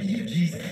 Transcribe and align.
W 0.00 0.24
Jesus. 0.26 0.62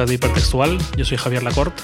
Podcast 0.00 0.08
de 0.08 0.14
Hipertextual. 0.14 0.78
Yo 0.96 1.04
soy 1.04 1.18
Javier 1.18 1.42
Lacorte 1.42 1.82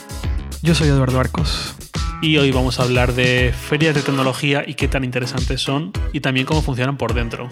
Yo 0.62 0.74
soy 0.74 0.88
Eduardo 0.88 1.20
Arcos. 1.20 1.74
y 2.22 2.38
hoy 2.38 2.50
vamos 2.50 2.80
a 2.80 2.84
hablar 2.84 3.12
de 3.14 3.52
ferias 3.52 3.94
de 3.94 4.02
tecnología 4.02 4.64
y 4.66 4.74
qué 4.74 4.88
tan 4.88 5.04
interesantes 5.04 5.60
son 5.60 5.92
y 6.12 6.20
también 6.20 6.46
cómo 6.46 6.62
funcionan 6.62 6.96
por 6.96 7.12
dentro. 7.12 7.50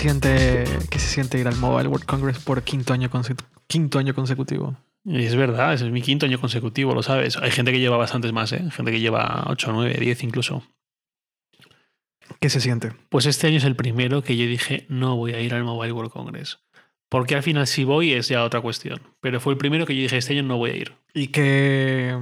Siente, 0.00 0.64
qué 0.88 0.98
se 0.98 1.08
siente 1.08 1.38
ir 1.38 1.46
al 1.46 1.56
Mobile 1.56 1.88
World 1.88 2.06
Congress 2.06 2.38
por 2.38 2.62
quinto 2.62 2.94
año, 2.94 3.10
quinto 3.66 3.98
año 3.98 4.14
consecutivo? 4.14 4.76
Y 5.04 5.24
es 5.24 5.36
verdad, 5.36 5.74
ese 5.74 5.86
es 5.86 5.92
mi 5.92 6.00
quinto 6.00 6.24
año 6.24 6.40
consecutivo, 6.40 6.94
lo 6.94 7.02
sabes. 7.02 7.36
Hay 7.36 7.50
gente 7.50 7.70
que 7.70 7.80
lleva 7.80 7.98
bastantes 7.98 8.32
más, 8.32 8.52
¿eh? 8.52 8.64
Gente 8.70 8.92
que 8.92 9.00
lleva 9.00 9.44
8, 9.48 9.72
9, 9.72 9.96
10 10.00 10.24
incluso. 10.24 10.62
¿Qué 12.40 12.48
se 12.48 12.60
siente? 12.60 12.92
Pues 13.10 13.26
este 13.26 13.46
año 13.46 13.58
es 13.58 13.64
el 13.64 13.76
primero 13.76 14.22
que 14.22 14.36
yo 14.36 14.46
dije 14.46 14.86
no 14.88 15.16
voy 15.16 15.34
a 15.34 15.40
ir 15.40 15.52
al 15.52 15.64
Mobile 15.64 15.92
World 15.92 16.12
Congress. 16.12 16.60
Porque 17.10 17.34
al 17.34 17.42
final 17.42 17.66
si 17.66 17.84
voy 17.84 18.14
es 18.14 18.28
ya 18.28 18.44
otra 18.44 18.62
cuestión. 18.62 19.02
Pero 19.20 19.38
fue 19.38 19.52
el 19.52 19.58
primero 19.58 19.84
que 19.84 19.94
yo 19.94 20.02
dije 20.02 20.16
este 20.16 20.32
año 20.32 20.44
no 20.44 20.56
voy 20.56 20.70
a 20.70 20.76
ir. 20.76 20.94
¿Y 21.12 21.28
qué, 21.28 22.16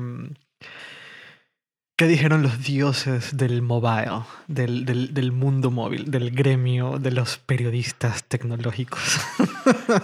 qué 1.99 2.07
dijeron 2.07 2.43
los 2.43 2.63
dioses 2.65 3.37
del 3.37 3.61
mobile, 3.61 4.23
del, 4.47 4.85
del- 4.87 5.13
del 5.13 5.33
mundo 5.33 5.71
móvil, 5.71 6.11
del 6.11 6.31
gremio 6.31 6.99
de 6.99 7.11
los 7.11 7.37
periodistas 7.39 8.25
tecnológicos? 8.25 9.03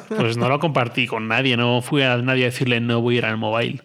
Pues 0.09 0.36
no 0.36 0.48
lo 0.51 0.59
compartí 0.59 1.06
con 1.06 1.27
nadie, 1.28 1.56
no 1.56 1.81
fui 1.81 2.03
a 2.03 2.17
nadie 2.19 2.42
a 2.42 2.47
decirle 2.51 2.81
no 2.81 3.01
voy 3.01 3.14
a 3.14 3.19
ir 3.19 3.25
al 3.25 3.39
mobile. 3.39 3.81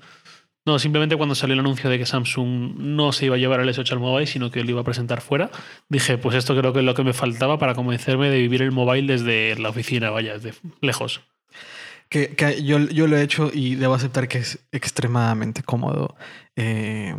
No, 0.65 0.77
simplemente 0.77 1.15
cuando 1.15 1.35
salió 1.35 1.53
el 1.53 1.59
anuncio 1.61 1.89
de 1.89 1.97
que 1.97 2.05
Samsung 2.05 2.75
no 2.77 3.11
se 3.13 3.25
iba 3.27 3.35
a 3.35 3.37
llevar 3.39 3.61
el 3.61 3.69
S8 3.69 3.93
al 3.93 3.99
mobile, 3.99 4.27
sino 4.27 4.51
que 4.51 4.63
lo 4.63 4.71
iba 4.71 4.81
a 4.81 4.83
presentar 4.83 5.21
fuera, 5.21 5.49
dije, 5.87 6.17
pues 6.17 6.35
esto 6.35 6.55
creo 6.57 6.73
que 6.73 6.79
es 6.79 6.85
lo 6.85 6.95
que 6.95 7.03
me 7.03 7.13
faltaba 7.13 7.57
para 7.57 7.75
convencerme 7.75 8.29
de 8.29 8.37
vivir 8.39 8.61
el 8.61 8.71
mobile 8.71 9.07
desde 9.13 9.57
la 9.57 9.69
oficina, 9.69 10.09
vaya, 10.09 10.33
desde 10.37 10.53
lejos. 10.81 11.21
que, 12.09 12.35
que 12.35 12.61
yo, 12.63 12.79
yo 12.89 13.07
lo 13.07 13.17
he 13.17 13.21
hecho 13.23 13.49
y 13.53 13.75
debo 13.75 13.93
aceptar 13.93 14.27
que 14.27 14.39
es 14.39 14.59
extremadamente 14.71 15.63
cómodo 15.63 16.15
eh, 16.55 17.15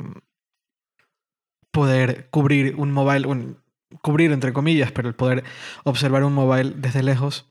poder 1.71 2.29
cubrir 2.31 2.75
un 2.77 2.93
mobile, 2.93 3.27
bueno, 3.27 3.57
cubrir 4.03 4.33
entre 4.33 4.53
comillas, 4.53 4.93
pero 4.93 5.09
el 5.09 5.15
poder 5.15 5.45
observar 5.85 6.25
un 6.25 6.33
mobile 6.33 6.73
desde 6.77 7.03
lejos, 7.03 7.47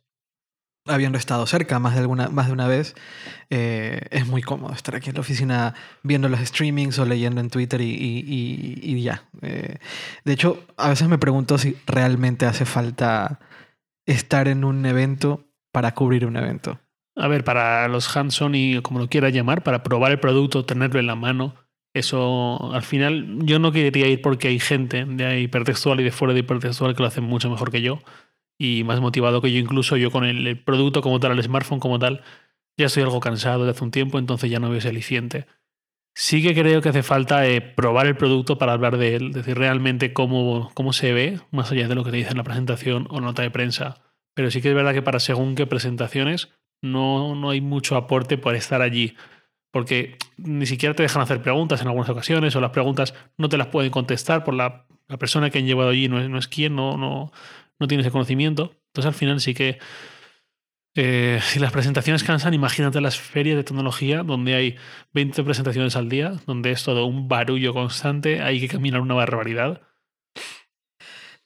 habiendo 0.88 1.17
estado 1.17 1.45
cerca 1.45 1.78
más 1.80 1.94
de, 1.94 2.00
alguna, 2.02 2.30
más 2.30 2.47
de 2.47 2.53
una 2.53 2.67
vez, 2.67 2.95
eh, 3.50 4.02
es 4.12 4.25
muy 4.25 4.42
cómodo 4.42 4.73
estar 4.73 4.95
aquí 4.95 5.09
en 5.09 5.16
la 5.16 5.22
oficina 5.22 5.75
viendo 6.03 6.30
los 6.30 6.40
streamings 6.40 6.97
o 7.00 7.06
leyendo 7.06 7.41
en 7.41 7.50
Twitter 7.50 7.81
y, 7.81 7.91
y- 7.94 8.80
y- 8.81 9.02
ya. 9.03 9.24
Eh, 9.41 9.78
de 10.25 10.34
hecho, 10.34 10.66
a 10.78 10.90
veces 10.90 11.07
me 11.07 11.18
pregunto 11.19 11.57
si 11.57 11.78
realmente 11.86 12.46
hace 12.46 12.66
falta 12.66 13.40
estar 14.07 14.47
en 14.47 14.63
un 14.63 14.86
evento 14.86 15.46
para 15.72 15.94
cubrir 15.94 16.25
un 16.25 16.38
evento. 16.38 16.80
A 17.16 17.28
ver, 17.28 17.44
para 17.44 17.88
los 17.88 18.16
hands-on 18.16 18.56
y 18.56 18.81
como 18.81 19.00
lo 19.00 19.09
quiera 19.09 19.30
llamar, 19.30 19.62
para 19.63 19.84
probar 19.84 20.12
el 20.12 20.19
producto, 20.19 20.66
tenerlo 20.66 21.00
en 21.00 21.07
la 21.07 21.16
mano, 21.16 21.56
eso 21.94 22.73
al 22.73 22.83
final 22.83 23.39
yo 23.45 23.59
no 23.59 23.72
quería 23.72 24.07
ir 24.07 24.22
porque 24.22 24.50
hay 24.50 24.59
gente 24.59 25.05
de 25.05 25.41
hipertextual 25.41 26.00
y 26.00 26.03
de 26.03 26.11
fuera 26.11 26.33
de 26.33 26.41
hipertextual 26.41 26.95
que 26.95 27.01
lo 27.01 27.07
hacen 27.07 27.23
mucho 27.23 27.50
mejor 27.50 27.72
que 27.72 27.81
yo 27.81 28.00
y 28.59 28.83
más 28.83 29.00
motivado 29.00 29.41
que 29.41 29.51
yo 29.51 29.59
incluso 29.59 29.97
yo 29.97 30.11
con 30.11 30.25
el, 30.25 30.45
el 30.45 30.59
producto 30.59 31.01
como 31.01 31.19
tal, 31.19 31.31
el 31.31 31.44
smartphone 31.44 31.79
como 31.79 31.97
tal, 31.97 32.22
ya 32.77 32.88
estoy 32.88 33.03
algo 33.03 33.19
cansado 33.19 33.66
de 33.66 33.72
hace 33.72 33.83
un 33.83 33.91
tiempo, 33.91 34.19
entonces 34.19 34.50
ya 34.50 34.59
no 34.59 34.69
veo 34.69 34.79
ese 34.79 34.89
aliciente. 34.89 35.47
Sí 36.16 36.44
que 36.44 36.53
creo 36.53 36.81
que 36.81 36.89
hace 36.89 37.03
falta 37.03 37.47
eh, 37.47 37.61
probar 37.61 38.07
el 38.07 38.17
producto 38.17 38.57
para 38.57 38.73
hablar 38.73 38.97
de 38.97 39.16
él, 39.16 39.31
decir 39.31 39.57
realmente 39.57 40.11
cómo, 40.11 40.71
cómo 40.73 40.91
se 40.91 41.13
ve, 41.13 41.39
más 41.51 41.71
allá 41.71 41.88
de 41.88 41.95
lo 41.95 42.03
que 42.03 42.11
te 42.11 42.17
dice 42.17 42.31
en 42.31 42.38
la 42.38 42.44
presentación 42.44 43.07
o 43.09 43.21
nota 43.21 43.41
de 43.41 43.51
prensa. 43.51 44.01
Pero 44.33 44.51
sí 44.51 44.61
que 44.61 44.69
es 44.69 44.75
verdad 44.75 44.94
que 44.94 45.01
para 45.01 45.19
según 45.19 45.56
qué 45.56 45.66
presentaciones 45.66 46.50
no, 46.81 47.35
no 47.35 47.50
hay 47.51 47.61
mucho 47.61 47.95
aporte 47.95 48.38
por 48.38 48.56
estar 48.56 48.81
allí. 48.81 49.16
Porque 49.72 50.18
ni 50.38 50.66
siquiera 50.66 50.96
te 50.96 51.03
dejan 51.03 51.22
hacer 51.22 51.41
preguntas 51.41 51.81
en 51.81 51.88
algunas 51.88 52.09
ocasiones 52.09 52.56
o 52.56 52.62
las 52.62 52.72
preguntas 52.72 53.13
no 53.38 53.50
te 53.50 53.57
las 53.57 53.68
pueden 53.68 53.91
contestar 53.91 54.44
por 54.44 54.53
la, 54.56 54.85
la 55.07 55.18
persona 55.18 55.50
que 55.50 55.59
han 55.59 55.66
llevado 55.68 55.90
allí, 55.90 56.07
no 56.07 56.19
es, 56.19 56.30
no 56.30 56.38
es 56.40 56.47
quien, 56.47 56.75
no, 56.75 56.97
no, 56.97 57.31
no 57.80 57.88
tiene 57.88 58.02
ese 58.02 58.12
conocimiento. 58.12 58.74
Entonces 58.88 59.07
al 59.07 59.13
final 59.13 59.40
sí 59.41 59.53
que 59.53 59.78
eh, 60.96 61.40
si 61.44 61.59
las 61.59 61.72
presentaciones 61.72 62.24
cansan, 62.24 62.53
imagínate 62.53 63.00
las 63.00 63.18
ferias 63.19 63.56
de 63.57 63.63
tecnología 63.63 64.24
donde 64.24 64.56
hay 64.56 64.75
20 65.13 65.44
presentaciones 65.44 65.96
al 65.96 66.09
día, 66.09 66.34
donde 66.47 66.72
es 66.72 66.84
todo 66.84 67.06
un 67.06 67.28
barullo 67.28 67.74
constante, 67.74 68.41
hay 68.41 68.59
que 68.59 68.68
caminar 68.68 69.01
una 69.01 69.13
barbaridad. 69.13 69.81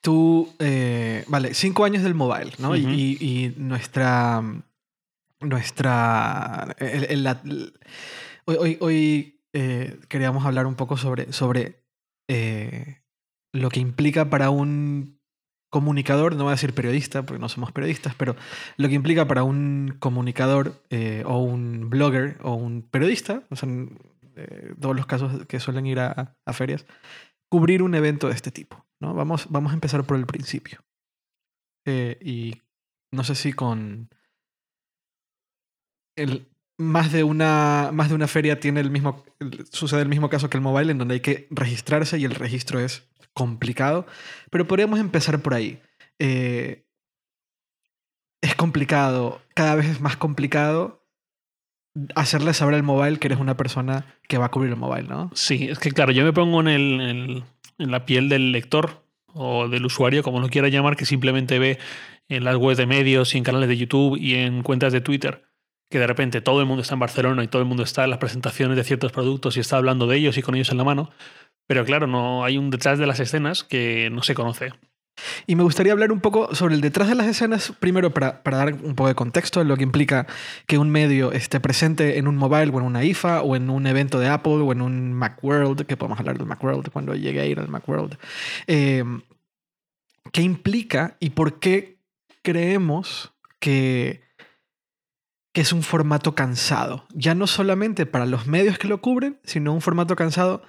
Tú, 0.01 0.53
eh, 0.59 1.23
vale, 1.27 1.53
cinco 1.53 1.85
años 1.85 2.03
del 2.03 2.13
mobile, 2.13 2.51
¿no? 2.57 2.75
Y- 2.75 2.81
Ujú. 2.81 2.93
y, 2.93 3.17
y 3.21 3.53
nuestra, 3.57 4.41
nuestra, 5.43 6.75
hoy, 8.45 8.77
hoy, 8.79 9.41
eh, 9.53 9.99
queríamos 10.09 10.45
hablar 10.45 10.65
un 10.65 10.75
poco 10.75 10.97
sobre, 10.97 11.31
sobre 11.31 11.83
eh, 12.27 13.01
lo 13.53 13.69
que 13.69 13.79
implica 13.79 14.29
para 14.29 14.49
un 14.49 15.19
comunicador, 15.69 16.35
no 16.35 16.43
voy 16.43 16.51
a 16.51 16.55
decir 16.55 16.73
periodista, 16.73 17.23
porque 17.23 17.39
no 17.39 17.49
somos 17.49 17.71
periodistas, 17.71 18.15
pero 18.15 18.35
lo 18.77 18.87
que 18.89 18.95
implica 18.95 19.27
para 19.27 19.43
un 19.43 19.95
comunicador 19.99 20.83
eh, 20.89 21.23
o 21.25 21.39
un 21.39 21.89
blogger 21.89 22.37
o 22.41 22.53
un 22.53 22.81
periodista, 22.83 23.43
son 23.51 23.99
todos 24.79 24.95
los 24.95 25.05
casos 25.05 25.45
que 25.45 25.59
suelen 25.59 25.85
ir 25.85 25.99
a, 25.99 26.35
a 26.43 26.53
ferias, 26.53 26.87
cubrir 27.49 27.83
un 27.83 27.93
evento 27.93 28.27
de 28.27 28.33
este 28.33 28.49
tipo. 28.49 28.83
¿no? 28.99 29.13
Vamos, 29.13 29.45
vamos 29.51 29.71
a 29.71 29.75
empezar 29.75 30.03
por 30.05 30.17
el 30.17 30.25
principio. 30.25 30.79
Y 31.85 32.55
no 33.11 33.23
sé 33.23 33.35
si 33.35 33.53
con 33.53 34.09
el, 36.15 36.47
más, 36.77 37.11
de 37.11 37.23
una, 37.23 37.89
más 37.93 38.09
de 38.09 38.15
una 38.15 38.27
feria 38.27 38.59
tiene 38.59 38.79
el 38.79 38.89
mismo, 38.91 39.23
sucede 39.71 40.01
el 40.01 40.09
mismo 40.09 40.29
caso 40.29 40.49
que 40.49 40.57
el 40.57 40.63
mobile, 40.63 40.91
en 40.91 40.97
donde 40.97 41.15
hay 41.15 41.19
que 41.21 41.47
registrarse 41.51 42.17
y 42.17 42.25
el 42.25 42.35
registro 42.35 42.79
es 42.79 43.07
complicado. 43.33 44.05
Pero 44.49 44.67
podríamos 44.67 44.99
empezar 44.99 45.41
por 45.41 45.53
ahí. 45.53 45.81
Eh, 46.19 46.85
es 48.41 48.55
complicado, 48.55 49.41
cada 49.55 49.75
vez 49.75 49.87
es 49.87 50.01
más 50.01 50.17
complicado 50.17 51.07
hacerle 52.15 52.53
saber 52.53 52.75
al 52.75 52.83
mobile 52.83 53.17
que 53.19 53.27
eres 53.27 53.39
una 53.39 53.55
persona 53.55 54.17
que 54.27 54.37
va 54.37 54.45
a 54.45 54.51
cubrir 54.51 54.71
el 54.71 54.77
mobile, 54.77 55.07
¿no? 55.07 55.31
Sí, 55.33 55.67
es 55.69 55.79
que 55.79 55.91
claro, 55.91 56.11
yo 56.11 56.23
me 56.23 56.33
pongo 56.33 56.59
en, 56.61 56.67
el- 56.67 57.43
en 57.77 57.91
la 57.91 58.05
piel 58.05 58.29
del 58.29 58.51
lector 58.51 59.05
o 59.27 59.67
del 59.69 59.85
usuario, 59.85 60.23
como 60.23 60.39
lo 60.39 60.49
quiera 60.49 60.67
llamar, 60.67 60.95
que 60.95 61.05
simplemente 61.05 61.59
ve 61.59 61.79
en 62.29 62.43
las 62.43 62.55
webs 62.57 62.77
de 62.77 62.85
medios 62.85 63.33
y 63.33 63.37
en 63.37 63.43
canales 63.43 63.69
de 63.69 63.77
YouTube 63.77 64.17
y 64.19 64.35
en 64.35 64.63
cuentas 64.63 64.91
de 64.91 65.01
Twitter 65.01 65.45
que 65.93 65.99
de 65.99 66.07
repente 66.07 66.41
todo 66.41 66.59
el 66.59 66.65
mundo 66.65 66.81
está 66.81 66.95
en 66.95 67.01
Barcelona 67.01 67.43
y 67.43 67.47
todo 67.47 67.61
el 67.61 67.67
mundo 67.67 67.83
está 67.83 68.03
en 68.03 68.09
las 68.09 68.17
presentaciones 68.17 68.75
de 68.75 68.83
ciertos 68.83 69.11
productos 69.11 69.57
y 69.57 69.59
está 69.59 69.77
hablando 69.77 70.07
de 70.07 70.17
ellos 70.17 70.35
y 70.39 70.41
con 70.41 70.55
ellos 70.55 70.71
en 70.71 70.77
la 70.77 70.83
mano. 70.83 71.11
Pero 71.67 71.85
claro, 71.85 72.07
no 72.07 72.43
hay 72.43 72.57
un 72.57 72.71
detrás 72.71 72.97
de 72.97 73.05
las 73.05 73.19
escenas 73.19 73.63
que 73.63 74.09
no 74.11 74.23
se 74.23 74.33
conoce. 74.33 74.73
Y 75.45 75.55
me 75.55 75.61
gustaría 75.61 75.91
hablar 75.91 76.11
un 76.11 76.19
poco 76.19 76.55
sobre 76.55 76.73
el 76.73 76.81
detrás 76.81 77.09
de 77.09 77.13
las 77.13 77.27
escenas, 77.27 77.73
primero 77.79 78.11
para, 78.11 78.41
para 78.41 78.57
dar 78.57 78.73
un 78.73 78.95
poco 78.95 79.07
de 79.07 79.13
contexto 79.13 79.59
de 79.59 79.65
lo 79.67 79.77
que 79.77 79.83
implica 79.83 80.25
que 80.65 80.79
un 80.79 80.89
medio 80.89 81.31
esté 81.31 81.59
presente 81.59 82.17
en 82.17 82.27
un 82.27 82.37
mobile 82.37 82.71
o 82.73 82.79
en 82.79 82.85
una 82.85 83.03
IFA 83.03 83.43
o 83.43 83.55
en 83.55 83.69
un 83.69 83.85
evento 83.85 84.19
de 84.19 84.29
Apple 84.29 84.63
o 84.63 84.71
en 84.71 84.81
un 84.81 85.13
Macworld, 85.13 85.85
que 85.85 85.95
podemos 85.95 86.19
hablar 86.19 86.39
del 86.39 86.47
Macworld 86.47 86.89
cuando 86.89 87.13
llegue 87.13 87.39
a 87.39 87.45
ir 87.45 87.59
al 87.59 87.67
Macworld. 87.67 88.17
Eh, 88.65 89.03
¿Qué 90.31 90.41
implica 90.41 91.17
y 91.19 91.29
por 91.29 91.59
qué 91.59 91.99
creemos 92.41 93.31
que, 93.59 94.23
que 95.53 95.61
es 95.61 95.71
un 95.71 95.83
formato 95.83 96.35
cansado? 96.35 97.05
Ya 97.13 97.35
no 97.35 97.47
solamente 97.47 98.05
para 98.05 98.25
los 98.25 98.47
medios 98.47 98.77
que 98.77 98.87
lo 98.87 98.99
cubren, 99.01 99.39
sino 99.43 99.73
un 99.73 99.81
formato 99.81 100.15
cansado 100.15 100.61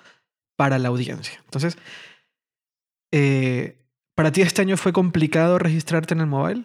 para 0.57 0.79
la 0.79 0.89
audiencia. 0.89 1.41
Entonces, 1.45 1.77
eh, 3.11 3.79
¿Para 4.15 4.31
ti 4.31 4.43
este 4.43 4.63
año 4.63 4.77
fue 4.77 4.93
complicado 4.93 5.59
registrarte 5.59 6.15
en 6.15 6.21
el 6.21 6.27
mobile? 6.27 6.65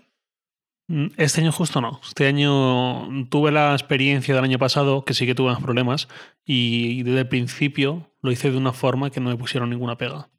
Mm, 0.88 1.08
Este 1.18 1.42
año 1.42 1.52
justo 1.52 1.82
no. 1.82 2.00
Este 2.08 2.28
año 2.28 3.26
tuve 3.30 3.52
la 3.52 3.74
experiencia 3.74 4.36
del 4.36 4.44
año 4.44 4.60
pasado, 4.60 5.04
que 5.04 5.14
sí 5.14 5.26
que 5.26 5.36
tuve 5.36 5.52
más 5.52 5.62
problemas, 5.62 6.08
y 6.46 7.04
desde 7.04 7.22
el 7.22 7.28
principio 7.28 8.12
lo 8.22 8.32
hice 8.32 8.52
de 8.52 8.58
una 8.58 8.74
forma 8.74 9.10
que 9.10 9.20
no 9.20 9.30
me 9.30 9.36
pusieron 9.36 9.70
ninguna 9.70 9.98
pega. 9.98 10.30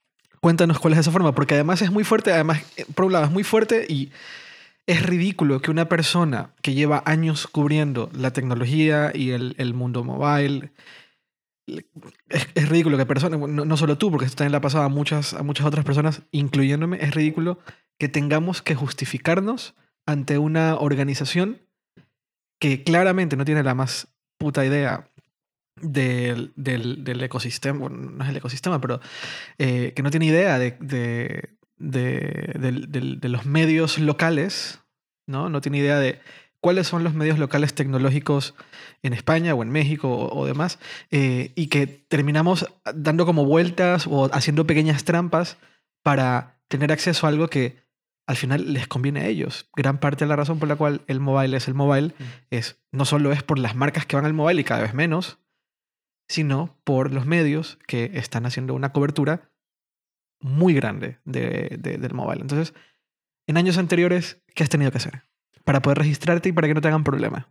Cuéntanos 0.40 0.78
cuál 0.78 0.94
es 0.94 1.00
esa 1.00 1.10
forma, 1.10 1.34
porque 1.34 1.54
además 1.54 1.82
es 1.82 1.90
muy 1.90 2.04
fuerte, 2.04 2.32
además, 2.32 2.62
eh, 2.76 2.86
por 2.94 3.06
un 3.06 3.12
lado, 3.12 3.24
es 3.26 3.30
muy 3.30 3.42
fuerte 3.42 3.86
y 3.88 4.10
es 4.90 5.04
ridículo 5.04 5.62
que 5.62 5.70
una 5.70 5.88
persona 5.88 6.50
que 6.62 6.74
lleva 6.74 7.04
años 7.06 7.46
cubriendo 7.46 8.10
la 8.12 8.32
tecnología 8.32 9.12
y 9.14 9.30
el, 9.30 9.54
el 9.58 9.72
mundo 9.72 10.02
mobile, 10.02 10.72
es, 12.28 12.48
es 12.56 12.68
ridículo 12.68 12.98
que 12.98 13.06
personas, 13.06 13.38
no, 13.38 13.64
no 13.64 13.76
solo 13.76 13.98
tú, 13.98 14.10
porque 14.10 14.26
esto 14.26 14.38
también 14.38 14.50
le 14.50 14.58
ha 14.58 14.62
pasado 14.62 14.82
a 14.82 14.88
muchas, 14.88 15.34
a 15.34 15.44
muchas 15.44 15.64
otras 15.64 15.84
personas, 15.84 16.22
incluyéndome, 16.32 16.98
es 17.00 17.14
ridículo 17.14 17.60
que 17.98 18.08
tengamos 18.08 18.62
que 18.62 18.74
justificarnos 18.74 19.74
ante 20.06 20.38
una 20.38 20.74
organización 20.74 21.60
que 22.58 22.82
claramente 22.82 23.36
no 23.36 23.44
tiene 23.44 23.62
la 23.62 23.76
más 23.76 24.08
puta 24.38 24.66
idea 24.66 25.08
del, 25.76 26.52
del, 26.56 27.04
del 27.04 27.22
ecosistema, 27.22 27.78
bueno, 27.78 28.10
no 28.10 28.24
es 28.24 28.30
el 28.30 28.38
ecosistema, 28.38 28.80
pero 28.80 29.00
eh, 29.58 29.92
que 29.94 30.02
no 30.02 30.10
tiene 30.10 30.26
idea 30.26 30.58
de, 30.58 30.76
de, 30.80 31.50
de, 31.80 33.28
los 33.28 33.46
medios 33.46 33.98
locales, 33.98 34.79
¿no? 35.30 35.48
No 35.48 35.60
tiene 35.60 35.78
idea 35.78 35.98
de 35.98 36.20
cuáles 36.60 36.86
son 36.88 37.04
los 37.04 37.14
medios 37.14 37.38
locales 37.38 37.72
tecnológicos 37.74 38.54
en 39.02 39.12
España 39.14 39.54
o 39.54 39.62
en 39.62 39.70
México 39.70 40.10
o, 40.12 40.38
o 40.40 40.44
demás, 40.46 40.78
eh, 41.10 41.52
y 41.54 41.68
que 41.68 41.86
terminamos 41.86 42.66
dando 42.94 43.24
como 43.24 43.46
vueltas 43.46 44.06
o 44.06 44.28
haciendo 44.34 44.66
pequeñas 44.66 45.04
trampas 45.04 45.56
para 46.02 46.60
tener 46.68 46.92
acceso 46.92 47.26
a 47.26 47.30
algo 47.30 47.48
que 47.48 47.88
al 48.26 48.36
final 48.36 48.72
les 48.74 48.86
conviene 48.86 49.20
a 49.20 49.26
ellos. 49.26 49.68
Gran 49.74 49.98
parte 49.98 50.24
de 50.24 50.28
la 50.28 50.36
razón 50.36 50.58
por 50.58 50.68
la 50.68 50.76
cual 50.76 51.00
el 51.06 51.18
mobile 51.18 51.56
es 51.56 51.66
el 51.66 51.74
mobile 51.74 52.12
es 52.50 52.78
no 52.92 53.04
solo 53.04 53.32
es 53.32 53.42
por 53.42 53.58
las 53.58 53.74
marcas 53.74 54.06
que 54.06 54.16
van 54.16 54.24
al 54.26 54.34
mobile 54.34 54.60
y 54.60 54.64
cada 54.64 54.82
vez 54.82 54.94
menos, 54.94 55.38
sino 56.28 56.78
por 56.84 57.12
los 57.12 57.26
medios 57.26 57.78
que 57.88 58.10
están 58.14 58.46
haciendo 58.46 58.74
una 58.74 58.92
cobertura 58.92 59.50
muy 60.40 60.74
grande 60.74 61.18
de- 61.24 61.76
de- 61.80 61.98
del 61.98 62.14
mobile. 62.14 62.40
Entonces, 62.42 62.72
en 63.48 63.56
años 63.56 63.78
anteriores, 63.78 64.39
¿qué 64.54 64.62
has 64.62 64.68
tenido 64.68 64.90
que 64.90 64.98
hacer? 64.98 65.22
Para 65.64 65.82
poder 65.82 65.98
registrarte 65.98 66.48
y 66.48 66.52
para 66.52 66.68
que 66.68 66.74
no 66.74 66.80
te 66.80 66.88
hagan 66.88 67.04
problema. 67.04 67.48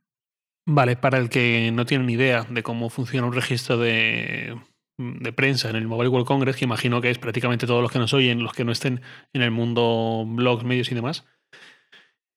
Vale, 0.65 0.95
para 0.95 1.17
el 1.17 1.29
que 1.29 1.71
no 1.73 1.85
tiene 1.85 2.05
ni 2.05 2.13
idea 2.13 2.43
de 2.43 2.63
cómo 2.63 2.89
funciona 2.89 3.27
un 3.27 3.33
registro 3.33 3.77
de, 3.77 4.59
de 4.97 5.33
prensa 5.33 5.69
en 5.69 5.75
el 5.75 5.87
Mobile 5.87 6.09
World 6.09 6.27
Congress, 6.27 6.57
que 6.57 6.65
imagino 6.65 7.01
que 7.01 7.09
es 7.09 7.17
prácticamente 7.17 7.65
todos 7.65 7.81
los 7.81 7.91
que 7.91 7.99
nos 7.99 8.13
oyen, 8.13 8.43
los 8.43 8.53
que 8.53 8.65
no 8.65 8.71
estén 8.71 9.01
en 9.33 9.41
el 9.41 9.51
mundo 9.51 10.25
blogs, 10.27 10.63
medios 10.63 10.91
y 10.91 10.95
demás, 10.95 11.25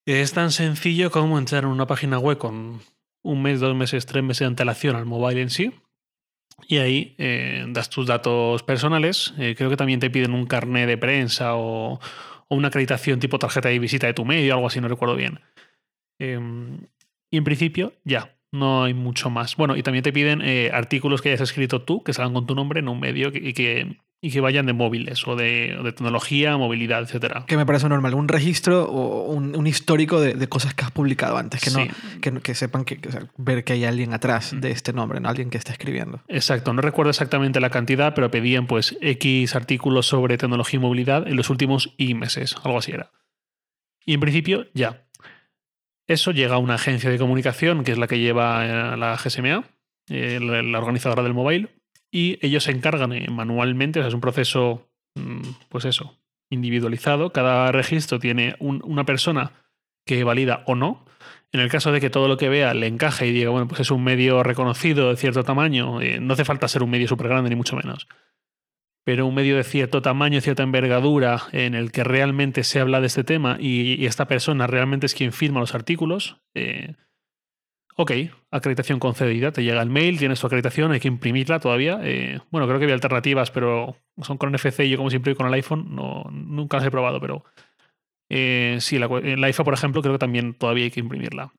es 0.05 0.33
tan 0.33 0.51
sencillo 0.51 1.11
como 1.11 1.37
entrar 1.37 1.63
en 1.63 1.69
una 1.69 1.87
página 1.87 2.19
web 2.19 2.37
con 2.37 2.81
un 3.23 3.41
mes, 3.41 3.59
dos 3.59 3.75
meses, 3.75 4.05
tres 4.05 4.23
meses 4.23 4.39
de 4.39 4.47
antelación 4.47 4.95
al 4.95 5.05
mobile 5.05 5.41
en 5.41 5.49
sí. 5.49 5.71
Y 6.67 6.77
ahí 6.77 7.15
eh, 7.17 7.65
das 7.69 7.89
tus 7.89 8.05
datos 8.05 8.63
personales. 8.63 9.33
Eh, 9.37 9.55
creo 9.57 9.69
que 9.69 9.77
también 9.77 9.99
te 9.99 10.09
piden 10.09 10.33
un 10.33 10.45
carnet 10.45 10.87
de 10.87 10.97
prensa 10.97 11.55
o, 11.55 11.99
una 12.53 12.69
acreditación 12.69 13.19
tipo 13.19 13.39
tarjeta 13.39 13.69
de 13.69 13.79
visita 13.79 14.07
de 14.07 14.13
tu 14.13 14.25
medio, 14.25 14.53
algo 14.53 14.67
así, 14.67 14.79
no 14.81 14.87
recuerdo 14.87 15.15
bien. 15.15 15.39
Em, 16.19 16.87
y 17.31 17.37
en 17.37 17.43
principio, 17.43 17.93
ya, 18.03 18.37
no 18.51 18.83
hay 18.83 18.93
mucho 18.93 19.29
más. 19.29 19.55
Bueno, 19.57 19.75
y 19.75 19.83
también 19.83 20.03
te 20.03 20.13
piden 20.13 20.41
eh, 20.41 20.69
artículos 20.73 21.21
que 21.21 21.29
hayas 21.29 21.41
escrito 21.41 21.81
tú, 21.81 22.03
que 22.03 22.13
salgan 22.13 22.33
con 22.33 22.45
tu 22.45 22.55
nombre 22.55 22.79
en 22.79 22.87
un 22.87 22.99
medio 22.99 23.31
y, 23.33 23.53
que, 23.53 23.97
y 24.25 24.31
que 24.31 24.39
vayan 24.39 24.65
de 24.65 24.71
móviles 24.71 25.27
o 25.27 25.35
de, 25.35 25.77
tecnología, 25.83 26.55
movilidad, 26.55 27.01
etcétera. 27.03 27.43
Que 27.45 27.57
me 27.57 27.65
parece 27.65 27.89
normal. 27.89 28.13
Un 28.13 28.29
registro 28.29 28.85
o 28.85 29.29
un, 29.33 29.53
un 29.53 29.67
histórico 29.67 30.21
de, 30.21 30.33
de 30.33 30.47
cosas 30.47 30.73
que 30.73 30.85
has 30.85 30.91
publicado 30.91 31.35
antes. 31.37 31.59
Que, 31.59 31.69
no, 31.71 31.83
Sí. 31.83 32.19
que, 32.21 32.31
no- 32.31 32.39
que 32.41 32.55
sepan 32.55 32.85
que, 32.85 33.01
que, 33.01 33.09
o 33.09 33.11
sea, 33.11 33.27
ver 33.35 33.65
que 33.65 33.73
hay 33.73 33.83
alguien 33.83 34.13
atrás 34.13 34.55
de 34.57 34.71
este 34.71 34.93
nombre, 34.93 35.19
¿no? 35.19 35.27
alguien 35.27 35.49
que 35.49 35.57
está 35.57 35.73
escribiendo. 35.73 36.21
Exacto, 36.29 36.71
no 36.71 36.81
recuerdo 36.81 37.09
exactamente 37.09 37.59
la 37.59 37.69
cantidad, 37.69 38.15
pero 38.15 38.31
pedían 38.31 38.65
pues 38.65 38.97
X 39.01 39.55
artículos 39.57 40.05
sobre 40.07 40.37
tecnología 40.37 40.77
y 40.77 40.81
movilidad 40.81 41.27
en 41.27 41.35
los 41.35 41.49
últimos 41.49 41.93
Y 41.97 42.13
meses, 42.13 42.55
algo 42.63 42.77
así 42.77 42.93
era. 42.93 43.11
Y 44.05 44.13
en 44.13 44.21
principio, 44.21 44.67
ya. 44.73 45.03
Eso 46.07 46.31
llega 46.31 46.55
a 46.55 46.59
una 46.59 46.75
agencia 46.75 47.09
de 47.09 47.17
comunicación, 47.17 47.83
que 47.83 47.91
es 47.91 47.97
la 47.97 48.07
que 48.07 48.19
lleva 48.19 48.65
eh, 48.65 48.97
la 48.97 49.17
GSMA, 49.17 49.65
eh, 50.09 50.39
la, 50.41 50.61
la 50.63 50.77
organizadora 50.79 51.23
del 51.23 51.33
mobile, 51.33 51.69
y 52.13 52.37
ellos 52.45 52.63
se 52.65 52.71
encargan 52.71 53.11
eh, 53.11 53.27
manualmente, 53.29 53.99
o 53.99 54.03
sea, 54.03 54.07
es 54.09 54.13
un 54.13 54.21
proceso, 54.21 54.87
mm, 55.15 55.41
pues 55.69 55.83
eso, 55.85 56.15
individualizado. 56.51 57.31
Cada 57.33 57.71
registro 57.71 58.19
tiene 58.19 58.55
un- 58.59 58.81
una 58.85 59.03
persona 59.05 59.51
que 60.05 60.23
valida 60.23 60.63
o 60.67 60.75
no. 60.75 61.03
En 61.51 61.59
el 61.59 61.69
caso 61.69 61.91
de 61.91 61.99
que 61.99 62.09
todo 62.09 62.27
lo 62.27 62.37
que 62.37 62.49
vea 62.49 62.73
le 62.73 62.87
encaje 62.87 63.27
y 63.27 63.31
diga, 63.31 63.49
bueno, 63.49 63.67
pues 63.67 63.81
es 63.81 63.91
un 63.91 64.03
medio 64.03 64.43
reconocido 64.43 65.09
de 65.09 65.17
cierto 65.17 65.43
tamaño, 65.43 66.01
eh, 66.01 66.19
no 66.19 66.33
hace 66.33 66.45
falta 66.45 66.67
ser 66.67 66.83
un 66.83 66.89
medio 66.91 67.07
súper 67.07 67.27
grande, 67.29 67.49
ni 67.49 67.55
mucho 67.55 67.75
menos. 67.75 68.07
Pero 69.05 69.25
un 69.27 69.35
medio 69.35 69.57
de 69.57 69.63
cierto 69.63 70.01
tamaño, 70.01 70.39
cierta 70.41 70.63
envergadura, 70.63 71.41
en 71.51 71.73
el 71.75 71.91
que 71.91 72.03
realmente 72.03 72.63
se 72.63 72.79
habla 72.79 73.01
de 73.01 73.07
este 73.07 73.23
tema 73.23 73.57
y, 73.59 73.95
y 74.01 74.05
esta 74.05 74.27
persona 74.27 74.65
realmente 74.67 75.05
es 75.07 75.13
quien 75.13 75.31
firma 75.33 75.59
los 75.59 75.75
artículos, 75.75 76.37
eh, 76.55 76.95
ok, 77.95 78.11
acreditación 78.51 78.99
concedida, 78.99 79.51
te 79.51 79.63
llega 79.63 79.81
el 79.81 79.89
mail, 79.89 80.17
tienes 80.19 80.39
tu 80.39 80.47
acreditación, 80.47 80.91
hay 80.91 80.99
que 80.99 81.07
imprimirla 81.07 81.59
todavía. 81.59 81.99
eh, 82.03 82.39
bueno, 82.51 82.67
creo 82.67 82.79
que 82.79 82.85
había 82.85 82.95
alternativas, 82.95 83.51
pero 83.51 83.95
son 84.21 84.37
con 84.37 84.49
NFC 84.51 84.81
y 84.81 84.89
yo 84.89 84.97
como 84.97 85.09
siempre 85.09 85.35
con 85.35 85.47
el 85.47 85.53
iPhone, 85.53 85.95
no, 85.95 86.23
nunca 86.31 86.77
las 86.77 86.85
he 86.85 86.91
probado, 86.91 87.19
pero 87.19 87.43
eh, 88.29 88.77
sí, 88.79 88.99
la, 88.99 89.07
la 89.07 89.49
IFA, 89.49 89.63
por 89.63 89.73
ejemplo, 89.73 90.01
creo 90.01 90.13
que 90.13 90.19
también 90.19 90.53
todavía 90.53 90.85
hay 90.85 90.91
que 90.91 90.99
imprimirla. 90.99 91.53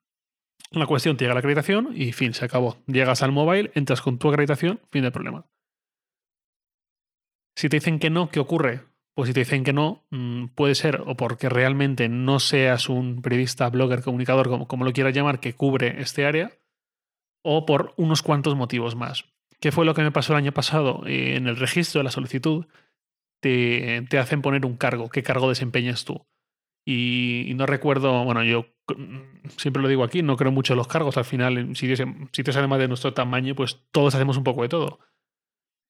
La 0.71 0.87
cuestión, 0.87 1.15
te 1.15 1.23
llega 1.23 1.33
la 1.33 1.39
acreditación 1.39 1.91
y 1.95 2.11
fin, 2.11 2.33
se 2.33 2.45
acabó. 2.45 2.77
Llegas 2.87 3.23
al 3.23 3.31
mobile, 3.31 3.71
entras 3.75 4.01
con 4.01 4.17
tu 4.19 4.29
acreditación, 4.29 4.81
fin 4.91 5.03
del 5.03 5.11
problema. 5.11 5.45
Si 7.55 7.69
te 7.69 7.77
dicen 7.77 7.99
que 7.99 8.09
no, 8.09 8.29
¿qué 8.29 8.39
ocurre? 8.39 8.83
Pues 9.15 9.27
si 9.27 9.33
te 9.33 9.39
dicen 9.39 9.63
que 9.63 9.73
no, 9.73 10.05
mm, 10.11 10.47
puede 10.55 10.75
ser 10.75 11.01
o 11.05 11.15
porque 11.15 11.49
realmente 11.49 12.09
no 12.09 12.39
seas 12.39 12.89
un 12.89 13.21
periodista, 13.21 13.69
blogger, 13.69 14.03
comunicador, 14.03 14.49
como, 14.49 14.67
como 14.67 14.85
lo 14.85 14.93
quieras 14.93 15.15
llamar, 15.15 15.39
que 15.39 15.53
cubre 15.53 16.01
este 16.01 16.25
área, 16.25 16.51
o 17.41 17.65
por 17.65 17.93
unos 17.97 18.21
cuantos 18.21 18.55
motivos 18.55 18.95
más. 18.95 19.25
¿Qué 19.59 19.71
fue 19.71 19.85
lo 19.85 19.93
que 19.93 20.01
me 20.03 20.11
pasó 20.11 20.33
el 20.33 20.37
año 20.37 20.51
pasado? 20.51 21.03
Eh, 21.07 21.35
en 21.37 21.47
el 21.47 21.55
registro 21.55 21.99
de 21.99 22.03
la 22.03 22.11
solicitud 22.11 22.65
te, 23.41 24.01
te 24.09 24.19
hacen 24.19 24.41
poner 24.41 24.65
un 24.65 24.77
cargo. 24.77 25.09
¿Qué 25.09 25.23
cargo 25.23 25.49
desempeñas 25.49 26.05
tú? 26.05 26.25
Y, 26.85 27.51
no 27.55 27.65
recuerdo, 27.65 28.23
bueno, 28.23 28.43
yo 28.43 28.67
mm, 28.95 29.47
siempre 29.57 29.81
lo 29.81 29.89
digo 29.89 30.03
aquí, 30.03 30.21
no 30.21 30.37
creo 30.37 30.51
mucho 30.51 30.73
en 30.73 30.77
los 30.77 30.87
cargos. 30.87 31.17
Al 31.17 31.25
final, 31.25 31.57
en 31.57 31.75
sitios, 31.75 31.99
además 32.55 32.79
de 32.79 32.87
nuestro 32.87 33.13
tamaño, 33.13 33.55
pues 33.55 33.81
todos 33.91 34.13
hacemos 34.13 34.37
un 34.37 34.43
poco 34.43 34.61
de 34.61 34.69
todo. 34.69 34.99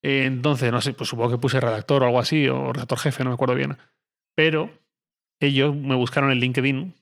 Eh, 0.08 0.26
Entonces, 0.26 0.72
no 0.72 0.82
sé, 0.82 0.94
pues 0.94 1.10
supongo 1.10 1.32
que 1.32 1.38
puse 1.38 1.60
redactor 1.60 2.04
o 2.04 2.06
algo 2.06 2.20
así, 2.20 2.48
o 2.48 2.72
redactor 2.74 3.00
jefe, 3.00 3.24
no 3.24 3.32
me 3.32 3.34
acuerdo 3.34 3.56
bien. 3.56 3.78
Pero 4.36 4.70
ellos 5.40 5.76
me 5.76 5.96
buscaron 5.96 6.32
en 6.32 6.40
LinkedIn, 6.40 6.94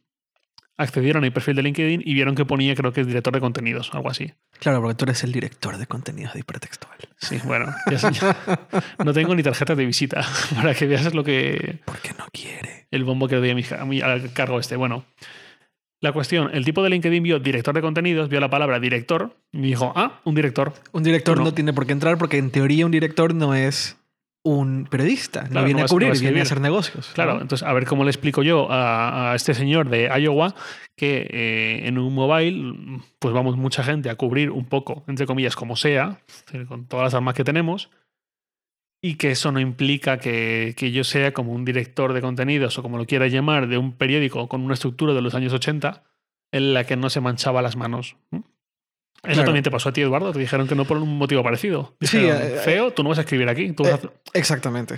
accedieron 0.78 1.24
al 1.24 1.32
perfil 1.34 1.56
de 1.56 1.64
LinkedIn 1.64 2.02
y 2.06 2.14
vieron 2.14 2.36
que 2.36 2.46
ponía, 2.46 2.76
creo 2.76 2.94
que 2.94 3.02
es 3.02 3.08
director 3.08 3.34
de 3.34 3.40
contenidos, 3.40 3.94
algo 3.94 4.10
así. 4.10 4.34
Claro, 4.60 4.82
porque 4.82 4.96
tú 4.96 5.06
eres 5.06 5.24
el 5.24 5.32
director 5.32 5.78
de 5.78 5.86
contenidos 5.88 6.34
de 6.34 6.40
hipertextual. 6.40 6.98
Sí, 7.18 7.40
bueno, 7.44 7.74
ya 7.92 8.00
sé, 8.00 8.12
ya- 8.12 8.38
no 9.04 9.14
tengo 9.14 9.36
ni 9.36 9.44
tarjeta 9.44 9.76
de 9.76 9.86
visita 9.86 10.26
para 10.56 10.74
que 10.74 10.86
veas 10.88 11.14
lo 11.14 11.24
que 11.24 11.80
Porque 11.86 12.12
no 12.18 12.26
quiere. 12.32 12.88
el 12.92 13.04
bombo 13.04 13.28
que 13.28 13.36
le 13.36 13.42
doy 13.42 13.50
a 13.52 13.56
mi, 13.56 13.64
a 13.80 13.86
mi- 13.86 14.02
al 14.02 14.32
cargo 14.34 14.60
este. 14.60 14.76
Bueno, 14.78 15.06
la 16.04 16.12
cuestión, 16.12 16.50
el 16.54 16.66
tipo 16.66 16.84
de 16.84 16.90
LinkedIn 16.90 17.24
vio 17.24 17.40
director 17.40 17.74
de 17.74 17.82
contenidos, 17.82 18.28
vio 18.28 18.42
la 18.42 18.50
palabra 18.50 18.78
director 18.78 19.38
y 19.54 19.62
dijo, 19.62 19.94
ah, 19.96 20.20
un 20.26 20.36
director. 20.36 20.74
Un 20.92 21.02
director 21.02 21.38
no. 21.38 21.46
no. 21.46 21.54
tiene 21.54 21.72
por 21.72 21.86
qué 21.86 21.94
entrar 21.94 22.18
porque 22.18 22.38
en 22.38 22.52
teoría 22.52 22.86
un 22.86 22.92
director 22.92 23.34
no 23.34 23.56
es 23.56 23.98
un 24.44 24.86
periodista. 24.92 25.46
Claro, 25.46 25.62
no 25.62 25.66
viene 25.66 25.80
no 25.80 25.86
a 25.86 25.88
no 25.88 25.88
cubrir, 25.88 26.20
viene 26.20 26.42
a 26.42 26.44
hacer 26.44 26.60
negocios. 26.60 27.12
Claro, 27.14 27.40
entonces 27.40 27.66
a 27.66 27.72
ver 27.72 27.86
cómo 27.86 28.04
le 28.04 28.10
explico 28.10 28.44
yo 28.44 28.70
a, 28.70 29.32
a 29.32 29.36
este 29.36 29.54
señor 29.54 29.90
de 29.90 30.10
Iowa 30.20 30.54
que 30.98 31.26
eh, 31.30 31.88
en 31.88 31.98
un 31.98 32.14
mobile, 32.14 33.02
pues 33.20 33.34
vamos 33.34 33.56
mucha 33.56 33.82
gente 33.82 34.10
a 34.10 34.16
cubrir 34.16 34.52
un 34.52 34.66
poco, 34.66 35.06
entre 35.08 35.26
comillas, 35.26 35.56
como 35.56 35.78
sea, 35.78 36.20
con 36.68 36.86
todas 36.86 37.06
las 37.06 37.14
armas 37.14 37.34
que 37.34 37.46
tenemos, 37.46 37.90
y 39.06 39.16
que 39.16 39.32
eso 39.32 39.52
no 39.52 39.60
implica 39.60 40.18
que, 40.18 40.74
que 40.78 40.92
yo 40.94 41.04
sea 41.04 41.34
como 41.34 41.52
un 41.52 41.66
director 41.66 42.14
de 42.14 42.22
contenidos 42.22 42.78
o 42.78 42.82
como 42.82 42.98
lo 42.98 43.06
quiera 43.06 43.28
llamar, 43.28 43.68
de 43.68 43.78
un 43.78 43.92
periódico 43.92 44.48
con 44.48 44.62
una 44.62 44.74
estructura 44.76 45.14
de 45.14 45.22
los 45.22 45.36
años 45.36 45.52
80 45.54 46.04
en 46.54 46.74
la 46.74 46.86
que 46.86 46.96
no 46.96 47.10
se 47.10 47.20
manchaba 47.20 47.62
las 47.62 47.76
manos. 47.76 48.16
Eso 48.32 48.42
Claro. 49.22 49.44
también 49.46 49.64
te 49.64 49.72
pasó 49.72 49.90
a 49.90 49.94
ti, 49.94 50.02
Eduardo. 50.02 50.32
Te 50.32 50.40
dijeron 50.40 50.68
que 50.68 50.76
no 50.76 50.86
por 50.86 50.98
un 50.98 51.18
motivo 51.18 51.44
parecido. 51.44 51.96
Sí, 52.02 52.18
Dijeron, 52.20 52.42
eh, 52.44 52.56
feo, 52.64 52.92
tú 52.92 53.04
no 53.04 53.10
vas 53.10 53.18
a 53.18 53.22
escribir 53.22 53.50
aquí. 53.50 53.72
Tú 53.74 53.84
vas 53.84 53.92
a 53.94 53.96
Eh, 53.96 53.98
hacer-". 54.00 54.12
Exactamente. 54.34 54.96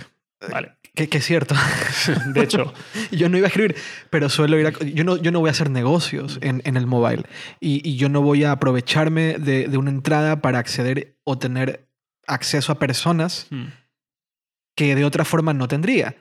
Vale. 0.50 0.72
Que, 0.94 1.08
que 1.08 1.18
es 1.18 1.24
cierto. 1.24 1.54
De 2.34 2.42
hecho, 2.42 2.72
yo 3.10 3.28
no 3.28 3.38
iba 3.38 3.46
a 3.46 3.48
escribir, 3.48 3.74
pero 4.10 4.28
suelo 4.28 4.58
ir 4.58 4.66
a... 4.66 4.70
Yo 4.70 5.02
no, 5.04 5.16
yo 5.16 5.32
no 5.32 5.40
voy 5.40 5.48
a 5.48 5.50
hacer 5.52 5.70
negocios 5.70 6.38
en, 6.42 6.62
en 6.64 6.76
el 6.76 6.86
mobile. 6.86 7.24
Y, 7.60 7.88
y 7.88 7.96
yo 7.96 8.08
no 8.08 8.20
voy 8.22 8.44
a 8.44 8.52
aprovecharme 8.52 9.34
de, 9.38 9.66
de 9.68 9.76
una 9.78 9.90
entrada 9.90 10.40
para 10.42 10.58
acceder 10.58 11.16
o 11.24 11.38
tener 11.38 11.88
acceso 12.26 12.72
a 12.72 12.78
personas 12.78 13.46
mm, 13.50 13.64
que 14.76 14.94
de 14.94 15.04
otra 15.04 15.24
forma 15.24 15.52
no 15.54 15.66
tendría. 15.66 16.14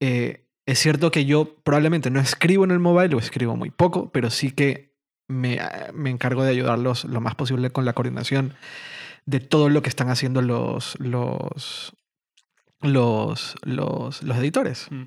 Eh, 0.00 0.44
Es 0.66 0.80
cierto 0.80 1.10
que 1.10 1.24
yo 1.24 1.56
probablemente 1.64 2.10
no 2.10 2.20
escribo 2.20 2.62
en 2.64 2.70
el 2.72 2.78
mobile 2.78 3.14
o 3.14 3.18
escribo 3.18 3.56
muy 3.56 3.70
poco, 3.70 4.10
pero 4.12 4.28
sí 4.28 4.50
que 4.50 4.92
me, 5.26 5.58
me 5.94 6.10
encargo 6.10 6.42
de 6.42 6.50
ayudarlos 6.50 7.04
lo 7.04 7.22
más 7.22 7.34
posible 7.36 7.70
con 7.70 7.86
la 7.86 7.94
coordinación 7.94 8.52
de 9.24 9.40
todo 9.40 9.70
lo 9.70 9.80
que 9.80 9.88
están 9.88 10.10
haciendo 10.10 10.42
los, 10.42 10.94
los, 11.00 11.94
los, 12.82 13.56
los, 13.62 14.22
los 14.22 14.36
editores. 14.36 14.88
Mm. 14.90 15.04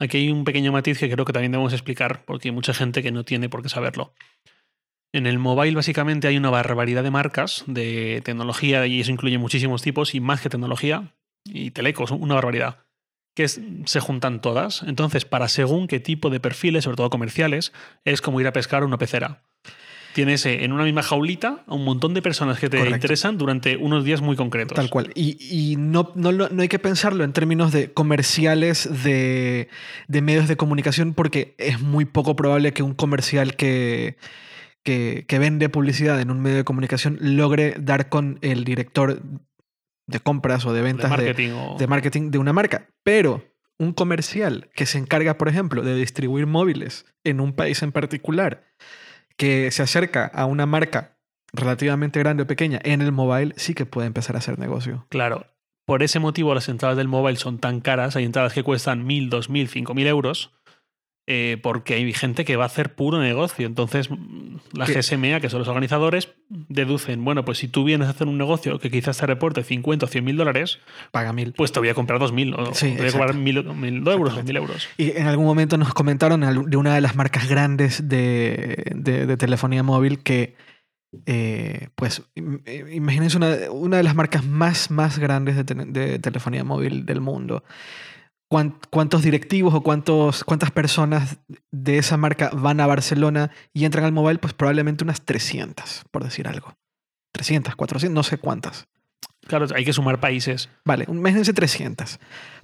Aquí 0.00 0.16
hay 0.18 0.30
un 0.32 0.42
pequeño 0.44 0.72
matiz 0.72 0.98
que 0.98 1.08
creo 1.08 1.24
que 1.24 1.32
también 1.32 1.52
debemos 1.52 1.72
explicar, 1.72 2.24
porque 2.24 2.48
hay 2.48 2.54
mucha 2.54 2.74
gente 2.74 3.00
que 3.00 3.12
no 3.12 3.22
tiene 3.22 3.48
por 3.48 3.62
qué 3.62 3.68
saberlo. 3.68 4.14
En 5.12 5.26
el 5.26 5.38
mobile 5.38 5.76
básicamente 5.76 6.26
hay 6.26 6.36
una 6.36 6.50
barbaridad 6.50 7.04
de 7.04 7.12
marcas 7.12 7.62
de 7.68 8.20
tecnología 8.24 8.84
y 8.88 9.00
eso 9.00 9.12
incluye 9.12 9.38
muchísimos 9.38 9.80
tipos 9.80 10.14
y 10.16 10.20
más 10.20 10.40
que 10.40 10.50
tecnología 10.50 11.14
y 11.44 11.70
telecos, 11.70 12.10
una 12.10 12.34
barbaridad, 12.34 12.78
que 13.34 13.48
se 13.48 14.00
juntan 14.00 14.40
todas. 14.40 14.82
Entonces, 14.82 15.24
para 15.24 15.48
según 15.48 15.88
qué 15.88 16.00
tipo 16.00 16.30
de 16.30 16.40
perfiles, 16.40 16.84
sobre 16.84 16.96
todo 16.96 17.10
comerciales, 17.10 17.72
es 18.04 18.20
como 18.20 18.40
ir 18.40 18.46
a 18.46 18.52
pescar 18.52 18.84
una 18.84 18.98
pecera 18.98 19.42
tienes 20.14 20.46
eh, 20.46 20.64
en 20.64 20.72
una 20.72 20.84
misma 20.84 21.02
jaulita 21.02 21.64
a 21.66 21.74
un 21.74 21.84
montón 21.84 22.14
de 22.14 22.22
personas 22.22 22.58
que 22.58 22.70
te 22.70 22.88
interesan 22.88 23.36
durante 23.36 23.76
unos 23.76 24.04
días 24.04 24.22
muy 24.22 24.36
concretos. 24.36 24.74
Tal 24.74 24.88
cual. 24.88 25.10
Y, 25.14 25.74
no, 25.76 26.12
no, 26.14 26.32
no, 26.32 26.62
hay 26.62 26.68
que 26.68 26.78
pensarlo 26.78 27.24
en 27.24 27.34
términos 27.34 27.72
de 27.72 27.92
comerciales 27.92 28.88
de, 29.04 29.68
medios 30.08 30.48
de 30.48 30.56
comunicación 30.56 31.12
porque 31.12 31.54
es 31.58 31.80
muy 31.80 32.06
poco 32.06 32.36
probable 32.36 32.72
que 32.72 32.82
un 32.82 32.94
comercial 32.94 33.56
que, 33.56 34.16
que, 34.82 35.26
vende 35.38 35.68
publicidad 35.68 36.20
en 36.20 36.30
un 36.30 36.40
medio 36.40 36.58
de 36.58 36.64
comunicación 36.64 37.18
logre 37.20 37.74
dar 37.78 38.08
con 38.08 38.38
el 38.40 38.64
director 38.64 39.20
de 40.06 40.20
compras 40.20 40.66
o 40.66 40.72
de 40.72 40.82
ventas 40.82 41.10
de 41.10 41.16
marketing, 41.16 41.76
de 41.78 41.86
marketing 41.86 42.30
de 42.30 42.38
una 42.38 42.52
marca. 42.52 42.88
Pero 43.02 43.44
un 43.78 43.92
comercial 43.92 44.70
que 44.74 44.86
se 44.86 44.98
encarga, 44.98 45.36
por 45.38 45.48
ejemplo, 45.48 45.82
de 45.82 45.94
distribuir 45.94 46.46
móviles 46.46 47.06
en 47.24 47.40
un 47.40 47.52
país 47.52 47.82
en 47.82 47.92
particular 47.92 48.64
que 49.36 49.70
se 49.70 49.82
acerca 49.82 50.26
a 50.26 50.46
una 50.46 50.66
marca 50.66 51.18
relativamente 51.52 52.18
grande 52.20 52.42
o 52.42 52.46
pequeña 52.46 52.80
en 52.84 53.00
el 53.00 53.12
mobile, 53.12 53.54
sí 53.56 53.74
que 53.74 53.86
puede 53.86 54.06
empezar 54.06 54.36
a 54.36 54.38
hacer 54.38 54.58
negocio. 54.58 55.06
Claro. 55.08 55.46
Por 55.86 56.02
ese 56.02 56.18
motivo 56.18 56.54
las 56.54 56.68
entradas 56.68 56.96
del 56.96 57.08
mobile 57.08 57.36
son 57.36 57.58
tan 57.58 57.80
caras. 57.80 58.16
Hay 58.16 58.24
entradas 58.24 58.52
que 58.52 58.62
cuestan 58.62 59.06
1.000, 59.06 59.30
2.000, 59.30 59.84
5.000 59.84 60.06
euros. 60.06 60.52
Eh, 61.26 61.58
porque 61.62 61.94
hay 61.94 62.12
gente 62.12 62.44
que 62.44 62.56
va 62.56 62.64
a 62.64 62.66
hacer 62.66 62.94
puro 62.94 63.18
negocio. 63.18 63.66
Entonces, 63.66 64.10
mm, 64.10 64.56
la 64.74 64.84
GSMA, 64.84 65.40
que 65.40 65.48
son 65.48 65.60
los 65.60 65.68
organizadores, 65.68 66.28
deducen, 66.50 67.24
bueno, 67.24 67.46
pues 67.46 67.56
si 67.56 67.66
tú 67.66 67.82
vienes 67.82 68.08
a 68.08 68.10
hacer 68.10 68.26
un 68.26 68.36
negocio 68.36 68.78
que 68.78 68.90
quizás 68.90 69.16
te 69.16 69.24
reporte 69.24 69.62
50 69.62 70.04
o 70.04 70.08
100 70.08 70.22
mil 70.22 70.36
dólares, 70.36 70.80
paga 71.12 71.32
mil. 71.32 71.54
Pues 71.54 71.72
te 71.72 71.80
voy 71.80 71.88
a 71.88 71.94
comprar 71.94 72.20
2.000 72.20 72.54
o 72.58 72.72
te 72.72 72.96
voy 72.98 73.08
a 73.08 73.12
cobrar 73.12 73.34
mil, 73.34 73.56
euros, 73.56 74.44
mil 74.44 74.56
euros. 74.56 74.86
Y 74.98 75.12
en 75.12 75.26
algún 75.26 75.46
momento 75.46 75.78
nos 75.78 75.94
comentaron 75.94 76.42
de 76.68 76.76
una 76.76 76.94
de 76.94 77.00
las 77.00 77.16
marcas 77.16 77.48
grandes 77.48 78.06
de, 78.06 78.92
de, 78.94 79.36
telefonía 79.38 79.82
móvil 79.82 80.22
que, 80.22 80.56
eh, 81.24 81.88
pues, 81.94 82.22
eh, 82.34 82.84
imagínense 82.92 83.38
una, 83.38 83.56
una, 83.70 83.96
de 83.96 84.02
las 84.02 84.14
marcas 84.14 84.44
más, 84.44 84.90
más 84.90 85.18
grandes 85.18 85.56
de, 85.56 85.74
de 85.86 86.18
telefonía 86.18 86.64
móvil 86.64 87.06
del 87.06 87.22
mundo 87.22 87.64
cuántos 88.48 89.22
directivos 89.22 89.74
o 89.74 89.82
cuántos, 89.82 90.44
cuántas 90.44 90.70
personas 90.70 91.38
de 91.70 91.98
esa 91.98 92.16
marca 92.16 92.50
van 92.52 92.80
a 92.80 92.86
Barcelona 92.86 93.50
y 93.72 93.84
entran 93.84 94.04
al 94.04 94.12
mobile, 94.12 94.38
pues 94.38 94.54
probablemente 94.54 95.04
unas 95.04 95.22
300, 95.22 96.04
por 96.10 96.24
decir 96.24 96.46
algo. 96.46 96.76
300, 97.32 97.74
400, 97.74 98.14
no 98.14 98.22
sé 98.22 98.38
cuántas. 98.38 98.86
Claro, 99.46 99.66
hay 99.74 99.84
que 99.84 99.92
sumar 99.92 100.20
países. 100.20 100.70
Vale, 100.84 101.04
imagínense 101.08 101.52
300. 101.52 102.18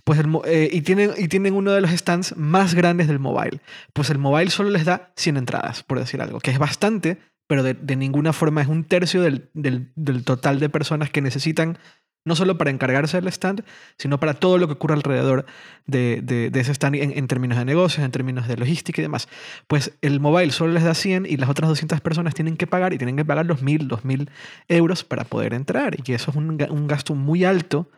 Pues 0.04 0.18
el, 0.18 0.26
eh, 0.46 0.70
y, 0.72 0.80
tienen, 0.82 1.12
y 1.18 1.28
tienen 1.28 1.54
uno 1.54 1.72
de 1.72 1.80
los 1.80 1.90
stands 1.90 2.37
más 2.37 2.75
grandes 2.75 3.08
del 3.08 3.18
mobile. 3.18 3.60
Pues 3.92 4.10
el 4.10 4.18
mobile 4.18 4.50
solo 4.50 4.70
les 4.70 4.84
da 4.84 5.12
100 5.16 5.37
entradas, 5.37 5.82
por 5.82 5.99
decir 5.99 6.22
algo, 6.22 6.40
que 6.40 6.50
es 6.50 6.58
bastante, 6.58 7.18
pero 7.46 7.62
de, 7.62 7.96
ninguna 7.96 8.32
forma 8.32 8.62
es 8.62 8.68
un 8.68 8.84
tercio 8.84 9.22
del, 9.22 9.50
del 9.52 10.25
total 10.25 10.60
de 10.60 10.68
personas 10.68 11.10
que 11.10 11.20
necesitan 11.20 11.78
no 12.24 12.36
solo 12.36 12.58
para 12.58 12.70
encargarse 12.70 13.16
del 13.20 13.28
stand, 13.28 13.64
sino 13.96 14.20
para 14.20 14.34
todo 14.34 14.58
lo 14.58 14.66
que 14.66 14.74
ocurre 14.74 14.94
alrededor 14.94 15.46
de, 15.86 16.50
ese 16.54 16.72
stand 16.72 16.96
en, 16.96 17.26
términos 17.28 17.58
de 17.58 17.64
negocios, 17.64 18.04
en 18.04 18.10
términos 18.10 18.46
de 18.46 18.56
logística 18.56 19.00
y 19.00 19.02
demás. 19.02 19.28
Pues 19.66 19.92
el 20.02 20.20
mobile 20.20 20.52
solo 20.52 20.72
les 20.72 20.84
da 20.84 20.94
100 20.94 21.26
y 21.26 21.36
las 21.36 21.48
otras 21.48 21.68
200 21.68 22.00
personas 22.00 22.34
tienen 22.34 22.56
que 22.56 22.66
pagar 22.66 22.92
y 22.92 22.98
tienen 22.98 23.16
que 23.16 23.24
pagar 23.24 23.46
los 23.46 23.62
1000, 23.62 23.88
2000 23.88 24.30
euros 24.68 25.04
para 25.04 25.24
poder 25.24 25.54
entrar. 25.54 25.96
Y 26.04 26.12
eso 26.12 26.30
es 26.30 26.36
un, 26.36 26.86
gasto 26.86 27.14
muy 27.14 27.44
alto, 27.44 27.88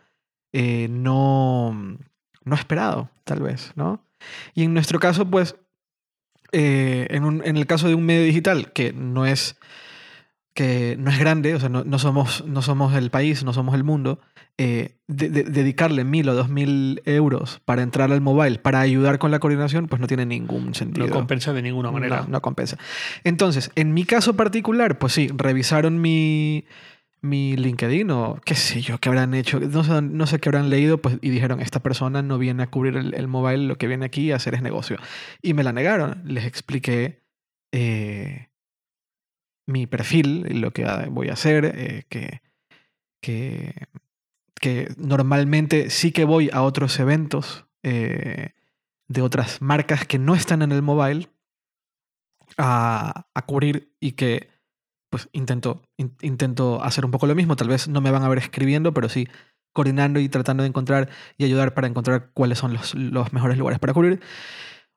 eh, 0.52 0.87
no, 0.88 1.99
no 2.45 2.55
esperado, 2.55 3.11
tal 3.25 3.43
vez, 3.43 3.73
¿no? 3.75 4.05
Y 4.55 4.62
en 4.62 4.75
nuestro 4.75 5.00
caso, 5.00 5.29
pues, 5.29 5.57
eh, 6.52 7.09
en, 7.11 7.43
en 7.45 7.57
el 7.57 7.67
caso 7.67 7.88
de 7.88 7.95
un 7.95 8.05
medio 8.05 8.23
digital 8.25 8.73
que 8.73 8.93
no 8.93 9.26
es 9.26 9.57
que 10.55 10.97
no 10.99 11.11
es 11.11 11.19
grande, 11.19 11.55
o 11.55 11.61
sea, 11.61 11.69
no, 11.71 11.99
somos, 11.99 12.45
no 12.47 12.61
somos 12.61 12.95
el 12.95 13.11
país, 13.11 13.43
no 13.43 13.55
somos 13.55 13.75
el 13.75 13.85
mundo, 13.85 14.21
eh, 14.59 14.97
dedicarle 15.09 16.05
mil 16.05 16.29
o 16.29 16.35
dos 16.35 16.51
mil 16.51 17.01
euros 17.07 17.63
para 17.65 17.83
entrar 17.83 18.13
al 18.13 18.21
mobile, 18.21 18.59
para 18.59 18.81
ayudar 18.81 19.19
con 19.19 19.31
la 19.31 19.39
coordinación, 19.39 19.89
pues 19.89 20.01
no 20.01 20.07
tiene 20.07 20.27
ningún 20.27 20.75
sentido. 20.75 21.07
No 21.07 21.13
compensa 21.13 21.55
de 21.55 21.63
ninguna 21.63 21.91
manera. 21.91 22.27
No, 22.29 22.43
compensa. 22.43 22.77
Entonces, 23.25 23.71
en 23.77 23.95
mi 23.95 24.05
caso 24.05 24.37
particular, 24.37 24.99
pues 24.99 25.15
sí, 25.15 25.31
revisaron 25.35 26.03
mi, 26.03 26.67
mi 27.23 27.57
LinkedIn 27.57 28.11
o 28.11 28.39
qué 28.45 28.55
sé 28.55 28.83
yo, 28.83 28.99
qué 28.99 29.09
habrán 29.09 29.33
hecho, 29.33 29.59
no 29.59 29.85
sé, 29.85 30.03
no 30.03 30.27
sé 30.27 30.39
qué 30.39 30.51
habrán 30.51 30.69
leído, 30.69 30.99
pues, 30.99 31.17
y 31.23 31.31
dijeron, 31.31 31.61
esta 31.61 31.81
persona 31.81 32.21
no 32.21 32.37
viene 32.37 32.65
a 32.65 32.67
cubrir 32.67 32.99
el, 32.99 33.15
el 33.15 33.27
mobile, 33.27 33.67
lo 33.67 33.79
que 33.79 33.87
viene 33.87 34.05
aquí 34.05 34.33
a 34.33 34.37
hacer 34.37 34.55
es 34.55 34.61
negocio. 34.61 34.99
Y 35.41 35.55
me 35.55 35.63
la 35.63 35.73
negaron. 35.73 36.21
Les 36.27 36.45
expliqué... 36.45 37.23
Eh, 37.75 38.49
mi 39.66 39.87
perfil, 39.87 40.61
lo 40.61 40.73
que 40.73 40.85
voy 41.11 41.28
a 41.28 41.35
hacer, 41.35 41.64
eh, 41.64 42.04
que, 42.09 42.42
que, 43.21 43.87
que, 44.61 44.88
normalmente 44.97 45.90
sí 45.90 46.12
que 46.12 46.25
voy 46.25 46.50
a 46.52 46.62
otros 46.62 46.99
eventos 46.99 47.66
eh, 47.83 48.50
de 49.09 49.23
otras 49.23 49.62
marcas 49.62 50.07
que 50.07 50.19
no 50.19 50.35
están 50.35 50.62
en 50.62 50.73
el 50.73 50.83
mobile 50.83 51.28
a, 52.59 53.26
a 53.35 53.42
cubrir 53.47 53.95
y 54.00 54.12
que 54.12 54.50
pues 55.11 55.28
intento, 55.33 55.83
intento 56.23 56.83
hacer 56.83 57.04
un 57.04 57.11
poco 57.11 57.26
lo 57.26 57.35
mismo. 57.35 57.54
Tal 57.54 57.69
vez 57.69 57.87
no 57.87 58.00
me 58.00 58.11
van 58.11 58.23
a 58.23 58.28
ver 58.31 58.38
escribiendo, 58.38 58.95
pero 58.95 59.11
sí 59.11 59.28
coordinando 59.75 60.21
y 60.21 60.28
tratando 60.28 60.62
de 60.62 60.71
encontrar 60.71 61.11
y 61.37 61.45
ayudar 61.45 61.75
para 61.75 61.87
encontrar 61.87 62.31
cuáles 62.33 62.59
son 62.59 62.73
los, 62.73 62.95
los 62.95 63.33
mejores 63.33 63.59
lugares 63.59 63.78
para 63.78 63.92
cubrir 63.92 64.21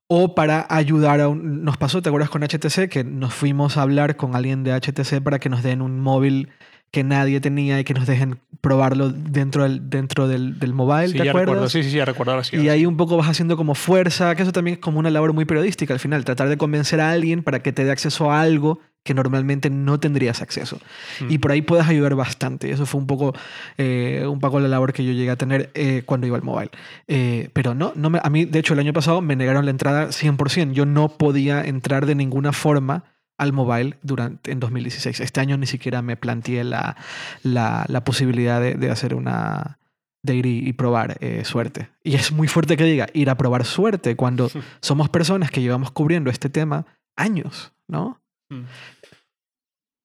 o 0.08 0.36
para 0.36 0.68
ayudar 0.70 1.22
a 1.22 1.30
un... 1.30 1.64
Nos 1.64 1.78
pasó, 1.78 2.02
¿te 2.02 2.10
acuerdas 2.10 2.30
con 2.30 2.44
HTC? 2.44 2.90
Que 2.90 3.04
nos 3.04 3.34
fuimos 3.34 3.78
a 3.78 3.82
hablar 3.82 4.16
con 4.16 4.36
alguien 4.36 4.64
de 4.64 4.74
HTC 4.80 5.22
para 5.24 5.40
que 5.40 5.50
nos 5.50 5.64
den 5.64 5.82
un 5.82 6.00
móvil 6.00 6.50
que 6.96 7.04
nadie 7.04 7.42
tenía 7.42 7.78
y 7.78 7.84
que 7.84 7.94
nos 7.94 8.08
dejen 8.08 8.40
probarlo 8.62 9.10
dentro 9.10 9.64
del, 9.64 9.90
dentro 9.90 10.30
del, 10.30 10.60
del 10.60 10.74
mobile, 10.74 11.10
sí, 11.10 11.18
¿te 11.18 11.30
acuerdas? 11.30 11.56
Recuerdo, 11.56 11.70
sí, 11.70 11.84
sí, 11.84 11.92
sí, 11.92 12.02
recuerdo 12.02 12.42
Y 12.54 12.70
ahí 12.70 12.86
un 12.86 12.96
poco 12.96 13.18
vas 13.18 13.28
haciendo 13.28 13.58
como 13.58 13.76
fuerza, 13.76 14.34
que 14.34 14.44
eso 14.44 14.54
también 14.54 14.76
es 14.76 14.80
como 14.80 14.98
una 14.98 15.10
labor 15.10 15.34
muy 15.34 15.44
periodística 15.44 15.94
al 15.94 16.00
final, 16.00 16.24
tratar 16.24 16.48
de 16.48 16.56
convencer 16.56 17.02
a 17.02 17.12
alguien 17.12 17.44
para 17.44 17.62
que 17.62 17.74
te 17.74 17.84
dé 17.84 17.92
acceso 17.92 18.32
a 18.32 18.40
algo 18.40 18.80
que 19.04 19.14
normalmente 19.14 19.70
no 19.70 20.00
tendrías 20.00 20.42
acceso. 20.42 20.80
Mm. 21.20 21.32
Y 21.32 21.38
por 21.38 21.52
ahí 21.52 21.62
puedes 21.62 21.86
ayudar 21.86 22.16
bastante. 22.16 22.72
Eso 22.72 22.86
fue 22.86 23.02
un 23.02 23.08
poco, 23.08 23.34
eh, 23.78 24.26
un 24.26 24.40
poco 24.40 24.62
la 24.62 24.70
labor 24.70 24.94
que 24.94 25.04
yo 25.04 25.12
llegué 25.12 25.32
a 25.32 25.36
tener 25.36 25.72
eh, 25.74 26.04
cuando 26.06 26.26
iba 26.26 26.38
al 26.38 26.44
mobile. 26.44 26.72
Eh, 27.10 27.50
pero 27.52 27.76
no, 27.76 27.92
no 27.96 28.10
me, 28.10 28.22
a 28.24 28.30
mí, 28.30 28.46
de 28.46 28.58
hecho, 28.58 28.74
el 28.74 28.80
año 28.80 28.94
pasado 28.94 29.22
me 29.22 29.36
negaron 29.36 29.66
la 29.66 29.72
entrada 29.72 30.08
100%. 30.08 30.72
Yo 30.72 30.86
no 30.86 31.10
podía 31.10 31.62
entrar 31.62 32.06
de 32.06 32.16
ninguna 32.16 32.54
forma 32.54 33.04
al 33.38 33.54
mobile 33.54 33.98
durante, 34.02 34.52
en 34.52 34.60
2016. 34.60 35.20
Este 35.20 35.42
año 35.42 35.58
ni 35.58 35.68
siquiera 35.68 36.02
me 36.02 36.18
planteé 36.18 36.64
la, 36.64 36.96
la, 37.44 37.86
la 37.88 38.04
posibilidad 38.04 38.62
de, 38.62 38.76
de, 38.76 38.90
hacer 38.90 39.16
una 39.16 39.80
de 40.24 40.36
ir 40.36 40.46
y, 40.46 40.74
probar 40.74 41.20
suerte. 41.44 41.90
Y 42.04 42.16
es 42.16 42.32
muy 42.32 42.48
fuerte 42.48 42.78
que 42.78 42.84
diga 42.84 43.08
ir 43.14 43.30
a 43.30 43.38
probar 43.38 43.66
suerte 43.66 44.16
cuando 44.16 44.50
somos 44.82 45.10
personas 45.10 45.52
que 45.52 45.62
llevamos 45.62 45.92
cubriendo 45.92 46.30
este 46.30 46.50
tema 46.50 46.86
años, 47.16 47.74
¿no? 47.88 48.22
Mm. 48.50 48.64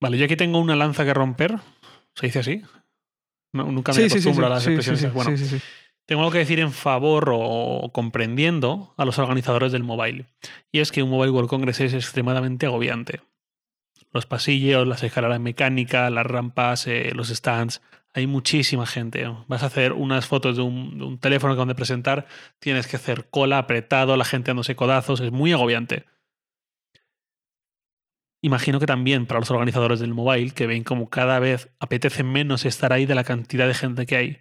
Vale, 0.00 0.18
yo 0.18 0.24
aquí 0.24 0.36
tengo 0.36 0.58
una 0.58 0.76
lanza 0.76 1.04
que 1.04 1.14
romper. 1.14 1.58
¿Se 2.14 2.26
dice 2.26 2.38
así? 2.38 2.62
nunca 3.52 3.92
me 3.92 4.04
acostumbro 4.04 4.46
a 4.46 4.48
las 4.48 4.66
expresiones. 4.66 5.12
bueno, 5.12 5.36
tengo 6.06 6.22
algo 6.22 6.32
que 6.32 6.38
decir 6.38 6.60
en 6.60 6.72
favor 6.72 7.30
o 7.32 7.90
comprendiendo 7.92 8.94
a 8.96 9.04
los 9.04 9.18
organizadores 9.18 9.72
del 9.72 9.84
mobile. 9.84 10.26
Y 10.72 10.80
es 10.80 10.90
que 10.90 11.02
un 11.02 11.10
Mobile 11.10 11.30
World 11.30 11.48
Congress 11.48 11.80
es 11.80 11.94
extremadamente 11.94 12.66
agobiante. 12.66 13.20
Los 14.12 14.26
pasillos, 14.26 14.88
las 14.88 15.02
escaleras 15.04 15.38
mecánicas, 15.38 16.10
las 16.10 16.26
rampas, 16.26 16.86
eh, 16.86 17.12
los 17.14 17.28
stands. 17.28 17.80
Hay 18.12 18.26
muchísima 18.26 18.86
gente. 18.86 19.32
Vas 19.46 19.62
a 19.62 19.66
hacer 19.66 19.92
unas 19.92 20.26
fotos 20.26 20.56
de 20.56 20.62
un, 20.62 21.18
teléfono 21.20 21.54
que 21.54 21.58
donde 21.58 21.76
presentar, 21.76 22.26
tienes 22.58 22.88
que 22.88 22.96
hacer 22.96 23.28
cola 23.30 23.58
apretado, 23.58 24.16
la 24.16 24.24
gente 24.24 24.50
dándose 24.50 24.74
codazos. 24.74 25.20
Es 25.20 25.30
muy 25.30 25.52
agobiante. 25.52 26.06
Imagino 28.42 28.80
que 28.80 28.86
también 28.86 29.26
para 29.26 29.38
los 29.38 29.50
organizadores 29.50 30.00
del 30.00 30.14
mobile, 30.14 30.52
que 30.52 30.66
ven 30.66 30.82
como 30.82 31.08
cada 31.08 31.38
vez 31.38 31.68
apetece 31.78 32.24
menos 32.24 32.64
estar 32.64 32.92
ahí 32.92 33.06
de 33.06 33.14
la 33.14 33.22
cantidad 33.22 33.68
de 33.68 33.74
gente 33.74 34.06
que 34.06 34.16
hay, 34.16 34.38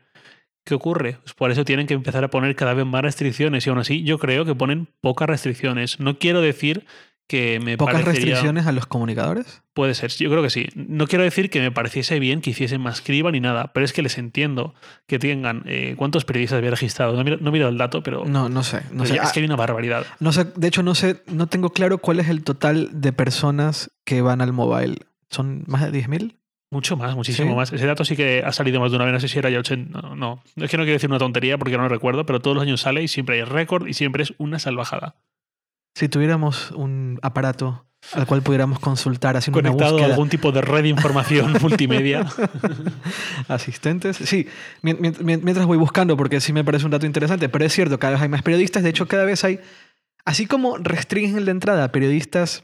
¿Qué 0.65 0.75
ocurre? 0.75 1.17
Pues 1.23 1.33
por 1.33 1.51
eso 1.51 1.65
tienen 1.65 1.87
que 1.87 1.93
empezar 1.95 2.23
a 2.23 2.29
poner 2.29 2.55
cada 2.55 2.73
vez 2.73 2.85
más 2.85 3.01
restricciones 3.01 3.65
y 3.65 3.69
aún 3.69 3.79
así 3.79 4.03
yo 4.03 4.19
creo 4.19 4.45
que 4.45 4.55
ponen 4.55 4.87
pocas 5.01 5.27
restricciones. 5.27 5.99
No 5.99 6.19
quiero 6.19 6.41
decir 6.41 6.85
que 7.27 7.59
me 7.59 7.77
¿Pocas 7.77 7.93
parecería- 8.01 8.33
restricciones 8.33 8.65
a 8.65 8.71
los 8.71 8.87
comunicadores? 8.87 9.61
Puede 9.73 9.93
ser, 9.93 10.09
yo 10.11 10.29
creo 10.31 10.41
que 10.41 10.49
sí. 10.49 10.67
No 10.75 11.05
quiero 11.07 11.23
decir 11.23 11.49
que 11.51 11.59
me 11.61 11.71
pareciese 11.71 12.19
bien 12.19 12.41
que 12.41 12.49
hiciesen 12.49 12.81
más 12.81 13.01
criba 13.01 13.31
ni 13.31 13.39
nada, 13.39 13.71
pero 13.71 13.85
es 13.85 13.93
que 13.93 14.01
les 14.01 14.17
entiendo 14.17 14.73
que 15.07 15.19
tengan... 15.19 15.61
eh, 15.67 15.93
¿Cuántos 15.95 16.25
periodistas 16.25 16.57
había 16.57 16.71
registrado? 16.71 17.13
No 17.13 17.21
he 17.21 17.23
mirado, 17.23 17.39
no 17.43 17.67
el 17.69 17.77
dato, 17.77 18.01
pero, 18.01 18.25
No, 18.25 18.49
no 18.49 18.63
sé. 18.63 18.77
No 18.91 19.03
pero 19.03 19.05
sé. 19.05 19.15
ya 19.15 19.23
es 19.23 19.31
que 19.31 19.39
hay 19.41 19.45
una 19.45 19.55
barbaridad. 19.55 20.05
no 20.19 20.31
sé. 20.31 20.45
De 20.55 20.67
hecho, 20.67 20.81
no 20.83 20.95
sé, 20.95 21.21
no 21.27 21.45
tengo 21.47 21.69
claro 21.69 21.99
cuál 21.99 22.19
es 22.19 22.29
el 22.29 22.43
total 22.43 22.89
de 22.93 23.13
personas 23.13 23.91
que 24.05 24.21
van 24.21 24.41
al 24.41 24.51
mobile. 24.51 24.97
¿Son 25.29 25.63
más 25.67 25.83
de 25.83 25.91
10.000? 26.03 26.35
Mucho 26.71 26.95
más, 26.97 27.15
muchísimo 27.15 27.49
¿Sí? 27.49 27.55
más. 27.55 27.73
Ese 27.73 27.85
dato 27.87 28.05
sí 28.05 28.15
que 28.15 28.43
ha 28.45 28.51
salido 28.51 28.79
más 28.79 28.91
de 28.91 28.97
una 28.97 29.05
vez, 29.05 29.13
no 29.13 29.19
sé 29.19 29.27
si 29.27 29.39
era 29.39 29.49
ya 29.49 29.57
80. 29.59 30.01
No, 30.01 30.15
no, 30.15 30.43
es 30.55 30.69
que 30.69 30.77
no 30.77 30.83
quiero 30.83 30.93
decir 30.93 31.09
una 31.09 31.17
tontería 31.17 31.57
porque 31.57 31.75
no 31.77 31.83
lo 31.83 31.89
recuerdo, 31.89 32.25
pero 32.25 32.39
todos 32.41 32.55
los 32.55 32.61
años 32.63 32.81
sale 32.81 33.01
y 33.01 33.07
siempre 33.07 33.37
hay 33.37 33.43
récord 33.43 33.87
y 33.87 33.93
siempre 33.93 34.21
es 34.23 34.33
una 34.37 34.59
salvajada. 34.59 35.15
Si 35.95 36.07
tuviéramos 36.09 36.69
un 36.71 37.17
aparato 37.23 37.85
al 38.13 38.25
cual 38.27 38.41
pudiéramos 38.43 38.79
consultar 38.79 39.35
haciendo 39.35 39.59
una 39.59 39.69
Conectado 39.69 39.89
a 39.89 39.93
búsqueda 39.93 40.13
algún 40.13 40.29
tipo 40.29 40.51
de 40.51 40.61
red 40.61 40.83
de 40.83 40.89
información 40.89 41.53
multimedia. 41.61 42.25
asistentes. 43.47 44.17
Sí, 44.17 44.47
mien- 44.81 44.97
mien- 45.01 45.15
mien- 45.21 45.41
mientras 45.43 45.65
voy 45.65 45.77
buscando, 45.77 46.15
porque 46.17 46.39
sí 46.39 46.53
me 46.53 46.63
parece 46.63 46.85
un 46.85 46.91
dato 46.91 47.05
interesante, 47.05 47.49
pero 47.49 47.65
es 47.65 47.73
cierto, 47.73 47.99
cada 47.99 48.13
vez 48.13 48.21
hay 48.21 48.29
más 48.29 48.43
periodistas. 48.43 48.83
De 48.83 48.89
hecho, 48.89 49.07
cada 49.07 49.25
vez 49.25 49.43
hay, 49.43 49.59
así 50.25 50.45
como 50.45 50.77
restringen 50.77 51.45
la 51.45 51.51
entrada 51.51 51.83
a 51.83 51.91
periodistas 51.91 52.61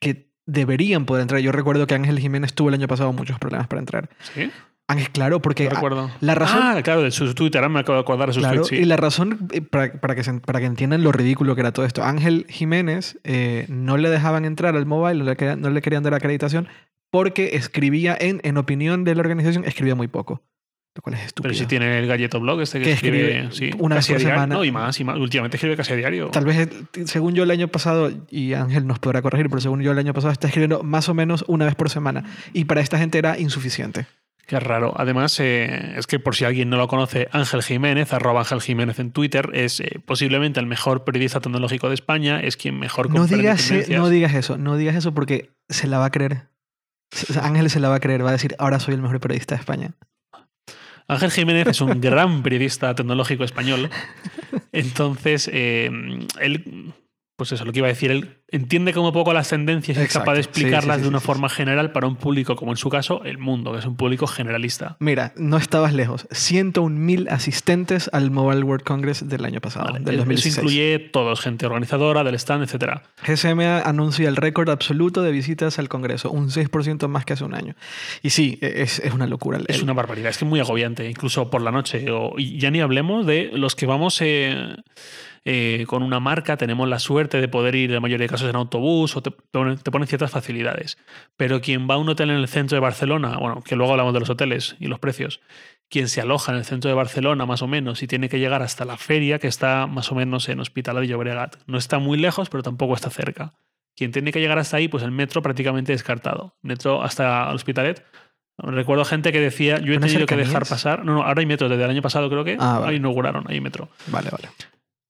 que 0.00 0.25
deberían 0.46 1.04
poder 1.04 1.22
entrar. 1.22 1.40
Yo 1.40 1.52
recuerdo 1.52 1.86
que 1.86 1.94
Ángel 1.94 2.18
Jiménez 2.18 2.54
tuvo 2.54 2.68
el 2.68 2.74
año 2.74 2.88
pasado 2.88 3.12
muchos 3.12 3.38
problemas 3.38 3.66
para 3.66 3.80
entrar. 3.80 4.08
¿Sí? 4.34 4.50
Ángel, 4.88 5.10
claro, 5.10 5.42
porque 5.42 5.68
recuerdo. 5.68 6.10
la 6.20 6.36
razón- 6.36 6.60
Ah, 6.62 6.80
claro, 6.84 7.02
de 7.02 7.10
su 7.10 7.34
Twitter, 7.34 7.68
me 7.68 7.80
acabo 7.80 7.96
de 7.96 8.02
acordar 8.02 8.28
de 8.28 8.34
sus 8.34 8.42
Claro, 8.42 8.58
tweets, 8.62 8.68
sí. 8.68 8.76
y 8.76 8.84
la 8.84 8.96
razón, 8.96 9.48
eh, 9.52 9.60
para, 9.60 9.92
para 10.00 10.14
que 10.14 10.22
se- 10.22 10.34
para 10.34 10.60
que 10.60 10.66
entiendan 10.66 11.02
lo 11.02 11.10
ridículo 11.10 11.56
que 11.56 11.60
era 11.62 11.72
todo 11.72 11.84
esto, 11.84 12.04
Ángel 12.04 12.46
Jiménez 12.48 13.18
eh, 13.24 13.66
no 13.68 13.96
le 13.96 14.08
dejaban 14.10 14.44
entrar 14.44 14.76
al 14.76 14.86
mobile, 14.86 15.18
no 15.18 15.24
le, 15.24 15.36
querían- 15.36 15.60
no 15.60 15.70
le 15.70 15.82
querían 15.82 16.04
dar 16.04 16.14
acreditación 16.14 16.68
porque 17.10 17.56
escribía, 17.56 18.16
en, 18.18 18.40
en 18.44 18.58
opinión 18.58 19.02
de 19.02 19.16
la 19.16 19.22
organización, 19.22 19.64
escribía 19.64 19.96
muy 19.96 20.06
poco. 20.06 20.42
Lo 20.96 21.02
cual 21.02 21.16
es 21.16 21.26
estúpido. 21.26 21.50
Pero 21.50 21.54
si 21.54 21.66
tiene 21.66 21.98
el 21.98 22.06
galleto 22.06 22.40
blog 22.40 22.62
este 22.62 22.78
que, 22.78 22.86
Que 22.86 22.92
escribe, 22.92 23.40
escribe 23.48 23.72
sí, 23.72 23.78
una 23.78 23.96
vez 23.96 24.08
por 24.08 24.18
semana. 24.18 24.54
No, 24.54 24.64
y 24.64 24.72
más, 24.72 24.98
y 24.98 25.04
más. 25.04 25.18
Últimamente 25.18 25.58
escribe 25.58 25.76
casi 25.76 25.92
a 25.92 25.96
diario. 25.96 26.28
Tal 26.30 26.46
vez, 26.46 26.56
eh, 26.56 27.04
según 27.04 27.34
yo 27.34 27.42
el 27.42 27.50
año 27.50 27.68
pasado, 27.68 28.10
y 28.30 28.54
Ángel 28.54 28.86
nos 28.86 28.98
podrá 28.98 29.20
corregir, 29.20 29.50
pero 29.50 29.60
según 29.60 29.82
yo 29.82 29.92
el 29.92 29.98
año 29.98 30.14
pasado 30.14 30.32
está 30.32 30.46
escribiendo 30.46 30.82
más 30.82 31.10
o 31.10 31.14
menos 31.14 31.44
una 31.48 31.66
vez 31.66 31.74
por 31.74 31.90
semana. 31.90 32.24
Y 32.54 32.64
para 32.64 32.80
esta 32.80 32.96
gente 32.96 33.18
era 33.18 33.38
insuficiente. 33.38 34.06
Qué 34.46 34.58
raro. 34.58 34.94
Además, 34.96 35.38
eh, 35.40 35.94
es 35.98 36.06
que 36.06 36.18
por 36.18 36.34
si 36.34 36.44
alguien 36.44 36.70
no 36.70 36.78
lo 36.78 36.88
conoce, 36.88 37.28
Ángel 37.32 37.62
Jiménez, 37.62 38.12
arroba 38.14 38.40
Ángel 38.40 38.62
Jiménez 38.62 38.98
en 39.00 39.10
Twitter, 39.10 39.50
es 39.52 39.80
eh, 39.80 40.00
posiblemente 40.04 40.60
el 40.60 40.66
mejor 40.66 41.04
periodista 41.04 41.40
tecnológico 41.40 41.88
de 41.88 41.94
España, 41.94 42.40
es 42.40 42.56
quien 42.56 42.78
mejor 42.78 43.12
No 43.12 43.26
digas, 43.26 43.66
tendencias. 43.66 43.98
no 44.00 44.08
digas 44.08 44.34
eso, 44.34 44.56
no 44.56 44.76
digas 44.76 44.94
eso 44.94 45.12
porque 45.12 45.50
se 45.68 45.88
la 45.88 45.98
va 45.98 46.06
a 46.06 46.10
creer. 46.10 46.44
O 47.28 47.32
sea, 47.32 47.44
Ángel 47.44 47.68
se 47.70 47.80
la 47.80 47.88
va 47.88 47.96
a 47.96 48.00
creer, 48.00 48.24
va 48.24 48.30
a 48.30 48.32
decir, 48.32 48.54
ahora 48.58 48.78
soy 48.78 48.94
el 48.94 49.02
mejor 49.02 49.20
periodista 49.20 49.56
de 49.56 49.60
España. 49.60 49.94
Ángel 51.08 51.30
Jiménez 51.30 51.68
es 51.68 51.80
un 51.80 52.00
gran 52.00 52.42
periodista 52.42 52.94
tecnológico 52.94 53.44
español. 53.44 53.90
Entonces, 54.72 55.48
eh, 55.52 55.90
él, 56.40 56.92
pues 57.36 57.52
eso, 57.52 57.64
lo 57.66 57.72
que 57.72 57.80
iba 57.80 57.86
a 57.86 57.90
decir, 57.90 58.10
él 58.10 58.38
entiende 58.48 58.94
como 58.94 59.12
poco 59.12 59.32
las 59.34 59.50
tendencias 59.50 59.98
y 59.98 60.00
es 60.00 60.12
capaz 60.12 60.34
de. 60.34 60.42
Sí, 60.42 60.48
explicarlas 60.48 60.96
sí, 60.96 61.00
sí, 61.00 61.02
de 61.02 61.08
una 61.08 61.20
forma 61.20 61.48
general 61.50 61.92
para 61.92 62.06
un 62.06 62.16
público, 62.16 62.56
como 62.56 62.72
en 62.72 62.78
su 62.78 62.88
caso, 62.88 63.22
el 63.24 63.36
mundo, 63.38 63.72
que 63.72 63.80
es 63.80 63.84
un 63.84 63.96
público 63.96 64.26
generalista. 64.26 64.96
Mira, 65.00 65.32
no 65.36 65.56
estabas 65.58 65.92
lejos. 65.92 66.26
101.000 66.30 67.28
asistentes 67.30 68.08
al 68.12 68.30
Mobile 68.30 68.62
World 68.62 68.84
Congress 68.84 69.28
del 69.28 69.44
año 69.44 69.60
pasado, 69.60 69.86
Vale, 69.86 69.98
del 70.00 70.14
Eso 70.14 70.24
2016. 70.24 70.56
incluye 70.56 70.98
todos, 71.12 71.40
gente 71.40 71.66
organizadora 71.66 72.24
del 72.24 72.34
stand, 72.36 72.64
etcétera. 72.64 73.02
GSM 73.26 73.60
anuncia 73.84 74.28
el 74.28 74.36
récord 74.36 74.70
absoluto 74.70 75.22
de 75.22 75.30
visitas 75.32 75.78
al 75.78 75.88
Congreso, 75.88 76.30
un 76.30 76.48
6% 76.50 77.08
más 77.08 77.24
que 77.26 77.34
hace 77.34 77.44
un 77.44 77.54
año. 77.54 77.74
Y 78.22 78.30
sí, 78.30 78.58
e, 78.62 78.82
es, 78.82 78.98
es 79.00 79.12
una 79.12 79.26
locura. 79.26 79.58
Es 79.68 79.76
El- 79.76 79.82
una 79.84 79.92
barbaridad, 79.92 80.30
es 80.30 80.38
que 80.38 80.44
es 80.44 80.48
muy 80.48 80.60
agobiante, 80.60 81.08
incluso 81.08 81.50
por 81.50 81.60
la 81.60 81.70
noche. 81.70 82.10
O, 82.10 82.34
y 82.38 82.58
ya 82.58 82.70
ni 82.70 82.80
hablemos 82.80 83.26
de 83.26 83.50
los 83.52 83.74
que 83.76 83.84
vamos 83.86 84.18
eh, 84.22 84.74
eh, 85.48 85.84
con 85.86 86.02
una 86.02 86.18
marca, 86.18 86.56
tenemos 86.56 86.88
la 86.88 86.98
suerte 86.98 87.40
de 87.40 87.46
poder 87.46 87.76
ir 87.76 87.90
en 87.90 87.94
la 87.94 88.00
mayoría 88.00 88.24
de 88.24 88.28
casos 88.28 88.50
en 88.50 88.56
autobús 88.56 89.16
o 89.16 89.22
te, 89.22 89.30
ponen- 89.30 89.78
te 89.80 89.92
ponen 89.92 90.08
ciertas 90.08 90.32
facilidades. 90.32 90.98
Pero 91.36 91.60
quien 91.60 91.88
va 91.88 91.94
a 91.94 91.98
un 91.98 92.08
hotel 92.08 92.30
en 92.30 92.36
el 92.36 92.48
centro 92.48 92.74
de 92.74 92.80
Barcelona, 92.80 93.38
bueno, 93.38 93.62
que 93.62 93.76
luego 93.76 93.92
hablamos 93.92 94.12
de 94.12 94.18
los 94.20 94.28
hoteles 94.28 94.74
y 94.80 94.88
los 94.88 94.98
precios, 94.98 95.40
quien 95.88 96.08
se 96.08 96.20
aloja 96.20 96.50
en 96.50 96.58
el 96.58 96.64
centro 96.64 96.88
de 96.88 96.94
Barcelona 96.94 97.46
más 97.46 97.62
o 97.62 97.68
menos 97.68 98.02
y 98.02 98.08
tiene 98.08 98.28
que 98.28 98.40
llegar 98.40 98.60
hasta 98.62 98.84
la 98.84 98.96
feria 98.96 99.38
que 99.38 99.46
está 99.46 99.86
más 99.86 100.10
o 100.10 100.16
menos 100.16 100.48
en 100.48 100.58
Hospitalet 100.58 101.02
de 101.02 101.06
Llobregat. 101.08 101.56
No 101.66 101.78
está 101.78 102.00
muy 102.00 102.18
lejos, 102.18 102.48
pero 102.50 102.64
tampoco 102.64 102.94
está 102.94 103.08
cerca. 103.08 103.54
Quien 103.94 104.10
tiene 104.10 104.32
que 104.32 104.40
llegar 104.40 104.58
hasta 104.58 104.76
ahí, 104.78 104.88
pues 104.88 105.04
el 105.04 105.12
metro 105.12 105.42
prácticamente 105.42 105.92
descartado. 105.92 106.56
Metro 106.62 107.02
hasta 107.02 107.50
Hospitalet 107.52 108.04
Recuerdo 108.58 109.04
gente 109.04 109.32
que 109.32 109.40
decía, 109.40 109.78
yo 109.80 109.92
he 109.92 109.98
¿Unas 109.98 110.10
tenido 110.10 110.26
que 110.26 110.34
dejar 110.34 110.66
pasar. 110.66 111.04
No, 111.04 111.12
no, 111.14 111.22
ahora 111.22 111.40
hay 111.40 111.46
metro, 111.46 111.68
desde 111.68 111.84
el 111.84 111.90
año 111.90 112.00
pasado 112.00 112.30
creo 112.30 112.42
que. 112.42 112.56
Ah, 112.58 112.78
vale. 112.78 112.96
inauguraron, 112.96 113.44
hay 113.48 113.60
metro. 113.60 113.90
Vale, 114.06 114.30
vale. 114.30 114.48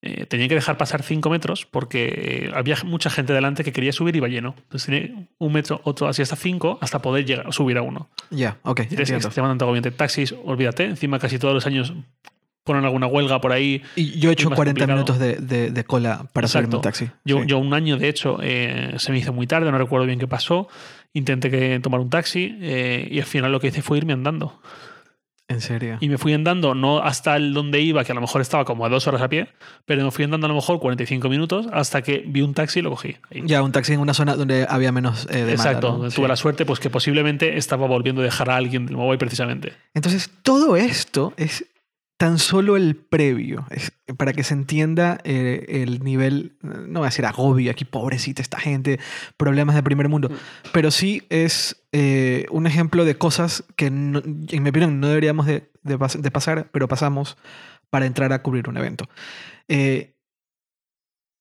Eh, 0.06 0.26
tenía 0.26 0.46
que 0.48 0.54
dejar 0.54 0.76
pasar 0.78 1.02
5 1.02 1.28
metros 1.30 1.66
porque 1.66 2.46
eh, 2.46 2.50
había 2.54 2.76
mucha 2.84 3.10
gente 3.10 3.32
delante 3.32 3.64
que 3.64 3.72
quería 3.72 3.92
subir 3.92 4.14
y 4.14 4.18
iba 4.18 4.28
lleno. 4.28 4.54
Entonces 4.56 4.86
tenía 4.86 5.26
un 5.38 5.52
metro, 5.52 5.80
otro 5.84 6.06
así 6.08 6.22
hasta 6.22 6.36
5 6.36 6.78
hasta 6.80 7.00
poder 7.02 7.24
llegar, 7.24 7.52
subir 7.52 7.76
a 7.78 7.82
uno. 7.82 8.08
Ya, 8.30 8.58
ok, 8.62 8.80
Y 8.80 8.82
es 8.82 8.92
entiendo. 9.00 9.26
extremadamente 9.28 9.64
agobiante. 9.64 9.90
Taxis, 9.90 10.34
olvídate, 10.44 10.84
encima 10.84 11.18
casi 11.18 11.38
todos 11.38 11.54
los 11.54 11.66
años 11.66 11.92
ponen 12.64 12.84
alguna 12.84 13.06
huelga 13.06 13.40
por 13.40 13.52
ahí. 13.52 13.82
Y 13.94 14.18
yo 14.18 14.30
he 14.30 14.32
hecho 14.32 14.50
más 14.50 14.56
40 14.56 14.80
complicado. 14.86 14.96
minutos 14.96 15.18
de, 15.18 15.36
de- 15.36 15.70
de 15.70 15.84
cola 15.84 16.26
para 16.32 16.46
Exacto. 16.46 16.76
un 16.78 16.82
taxi. 16.82 17.08
Yo, 17.24 17.40
Sí. 17.40 17.44
yo 17.46 17.58
un 17.58 17.72
año, 17.74 17.96
de 17.96 18.08
hecho, 18.08 18.38
eh, 18.42 18.94
se 18.98 19.12
me 19.12 19.18
hizo 19.18 19.32
muy 19.32 19.46
tarde, 19.46 19.70
no 19.70 19.78
recuerdo 19.78 20.06
bien 20.06 20.18
qué 20.18 20.26
pasó. 20.26 20.66
Intenté 21.12 21.50
que, 21.50 21.78
tomar 21.80 22.00
un 22.00 22.10
taxi 22.10 22.56
eh, 22.60 23.08
y 23.10 23.18
al 23.20 23.24
final 23.26 23.52
lo 23.52 23.60
que 23.60 23.68
hice 23.68 23.82
fue 23.82 23.98
irme 23.98 24.12
andando. 24.14 24.60
En 25.48 25.60
serio. 25.60 25.98
Y 26.00 26.08
me 26.08 26.18
fui 26.18 26.32
andando, 26.32 26.74
no 26.74 26.98
hasta 26.98 27.36
el 27.36 27.54
donde 27.54 27.80
iba, 27.80 28.02
que 28.04 28.10
a 28.10 28.14
lo 28.16 28.20
mejor 28.20 28.40
estaba 28.40 28.64
como 28.64 28.84
a 28.84 28.88
dos 28.88 29.06
horas 29.06 29.22
a 29.22 29.28
pie, 29.28 29.48
pero 29.84 30.04
me 30.04 30.10
fui 30.10 30.24
andando 30.24 30.46
a 30.46 30.48
lo 30.48 30.56
mejor 30.56 30.80
45 30.80 31.28
minutos 31.28 31.66
hasta 31.72 32.02
que 32.02 32.24
vi 32.26 32.42
un 32.42 32.52
taxi 32.52 32.80
y 32.80 32.82
lo 32.82 32.90
cogí. 32.90 33.16
Ahí. 33.30 33.42
Ya, 33.44 33.62
un 33.62 33.70
taxi 33.70 33.92
en 33.92 34.00
una 34.00 34.12
zona 34.12 34.34
donde 34.34 34.66
había 34.68 34.90
menos 34.90 35.26
eh, 35.30 35.36
demanda. 35.44 35.52
Exacto, 35.52 35.88
¿no? 35.92 35.98
tuve 35.98 36.10
Sí. 36.10 36.22
la 36.26 36.36
suerte 36.36 36.66
pues 36.66 36.80
que 36.80 36.90
posiblemente 36.90 37.56
estaba 37.58 37.86
volviendo 37.86 38.22
a 38.22 38.24
dejar 38.24 38.50
a 38.50 38.56
alguien 38.56 38.86
del 38.86 38.96
mobile 38.96 39.18
precisamente. 39.18 39.72
Entonces, 39.94 40.30
todo 40.42 40.76
esto 40.76 41.32
es 41.36 41.64
tan 42.18 42.38
solo 42.38 42.76
el 42.76 42.96
previo, 42.96 43.66
es 43.70 43.92
para 44.16 44.32
que 44.32 44.42
se 44.42 44.54
entienda 44.54 45.18
eh, 45.24 45.66
el 45.82 46.02
nivel, 46.02 46.56
no 46.62 47.00
voy 47.00 47.06
a 47.06 47.10
decir 47.10 47.26
agobio, 47.26 47.70
aquí 47.70 47.84
pobrecita 47.84 48.40
esta 48.40 48.58
gente, 48.58 48.98
problemas 49.36 49.74
de 49.74 49.82
primer 49.82 50.08
mundo, 50.08 50.30
pero 50.72 50.90
sí 50.90 51.24
es 51.28 51.84
eh, 51.92 52.46
un 52.50 52.66
ejemplo 52.66 53.04
de 53.04 53.18
cosas 53.18 53.64
que, 53.76 53.90
no- 53.90 54.22
en 54.24 54.62
mi 54.62 54.70
opinión, 54.70 54.98
no 54.98 55.08
deberíamos 55.08 55.44
de, 55.46 55.70
de 55.82 56.30
pasar, 56.30 56.70
pero 56.72 56.88
pasamos 56.88 57.36
para 57.90 58.06
entrar 58.06 58.32
a 58.32 58.42
cubrir 58.42 58.68
un 58.68 58.78
evento. 58.78 59.08
Eh, 59.68 60.14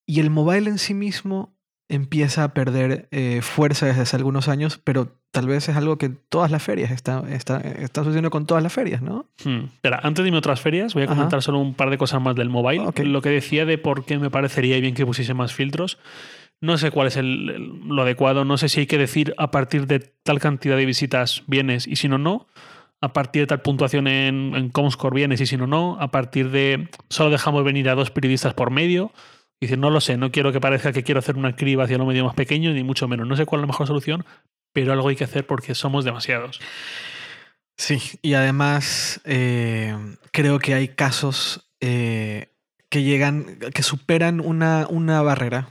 y 0.08 0.20
el 0.20 0.30
mobile 0.30 0.70
en 0.70 0.78
sí 0.78 0.94
mismo 0.94 1.55
empieza 1.90 2.44
a 2.44 2.54
perder 2.54 3.08
eh, 3.12 3.42
fuerza 3.42 3.86
desde 3.86 4.02
hace 4.02 4.16
algunos 4.16 4.48
años, 4.48 4.80
pero 4.84 5.10
tal 5.32 5.48
vez 5.48 5.70
es 5.70 5.76
algo 5.76 5.98
que 5.98 6.10
todas 6.10 6.50
las 6.50 6.64
ferias 6.64 6.92
está, 6.92 7.24
está, 7.30 7.60
está 7.60 8.04
sucediendo 8.04 8.30
con 8.32 8.46
todas 8.48 8.64
las 8.64 8.74
ferias, 8.74 9.02
¿no? 9.02 9.26
Hmm. 9.44 9.66
Espera, 9.76 10.00
antes 10.02 10.24
de 10.24 10.30
irme 10.30 10.38
a 10.38 10.40
otras 10.40 10.62
ferias, 10.62 10.94
voy 10.94 11.04
a 11.04 11.06
Ajá. 11.06 11.16
comentar 11.16 11.42
solo 11.44 11.60
un 11.60 11.74
par 11.76 11.90
de 11.90 11.98
cosas 11.98 12.22
más 12.22 12.36
del 12.36 12.50
mobile. 12.50 12.86
Lo 13.04 13.22
que 13.22 13.30
decía 13.30 13.66
de 13.66 13.78
por 13.78 14.06
qué 14.06 14.18
me 14.18 14.30
parecería 14.32 14.80
bien 14.80 14.96
que 14.96 15.06
pusiese 15.06 15.34
más 15.34 15.54
filtros. 15.54 16.00
No 16.62 16.78
sé 16.78 16.90
cuál 16.90 17.08
es 17.08 17.18
el- 17.18 17.50
el- 17.50 17.80
lo 17.88 18.02
adecuado, 18.02 18.46
no 18.46 18.58
sé 18.58 18.70
si 18.70 18.80
hay 18.82 18.88
que 18.88 18.98
decir 18.98 19.36
a 19.38 19.52
partir 19.52 19.88
de 19.88 20.00
tal 20.00 20.40
cantidad 20.40 20.78
de 20.78 20.86
visitas 20.86 21.44
vienes 21.48 21.86
y 21.86 21.98
si 21.98 22.08
no, 22.08 22.18
no. 22.18 22.48
A 23.02 23.12
partir 23.14 23.44
de 23.44 23.48
tal 23.48 23.62
puntuación 23.62 24.08
en, 24.08 24.56
en 24.56 24.70
Comscore 24.70 25.14
vienes 25.16 25.42
y 25.42 25.46
si 25.46 25.58
no, 25.58 25.68
no. 25.68 25.98
A 26.00 26.10
partir 26.12 26.50
de 26.50 26.88
solo 27.10 27.30
dejamos 27.30 27.64
venir 27.66 27.90
a 27.90 27.94
dos 27.96 28.10
periodistas 28.10 28.54
por 28.54 28.72
medio. 28.72 29.12
Y 29.60 29.68
decir, 29.68 29.80
no 29.80 29.90
lo 29.90 30.02
sé, 30.02 30.18
no 30.18 30.32
quiero 30.32 30.52
que 30.52 30.60
parezca 30.60 30.92
que 30.92 31.04
quiero 31.04 31.20
hacer 31.20 31.38
una 31.38 31.56
criba 31.56 31.86
hacia 31.86 31.98
lo 31.98 32.06
medio 32.06 32.26
más 32.26 32.36
pequeño, 32.36 32.72
ni 32.74 32.84
mucho 32.84 33.08
menos. 33.08 33.28
No 33.28 33.36
sé 33.36 33.46
cuál 33.46 33.60
es 33.60 33.64
la 33.64 33.68
mejor 33.68 33.88
solución, 33.88 34.26
pero 34.74 34.92
algo 34.92 35.08
hay 35.08 35.16
que 35.16 35.24
hacer 35.24 35.48
porque 35.48 35.76
somos 35.76 36.04
demasiados. 36.04 36.60
Sí, 37.78 38.02
y 38.22 38.34
además 38.34 39.22
eh, 39.26 39.96
creo 40.32 40.60
que 40.60 40.74
hay 40.74 40.90
casos 40.90 41.72
eh, 41.80 42.50
que 42.90 43.04
llegan, 43.04 43.60
que 43.74 43.84
superan 43.84 44.40
una, 44.40 44.88
una 44.90 45.22
barrera. 45.22 45.70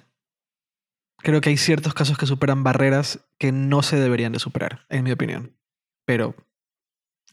Creo 1.18 1.40
que 1.40 1.50
hay 1.50 1.56
ciertos 1.56 1.94
casos 1.94 2.18
que 2.18 2.26
superan 2.26 2.64
barreras 2.64 3.20
que 3.38 3.52
no 3.52 3.82
se 3.82 3.96
deberían 3.96 4.32
de 4.32 4.38
superar, 4.38 4.84
en 4.90 5.04
mi 5.04 5.12
opinión. 5.12 5.56
Pero 6.04 6.34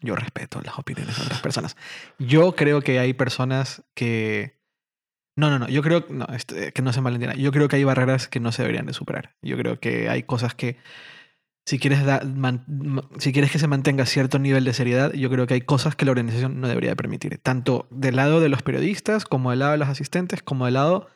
yo 0.02 0.16
respeto 0.16 0.62
las 0.62 0.80
opiniones 0.80 1.18
de 1.18 1.24
otras 1.24 1.42
personas. 1.42 1.78
Yo 2.18 2.56
creo 2.56 2.82
que 2.82 3.00
hay 3.00 3.14
personas 3.14 3.84
que... 3.94 4.61
No, 5.36 5.50
no, 5.50 5.60
no. 5.60 5.68
Yo 5.70 5.82
creo 5.82 6.06
no, 6.10 6.26
este, 6.34 6.72
que 6.74 6.82
no 6.82 6.94
se 6.94 7.02
malentienda. 7.02 7.36
Yo 7.36 7.52
creo 7.52 7.68
que 7.68 7.78
hay 7.78 7.84
barreras 7.84 8.28
que 8.28 8.40
no 8.40 8.52
se 8.52 8.64
deberían 8.64 8.86
de 8.86 8.94
superar. 8.94 9.36
Yo 9.42 9.58
creo 9.58 9.80
que 9.80 10.10
hay 10.10 10.24
cosas 10.24 10.56
que 10.56 10.78
si 11.66 11.80
quieres, 11.80 12.04
da- 12.04 12.22
man- 12.26 12.64
ma- 12.68 13.08
si 13.20 13.32
quieres 13.32 13.52
que 13.52 13.60
se 13.60 13.68
mantenga 13.68 14.06
cierto 14.06 14.40
nivel 14.40 14.66
de 14.66 14.74
seriedad, 14.74 15.14
yo 15.14 15.30
creo 15.30 15.48
que 15.48 15.54
hay 15.54 15.62
cosas 15.62 15.96
que 15.96 16.06
la 16.06 16.12
organización 16.12 16.60
no 16.60 16.68
debería 16.68 16.96
permitir, 16.96 17.38
tanto 17.38 17.88
del 17.92 18.16
lado 18.16 18.40
de 18.42 18.50
los 18.50 18.62
periodistas, 18.64 19.26
como 19.26 19.52
del 19.52 19.60
lado 19.60 19.72
de 19.74 19.78
los 19.78 19.88
asistentes, 19.90 20.42
como 20.44 20.66
del 20.66 20.74
lado 20.76 21.08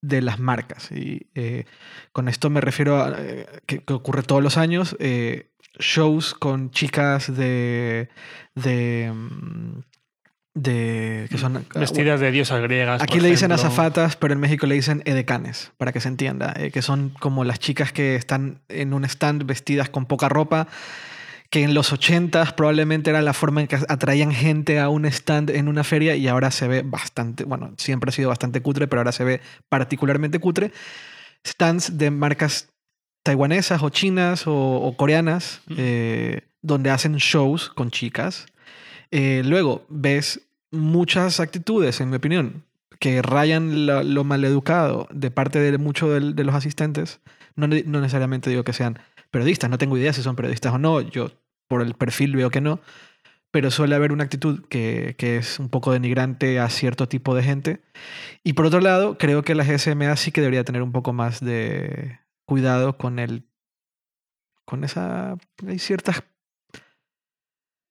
de 0.00 0.22
las 0.22 0.38
marcas. 0.38 0.90
Y 0.92 1.28
eh, 1.34 1.66
con 2.12 2.28
esto 2.28 2.50
me 2.50 2.60
refiero 2.60 3.02
a 3.02 3.14
eh, 3.18 3.46
que, 3.66 3.82
ocurre 3.92 4.22
todos 4.22 4.42
los 4.42 4.56
años, 4.56 4.96
eh, 5.00 5.50
shows 5.78 6.34
con 6.34 6.70
chicas 6.70 7.34
de... 7.36 8.08
de 8.54 9.12
mm, 9.14 9.80
de 10.54 11.26
que 11.30 11.38
son 11.38 11.64
Vestidas 11.74 12.18
de 12.20 12.30
diosas 12.32 12.60
griegas. 12.62 13.00
Aquí 13.02 13.14
por 13.14 13.22
le 13.22 13.30
dicen 13.30 13.52
ejemplo. 13.52 13.68
azafatas, 13.68 14.16
pero 14.16 14.34
en 14.34 14.40
México 14.40 14.66
le 14.66 14.74
dicen 14.74 15.02
edecanes, 15.04 15.72
para 15.76 15.92
que 15.92 16.00
se 16.00 16.08
entienda, 16.08 16.52
eh, 16.56 16.70
que 16.72 16.82
son 16.82 17.10
como 17.20 17.44
las 17.44 17.58
chicas 17.60 17.92
que 17.92 18.16
están 18.16 18.60
en 18.68 18.92
un 18.92 19.04
stand 19.04 19.44
vestidas 19.46 19.88
con 19.88 20.06
poca 20.06 20.28
ropa, 20.28 20.66
que 21.50 21.62
en 21.62 21.74
los 21.74 21.92
80s 21.92 22.54
probablemente 22.54 23.10
era 23.10 23.22
la 23.22 23.32
forma 23.32 23.60
en 23.60 23.66
que 23.68 23.76
atraían 23.88 24.32
gente 24.32 24.78
a 24.80 24.88
un 24.88 25.04
stand 25.04 25.50
en 25.50 25.68
una 25.68 25.84
feria 25.84 26.14
y 26.16 26.26
ahora 26.28 26.50
se 26.50 26.68
ve 26.68 26.82
bastante, 26.82 27.44
bueno, 27.44 27.72
siempre 27.76 28.10
ha 28.10 28.12
sido 28.12 28.28
bastante 28.28 28.60
cutre, 28.60 28.86
pero 28.88 29.00
ahora 29.00 29.12
se 29.12 29.24
ve 29.24 29.40
particularmente 29.68 30.38
cutre. 30.40 30.72
Stands 31.46 31.96
de 31.96 32.10
marcas 32.10 32.68
taiwanesas 33.22 33.82
o 33.82 33.88
chinas 33.90 34.46
o, 34.46 34.52
o 34.54 34.96
coreanas, 34.96 35.60
Mm. 35.68 35.74
eh, 35.78 36.40
donde 36.62 36.90
hacen 36.90 37.14
shows 37.16 37.68
con 37.70 37.90
chicas. 37.90 38.46
Eh, 39.10 39.42
luego 39.44 39.84
ves 39.88 40.40
muchas 40.70 41.40
actitudes, 41.40 42.00
en 42.00 42.10
mi 42.10 42.16
opinión, 42.16 42.64
que 42.98 43.22
rayan 43.22 43.86
la- 43.86 44.02
lo 44.04 44.24
maleducado 44.24 45.08
de 45.10 45.30
parte 45.30 45.58
de 45.58 45.78
muchos 45.78 46.10
de, 46.10 46.32
de 46.32 46.44
los 46.44 46.54
asistentes. 46.54 47.20
No, 47.56 47.66
no 47.66 48.00
necesariamente 48.00 48.50
digo 48.50 48.64
que 48.64 48.72
sean 48.72 48.98
periodistas, 49.30 49.70
no 49.70 49.78
tengo 49.78 49.96
idea 49.96 50.12
si 50.12 50.22
son 50.22 50.36
periodistas 50.36 50.72
o 50.74 50.78
no, 50.78 51.00
yo 51.00 51.30
por 51.68 51.82
el 51.82 51.94
perfil 51.94 52.36
veo 52.36 52.50
que 52.50 52.60
no, 52.60 52.80
pero 53.52 53.70
suele 53.70 53.94
haber 53.96 54.12
una 54.12 54.24
actitud 54.24 54.64
que, 54.68 55.14
que 55.18 55.36
es 55.36 55.58
un 55.58 55.68
poco 55.68 55.92
denigrante 55.92 56.60
a 56.60 56.68
cierto 56.68 57.08
tipo 57.08 57.34
de 57.34 57.42
gente. 57.42 57.80
Y 58.44 58.52
por 58.52 58.66
otro 58.66 58.80
lado, 58.80 59.18
creo 59.18 59.42
que 59.42 59.54
la 59.56 59.64
GSMA 59.64 60.14
sí 60.16 60.30
que 60.32 60.40
debería 60.40 60.64
tener 60.64 60.82
un 60.82 60.92
poco 60.92 61.12
más 61.12 61.40
de 61.40 62.18
cuidado 62.46 62.96
con 62.96 63.18
el... 63.18 63.44
con 64.64 64.84
esa... 64.84 65.36
hay 65.66 65.78
ciertas 65.78 66.22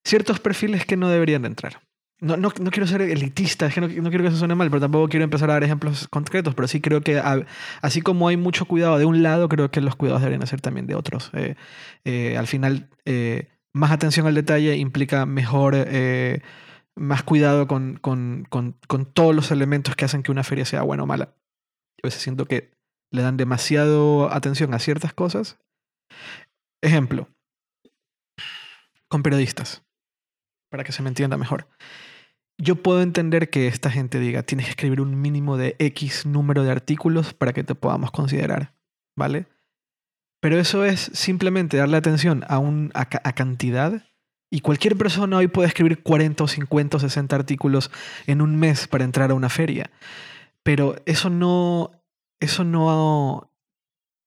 ciertos 0.10 0.40
perfiles 0.40 0.86
que 0.86 0.98
no 0.98 1.10
deberían 1.10 1.42
de 1.44 1.48
entrar. 1.50 1.82
No, 2.22 2.36
no, 2.36 2.52
no 2.60 2.70
quiero 2.72 2.86
ser 2.86 3.02
elitista, 3.02 3.68
es 3.68 3.74
que 3.74 3.80
no, 3.80 3.88
no 3.88 4.10
quiero 4.10 4.24
que 4.24 4.28
eso 4.28 4.38
suene 4.38 4.54
mal, 4.56 4.70
pero 4.70 4.82
tampoco 4.82 5.08
quiero 5.08 5.24
empezar 5.24 5.50
a 5.50 5.54
dar 5.54 5.64
ejemplos 5.64 6.10
concretos, 6.10 6.54
pero 6.54 6.68
sí 6.68 6.82
creo 6.82 7.00
que 7.02 7.18
a- 7.18 7.46
así 7.82 8.02
como 8.02 8.28
hay 8.28 8.36
mucho 8.36 8.66
cuidado 8.66 8.98
de 8.98 9.06
un 9.06 9.24
lado, 9.24 9.48
creo 9.48 9.72
que 9.72 9.80
los 9.80 9.96
cuidados 9.96 10.22
deberían 10.22 10.46
ser 10.46 10.60
también 10.60 10.86
de 10.86 10.96
otros. 10.96 11.32
Eh, 11.34 11.56
eh, 12.04 12.38
al 12.38 12.48
final, 12.48 12.90
eh, 13.06 13.48
más 13.74 13.92
atención 13.92 14.28
al 14.28 14.36
detalle 14.36 14.76
implica 14.76 15.26
mejor, 15.26 15.76
eh, 15.78 16.42
más 16.94 17.24
cuidado 17.24 17.68
con, 17.68 17.96
con, 17.96 18.46
con, 18.50 18.76
con 18.88 19.06
todos 19.06 19.34
los 19.34 19.52
elementos 19.52 19.96
que 19.96 20.04
hacen 20.04 20.22
que 20.22 20.32
una 20.32 20.44
feria 20.44 20.66
sea 20.66 20.82
buena 20.82 21.04
o 21.04 21.06
mala. 21.06 21.36
Yo 21.98 22.04
a 22.04 22.08
veces 22.08 22.22
siento 22.22 22.46
que 22.46 22.72
le 23.12 23.22
dan 23.22 23.38
demasiado 23.38 24.30
atención 24.34 24.74
a 24.74 24.80
ciertas 24.80 25.14
cosas. 25.14 25.58
Ejemplo, 26.82 27.30
con 29.08 29.24
periodistas 29.24 29.84
para 30.70 30.84
que 30.84 30.92
se 30.92 31.02
me 31.04 31.10
entienda 31.10 31.38
mejor. 31.38 31.68
Yo 32.58 32.76
puedo 32.76 33.02
entender 33.02 33.50
que 33.50 33.68
esta 33.68 33.90
gente 33.90 34.20
diga, 34.20 34.44
tienes 34.44 34.66
que 34.66 34.72
escribir 34.72 35.02
un 35.02 35.20
mínimo 35.22 35.56
de 35.58 35.76
X 35.80 36.26
número 36.26 36.64
de 36.64 36.72
artículos 36.72 37.34
para 37.34 37.54
que 37.54 37.64
te 37.64 37.74
podamos 37.76 38.12
considerar, 38.12 38.74
¿vale? 39.18 39.48
Pero 40.42 40.60
eso 40.60 40.84
es 40.86 41.00
simplemente 41.14 41.78
darle 41.78 41.98
atención 41.98 42.44
a, 42.48 42.60
un, 42.60 42.92
a, 42.94 43.06
ca- 43.06 43.22
a 43.24 43.34
cantidad 43.34 44.04
y 44.52 44.62
cualquier 44.62 44.98
persona 44.98 45.38
hoy 45.38 45.48
puede 45.48 45.68
escribir 45.68 46.02
40 46.02 46.44
o 46.44 46.48
50 46.48 46.98
o 46.98 47.00
60 47.00 47.36
artículos 47.36 47.92
en 48.26 48.42
un 48.42 48.56
mes 48.58 48.88
para 48.88 49.04
entrar 49.06 49.32
a 49.32 49.36
una 49.36 49.50
feria. 49.50 49.90
Pero 50.64 50.96
eso 51.06 51.30
no, 51.30 51.92
eso 52.42 52.64
no, 52.64 53.52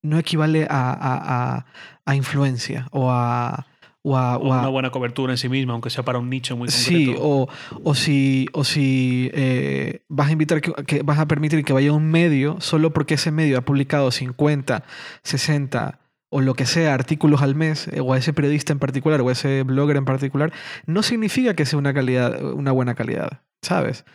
no 0.02 0.18
equivale 0.18 0.66
a- 0.70 0.96
a- 0.98 1.66
a 2.04 2.16
influencia 2.16 2.88
o 2.92 3.10
a, 3.10 3.66
o 4.04 4.16
a- 4.16 4.36
O 4.38 4.52
a- 4.52 4.58
una 4.60 4.68
buena 4.68 4.90
cobertura 4.90 5.32
en 5.32 5.38
sí 5.38 5.48
misma, 5.48 5.72
aunque 5.74 5.90
sea 5.90 6.04
para 6.04 6.18
un 6.18 6.28
nicho 6.28 6.56
muy 6.56 6.68
concreto. 6.68 7.12
Sí, 7.12 7.14
o, 7.18 7.48
o 7.84 7.94
si, 7.94 8.46
o 8.52 8.64
si 8.64 9.30
eh, 9.32 10.02
vas 10.08 10.28
a 10.28 10.32
invitar 10.32 10.60
que, 10.60 10.72
que 10.84 11.02
vas 11.02 11.18
a 11.18 11.26
permitir 11.28 11.64
que 11.64 11.72
vaya 11.72 11.92
un 11.92 12.10
medio 12.10 12.60
solo 12.60 12.92
porque 12.92 13.14
ese 13.14 13.30
medio 13.30 13.58
ha 13.58 13.62
publicado 13.62 14.10
50, 14.10 14.84
60 15.22 16.00
o 16.34 16.40
lo 16.40 16.54
que 16.54 16.64
sea 16.64 16.94
artículos 16.94 17.42
al 17.42 17.54
mes, 17.54 17.88
eh, 17.88 18.00
o 18.00 18.12
a 18.14 18.18
ese 18.18 18.32
periodista 18.32 18.72
en 18.72 18.78
particular, 18.78 19.20
o 19.20 19.28
a 19.28 19.32
ese 19.32 19.62
blogger 19.64 19.96
en 19.98 20.06
particular, 20.06 20.50
no 20.86 21.02
significa 21.02 21.54
que 21.54 21.66
sea 21.66 21.78
una 21.78 21.92
calidad, 21.92 22.42
una 22.54 22.72
buena 22.72 22.94
calidad, 22.94 23.42
¿sabes? 23.62 24.06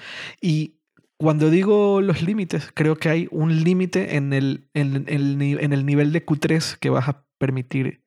Y 0.42 0.80
cuando 1.20 1.50
digo 1.52 2.02
los 2.02 2.24
límites, 2.24 2.72
creo 2.74 2.96
que 2.96 3.10
hay 3.10 3.28
un 3.30 3.64
límite 3.64 4.16
en 4.18 4.34
el, 4.34 4.68
en, 4.74 5.06
el, 5.08 5.38
ni- 5.38 5.54
en 5.54 5.74
el 5.74 5.86
nivel 5.86 6.12
de 6.12 6.26
Q3 6.26 6.78
que 6.80 6.90
vas 6.90 7.08
a 7.08 7.24
permitir 7.38 8.04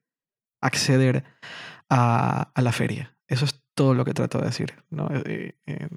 acceder 0.61 1.25
a, 1.91 2.51
a 2.55 2.63
la 2.63 2.73
feria. 2.73 3.15
Eso 3.29 3.45
es 3.45 3.63
todo 3.75 3.95
lo 3.95 4.05
que 4.05 4.15
trato 4.15 4.39
de 4.39 4.47
decir. 4.47 4.73
¿no? 4.91 5.09
Eh, 5.25 5.57
eh, 5.67 5.89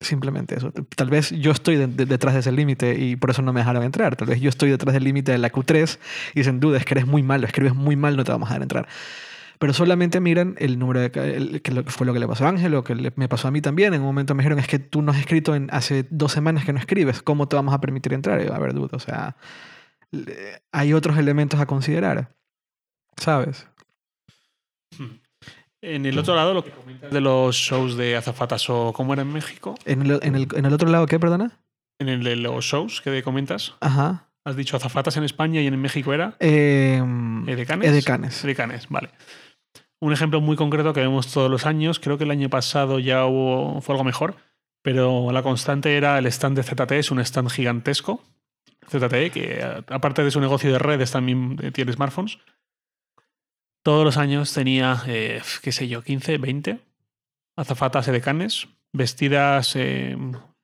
simplemente 0.00 0.56
eso. 0.56 0.72
Tal 0.94 1.10
vez 1.10 1.30
yo 1.30 1.50
estoy 1.50 1.76
de- 1.76 1.86
de- 1.88 2.06
detrás 2.06 2.34
de 2.34 2.40
ese 2.40 2.52
límite 2.52 2.94
y 2.98 3.16
por 3.16 3.30
eso 3.30 3.42
no 3.42 3.52
me 3.52 3.60
dejaron 3.60 3.82
entrar. 3.82 4.14
Tal 4.16 4.28
vez 4.28 4.40
yo 4.40 4.48
estoy 4.48 4.70
detrás 4.70 4.94
del 4.94 5.04
límite 5.04 5.32
de 5.32 5.38
la 5.38 5.50
Q3 5.50 5.98
y 6.34 6.40
dicen, 6.40 6.60
duda, 6.60 6.78
es 6.78 6.84
que 6.84 6.94
eres 6.94 7.06
muy 7.06 7.22
malo, 7.22 7.46
escribes 7.46 7.74
muy 7.74 7.96
mal, 7.96 8.16
no 8.16 8.24
te 8.24 8.30
vamos 8.32 8.48
a 8.48 8.52
dejar 8.52 8.62
entrar. 8.62 8.88
Pero 9.58 9.72
solamente 9.72 10.20
miran 10.20 10.54
el 10.58 10.78
número 10.78 11.00
de... 11.00 11.10
que 11.10 11.82
fue 11.88 12.06
lo 12.06 12.12
que 12.12 12.20
le 12.20 12.28
pasó 12.28 12.46
a 12.46 12.48
Ángel, 12.50 12.70
lo 12.70 12.84
que 12.84 12.94
le- 12.94 13.12
me 13.16 13.28
pasó 13.28 13.48
a 13.48 13.50
mí 13.50 13.60
también. 13.60 13.92
En 13.92 14.00
un 14.02 14.06
momento 14.06 14.34
me 14.36 14.42
dijeron, 14.42 14.60
es 14.60 14.68
que 14.68 14.78
tú 14.78 15.02
no 15.02 15.10
has 15.10 15.18
escrito 15.18 15.56
en 15.56 15.68
hace 15.72 16.06
dos 16.10 16.30
semanas 16.30 16.64
que 16.64 16.72
no 16.72 16.78
escribes. 16.78 17.22
¿Cómo 17.22 17.48
te 17.48 17.56
vamos 17.56 17.74
a 17.74 17.80
permitir 17.80 18.12
entrar? 18.12 18.40
Y 18.40 18.46
yo, 18.46 18.54
a 18.54 18.58
ver, 18.60 18.72
duda, 18.74 18.90
o 18.92 19.00
sea... 19.00 19.36
Hay 20.72 20.92
otros 20.94 21.18
elementos 21.18 21.58
a 21.60 21.66
considerar. 21.66 22.34
¿Sabes? 23.16 23.66
En 25.82 26.06
el 26.06 26.18
otro 26.18 26.34
lado, 26.34 26.54
lo 26.54 26.64
que 26.64 26.70
comentas 26.70 27.10
de 27.12 27.20
los 27.20 27.54
shows 27.54 27.96
de 27.96 28.16
azafatas 28.16 28.68
o 28.68 28.92
cómo 28.92 29.12
era 29.12 29.22
en 29.22 29.32
México, 29.32 29.74
¿En 29.84 30.02
el, 30.02 30.18
en 30.22 30.34
el- 30.34 30.48
en 30.56 30.64
el 30.66 30.72
otro 30.72 30.88
lado 30.88 31.06
qué, 31.06 31.18
perdona? 31.20 31.52
en 32.00 32.08
el 32.08 32.22
de 32.24 32.36
los 32.36 32.64
shows 32.64 33.00
que 33.00 33.22
comentas, 33.22 33.74
Ajá. 33.80 34.28
has 34.44 34.56
dicho 34.56 34.76
azafatas 34.76 35.16
en 35.16 35.24
España 35.24 35.60
y 35.60 35.66
en 35.66 35.80
México 35.80 36.12
era 36.12 36.36
Eh, 36.40 37.00
edecanes. 37.46 37.88
Edecanes. 37.90 38.44
Edecanes, 38.44 38.88
vale. 38.88 39.10
Un 40.00 40.12
ejemplo 40.12 40.40
muy 40.40 40.56
concreto 40.56 40.92
que 40.92 41.00
vemos 41.00 41.32
todos 41.32 41.50
los 41.50 41.66
años, 41.66 41.98
creo 42.00 42.18
que 42.18 42.24
el 42.24 42.30
año 42.30 42.48
pasado 42.50 42.98
ya 43.00 43.24
hubo, 43.26 43.80
fue 43.80 43.94
algo 43.94 44.04
mejor, 44.04 44.36
pero 44.82 45.30
la 45.32 45.42
constante 45.42 45.96
era 45.96 46.18
el 46.18 46.26
stand 46.26 46.56
de 46.56 46.62
ZTE, 46.62 46.98
es 47.00 47.10
un 47.10 47.18
stand 47.20 47.50
gigantesco. 47.50 48.22
ZTE, 48.88 49.30
que 49.30 49.60
aparte 49.88 50.22
de 50.24 50.30
su 50.30 50.40
negocio 50.40 50.72
de 50.72 50.78
redes, 50.78 51.10
también 51.10 51.56
eh, 51.62 51.70
tiene 51.72 51.92
smartphones. 51.92 52.38
Todos 53.82 54.04
los 54.04 54.16
años 54.16 54.52
tenía, 54.52 55.02
eh, 55.06 55.40
qué 55.62 55.72
sé 55.72 55.88
yo, 55.88 56.02
15, 56.02 56.38
20 56.38 56.78
azafatas 57.56 58.06
edecanes, 58.08 58.68
vestidas, 58.92 59.74
eh, 59.76 60.16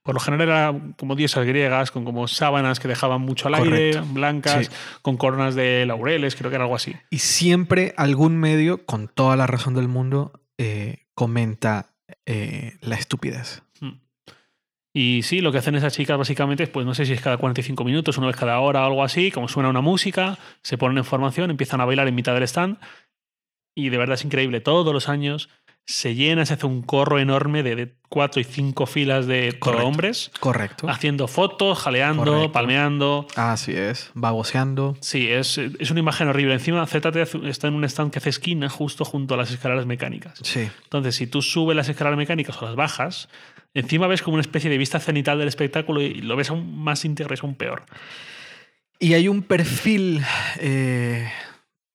por 0.03 0.14
lo 0.14 0.20
general 0.20 0.48
era 0.48 0.94
como 0.98 1.16
diosas 1.16 1.46
griegas, 1.46 1.90
con 1.90 2.05
como 2.05 2.29
sábanas 2.29 2.79
que 2.79 2.88
dejaban 2.88 3.22
mucho 3.22 3.48
al 3.48 3.55
aire, 3.55 4.00
blancas, 4.12 4.66
Sí. 4.66 4.72
con 5.03 5.16
coronas 5.16 5.55
de 5.55 5.87
laureles, 5.87 6.37
creo 6.37 6.50
que 6.50 6.57
era 6.57 6.64
algo 6.64 6.77
así. 6.77 6.94
Y 7.11 7.18
siempre 7.18 7.94
algún 7.96 8.37
medio, 8.37 8.85
con 8.85 9.09
toda 9.09 9.37
la 9.37 9.46
razón 9.46 9.74
del 9.74 9.88
mundo, 9.88 10.33
eh, 10.59 11.07
comenta 11.14 11.87
la 12.27 12.96
estupidez. 12.96 13.62
Y 14.96 15.22
sí, 15.24 15.40
lo 15.40 15.50
que 15.50 15.59
hacen 15.59 15.74
esas 15.74 15.92
chicas 15.92 16.16
básicamente 16.16 16.62
es, 16.62 16.68
pues 16.68 16.87
no 16.87 16.94
sé 16.94 17.04
si 17.04 17.12
es 17.14 17.20
cada 17.20 17.37
45 17.37 17.83
minutos, 17.85 18.16
una 18.16 18.28
vez 18.28 18.37
cada 18.37 18.61
hora 18.61 18.83
o 18.83 18.87
algo 18.87 19.02
así, 19.02 19.33
como 19.33 19.48
suena 19.48 19.68
una 19.68 19.80
música, 19.80 20.38
se 20.62 20.78
ponen 20.78 20.98
en 20.98 21.04
formación, 21.04 21.50
empiezan 21.50 21.80
a 21.80 21.85
bailar 21.85 22.07
en 22.07 22.14
mitad 22.14 22.33
del 22.33 22.44
stand 22.44 22.78
y 23.74 23.88
de 23.88 23.98
verdad 23.98 24.14
es 24.14 24.24
increíble, 24.24 24.61
todos 24.61 24.92
los 24.94 25.09
años 25.09 25.48
se 25.87 26.14
llena, 26.14 26.46
se 26.46 26.54
hace 26.54 26.64
un 26.64 26.80
corro 26.80 27.18
enorme 27.18 27.62
de, 27.64 27.74
de 27.74 27.94
cuatro 28.09 28.40
y 28.40 28.44
cinco 28.44 28.87
filas 28.87 29.26
de 29.26 29.57
Correcto. 29.59 29.87
hombres 29.87 30.30
Correcto. 30.40 30.88
haciendo 30.88 31.26
fotos, 31.28 31.78
jaleando, 31.80 32.24
Correcto. 32.24 32.52
palmeando. 32.52 33.26
Así 33.37 33.72
es. 33.72 34.11
Baboseando. 34.14 34.96
Sí, 35.00 35.28
es, 35.28 35.59
es 35.59 35.90
una 35.90 36.00
imagen 36.00 36.28
horrible. 36.28 36.54
Encima 36.54 36.87
ZT 36.87 37.16
está 37.44 37.66
en 37.68 37.74
un 37.74 37.85
stand 37.85 38.12
que 38.12 38.18
hace 38.18 38.30
esquina 38.30 38.70
justo 38.70 39.04
junto 39.04 39.35
a 39.35 39.37
las 39.37 39.50
escaleras 39.50 39.85
mecánicas. 39.85 40.38
Sí. 40.42 40.70
Entonces, 40.85 41.16
si 41.16 41.26
tú 41.26 41.42
subes 41.42 41.76
las 41.76 41.88
escaleras 41.90 42.16
mecánicas 42.16 42.57
o 42.62 42.64
las 42.64 42.76
bajas, 42.76 43.28
encima 43.74 44.06
ves 44.06 44.22
como 44.22 44.34
una 44.34 44.42
especie 44.42 44.70
de 44.70 44.78
vista 44.78 45.00
cenital 45.00 45.38
del 45.38 45.48
espectáculo 45.48 46.00
y 46.00 46.14
lo 46.14 46.37
ves 46.37 46.50
aún 46.50 46.78
más 46.78 47.04
íntegro, 47.04 47.34
es 47.34 47.42
aún 47.42 47.54
peor. 47.54 47.84
Y 48.98 49.14
hay 49.14 49.28
un 49.28 49.42
perfil 49.42 50.22
eh, 50.60 51.28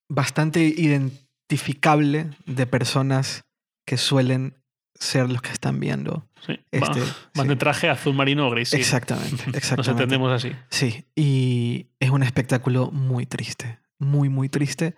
bastante 0.08 0.60
identificable 0.60 2.30
de 2.46 2.66
personas 2.66 3.42
que 3.86 3.96
suelen 3.96 4.54
ser 4.94 5.30
los 5.30 5.40
que 5.42 5.50
están 5.50 5.80
viendo. 5.80 6.28
Sí. 6.46 6.60
Este, 6.70 7.00
sí. 7.34 7.48
de 7.48 7.56
traje 7.56 7.88
azul 7.88 8.14
marino 8.14 8.46
o 8.46 8.50
gris. 8.50 8.68
sí. 8.68 8.76
Exactamente, 8.76 9.30
Nos 9.46 9.56
exactamente. 9.56 9.90
entendemos 9.90 10.32
así. 10.32 10.52
Sí, 10.68 11.04
y 11.16 11.88
es 11.98 12.10
un 12.10 12.22
espectáculo 12.22 12.90
muy 12.90 13.26
triste, 13.26 13.78
muy, 13.98 14.28
muy 14.28 14.48
triste. 14.48 14.94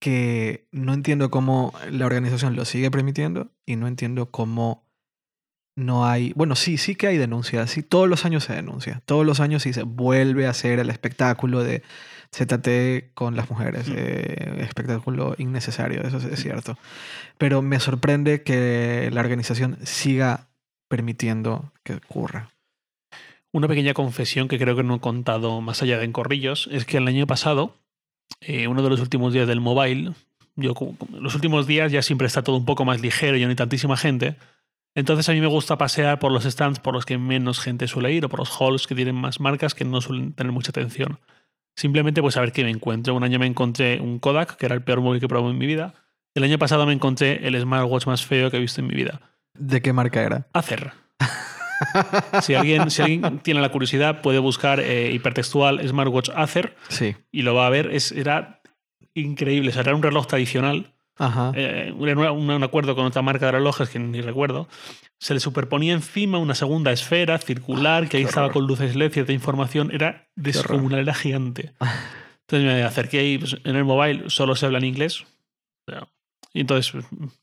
que 0.00 0.68
no 0.70 0.94
entiendo 0.94 1.28
cómo 1.30 1.74
la 1.90 2.06
organización 2.06 2.54
lo 2.54 2.64
sigue 2.64 2.88
permitiendo 2.88 3.50
y 3.66 3.74
no 3.74 3.88
entiendo 3.88 4.30
cómo 4.30 4.87
no 5.78 6.04
hay, 6.04 6.32
bueno, 6.34 6.56
sí, 6.56 6.76
sí 6.76 6.96
que 6.96 7.06
hay 7.06 7.18
denuncias, 7.18 7.70
sí, 7.70 7.84
todos 7.84 8.08
los 8.08 8.24
años 8.24 8.42
se 8.42 8.52
denuncia, 8.52 9.00
todos 9.06 9.24
los 9.24 9.38
años 9.38 9.62
sí 9.62 9.72
se 9.72 9.84
vuelve 9.84 10.48
a 10.48 10.50
hacer 10.50 10.80
el 10.80 10.90
espectáculo 10.90 11.62
de 11.62 11.84
ZT 12.34 13.14
con 13.14 13.36
las 13.36 13.48
mujeres, 13.48 13.86
eh, 13.88 14.56
espectáculo 14.58 15.36
innecesario, 15.38 16.02
eso 16.02 16.16
es, 16.16 16.42
cierto. 16.42 16.76
Pero 17.38 17.62
me 17.62 17.78
sorprende 17.78 18.42
que 18.42 19.08
la 19.12 19.20
organización 19.20 19.78
siga 19.84 20.48
permitiendo 20.88 21.72
que 21.84 21.94
ocurra. 21.94 22.50
Una 23.52 23.68
pequeña 23.68 23.94
confesión 23.94 24.48
que 24.48 24.58
creo 24.58 24.74
que 24.74 24.82
no 24.82 24.96
he 24.96 25.00
contado 25.00 25.60
más 25.60 25.80
allá 25.80 25.98
de 25.98 26.04
en 26.04 26.12
corrillos 26.12 26.68
es 26.72 26.86
que 26.86 26.96
el 26.96 27.06
año 27.06 27.28
pasado, 27.28 27.76
eh, 28.40 28.66
uno 28.66 28.82
de 28.82 28.90
los 28.90 29.00
últimos 29.00 29.32
días 29.32 29.46
del 29.46 29.60
mobile, 29.60 30.12
yo 30.56 30.74
los 31.12 31.36
últimos 31.36 31.68
días 31.68 31.92
ya 31.92 32.02
siempre 32.02 32.26
está 32.26 32.42
todo 32.42 32.56
un 32.56 32.64
poco 32.64 32.84
más 32.84 33.00
ligero 33.00 33.36
y 33.36 33.42
no 33.42 33.48
hay 33.48 33.54
tantísima 33.54 33.96
gente. 33.96 34.34
Entonces 34.94 35.28
a 35.28 35.32
mí 35.32 35.40
me 35.40 35.46
gusta 35.46 35.78
pasear 35.78 36.18
por 36.18 36.32
los 36.32 36.44
stands 36.44 36.80
por 36.80 36.94
los 36.94 37.04
que 37.06 37.18
menos 37.18 37.60
gente 37.60 37.86
suele 37.86 38.12
ir 38.12 38.24
o 38.24 38.28
por 38.28 38.40
los 38.40 38.50
halls 38.60 38.86
que 38.86 38.94
tienen 38.94 39.14
más 39.14 39.38
marcas 39.40 39.74
que 39.74 39.84
no 39.84 40.00
suelen 40.00 40.32
tener 40.32 40.52
mucha 40.52 40.70
atención. 40.70 41.20
Simplemente 41.76 42.20
pues 42.20 42.36
a 42.36 42.40
ver 42.40 42.52
qué 42.52 42.64
me 42.64 42.70
encuentro. 42.70 43.14
Un 43.14 43.22
año 43.22 43.38
me 43.38 43.46
encontré 43.46 44.00
un 44.00 44.18
Kodak, 44.18 44.56
que 44.56 44.66
era 44.66 44.74
el 44.74 44.82
peor 44.82 45.00
móvil 45.00 45.20
que 45.20 45.28
probado 45.28 45.50
en 45.50 45.58
mi 45.58 45.66
vida. 45.66 45.94
El 46.34 46.42
año 46.44 46.58
pasado 46.58 46.86
me 46.86 46.92
encontré 46.92 47.46
el 47.46 47.60
smartwatch 47.60 48.06
más 48.06 48.24
feo 48.26 48.50
que 48.50 48.56
he 48.56 48.60
visto 48.60 48.80
en 48.80 48.88
mi 48.88 48.94
vida. 48.94 49.20
¿De 49.54 49.80
qué 49.80 49.92
marca 49.92 50.22
era? 50.22 50.46
Acer. 50.52 50.92
Si 52.42 52.54
alguien, 52.54 52.90
si 52.90 53.02
alguien 53.02 53.38
tiene 53.38 53.60
la 53.60 53.68
curiosidad, 53.70 54.20
puede 54.20 54.40
buscar 54.40 54.80
eh, 54.80 55.12
hipertextual 55.12 55.86
smartwatch 55.88 56.30
Acer 56.34 56.74
Sí. 56.88 57.14
y 57.30 57.42
lo 57.42 57.54
va 57.54 57.68
a 57.68 57.70
ver. 57.70 57.90
Es, 57.94 58.10
era 58.10 58.60
increíble. 59.14 59.68
O 59.70 59.72
sea, 59.72 59.82
era 59.82 59.94
un 59.94 60.02
reloj 60.02 60.26
tradicional. 60.26 60.92
Ajá. 61.18 61.52
eh, 61.54 61.92
un, 61.96 62.08
un 62.50 62.62
acuerdo 62.62 62.94
con 62.94 63.04
otra 63.06 63.22
marca 63.22 63.46
de 63.46 63.52
relojes 63.52 63.88
que 63.90 63.98
ni 63.98 64.20
recuerdo. 64.20 64.68
Se 65.18 65.34
le 65.34 65.40
superponía 65.40 65.92
encima 65.94 66.38
una 66.38 66.54
segunda 66.54 66.92
esfera 66.92 67.38
circular 67.38 68.08
que 68.08 68.18
ahí 68.18 68.22
estaba 68.22 68.52
con 68.52 68.66
luces 68.66 68.94
LED, 68.94 69.12
cierta 69.12 69.32
información. 69.32 69.90
Era 69.92 70.28
descomunal, 70.36 71.00
era 71.00 71.14
gigante. 71.14 71.72
Entonces 72.46 72.66
me 72.66 72.82
acerqué 72.82 73.24
y 73.26 73.38
pues, 73.38 73.56
en 73.64 73.76
el 73.76 73.84
mobile 73.84 74.30
solo 74.30 74.54
se 74.56 74.66
habla 74.66 74.78
en 74.78 74.84
inglés. 74.84 75.24
Y 76.54 76.60
entonces 76.60 76.94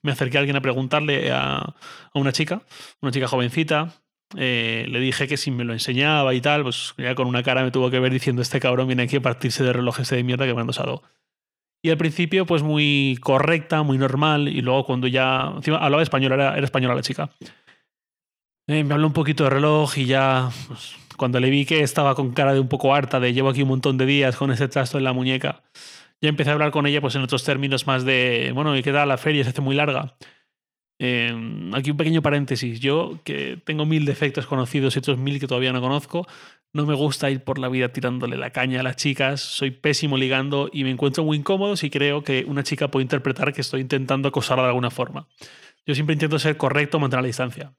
me 0.02 0.12
acerqué 0.12 0.38
a 0.38 0.40
alguien 0.40 0.56
a 0.58 0.62
preguntarle 0.62 1.32
a, 1.32 1.58
a 1.58 1.76
una 2.16 2.32
chica, 2.32 2.64
una 3.02 3.12
chica 3.12 3.28
jovencita. 3.28 3.94
eh, 4.36 4.86
le 4.90 5.00
dije 5.00 5.28
que 5.28 5.38
si 5.38 5.52
me 5.52 5.64
lo 5.64 5.74
enseñaba 5.74 6.34
y 6.34 6.42
tal, 6.42 6.64
pues 6.64 6.96
ya 6.98 7.14
con 7.14 7.28
una 7.28 7.44
cara 7.44 7.64
me 7.64 7.70
tuvo 7.72 7.92
que 7.92 8.00
ver 8.00 8.12
diciendo 8.12 8.42
este 8.42 8.60
cabrón 8.60 8.88
viene 8.88 9.04
aquí 9.04 9.18
a 9.18 9.22
partirse 9.22 9.64
de 9.64 9.74
relojes 9.74 10.10
de 10.10 10.24
mierda 10.24 10.46
que 10.48 10.54
me 10.56 10.62
han 10.62 10.68
dosado. 10.68 11.04
Y 11.86 11.92
al 11.92 11.98
principio, 11.98 12.48
pues 12.48 12.64
muy 12.64 13.16
correcta, 13.22 13.84
muy 13.84 14.00
normal. 14.00 14.48
Y 14.48 14.62
luego 14.62 14.88
cuando 14.88 15.06
ya... 15.06 15.52
Encima 15.56 15.78
hablaba 15.78 16.02
español, 16.02 16.32
era, 16.32 16.58
era 16.58 16.66
española 16.66 16.96
la 16.96 17.04
chica. 17.04 17.30
Eh, 18.68 18.84
me 18.84 18.96
habló 18.96 19.06
un 19.06 19.14
poquito 19.14 19.44
de 19.44 19.52
reloj 19.52 19.96
y 20.00 20.08
ya... 20.08 20.50
pues, 20.68 20.96
cuando 21.16 21.40
le 21.40 21.52
vi 21.52 21.64
que 21.64 21.82
estaba 21.82 22.16
con 22.16 22.34
cara 22.34 22.56
de 22.56 22.60
un 22.60 22.70
poco 22.70 22.96
harta 22.96 23.20
de 23.20 23.34
llevo 23.34 23.50
aquí 23.50 23.62
un 23.62 23.68
montón 23.68 24.00
de 24.00 24.08
días 24.08 24.36
con 24.36 24.52
ese 24.52 24.68
trasto 24.68 24.98
en 24.98 25.04
la 25.04 25.14
muñeca, 25.14 25.62
ya 26.22 26.30
empecé 26.30 26.50
a 26.50 26.54
hablar 26.54 26.72
con 26.72 26.88
ella 26.88 27.02
pues 27.02 27.14
en 27.16 27.22
otros 27.22 27.44
términos 27.44 27.86
más 27.86 28.04
de, 28.04 28.52
bueno, 28.56 28.76
¿y 28.76 28.82
qué 28.82 28.92
tal? 28.92 29.08
La 29.10 29.20
feria 29.20 29.44
se 29.44 29.52
hace 29.52 29.62
muy 29.62 29.76
larga. 29.76 30.16
Eh, 31.00 31.34
aquí 31.74 31.92
un 31.92 31.98
pequeño 31.98 32.22
paréntesis. 32.22 32.80
Yo, 32.80 33.20
que 33.24 33.62
tengo 33.66 33.86
mil 33.86 34.06
defectos 34.06 34.46
conocidos 34.48 34.96
y 34.96 35.00
otros 35.00 35.18
mil 35.18 35.40
que 35.40 35.48
todavía 35.48 35.74
no 35.74 35.82
conozco, 35.82 36.28
no 36.74 36.86
me 36.86 36.94
gusta 36.94 37.30
ir 37.30 37.44
por 37.44 37.58
la 37.60 37.70
vida 37.70 37.90
tirándole 37.90 38.38
la 38.38 38.52
caña 38.52 38.82
a 38.82 38.84
las 38.84 38.96
chicas. 38.96 39.42
Soy 39.42 39.72
pésimo 39.72 40.18
ligando 40.18 40.70
y 40.72 40.84
me 40.84 40.92
encuentro 40.92 41.24
muy 41.24 41.38
incómodo 41.38 41.78
si 41.78 41.90
creo 41.90 42.24
que 42.24 42.46
una 42.48 42.64
chica 42.64 42.90
puede 42.90 43.04
interpretar 43.04 43.54
que 43.54 43.62
estoy 43.62 43.82
intentando 43.82 44.28
acosarla 44.28 44.64
de 44.64 44.70
alguna 44.70 44.92
forma. 44.92 45.28
Yo 45.86 45.96
siempre 45.96 46.14
intento 46.14 46.40
ser 46.40 46.58
correcto, 46.58 47.00
mantener 47.00 47.24
la 47.24 47.28
distancia. 47.28 47.74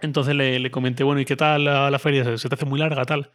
Entonces 0.00 0.34
le, 0.34 0.58
le 0.58 0.70
comenté, 0.70 1.04
bueno, 1.04 1.20
¿y 1.20 1.24
qué 1.24 1.36
tal 1.36 1.64
la, 1.64 1.90
la 1.90 1.98
feria? 1.98 2.36
¿Se 2.36 2.48
te 2.48 2.54
hace 2.54 2.64
muy 2.64 2.78
larga, 2.80 3.04
tal? 3.04 3.30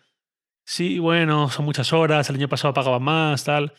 Sí, 0.66 1.00
bueno, 1.00 1.50
son 1.50 1.66
muchas 1.66 1.92
horas, 1.94 2.30
el 2.30 2.36
año 2.36 2.48
pasado 2.48 2.74
pagaba 2.74 3.00
más, 3.00 3.44
tal. 3.44 3.74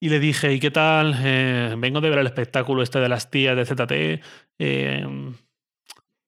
Y 0.00 0.10
le 0.10 0.20
dije, 0.20 0.52
¿y 0.52 0.60
qué 0.60 0.70
tal? 0.70 1.16
Eh, 1.24 1.74
vengo 1.78 2.00
de 2.00 2.10
ver 2.10 2.20
el 2.20 2.26
espectáculo 2.26 2.82
este 2.82 3.00
de 3.00 3.08
las 3.08 3.30
tías 3.30 3.56
de 3.56 3.64
ZT. 3.64 4.22
eh, 4.60 5.06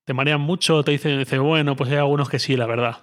¿Te 0.05 0.15
marean 0.15 0.41
mucho? 0.41 0.83
Te 0.83 0.91
dicen, 0.91 1.19
dice, 1.21 1.39
bueno, 1.39 1.77
pues 1.77 1.91
hay 1.91 1.99
algunos 1.99 2.29
que 2.29 2.41
sí, 2.41 2.57
la 2.57 2.67
verdad. 2.67 2.97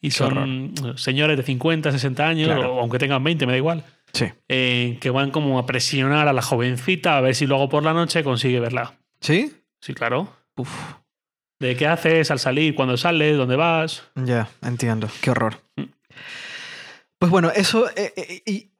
Y 0.00 0.10
son 0.12 0.74
señores 0.96 1.36
de 1.36 1.42
50, 1.42 1.92
60 1.92 2.26
años, 2.26 2.48
Claro. 2.48 2.74
o 2.76 2.80
aunque 2.80 2.98
tengan 2.98 3.22
20, 3.24 3.44
me 3.46 3.52
da 3.52 3.58
igual, 3.58 3.84
Sí. 4.12 4.26
eh, 4.48 4.98
que 5.00 5.10
van 5.10 5.30
como 5.30 5.58
a 5.58 5.66
presionar 5.66 6.26
a 6.28 6.32
la 6.32 6.42
jovencita 6.42 7.16
a 7.18 7.20
ver 7.20 7.34
si 7.34 7.46
luego 7.46 7.68
por 7.68 7.82
la 7.82 7.92
noche 7.92 8.22
consigue 8.24 8.60
verla. 8.60 8.94
¿Sí? 9.20 9.52
Sí, 9.80 9.92
claro. 9.94 10.32
Uf. 10.56 10.70
¿De 11.58 11.76
qué 11.76 11.86
haces 11.86 12.30
al 12.30 12.38
salir? 12.38 12.74
¿Cuándo 12.74 12.96
sales? 12.96 13.36
¿Dónde 13.36 13.56
vas? 13.56 14.04
Ya, 14.14 14.48
entiendo. 14.62 15.08
Qué 15.20 15.30
horror. 15.30 15.58
Mm. 15.76 15.84
Pues 17.18 17.30
bueno, 17.30 17.50
eso. 17.54 17.88
eh, 17.96 18.12
eh, 18.16 18.42
y 18.46 18.70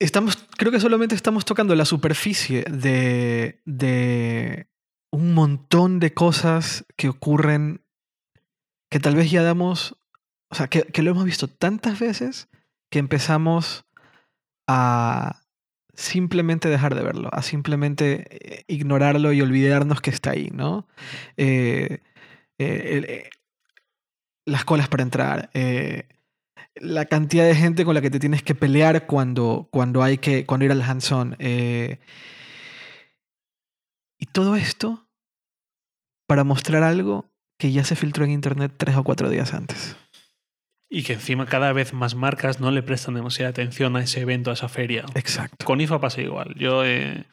estamos. 0.00 0.36
Creo 0.56 0.72
que 0.72 0.80
solamente 0.80 1.14
estamos 1.14 1.44
tocando 1.44 1.74
la 1.76 1.84
superficie 1.84 2.64
de. 2.68 3.60
de 3.64 4.68
un 5.12 5.34
montón 5.34 6.00
de 6.00 6.12
cosas 6.12 6.84
que 6.96 7.08
ocurren. 7.08 7.82
Que 8.90 8.98
tal 8.98 9.14
vez 9.14 9.30
ya 9.30 9.42
damos. 9.42 9.96
O 10.50 10.56
sea, 10.56 10.66
que, 10.66 10.82
que 10.82 11.02
lo 11.02 11.12
hemos 11.12 11.24
visto 11.24 11.46
tantas 11.46 12.00
veces 12.00 12.48
que 12.90 12.98
empezamos 12.98 13.84
a 14.66 15.42
simplemente 15.94 16.68
dejar 16.68 16.94
de 16.94 17.02
verlo, 17.02 17.28
a 17.32 17.42
simplemente 17.42 18.26
eh, 18.30 18.64
ignorarlo 18.66 19.32
y 19.32 19.42
olvidarnos 19.42 20.00
que 20.00 20.10
está 20.10 20.30
ahí, 20.30 20.50
¿no? 20.52 20.88
Eh, 21.36 22.00
eh, 22.58 23.04
eh, 23.08 23.30
las 24.46 24.64
colas 24.64 24.88
para 24.88 25.02
entrar, 25.02 25.50
eh, 25.54 26.08
la 26.76 27.04
cantidad 27.06 27.44
de 27.44 27.54
gente 27.54 27.84
con 27.84 27.94
la 27.94 28.00
que 28.00 28.10
te 28.10 28.20
tienes 28.20 28.42
que 28.42 28.54
pelear 28.54 29.06
cuando, 29.06 29.68
cuando 29.70 30.02
hay 30.02 30.18
que 30.18 30.46
cuando 30.46 30.64
ir 30.66 30.72
al 30.72 30.82
hands-on. 30.82 31.36
eh, 31.38 31.98
y 34.18 34.26
todo 34.26 34.54
esto 34.56 35.06
para 36.26 36.44
mostrar 36.44 36.82
algo 36.82 37.30
que 37.58 37.72
ya 37.72 37.84
se 37.84 37.96
filtró 37.96 38.24
en 38.24 38.30
internet 38.30 38.72
tres 38.76 38.96
o 38.96 39.02
cuatro 39.02 39.28
días 39.30 39.52
antes. 39.52 39.96
Y 40.88 41.02
que 41.04 41.14
encima 41.14 41.46
cada 41.46 41.72
vez 41.72 41.92
más 41.92 42.14
marcas 42.14 42.60
no 42.60 42.70
le 42.70 42.82
prestan 42.82 43.14
demasiada 43.14 43.50
atención 43.50 43.96
a 43.96 44.02
ese 44.02 44.20
evento, 44.20 44.50
a 44.50 44.54
esa 44.54 44.68
feria. 44.68 45.04
Exacto. 45.14 45.64
Con 45.64 45.80
IFA 45.80 46.00
pasa 46.00 46.20
igual. 46.20 46.54
Yo 46.56 46.84
eh, 46.84 47.26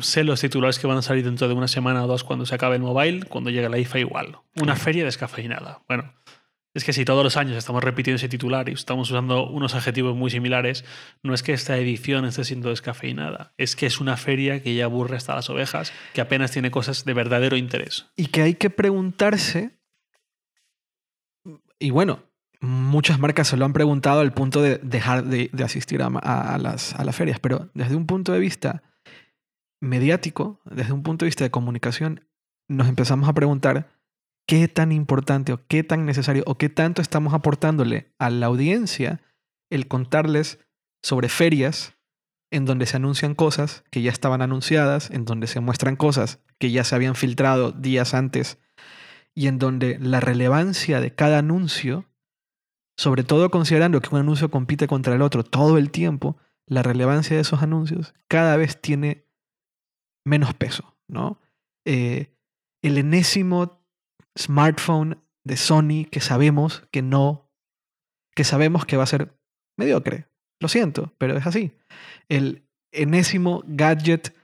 sé 0.00 0.24
los 0.24 0.40
titulares 0.40 0.78
que 0.78 0.86
van 0.86 0.98
a 0.98 1.02
salir 1.02 1.24
dentro 1.24 1.46
de 1.46 1.54
una 1.54 1.68
semana 1.68 2.04
o 2.04 2.06
dos 2.06 2.24
cuando 2.24 2.46
se 2.46 2.54
acabe 2.54 2.76
el 2.76 2.82
mobile, 2.82 3.24
cuando 3.24 3.50
llegue 3.50 3.68
la 3.68 3.78
IFA 3.78 3.98
igual. 4.00 4.38
Una 4.60 4.76
feria 4.76 5.04
descafeinada. 5.04 5.82
Bueno, 5.88 6.12
es 6.72 6.84
que 6.84 6.92
si 6.92 7.04
todos 7.04 7.24
los 7.24 7.36
años 7.36 7.56
estamos 7.56 7.82
repitiendo 7.82 8.16
ese 8.16 8.28
titular 8.28 8.68
y 8.68 8.72
estamos 8.72 9.10
usando 9.10 9.48
unos 9.48 9.74
adjetivos 9.74 10.16
muy 10.16 10.30
similares, 10.30 10.84
no 11.22 11.34
es 11.34 11.42
que 11.42 11.52
esta 11.52 11.76
edición 11.76 12.24
esté 12.24 12.44
siendo 12.44 12.70
descafeinada, 12.70 13.54
es 13.58 13.74
que 13.74 13.86
es 13.86 14.00
una 14.00 14.16
feria 14.16 14.62
que 14.62 14.74
ya 14.74 14.84
aburre 14.84 15.16
hasta 15.16 15.34
las 15.34 15.50
ovejas, 15.50 15.92
que 16.14 16.20
apenas 16.20 16.52
tiene 16.52 16.70
cosas 16.70 17.04
de 17.04 17.14
verdadero 17.14 17.56
interés. 17.56 18.06
Y 18.16 18.26
que 18.26 18.42
hay 18.42 18.54
que 18.54 18.70
preguntarse, 18.70 19.80
y 21.78 21.90
bueno, 21.90 22.22
muchas 22.60 23.18
marcas 23.18 23.48
se 23.48 23.56
lo 23.56 23.64
han 23.64 23.72
preguntado 23.72 24.20
al 24.20 24.32
punto 24.32 24.62
de 24.62 24.78
dejar 24.78 25.24
de, 25.24 25.50
asistir 25.64 26.02
a 26.02 26.58
las 26.58 27.16
ferias, 27.16 27.40
pero 27.40 27.70
desde 27.74 27.96
un 27.96 28.06
punto 28.06 28.32
de 28.32 28.38
vista 28.38 28.84
mediático, 29.80 30.60
desde 30.64 30.92
un 30.92 31.02
punto 31.02 31.24
de 31.24 31.28
vista 31.28 31.44
de 31.44 31.50
comunicación, 31.50 32.28
nos 32.68 32.86
empezamos 32.86 33.28
a 33.28 33.32
preguntar 33.32 33.99
qué 34.46 34.68
tan 34.68 34.92
importante 34.92 35.52
o 35.52 35.60
qué 35.66 35.84
tan 35.84 36.06
necesario 36.06 36.42
o 36.46 36.56
qué 36.56 36.68
tanto 36.68 37.02
estamos 37.02 37.34
aportándole 37.34 38.12
a 38.18 38.30
la 38.30 38.46
audiencia 38.46 39.20
el 39.70 39.86
contarles 39.88 40.58
sobre 41.02 41.28
ferias 41.28 41.94
en 42.50 42.64
donde 42.64 42.86
se 42.86 42.96
anuncian 42.96 43.34
cosas 43.34 43.84
que 43.90 44.02
ya 44.02 44.10
estaban 44.10 44.42
anunciadas, 44.42 45.10
en 45.10 45.24
donde 45.24 45.46
se 45.46 45.60
muestran 45.60 45.96
cosas 45.96 46.40
que 46.58 46.70
ya 46.70 46.84
se 46.84 46.94
habían 46.94 47.14
filtrado 47.14 47.72
días 47.72 48.12
antes 48.12 48.58
y 49.34 49.46
en 49.46 49.58
donde 49.58 49.98
la 50.00 50.20
relevancia 50.20 51.00
de 51.00 51.14
cada 51.14 51.38
anuncio, 51.38 52.06
sobre 52.96 53.22
todo 53.22 53.50
considerando 53.50 54.00
que 54.00 54.14
un 54.14 54.20
anuncio 54.20 54.50
compite 54.50 54.88
contra 54.88 55.14
el 55.14 55.22
otro 55.22 55.44
todo 55.44 55.78
el 55.78 55.90
tiempo, 55.90 56.36
la 56.66 56.82
relevancia 56.82 57.36
de 57.36 57.42
esos 57.42 57.62
anuncios 57.62 58.14
cada 58.28 58.56
vez 58.56 58.80
tiene 58.80 59.26
menos 60.24 60.54
peso, 60.54 60.96
¿no? 61.08 61.40
Eh, 61.84 62.36
el 62.82 62.98
enésimo 62.98 63.79
smartphone 64.38 65.22
de 65.44 65.56
Sony 65.56 66.06
que 66.10 66.20
sabemos 66.20 66.86
que 66.90 67.02
no, 67.02 67.50
que 68.34 68.44
sabemos 68.44 68.86
que 68.86 68.96
va 68.96 69.04
a 69.04 69.06
ser 69.06 69.34
mediocre. 69.76 70.26
Lo 70.60 70.68
siento, 70.68 71.14
pero 71.18 71.36
es 71.36 71.46
así. 71.46 71.72
El 72.28 72.68
enésimo 72.92 73.62
gadget 73.66 74.34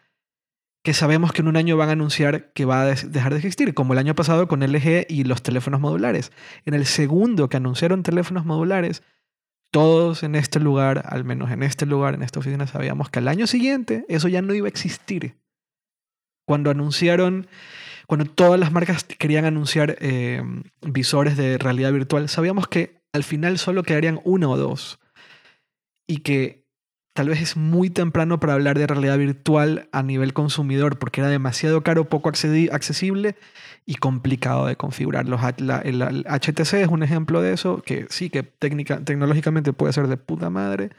que 0.87 0.95
sabemos 0.95 1.33
que 1.33 1.43
en 1.43 1.49
un 1.49 1.57
año 1.57 1.77
van 1.77 1.89
a 1.89 1.93
anunciar 1.93 2.53
que 2.53 2.65
va 2.65 2.83
a 2.83 2.87
dejar 2.87 3.33
de 3.33 3.39
existir, 3.39 3.75
como 3.75 3.93
el 3.93 3.99
año 3.99 4.15
pasado 4.15 4.47
con 4.47 4.61
LG 4.61 5.07
y 5.09 5.25
los 5.25 5.43
teléfonos 5.43 5.81
modulares. 5.81 6.31
En 6.65 6.75
el 6.75 6.87
segundo 6.87 7.49
que 7.49 7.57
anunciaron 7.57 8.05
teléfonos 8.05 8.45
modulares, 8.45 9.03
todos 9.73 10.23
en 10.23 10.37
este 10.37 10.61
lugar, 10.61 11.03
al 11.09 11.25
menos 11.25 11.51
en 11.51 11.65
este 11.65 11.87
lugar, 11.87 12.15
en 12.15 12.23
esta 12.23 12.39
oficina, 12.39 12.69
sabíamos 12.69 13.11
que 13.11 13.19
al 13.19 13.27
año 13.27 13.49
siguiente 13.49 14.07
eso 14.09 14.29
ya 14.29 14.43
no 14.43 14.55
iba 14.55 14.67
a 14.67 14.69
existir. 14.69 15.37
Cuando 16.47 16.71
anunciaron, 16.71 17.49
cuando 18.07 18.25
todas 18.27 18.59
las 18.59 18.73
marcas 18.73 19.05
querían 19.05 19.45
anunciar 19.45 19.97
eh, 20.01 20.43
visores 20.83 21.37
de 21.37 21.59
realidad 21.59 21.93
virtual, 21.93 22.29
sabíamos 22.29 22.69
que 22.69 23.01
al 23.13 23.25
final 23.25 23.59
solo 23.59 23.83
quedarían 23.83 24.21
uno 24.25 24.51
o 24.51 24.57
dos. 24.57 25.01
Y 26.07 26.19
que 26.19 26.65
tal 27.15 27.29
vez 27.29 27.41
es 27.41 27.57
muy 27.57 27.91
temprano 27.91 28.39
para 28.39 28.53
hablar 28.53 28.79
de 28.79 28.87
realidad 28.87 29.19
virtual 29.19 29.89
a 29.91 30.03
nivel 30.03 30.35
consumidor 30.35 30.99
porque 30.99 31.21
era 31.21 31.31
demasiado 31.31 31.83
caro, 31.83 32.09
poco 32.09 32.29
accesible 32.29 33.37
y 33.87 33.97
complicado 33.97 34.67
de 34.67 34.77
configurar. 34.77 35.27
Los, 35.27 35.41
el, 35.85 36.25
HTC 36.29 36.75
es 36.75 36.89
un 36.89 37.03
ejemplo 37.03 37.43
de 37.43 37.55
eso, 37.55 37.83
que 37.83 38.07
sí, 38.11 38.31
que 38.31 38.45
tecnológicamente 38.45 39.73
puede 39.73 39.93
ser 39.93 40.07
de 40.07 40.17
puta 40.17 40.51
madre, 40.51 40.91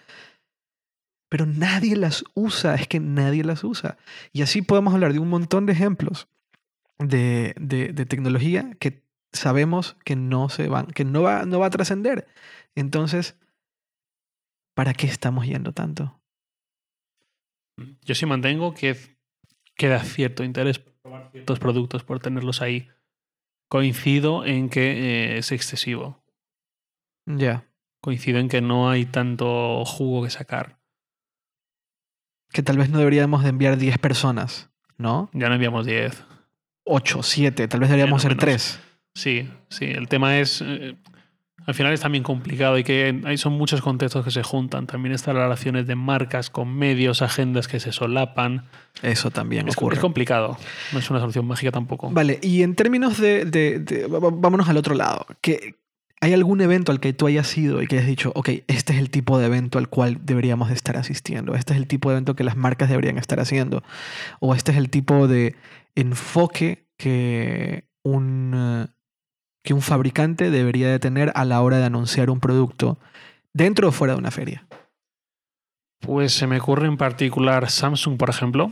pero 1.30 1.46
nadie 1.46 1.96
las 1.96 2.26
usa, 2.34 2.76
es 2.76 2.88
que 2.88 3.00
nadie 3.00 3.44
las 3.44 3.64
usa. 3.64 3.98
Y 4.34 4.42
así 4.42 4.62
podemos 4.62 4.94
hablar 4.94 5.14
de 5.14 5.20
un 5.20 5.30
montón 5.30 5.66
de 5.66 5.74
ejemplos 5.74 6.28
de, 7.00 7.54
de, 7.60 8.06
tecnología 8.06 8.72
que 8.80 9.04
sabemos 9.32 9.98
que 10.04 10.16
no, 10.16 10.50
se 10.50 10.68
van, 10.68 10.88
que 10.88 11.06
no 11.06 11.22
va, 11.22 11.46
no 11.46 11.60
va 11.60 11.68
a 11.68 11.72
trascender. 11.72 12.28
Entonces, 12.76 13.38
¿para 14.74 14.94
qué 14.94 15.08
estamos 15.08 15.46
yendo 15.46 15.74
tanto? 15.74 16.20
Yo 18.04 18.16
sí 18.16 18.26
mantengo 18.26 18.74
que 18.74 18.98
queda 19.76 20.04
cierto 20.04 20.44
interés 20.44 20.80
por 20.80 20.94
probar 20.94 21.32
ciertos 21.32 21.60
productos, 21.60 22.04
por 22.04 22.20
tenerlos 22.20 22.62
ahí. 22.62 22.90
Coincido 23.70 24.46
en 24.46 24.70
que 24.70 24.92
eh, 24.92 25.38
es 25.38 25.52
excesivo. 25.52 26.24
Ya. 27.26 27.68
Coincido 28.02 28.40
en 28.40 28.48
que 28.48 28.62
no 28.62 28.90
hay 28.90 29.06
tanto 29.06 29.84
jugo 29.86 30.24
que 30.24 30.30
sacar. 30.30 30.80
Que 32.52 32.64
tal 32.64 32.78
vez 32.78 32.90
no 32.90 33.00
deberíamos 33.00 33.44
de 33.44 33.50
enviar 33.50 33.78
10 33.78 33.98
personas, 33.98 34.72
¿no? 34.98 35.30
Ya 35.34 35.50
no 35.50 35.56
enviamos 35.56 35.86
10. 35.86 36.24
8, 36.88 37.24
7, 37.24 37.68
tal 37.68 37.80
vez 37.80 37.90
deberíamos 37.90 38.22
ser 38.22 38.36
3. 38.36 38.80
Sí, 39.14 39.50
sí. 39.70 39.86
El 39.86 40.08
tema 40.08 40.40
es. 40.40 40.64
Eh, 40.66 40.96
al 41.66 41.74
final 41.74 41.92
es 41.92 42.00
también 42.00 42.24
complicado 42.24 42.78
y 42.78 42.86
que 42.86 43.22
hay, 43.26 43.38
son 43.38 43.54
muchos 43.54 43.82
contextos 43.82 44.24
que 44.24 44.32
se 44.32 44.42
juntan. 44.42 44.88
También 44.88 45.14
están 45.14 45.36
las 45.36 45.44
relaciones 45.44 45.86
de 45.86 45.96
marcas 45.96 46.50
con 46.50 46.74
medios, 46.74 47.22
agendas 47.22 47.68
que 47.68 47.82
se 47.82 47.92
solapan. 47.92 48.66
Eso 49.02 49.32
también 49.32 49.68
es, 49.68 49.76
ocurre. 49.76 49.96
Es 49.96 50.00
complicado. 50.00 50.58
No 50.94 51.00
es 51.00 51.10
una 51.10 51.20
solución 51.20 51.46
mágica 51.46 51.72
tampoco. 51.72 52.10
Vale, 52.10 52.40
y 52.42 52.64
en 52.64 52.76
términos 52.76 53.18
de, 53.20 54.08
vámonos 54.10 54.70
al 54.70 54.78
otro 54.78 54.96
lado. 54.96 55.26
Que 55.42 55.76
¿Hay 56.20 56.34
algún 56.34 56.62
evento 56.62 56.92
al 56.92 57.00
que 57.00 57.14
tú 57.14 57.28
hayas 57.28 57.56
ido 57.58 57.82
y 57.82 57.88
que 57.88 57.98
hayas 57.98 58.08
dicho, 58.08 58.32
ok, 58.34 58.50
este 58.68 58.94
es 58.94 59.00
el 59.00 59.12
tipo 59.12 59.38
de 59.38 59.46
evento 59.46 59.78
al 59.78 59.88
cual 59.88 60.20
deberíamos 60.24 60.70
de 60.70 60.74
estar 60.74 60.98
asistiendo, 60.98 61.54
este 61.54 61.74
es 61.74 61.78
el 61.78 61.86
tipo 61.86 62.10
de 62.10 62.16
evento 62.16 62.36
que 62.36 62.44
las 62.44 62.58
marcas 62.58 62.90
deberían 62.90 63.20
estar 63.20 63.40
haciendo, 63.40 63.84
o 64.40 64.56
este 64.56 64.72
es 64.72 64.80
el 64.80 64.90
tipo 64.90 65.28
de 65.28 65.56
enfoque 65.98 66.88
que 66.98 67.90
un, 68.04 68.54
eh, 68.56 68.88
que 69.64 69.74
un 69.74 69.82
fabricante 69.82 70.50
debería 70.50 70.90
de 70.90 71.00
tener 71.00 71.32
a 71.36 71.44
la 71.44 71.62
hora 71.62 71.78
de 71.78 71.86
anunciar 71.86 72.30
un 72.30 72.40
producto 72.40 72.98
dentro 73.54 73.90
o 73.90 73.92
fuera 73.92 74.14
de 74.14 74.20
una 74.20 74.32
feria? 74.32 74.68
Pues 76.00 76.32
se 76.34 76.48
me 76.48 76.60
ocurre 76.60 76.88
en 76.88 76.98
particular 76.98 77.70
Samsung, 77.70 78.18
por 78.18 78.30
ejemplo. 78.30 78.72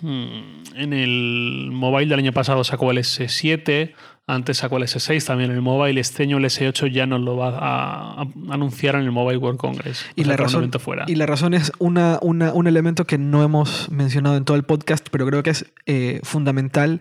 Hmm, 0.00 0.62
en 0.74 0.92
el 0.92 1.70
mobile 1.72 2.10
del 2.10 2.18
año 2.18 2.32
pasado 2.32 2.64
sacó 2.64 2.90
el 2.90 2.98
S7, 2.98 3.94
antes 4.28 4.58
sacó 4.58 4.76
el 4.76 4.82
S6 4.84 5.24
también 5.24 5.50
en 5.50 5.56
el 5.56 5.62
mobile. 5.62 5.98
Este 5.98 6.24
año 6.24 6.36
el 6.36 6.44
S8 6.44 6.92
ya 6.92 7.06
nos 7.06 7.22
lo 7.22 7.36
va 7.36 7.58
a, 7.58 8.26
anunciar 8.50 8.94
en 8.94 9.02
el 9.02 9.10
Mobile 9.10 9.38
World 9.38 9.58
Congress. 9.58 10.04
Y, 10.16 10.24
la 10.24 10.36
razón, 10.36 10.70
y 11.06 11.14
la 11.14 11.24
razón 11.24 11.54
es 11.54 11.72
una, 11.78 12.18
un 12.20 12.66
elemento 12.66 13.06
que 13.06 13.16
no 13.16 13.42
hemos 13.42 13.90
mencionado 13.90 14.36
en 14.36 14.44
todo 14.44 14.56
el 14.56 14.64
podcast, 14.64 15.08
pero 15.10 15.26
creo 15.26 15.42
que 15.42 15.50
es 15.50 15.72
eh, 15.86 16.20
fundamental 16.24 17.00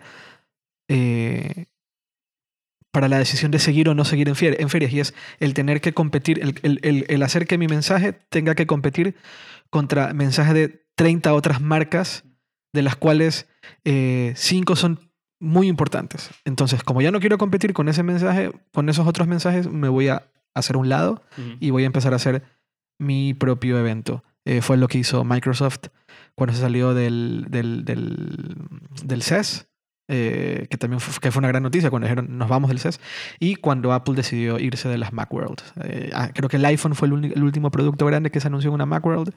eh, 0.88 1.66
para 2.92 3.10
la 3.10 3.18
decisión 3.18 3.52
de 3.52 3.60
seguir 3.60 3.90
o 3.90 3.94
no 3.94 4.06
seguir 4.06 4.30
en, 4.30 4.36
ferias, 4.36 4.94
y 4.94 5.00
es 5.02 5.14
el 5.42 5.54
tener 5.54 5.82
que 5.82 5.94
competir, 5.94 6.40
el, 6.64 7.24
hacer 7.24 7.46
que 7.46 7.58
mi 7.58 7.68
mensaje 7.68 8.14
tenga 8.14 8.56
que 8.56 8.66
competir 8.66 9.16
contra 9.70 10.14
mensajes 10.14 10.54
de 10.54 10.86
30 10.96 11.34
otras 11.34 11.60
marcas, 11.60 12.24
de 12.72 12.84
las 12.84 12.96
cuales 12.96 13.50
5 13.84 13.84
eh, 13.86 14.76
son 14.78 15.07
muy 15.40 15.68
importantes. 15.68 16.30
Entonces, 16.46 16.84
como 16.84 17.02
ya 17.02 17.12
no 17.12 17.20
quiero 17.20 17.38
competir 17.38 17.74
con 17.74 17.90
ese 17.90 18.04
mensaje, 18.04 18.52
con 18.74 18.90
esos 18.90 19.08
otros 19.08 19.28
mensajes, 19.28 19.70
me 19.70 19.90
voy 19.90 20.08
a 20.08 20.28
hacer 20.54 20.78
un 20.78 20.90
lado 20.90 21.22
y 21.60 21.70
voy 21.70 21.84
a 21.84 21.86
empezar 21.86 22.14
a 22.14 22.18
hacer 22.18 22.44
mi 23.00 23.34
propio 23.34 23.78
evento. 23.78 24.24
Eh, 24.46 24.62
fue 24.62 24.78
lo 24.78 24.88
que 24.88 24.98
hizo 24.98 25.26
Microsoft 25.26 25.88
cuando 26.34 26.56
se 26.56 26.62
salió 26.62 26.94
del, 26.94 27.48
del, 27.50 27.84
del, 27.84 28.56
del 29.04 29.22
CES. 29.22 29.68
Eh, 30.10 30.68
que 30.70 30.78
también 30.78 31.02
fue, 31.02 31.14
que 31.20 31.32
fue 31.32 31.42
una 31.42 31.50
gran 31.50 31.64
noticia 31.64 31.90
cuando 31.90 32.06
dijeron 32.06 32.38
nos 32.38 32.48
vamos 32.48 32.70
del 32.70 32.80
CES, 32.80 33.02
y 33.42 33.56
cuando 33.56 33.92
Apple 33.92 34.16
decidió 34.16 34.58
irse 34.58 34.88
de 34.88 34.98
las 34.98 35.12
Macworld. 35.12 35.60
Eh, 35.84 36.12
ah, 36.14 36.30
creo 36.34 36.48
que 36.48 36.56
el 36.56 36.64
iPhone 36.64 36.96
fue 36.96 37.10
el, 37.10 37.44
último 37.44 37.72
producto 37.72 38.06
grande 38.06 38.32
que 38.32 38.40
se 38.40 38.48
anunció 38.48 38.70
en 38.70 38.76
una 38.76 38.86
Macworld, 38.86 39.34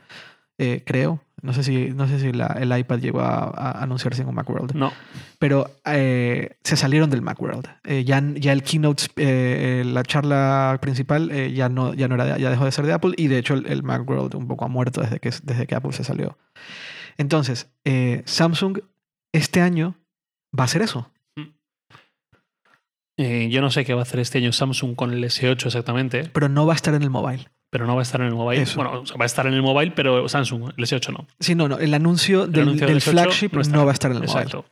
creo. 0.84 1.24
No 1.42 1.52
sé 1.52 1.62
si, 1.62 1.90
no 1.90 2.06
sé 2.06 2.20
si 2.20 2.28
el 2.28 2.78
iPad 2.78 2.98
llegó 2.98 3.20
a, 3.20 3.82
anunciarse 3.82 4.22
en 4.22 4.28
un 4.28 4.34
Macworld. 4.34 4.74
No. 4.74 4.92
Pero 5.38 5.70
se 5.84 6.76
salieron 6.76 7.10
del 7.10 7.22
Macworld. 7.22 7.66
ya, 8.04 8.22
ya 8.34 8.52
el 8.52 8.62
keynote, 8.62 9.04
la 9.84 10.02
charla 10.02 10.78
principal, 10.80 11.30
ya, 11.52 11.68
no, 11.68 11.94
ya, 11.94 12.08
no 12.08 12.14
era 12.16 12.38
ya 12.38 12.50
dejó 12.50 12.64
de 12.64 12.72
ser 12.72 12.86
de 12.86 12.92
Apple 12.92 13.12
y 13.16 13.28
de 13.28 13.38
hecho 13.38 13.54
el, 13.54 13.66
el, 13.66 13.82
Macworld 13.82 14.34
un 14.34 14.46
poco 14.46 14.64
ha 14.64 14.68
muerto 14.68 15.00
desde 15.00 15.18
que, 15.20 15.30
desde 15.42 15.66
que 15.66 15.74
Apple 15.74 15.92
se 15.92 16.04
salió. 16.04 16.36
Entonces, 17.16 17.68
Samsung 18.24 18.78
este 19.32 19.60
año 19.60 19.96
va 20.58 20.64
a 20.64 20.68
ser 20.68 20.82
eso. 20.82 21.10
Mm. 21.36 21.42
Eh, 23.18 23.48
yo 23.50 23.60
no 23.60 23.70
sé 23.70 23.84
qué 23.84 23.94
va 23.94 24.00
a 24.00 24.02
hacer 24.02 24.20
este 24.20 24.38
año 24.38 24.52
Samsung 24.52 24.94
con 24.96 25.12
el 25.12 25.22
S8 25.24 25.66
exactamente. 25.66 26.28
Pero 26.32 26.48
no 26.48 26.66
va 26.66 26.72
a 26.72 26.76
estar 26.76 26.94
en 26.94 27.02
el 27.02 27.10
mobile. 27.10 27.48
Pero 27.70 27.86
no 27.86 27.94
va 27.94 28.00
a 28.00 28.02
estar 28.02 28.20
en 28.20 28.26
el 28.26 28.34
mobile. 28.34 28.66
Bueno, 28.74 29.04
va 29.18 29.24
a 29.24 29.26
estar 29.26 29.46
en 29.46 29.54
el 29.54 29.62
mobile, 29.62 29.92
pero 29.92 30.28
Samsung, 30.28 30.72
el 30.76 30.84
S8 30.84 31.12
no. 31.12 31.26
Sí, 31.38 31.54
no, 31.54 31.68
no. 31.68 31.78
El 31.78 31.94
anuncio 31.94 32.48
del, 32.48 33.00
flagship 33.00 33.52
no, 33.68 33.84
va 33.84 33.92
a 33.92 33.94
estar 33.94 34.10
en 34.10 34.18
el 34.18 34.24
Exacto. 34.24 34.64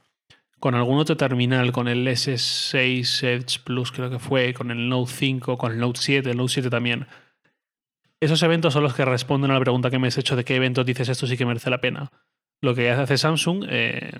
Con 0.58 0.74
algún 0.74 0.98
otro 0.98 1.16
terminal, 1.16 1.70
con 1.70 1.86
el 1.86 2.04
S6 2.08 3.22
Edge 3.22 3.60
Plus, 3.62 3.92
creo 3.92 4.10
que 4.10 4.18
fue, 4.18 4.52
con 4.52 4.72
el 4.72 4.88
Note 4.88 5.12
5, 5.12 5.56
con 5.56 5.70
el 5.70 5.78
Note 5.78 6.00
7, 6.02 6.30
el 6.30 6.36
Note 6.36 6.52
7 6.54 6.70
también. 6.70 7.06
Esos 8.20 8.42
eventos 8.42 8.72
son 8.72 8.82
los 8.82 8.94
que 8.94 9.04
responden 9.04 9.52
a 9.52 9.54
la 9.54 9.60
pregunta 9.60 9.90
que 9.90 10.00
me 10.00 10.08
has 10.08 10.18
hecho 10.18 10.34
de 10.34 10.44
qué 10.44 10.56
eventos 10.56 10.84
dices 10.84 11.08
esto 11.08 11.28
sí 11.28 11.36
que 11.36 11.46
merece 11.46 11.70
la 11.70 11.80
pena. 11.80 12.10
Lo 12.60 12.74
que 12.74 12.90
hace 12.90 13.16
Samsung, 13.16 13.66
eh, 13.68 14.10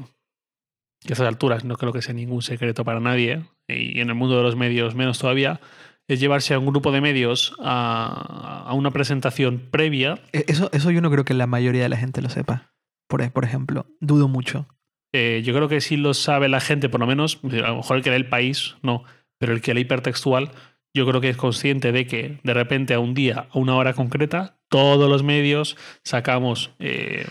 que 1.01 1.13
a 1.13 1.15
estas 1.15 1.27
alturas 1.27 1.65
no 1.65 1.75
creo 1.75 1.93
que 1.93 2.03
sea 2.03 2.15
ningún 2.15 2.43
secreto 2.43 2.85
para 2.85 3.01
nadie, 3.01 3.43
y 3.67 4.01
en 4.01 4.09
el 4.09 4.15
mundo 4.15 4.37
de 4.37 4.45
los 4.45 4.55
medios 4.55 4.95
menos 4.95 5.19
todavía, 5.19 5.61
es 6.09 6.21
llevarse 6.21 6.55
a 6.55 6.59
un 6.59 6.67
grupo 6.67 6.91
de 6.91 7.01
medios 7.01 7.55
a, 7.61 8.73
una 8.75 8.91
presentación 8.91 9.69
previa. 9.71 10.19
E, 10.33 10.45
eso, 10.49 10.71
eso 10.73 10.91
yo 10.91 11.01
no 11.01 11.11
creo 11.11 11.25
que 11.25 11.35
la 11.35 11.47
mayoría 11.47 11.83
de 11.83 11.89
la 11.89 11.97
gente 11.97 12.23
lo 12.23 12.31
sepa, 12.31 12.73
por, 13.07 13.31
por 13.31 13.45
ejemplo. 13.45 13.87
Dudo 14.01 14.27
mucho. 14.27 14.67
Eh, 15.13 15.43
yo 15.45 15.55
creo 15.55 15.69
que 15.69 15.81
sí 15.81 15.97
lo 15.97 16.15
sabe 16.15 16.49
la 16.49 16.61
gente, 16.61 16.89
por 16.89 17.01
lo 17.01 17.07
menos, 17.07 17.41
a 17.45 17.69
lo 17.69 17.77
mejor 17.77 17.99
el 17.99 18.03
que 18.03 18.11
lee 18.11 18.17
el 18.17 18.29
país, 18.29 18.77
no, 18.83 19.05
pero 19.39 19.53
el 19.53 19.61
que 19.61 19.75
lee 19.75 19.83
hipertextual, 19.83 20.51
yo 20.95 21.07
creo 21.07 21.21
que 21.21 21.29
es 21.29 21.37
consciente 21.37 21.93
de 21.93 22.07
que 22.07 22.41
de 22.43 22.55
repente 22.55 22.95
a 22.95 22.99
un 22.99 23.15
día, 23.15 23.47
a 23.51 23.59
una 23.59 23.77
hora 23.77 23.93
concreta, 23.93 24.59
todos 24.69 25.09
los 25.09 25.23
medios 25.23 25.77
sacamos... 26.05 26.73
Eh, 26.79 27.27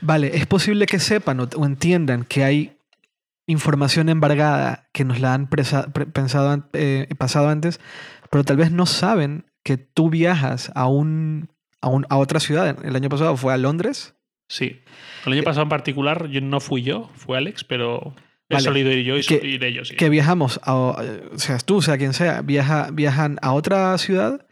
vale, 0.00 0.36
es 0.36 0.46
posible 0.46 0.86
que 0.86 0.98
sepan 0.98 1.40
o 1.40 1.66
entiendan 1.66 2.24
que 2.24 2.44
hay 2.44 2.76
información 3.46 4.08
embargada 4.08 4.88
que 4.92 5.04
nos 5.04 5.20
la 5.20 5.34
han 5.34 5.48
pensado, 5.48 6.68
eh, 6.72 7.08
pasado 7.18 7.48
antes, 7.48 7.80
pero 8.32 8.44
tal 8.44 8.56
vez 8.56 8.72
no 8.72 8.86
saben 8.86 9.44
que 9.62 9.76
tú 9.76 10.08
viajas 10.08 10.72
a, 10.74 10.86
un, 10.86 11.50
a, 11.82 12.16
otra 12.16 12.40
ciudad. 12.40 12.82
El 12.82 12.96
año 12.96 13.10
pasado 13.10 13.36
fue 13.36 13.52
a 13.52 13.58
Londres. 13.58 14.14
Sí. 14.48 14.80
El 15.26 15.34
año 15.34 15.42
eh, 15.42 15.44
pasado 15.44 15.64
en 15.64 15.68
particular 15.68 16.28
yo 16.28 16.40
no 16.40 16.58
fui 16.58 16.82
yo, 16.82 17.10
fue 17.14 17.36
Alex, 17.36 17.62
pero 17.62 18.14
he 18.48 18.58
solido 18.58 18.90
ir 18.90 19.04
yo 19.04 19.18
y, 19.18 19.22
que, 19.22 19.46
ir 19.46 19.62
ellos. 19.62 19.92
Que 19.98 20.08
viajamos, 20.08 20.60
a, 20.64 20.74
o 20.74 20.96
sea 21.36 21.58
tú, 21.58 21.82
sea 21.82 21.98
quien 21.98 22.14
sea, 22.14 22.40
viaja, 22.40 22.88
viajan 22.90 23.38
a 23.42 23.52
otra 23.52 23.98
ciudad 23.98 24.46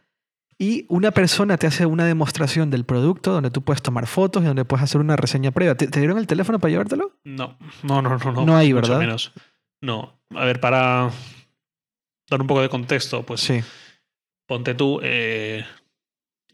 y 0.58 0.84
una 0.90 1.10
persona 1.12 1.56
te 1.56 1.66
hace 1.66 1.86
una 1.86 2.04
demostración 2.04 2.68
del 2.68 2.84
producto 2.84 3.32
donde 3.32 3.50
tú 3.50 3.62
puedes 3.62 3.80
tomar 3.80 4.06
fotos 4.06 4.42
y 4.42 4.46
donde 4.46 4.66
puedes 4.66 4.84
hacer 4.84 5.00
una 5.00 5.16
reseña 5.16 5.52
previa. 5.52 5.74
¿Te, 5.74 5.86
dieron 5.86 6.18
el 6.18 6.26
teléfono 6.26 6.58
para 6.58 6.70
llevártelo? 6.70 7.12
No, 7.24 7.56
no, 7.82 8.02
no, 8.02 8.18
no. 8.18 8.32
No, 8.32 8.44
no 8.44 8.56
hay, 8.58 8.74
¿verdad? 8.74 8.98
Menos. 8.98 9.32
No. 9.80 10.20
A 10.34 10.44
ver, 10.44 10.60
para 10.60 11.10
dar 12.30 12.40
un 12.40 12.46
poco 12.46 12.62
de 12.62 12.68
contexto, 12.68 13.24
pues 13.24 13.40
sí. 13.40 13.60
ponte 14.46 14.74
tú, 14.74 15.00
eh, 15.02 15.64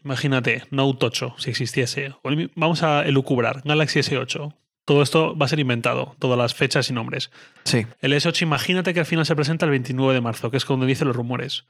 imagínate, 0.03 0.63
Note 0.71 1.05
8, 1.05 1.35
si 1.37 1.49
existiese. 1.49 2.13
Vamos 2.55 2.83
a 2.83 3.05
elucubrar, 3.05 3.61
Galaxy 3.63 3.99
S8. 3.99 4.53
Todo 4.85 5.01
esto 5.01 5.37
va 5.37 5.45
a 5.45 5.49
ser 5.49 5.59
inventado, 5.59 6.15
todas 6.17 6.37
las 6.37 6.55
fechas 6.55 6.89
y 6.89 6.93
nombres. 6.93 7.29
Sí. 7.65 7.85
El 8.01 8.13
S8, 8.13 8.41
imagínate 8.41 8.93
que 8.93 9.01
al 9.01 9.05
final 9.05 9.25
se 9.25 9.35
presenta 9.35 9.65
el 9.65 9.71
29 9.71 10.13
de 10.13 10.21
marzo, 10.21 10.49
que 10.49 10.57
es 10.57 10.65
cuando 10.65 10.85
dicen 10.85 11.07
los 11.07 11.15
rumores. 11.15 11.65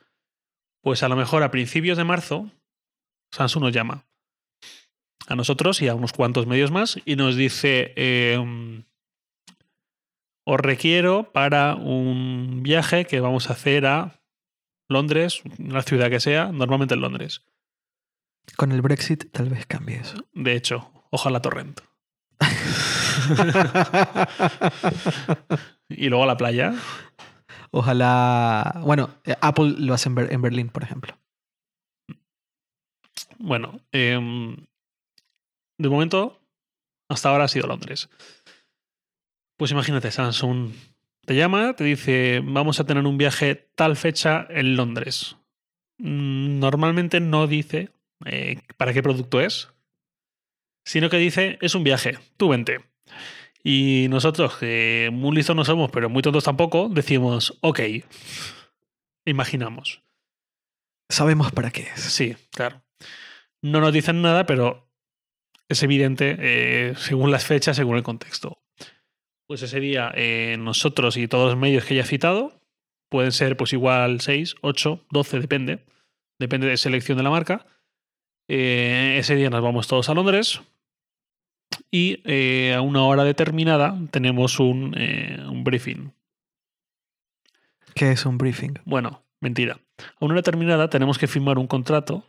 Pues 0.82 1.03
a 1.03 1.10
lo 1.10 1.16
mejor 1.16 1.43
a 1.43 1.51
principios 1.51 1.97
de 1.97 2.03
marzo 2.03 2.51
Samsung 3.32 3.64
nos 3.64 3.74
llama 3.74 4.05
a 5.28 5.36
nosotros 5.36 5.82
y 5.82 5.88
a 5.88 5.95
unos 5.95 6.14
cuantos 6.14 6.47
medios 6.47 6.72
más 6.72 6.99
y 7.05 7.16
nos 7.16 7.36
dice, 7.36 7.93
eh, 7.95 8.86
os 10.50 10.60
requiero 10.60 11.32
para 11.34 11.76
un 11.76 12.62
viaje 12.64 13.06
que 13.06 13.20
vamos 13.20 13.50
a 13.50 13.54
hacer 13.54 13.86
a 13.86 14.22
Londres, 14.89 15.43
una 15.60 15.82
ciudad 15.82 16.10
que 16.10 16.22
sea, 16.22 16.52
normalmente 16.54 16.93
en 16.93 17.02
Londres. 17.02 17.41
Con 18.56 18.72
el 18.72 18.82
Brexit 18.82 19.30
tal 19.32 19.50
vez 19.50 19.66
cambie 19.66 19.98
eso. 19.98 20.26
De 20.34 20.54
hecho, 20.54 20.89
ojalá 21.12 21.41
Torrent. 21.41 21.82
y 25.89 26.10
luego 26.10 26.24
a 26.24 26.28
la 26.28 26.38
playa. 26.38 26.74
Ojalá. 27.72 28.80
Bueno, 28.84 29.10
eh, 29.26 29.36
Apple 29.41 29.76
lo 29.78 29.93
hace 29.93 30.10
en, 30.10 30.16
Ber- 30.16 30.32
en 30.34 30.41
Berlín, 30.41 30.70
por 30.70 30.84
ejemplo. 30.84 31.18
Bueno, 33.39 33.80
em, 33.91 34.56
de 35.78 35.89
momento, 35.89 36.39
hasta 37.10 37.30
ahora 37.30 37.43
ha 37.45 37.50
sido 37.50 37.68
Londres. 37.68 38.10
Pues 39.58 39.72
imagínate, 39.72 40.12
Samsung 40.12 40.72
te 41.26 41.36
llama, 41.36 41.76
te 41.76 41.84
dice, 41.84 42.41
vamos 42.43 42.80
a 42.80 42.86
tener 42.86 43.05
un 43.05 43.18
viaje 43.18 43.55
tal 43.76 43.95
fecha 43.97 44.47
en 44.49 44.76
Londres. 44.76 45.36
Mm, 45.97 46.60
Normalmente 46.60 47.20
no 47.20 47.47
dice 47.47 47.89
eh, 48.26 48.62
para 48.78 48.93
qué 48.93 49.01
producto 49.03 49.41
es, 49.41 49.70
sino 50.86 51.10
que 51.10 51.18
dice, 51.18 51.58
es 51.62 51.76
un 51.76 51.84
viaje, 51.84 52.18
tú 52.38 52.49
vente. 52.49 52.80
Y 53.64 54.08
nosotros, 54.10 54.58
que 54.58 55.10
muy 55.12 55.36
listos 55.36 55.55
no 55.55 55.66
somos, 55.66 55.91
pero 55.91 56.10
muy 56.10 56.22
tontos 56.22 56.43
tampoco, 56.45 56.88
decimos, 56.88 57.58
ok, 57.62 57.82
imaginamos. 59.26 60.03
Sabemos 61.10 61.51
para 61.51 61.72
qué 61.72 61.82
es. 61.82 61.99
Sí, 62.01 62.36
claro. 62.51 62.84
No 63.62 63.82
nos 63.82 63.91
dicen 63.91 64.22
nada, 64.22 64.45
pero 64.45 64.89
es 65.68 65.82
evidente 65.84 66.38
eh, 66.39 66.93
según 66.95 67.32
las 67.32 67.45
fechas, 67.45 67.76
según 67.76 67.97
el 67.97 68.03
contexto. 68.03 68.62
Pues 69.48 69.62
ese 69.62 69.80
día 69.80 70.12
eh, 70.14 70.58
nosotros 70.60 71.16
y 71.16 71.30
todos 71.30 71.52
los 71.52 71.60
medios 71.60 71.86
que 71.86 71.95
ya 71.95 72.02
he 72.02 72.06
citado, 72.06 72.60
pueden 73.10 73.32
ser 73.32 73.56
pues 73.56 73.72
igual 73.72 74.20
6, 74.20 74.56
8, 74.62 75.06
12, 75.10 75.39
depende. 75.39 75.86
Depende 76.38 76.68
de 76.68 76.76
selección 76.76 77.18
de 77.18 77.24
la 77.24 77.30
marca. 77.30 77.66
Eh, 78.50 79.16
ese 79.18 79.36
día 79.36 79.50
nos 79.50 79.62
vamos 79.62 79.88
todos 79.88 80.10
a 80.10 80.14
Londres 80.14 80.62
y 81.89 82.22
eh, 82.26 82.74
a 82.74 82.82
una 82.82 83.04
hora 83.04 83.24
determinada 83.24 83.98
tenemos 84.12 84.60
un, 84.60 84.93
un 84.98 85.64
briefing. 85.64 86.12
¿Qué 87.95 88.12
es 88.12 88.26
un 88.26 88.38
briefing? 88.38 88.74
Bueno, 88.84 89.24
mentira. 89.39 89.80
A 90.00 90.26
una 90.26 90.34
hora 90.34 90.41
determinada 90.41 90.89
tenemos 90.89 91.18
que 91.18 91.28
firmar 91.28 91.58
un 91.58 91.68
contrato 91.68 92.26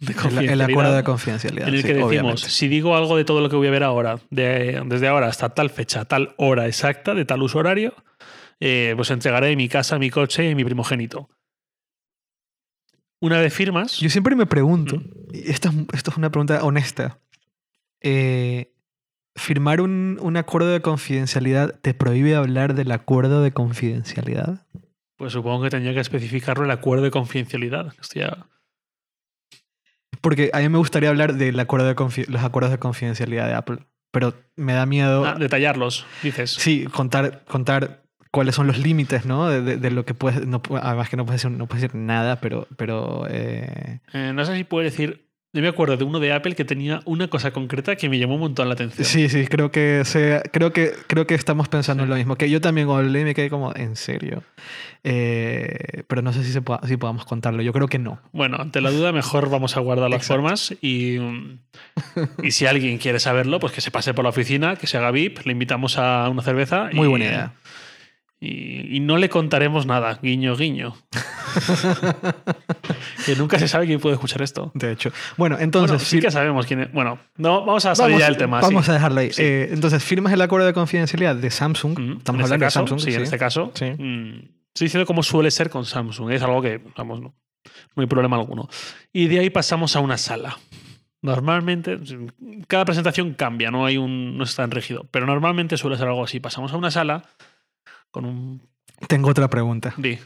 de 0.00 0.12
El, 0.52 0.60
acuerdo 0.60 0.94
de 0.94 1.02
confidencialidad 1.04 1.68
en 1.68 1.74
el 1.74 1.80
sí, 1.80 1.86
que 1.86 1.92
decimos, 1.94 2.08
obviamente. 2.10 2.48
si 2.50 2.68
digo 2.68 2.96
algo 2.96 3.16
de 3.16 3.24
todo 3.24 3.40
lo 3.40 3.48
que 3.48 3.56
voy 3.56 3.68
a 3.68 3.70
ver 3.70 3.82
ahora, 3.84 4.18
de- 4.30 4.80
desde 4.86 5.08
ahora 5.08 5.26
hasta 5.28 5.50
tal 5.50 5.70
fecha, 5.70 6.04
tal 6.04 6.34
hora 6.36 6.66
exacta, 6.66 7.14
de 7.14 7.24
tal 7.24 7.42
uso 7.42 7.58
horario, 7.58 7.94
eh, 8.60 8.92
pues 8.96 9.10
entregaré 9.10 9.54
mi 9.56 9.68
casa, 9.68 9.98
mi 9.98 10.10
coche 10.10 10.48
y 10.50 10.54
mi 10.54 10.64
primogénito. 10.64 11.28
Una 13.20 13.40
vez 13.40 13.52
firmas, 13.52 13.98
Yo 13.98 14.10
siempre 14.10 14.36
me 14.36 14.46
pregunto, 14.46 14.96
Mm. 14.96 15.34
y 15.34 15.50
esto 15.50 15.68
es, 15.70 15.74
esto 15.92 16.10
es 16.12 16.16
una 16.16 16.30
pregunta 16.30 16.62
honesta. 16.64 17.18
eh, 18.00 18.72
¿Firmar 19.34 19.80
un, 19.80 20.18
un 20.20 20.36
acuerdo 20.36 20.70
de 20.72 20.80
confidencialidad 20.80 21.78
te 21.80 21.94
prohíbe 21.94 22.34
hablar 22.34 22.74
del 22.74 22.90
acuerdo 22.92 23.42
de 23.42 23.52
confidencialidad? 23.52 24.66
pues 25.16 25.32
supongo 25.32 25.64
que 25.64 25.70
tendría 25.70 25.94
que 25.94 26.00
especificarlo 26.00 26.64
el 26.64 26.70
acuerdo 26.70 27.02
de 27.04 27.10
confidencialidad. 27.10 27.92
Esto 28.00 28.20
ya- 28.20 28.46
Porque 30.20 30.50
a 30.52 30.58
mí 30.58 30.68
me 30.68 30.78
gustaría 30.78 31.08
hablar 31.08 31.34
acuerdo 31.60 31.86
de 31.86 31.94
los 32.28 32.42
acuerdos 32.42 32.70
de 32.72 32.78
confidencialidad 32.78 33.46
de 33.46 33.54
Apple, 33.54 33.78
pero 34.10 34.34
me 34.56 34.72
da 34.72 34.86
miedo, 34.86 35.24
Ah, 35.24 35.36
detallarlos, 35.38 36.06
dices. 36.22 36.50
sí, 36.50 36.84
contar, 36.86 37.44
contar 37.46 38.02
cuáles 38.30 38.54
son 38.54 38.66
los 38.66 38.78
límites, 38.78 39.24
¿no? 39.26 39.48
De, 39.48 39.62
de- 39.62 39.76
de 39.76 39.90
lo 39.90 40.04
que 40.04 40.14
puedes, 40.14 40.46
no, 40.46 40.60
además 40.82 41.08
que 41.08 41.16
no 41.16 41.24
puedes 41.24 41.42
decir, 41.42 41.56
no 41.56 41.66
puedes 41.66 41.82
decir 41.82 41.96
nada, 41.98 42.40
pero, 42.40 42.66
pero 42.76 43.26
eh, 43.28 44.00
Eh, 44.12 44.32
no 44.34 44.44
sé 44.44 44.56
si 44.56 44.64
puedo 44.64 44.84
decir. 44.84 45.27
Yo 45.54 45.62
me 45.62 45.68
acuerdo 45.68 45.96
de 45.96 46.04
uno 46.04 46.20
de 46.20 46.30
Apple 46.34 46.54
que 46.54 46.66
tenía 46.66 47.00
una 47.06 47.28
cosa 47.28 47.52
concreta 47.52 47.96
que 47.96 48.10
me 48.10 48.18
llamó 48.18 48.34
un 48.34 48.40
montón 48.40 48.68
la 48.68 48.74
atención. 48.74 49.06
sí, 49.06 49.30
sí, 49.30 49.46
creo 49.46 49.70
que 49.70 50.02
sea, 50.04 50.42
creo 50.42 50.74
que 50.74 50.92
creo 51.06 51.26
que 51.26 51.34
estamos 51.34 51.68
pensando 51.68 52.02
en 52.02 52.10
lo 52.10 52.16
mismo. 52.16 52.36
Que 52.36 52.50
yo 52.50 52.60
también 52.60 52.86
cuando 52.86 53.08
leí 53.10 53.24
me 53.24 53.34
quedé 53.34 53.48
como, 53.48 53.74
¿en 53.74 53.96
serio? 53.96 54.42
Eh, 55.04 56.02
pero 56.06 56.20
no 56.20 56.34
sé 56.34 56.44
si 56.44 56.52
se 56.52 56.60
pueda- 56.60 56.80
si 56.86 56.98
podamos 56.98 57.24
contarlo. 57.24 57.62
Yo 57.62 57.72
creo 57.72 57.88
que 57.88 57.98
no. 57.98 58.20
Bueno, 58.32 58.58
ante 58.60 58.82
la 58.82 58.90
duda, 58.90 59.10
mejor 59.12 59.48
vamos 59.48 59.76
a 59.76 59.80
guardar 59.80 60.10
las 60.10 60.18
Exacto. 60.20 60.34
formas 60.42 60.74
y, 60.82 61.16
y 62.42 62.50
si 62.50 62.66
alguien 62.66 62.98
quiere 62.98 63.18
saberlo, 63.18 63.58
pues 63.58 63.72
que 63.72 63.80
se 63.80 63.90
pase 63.90 64.12
por 64.12 64.24
la 64.24 64.30
oficina, 64.30 64.76
que 64.76 64.86
se 64.86 64.98
haga 64.98 65.10
VIP, 65.10 65.46
le 65.46 65.52
invitamos 65.52 65.96
a 65.96 66.28
una 66.28 66.42
cerveza. 66.42 66.90
Muy 66.92 67.06
y- 67.06 67.10
buena 67.10 67.24
idea. 67.24 67.52
Y, 68.40 68.96
y 68.96 69.00
no 69.00 69.16
le 69.16 69.28
contaremos 69.28 69.84
nada, 69.84 70.20
guiño, 70.22 70.56
guiño. 70.56 70.94
que 73.26 73.34
nunca 73.36 73.58
se 73.58 73.66
sabe 73.66 73.86
quién 73.86 73.98
puede 73.98 74.14
escuchar 74.14 74.42
esto. 74.42 74.70
De 74.74 74.92
hecho. 74.92 75.10
Bueno, 75.36 75.56
entonces 75.58 75.90
Bueno, 75.90 76.04
sí 76.04 76.20
que 76.20 76.30
sabemos 76.30 76.66
quién 76.66 76.82
es. 76.82 76.92
Bueno, 76.92 77.18
no, 77.36 77.64
vamos 77.64 77.84
a 77.84 77.94
salir 77.94 78.14
vamos, 78.14 78.20
ya 78.20 78.26
del 78.26 78.36
tema. 78.36 78.60
vamos 78.60 78.84
sí. 78.84 78.90
a 78.90 78.94
dejarlo 78.94 79.20
ahí. 79.20 79.32
Sí. 79.32 79.42
Eh, 79.42 79.68
entonces, 79.72 80.04
firmas 80.04 80.32
el 80.32 80.40
acuerdo 80.40 80.66
de 80.66 80.72
confidencialidad 80.72 81.34
de 81.34 81.50
Samsung. 81.50 81.98
Mm, 81.98 82.12
Estamos 82.18 82.42
este 82.42 82.54
hablando 82.54 82.66
caso, 82.66 82.80
de 82.80 82.88
Samsung. 82.88 83.00
Sí, 83.00 83.14
en 83.14 83.22
este 83.22 83.38
caso. 83.38 83.72
Sí. 83.74 83.86
mm, 83.86 84.34
estoy 84.72 84.84
diciendo 84.86 85.06
cómo 85.06 85.22
suele 85.24 85.50
ser 85.50 85.68
con 85.68 85.84
Samsung. 85.84 86.30
Es 86.30 86.42
algo 86.42 86.62
que, 86.62 86.80
vamos, 86.96 87.20
no, 87.20 87.34
no 87.96 88.00
hay 88.00 88.06
problema 88.06 88.36
alguno. 88.36 88.68
Y 89.12 89.26
de 89.26 89.40
ahí 89.40 89.50
pasamos 89.50 89.96
a 89.96 90.00
una 90.00 90.16
sala. 90.16 90.56
Normalmente, 91.20 91.98
cada 92.68 92.84
presentación 92.84 93.34
cambia, 93.34 93.72
no 93.72 93.84
hay 93.84 93.96
un, 93.96 94.38
no 94.38 94.44
es 94.44 94.54
tan 94.54 94.70
rígido, 94.70 95.08
pero 95.10 95.26
normalmente 95.26 95.76
suele 95.76 95.96
ser 95.96 96.06
algo 96.06 96.22
así. 96.22 96.38
Pasamos 96.38 96.72
a 96.72 96.76
una 96.76 96.92
sala 96.92 97.24
con 98.18 98.24
un 98.24 98.60
Tengo 99.06 99.28
otra 99.30 99.46
pregunta. 99.48 99.94
di. 99.96 100.18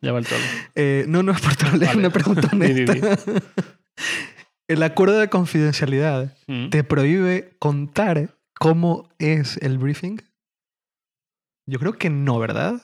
ya 0.00 0.12
va 0.12 0.18
el. 0.18 0.40
Eh, 0.74 1.04
no, 1.06 1.22
no 1.22 1.32
es 1.32 1.40
por 1.42 1.54
es 1.54 1.88
Vale. 1.88 1.98
una 1.98 2.10
pregunta 2.10 2.48
Di, 2.52 2.72
di, 2.72 2.82
honesta. 2.90 3.16
di. 3.32 3.40
El 4.68 4.82
acuerdo 4.82 5.18
de 5.18 5.28
confidencialidad 5.28 6.34
Mm. 6.46 6.70
te 6.70 6.82
prohíbe 6.82 7.56
contar 7.58 8.38
cómo 8.58 9.10
es 9.18 9.58
el 9.58 9.76
briefing. 9.78 10.22
Yo 11.66 11.78
creo 11.78 11.92
que 11.94 12.08
no, 12.08 12.38
¿verdad? 12.38 12.80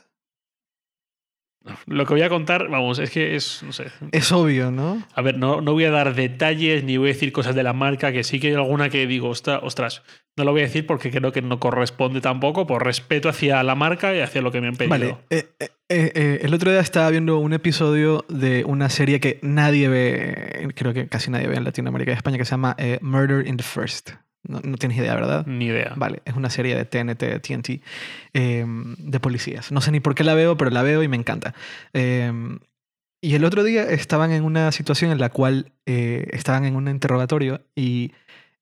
Lo 1.87 2.07
que 2.07 2.15
voy 2.15 2.23
a 2.23 2.29
contar, 2.29 2.69
vamos, 2.69 2.99
es 2.99 3.11
que 3.11 3.37
es, 3.37 3.63
no 3.63 3.73
sé. 3.73 3.87
Es 4.13 4.33
obvio, 4.33 4.71
¿no? 4.71 5.03
A 5.15 5.23
ver, 5.23 5.37
no, 5.39 5.61
no 5.61 5.73
voy 5.73 5.85
a 5.85 5.91
dar 5.91 6.15
detalles 6.15 6.85
ni 6.85 6.97
voy 6.97 7.11
a 7.11 7.13
decir 7.13 7.33
cosas 7.33 7.55
de 7.55 7.63
la 7.63 7.73
marca, 7.73 8.13
que 8.13 8.25
sí 8.25 8.41
que 8.41 8.49
hay 8.49 8.55
alguna 8.55 8.89
que 8.89 9.07
digo, 9.07 9.29
"Ostra- 9.29 9.61
ostras, 9.63 10.03
no 10.37 10.45
lo 10.45 10.53
voy 10.53 10.63
a 10.63 10.65
decir 10.65 10.87
porque 10.87 11.11
creo 11.11 11.33
que 11.33 11.43
no 11.43 11.61
corresponde 11.61 12.21
tampoco, 12.21 12.67
por 12.67 12.85
respeto 12.85 13.29
hacia 13.29 13.63
la 13.63 13.75
marca 13.75 14.15
y 14.15 14.21
hacia 14.21 14.41
lo 14.41 14.51
que 14.51 14.61
me 14.61 14.69
han 14.69 14.77
pedido. 14.77 14.91
Vale. 14.91 15.17
eh, 15.31 15.49
eh, 15.61 15.69
eh, 15.89 16.39
el 16.43 16.55
otro 16.55 16.71
día 16.71 16.81
estaba 16.81 17.11
viendo 17.11 17.39
un 17.39 17.53
episodio 17.53 18.25
de 18.29 18.65
una 18.65 18.89
serie 18.89 19.21
que 19.21 19.39
nadie 19.43 19.89
ve, 19.89 20.69
creo 20.75 20.95
que 20.95 21.09
casi 21.09 21.31
nadie 21.31 21.47
ve 21.49 21.57
en 21.57 21.65
Latinoamérica 21.65 22.13
y 22.13 22.15
España, 22.15 22.39
que 22.39 22.45
se 22.47 22.53
llama 22.53 22.77
Murder 23.03 23.47
in 23.47 23.57
the 23.59 23.63
First. 23.65 24.13
No, 24.43 24.61
no 24.65 24.77
tienes 24.79 24.97
idea, 24.99 25.15
¿verdad? 25.15 25.47
Ni 25.47 25.67
idea. 25.67 25.93
Vale, 25.97 26.23
es 26.25 26.35
una 26.35 26.49
serie 26.51 26.75
de 26.75 26.85
TNT, 26.85 27.41
TNT, 27.43 27.83
eh, 28.33 28.65
de 28.67 29.21
policías. 29.21 29.71
No 29.71 29.81
sé 29.81 29.93
ni 29.93 30.01
por 30.01 30.15
qué 30.15 30.25
la 30.25 30.35
veo, 30.35 30.57
pero 30.57 30.71
la 30.71 30.83
veo 30.83 31.03
y 31.03 31.09
me 31.09 31.17
encanta. 31.17 31.55
Eh, 31.93 32.33
y 33.23 33.35
el 33.35 33.45
otro 33.45 33.63
día 33.65 33.83
estaban 33.91 34.33
en 34.33 34.45
una 34.45 34.73
situación 34.73 35.11
en 35.11 35.19
la 35.19 35.29
cual 35.29 35.73
eh, 35.85 36.27
estaban 36.33 36.65
en 36.65 36.75
un 36.75 36.89
interrogatorio 36.89 37.61
y 37.77 38.13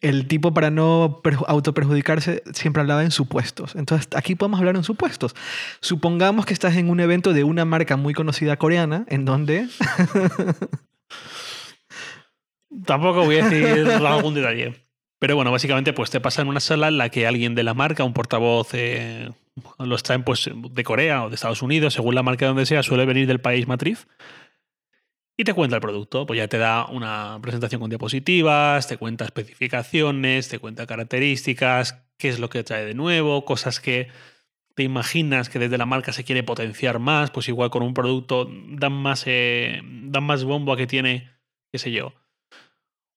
el 0.00 0.26
tipo 0.26 0.52
para 0.52 0.70
no 0.70 1.20
perju- 1.22 1.44
autoperjudicarse 1.46 2.42
siempre 2.52 2.80
hablaba 2.80 3.04
en 3.04 3.12
supuestos. 3.12 3.76
Entonces 3.76 4.08
aquí 4.16 4.34
podemos 4.34 4.58
hablar 4.58 4.74
en 4.74 4.82
supuestos. 4.84 5.36
Supongamos 5.80 6.44
que 6.44 6.54
estás 6.54 6.74
en 6.76 6.90
un 6.90 6.98
evento 6.98 7.32
de 7.32 7.44
una 7.44 7.64
marca 7.64 7.96
muy 7.96 8.14
conocida 8.14 8.56
coreana 8.56 9.04
en 9.08 9.24
donde... 9.24 9.68
Tampoco 12.84 13.24
voy 13.24 13.38
a 13.38 13.48
decir 13.48 13.88
algún 14.06 14.34
detalle. 14.34 14.74
Pero 15.18 15.34
bueno, 15.34 15.50
básicamente 15.50 15.92
pues 15.92 16.10
te 16.10 16.20
pasa 16.20 16.42
en 16.42 16.48
una 16.48 16.60
sala 16.60 16.88
en 16.88 16.98
la 16.98 17.08
que 17.08 17.26
alguien 17.26 17.54
de 17.54 17.64
la 17.64 17.74
marca, 17.74 18.04
un 18.04 18.12
portavoz, 18.12 18.68
eh, 18.72 19.30
los 19.78 20.02
traen 20.02 20.22
pues 20.22 20.48
de 20.52 20.84
Corea 20.84 21.24
o 21.24 21.28
de 21.28 21.34
Estados 21.34 21.62
Unidos, 21.62 21.94
según 21.94 22.14
la 22.14 22.22
marca 22.22 22.46
donde 22.46 22.66
sea, 22.66 22.82
suele 22.82 23.04
venir 23.04 23.26
del 23.26 23.40
país 23.40 23.66
matriz. 23.66 24.06
Y 25.36 25.44
te 25.44 25.54
cuenta 25.54 25.76
el 25.76 25.82
producto, 25.82 26.26
pues 26.26 26.38
ya 26.38 26.48
te 26.48 26.58
da 26.58 26.86
una 26.86 27.38
presentación 27.40 27.80
con 27.80 27.90
diapositivas, 27.90 28.88
te 28.88 28.96
cuenta 28.96 29.24
especificaciones, 29.24 30.48
te 30.48 30.58
cuenta 30.58 30.86
características, 30.86 32.04
qué 32.16 32.28
es 32.28 32.40
lo 32.40 32.48
que 32.48 32.64
trae 32.64 32.84
de 32.84 32.94
nuevo, 32.94 33.44
cosas 33.44 33.78
que 33.78 34.08
te 34.74 34.82
imaginas 34.82 35.48
que 35.48 35.58
desde 35.58 35.78
la 35.78 35.86
marca 35.86 36.12
se 36.12 36.24
quiere 36.24 36.42
potenciar 36.42 36.98
más, 36.98 37.30
pues 37.30 37.48
igual 37.48 37.70
con 37.70 37.82
un 37.82 37.94
producto 37.94 38.48
dan 38.68 38.92
más, 38.92 39.24
eh, 39.26 39.80
dan 39.82 40.24
más 40.24 40.44
bombo 40.44 40.72
a 40.72 40.76
que 40.76 40.86
tiene, 40.86 41.30
qué 41.72 41.78
sé 41.78 41.92
yo, 41.92 42.14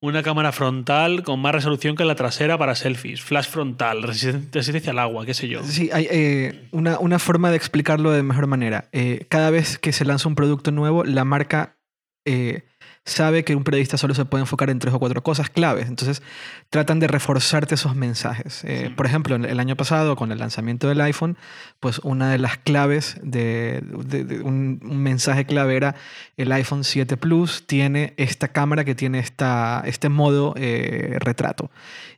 una 0.02 0.24
cámara 0.24 0.52
frontal 0.52 1.24
con 1.24 1.40
más 1.40 1.54
resolución 1.54 1.96
que 1.96 2.04
la 2.06 2.16
trasera 2.16 2.58
para 2.58 2.74
selfies, 2.76 3.22
flash 3.22 3.48
frontal, 3.48 4.02
resisten- 4.04 4.50
resistencia 4.52 4.92
al 4.92 5.00
agua, 5.00 5.26
qué 5.26 5.34
sé 5.34 5.48
yo. 5.48 5.64
Sí, 5.64 5.90
hay 5.94 6.08
eh, 6.10 6.68
una, 6.72 6.98
una 7.00 7.20
forma 7.20 7.52
de 7.52 7.58
explicarlo 7.58 8.12
de 8.12 8.24
mejor 8.24 8.48
manera. 8.48 8.90
Eh, 8.92 9.26
cada 9.30 9.52
vez 9.52 9.78
que 9.78 9.94
se 9.94 10.04
lanza 10.04 10.28
un 10.28 10.36
producto 10.36 10.72
nuevo, 10.72 11.04
la 11.04 11.24
marca 11.24 11.78
eh, 12.26 12.64
sabe 13.04 13.44
que 13.44 13.56
un 13.56 13.64
periodista 13.64 13.98
solo 13.98 14.14
se 14.14 14.26
puede 14.26 14.44
enfocar 14.44 14.70
en 14.70 14.78
tres 14.80 14.94
o 14.94 15.00
cuatro 15.00 15.24
cosas 15.24 15.50
claves. 15.50 15.88
Entonces, 15.88 16.22
tratan 16.70 17.00
de 17.00 17.08
reforzarte 17.08 17.76
esos 17.76 17.96
mensajes. 17.96 18.64
Eh, 18.64 18.86
Sí. 18.90 18.94
Por 18.94 19.06
ejemplo, 19.08 19.36
el 19.36 19.60
año 19.60 19.76
pasado, 19.76 20.16
con 20.16 20.32
el 20.32 20.38
lanzamiento 20.40 20.88
del 20.88 21.02
iPhone, 21.02 21.38
pues 21.80 22.00
una 22.00 22.32
de 22.32 22.38
las 22.38 22.58
claves 22.58 23.18
de, 23.24 23.82
de- 24.06 24.24
de 24.24 24.42
un, 24.42 24.80
un 24.84 24.98
mensaje 25.02 25.46
clave 25.46 25.76
era 25.76 25.96
el 26.38 26.52
iPhone 26.52 26.84
7 26.84 27.18
Plus 27.18 27.66
tiene 27.66 28.14
esta 28.18 28.50
cámara 28.50 28.86
que 28.86 28.94
tiene 28.96 29.20
esta, 29.20 29.82
este 29.86 30.10
modo 30.10 30.54
eh, 30.58 31.18
retrato. 31.20 31.72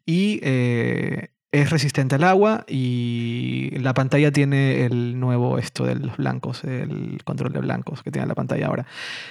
Y 0.05 0.39
eh, 0.43 1.29
es 1.53 1.69
resistente 1.69 2.15
al 2.15 2.23
agua 2.23 2.65
y 2.67 3.69
la 3.77 3.93
pantalla 3.93 4.31
tiene 4.31 4.85
el 4.85 5.19
nuevo 5.19 5.59
esto 5.59 5.85
de 5.85 5.95
los 5.95 6.17
blancos, 6.17 6.63
el 6.63 7.19
control 7.23 7.53
de 7.53 7.59
blancos 7.59 8.01
que 8.01 8.09
tiene 8.09 8.27
la 8.27 8.33
pantalla 8.33 8.65
ahora. 8.65 8.87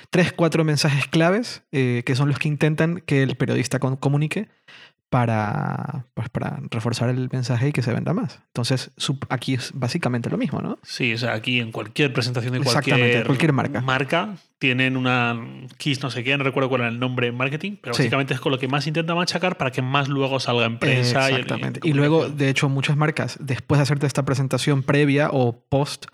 Tres, 0.09 0.33
cuatro 0.33 0.62
mensajes 0.62 1.09
claves 1.09 1.62
eh, 1.73 2.05
que 2.07 2.14
son 2.14 2.29
los 2.29 2.39
que 2.39 2.47
intentan 2.47 3.03
que 3.05 3.25
el 3.25 3.35
periodista 3.35 3.81
comunique 3.81 4.49
para, 5.12 6.06
pues, 6.14 6.30
para 6.30 6.58
reforzar 6.70 7.10
el 7.10 7.28
mensaje 7.30 7.68
y 7.68 7.72
que 7.72 7.82
se 7.82 7.92
venda 7.92 8.14
más. 8.14 8.40
Entonces, 8.46 8.90
aquí 9.28 9.52
es 9.52 9.70
básicamente 9.74 10.30
lo 10.30 10.38
mismo, 10.38 10.62
¿no? 10.62 10.78
Sí, 10.82 11.12
o 11.12 11.18
sea, 11.18 11.34
aquí 11.34 11.60
en 11.60 11.70
cualquier 11.70 12.14
presentación 12.14 12.54
de 12.54 12.60
cualquier, 12.60 13.26
cualquier 13.26 13.52
marca. 13.52 14.34
tienen 14.58 14.96
una 14.96 15.38
Kiss 15.76 16.02
no 16.02 16.10
sé 16.10 16.24
qué, 16.24 16.34
no 16.38 16.44
recuerdo 16.44 16.70
cuál 16.70 16.80
era 16.80 16.90
el 16.90 16.98
nombre 16.98 17.26
en 17.26 17.36
marketing, 17.36 17.76
pero 17.78 17.92
Sí. 17.92 18.04
básicamente 18.04 18.32
es 18.32 18.40
con 18.40 18.52
lo 18.52 18.58
que 18.58 18.68
más 18.68 18.86
intenta 18.86 19.14
machacar 19.14 19.58
para 19.58 19.70
que 19.70 19.82
más 19.82 20.08
luego 20.08 20.40
salga 20.40 20.64
en 20.64 20.78
prensa. 20.78 21.30
y- 21.30 21.34
Exactamente. 21.34 21.80
y 21.84 21.90
Y, 21.90 21.92
luego, 21.92 22.30
de 22.30 22.48
hecho, 22.48 22.70
muchas 22.70 22.96
marcas, 22.96 23.36
después 23.38 23.78
de 23.80 23.82
hacerte 23.82 24.06
esta 24.06 24.24
presentación 24.24 24.82
previa 24.82 25.28
o 25.30 25.62
post, 25.68 26.06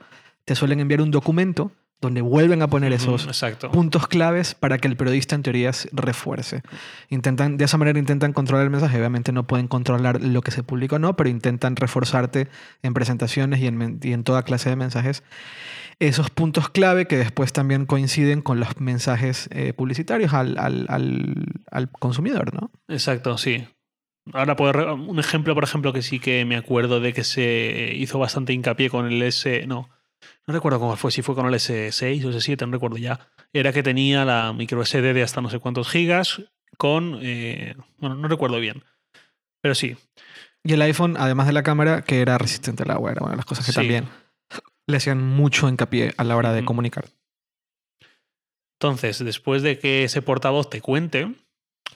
te 0.44 0.56
suelen 0.56 0.80
enviar 0.80 1.02
un 1.02 1.12
documento 1.12 1.70
donde 2.00 2.20
vuelven 2.20 2.62
a 2.62 2.68
poner 2.68 2.92
esos 2.92 3.26
Exacto. 3.26 3.70
puntos 3.72 4.06
claves 4.06 4.54
para 4.54 4.78
que 4.78 4.86
el 4.86 4.96
periodista 4.96 5.34
en 5.34 5.42
teoría 5.42 5.72
refuerce. 5.92 6.62
Intentan, 7.10 7.56
de 7.56 7.64
esa 7.64 7.76
manera 7.76 7.98
intentan 7.98 8.32
controlar 8.32 8.64
el 8.64 8.70
mensaje. 8.70 8.96
Obviamente 8.98 9.32
no 9.32 9.46
pueden 9.46 9.66
controlar 9.66 10.22
lo 10.22 10.42
que 10.42 10.50
se 10.52 10.62
publica 10.62 10.96
o 10.96 10.98
no, 11.00 11.16
pero 11.16 11.28
intentan 11.28 11.74
reforzarte 11.74 12.48
en 12.82 12.94
presentaciones 12.94 13.60
y 13.60 13.66
en, 13.66 13.76
men- 13.76 14.00
y 14.02 14.12
en 14.12 14.22
toda 14.24 14.42
clase 14.44 14.70
de 14.70 14.76
mensajes 14.76 15.22
esos 16.00 16.30
puntos 16.30 16.68
clave 16.68 17.08
que 17.08 17.16
después 17.16 17.52
también 17.52 17.84
coinciden 17.84 18.40
con 18.40 18.60
los 18.60 18.78
mensajes 18.80 19.48
eh, 19.52 19.72
publicitarios 19.72 20.32
al, 20.32 20.56
al- 20.56 20.86
al- 20.88 21.46
al 21.72 21.90
consumidor, 21.90 22.54
¿no? 22.54 22.70
Exacto, 22.86 23.36
sí. 23.36 23.66
Ahora, 24.32 24.54
puedo 24.54 24.94
un 24.94 25.18
ejemplo, 25.18 25.54
por 25.56 25.64
ejemplo, 25.64 25.92
que 25.92 26.02
sí 26.02 26.20
que 26.20 26.44
me 26.44 26.56
acuerdo 26.56 27.00
de 27.00 27.12
que 27.12 27.24
se 27.24 27.92
hizo 27.96 28.20
bastante 28.20 28.52
hincapié 28.52 28.90
con 28.90 29.06
el 29.06 29.20
S. 29.22 29.64
No, 29.66 29.88
no 30.48 30.54
recuerdo 30.54 30.80
cómo 30.80 30.96
fue, 30.96 31.12
si 31.12 31.20
fue 31.22 31.34
con 31.34 31.46
el 31.46 31.54
S6 31.54 32.24
o 32.24 32.30
S7, 32.30 32.66
no 32.66 32.72
recuerdo 32.72 32.96
ya. 32.96 33.20
Era 33.52 33.72
que 33.72 33.82
tenía 33.82 34.24
la 34.24 34.52
micro 34.54 34.82
SD 34.82 35.12
de 35.12 35.22
hasta 35.22 35.40
no 35.42 35.50
sé 35.50 35.58
cuántos 35.60 35.88
gigas 35.90 36.42
con. 36.78 37.18
eh, 37.22 37.76
bueno, 37.98 38.16
no 38.16 38.26
recuerdo 38.28 38.58
bien. 38.58 38.82
Pero 39.60 39.74
sí, 39.74 39.96
Y 40.64 40.72
el 40.72 40.82
iPhone, 40.82 41.16
además 41.18 41.46
de 41.46 41.52
la 41.52 41.62
cámara, 41.62 42.02
que 42.02 42.20
era 42.20 42.38
resistente 42.38 42.82
al 42.82 42.90
agua, 42.90 43.12
era 43.12 43.20
una 43.22 43.32
de 43.32 43.36
las 43.36 43.44
cosas 43.46 43.64
que 43.66 43.72
Sí. 43.72 43.76
también 43.76 44.08
le 44.86 44.96
hacían 44.96 45.22
mucho 45.22 45.68
hincapié 45.68 46.14
a 46.16 46.24
la 46.24 46.34
hora 46.36 46.52
de 46.52 46.60
Ujú. 46.60 46.66
comunicar. 46.66 47.04
Entonces, 48.80 49.18
después 49.24 49.62
de 49.62 49.78
que 49.78 50.04
ese 50.04 50.22
portavoz 50.22 50.70
te 50.70 50.80
cuente, 50.80 51.34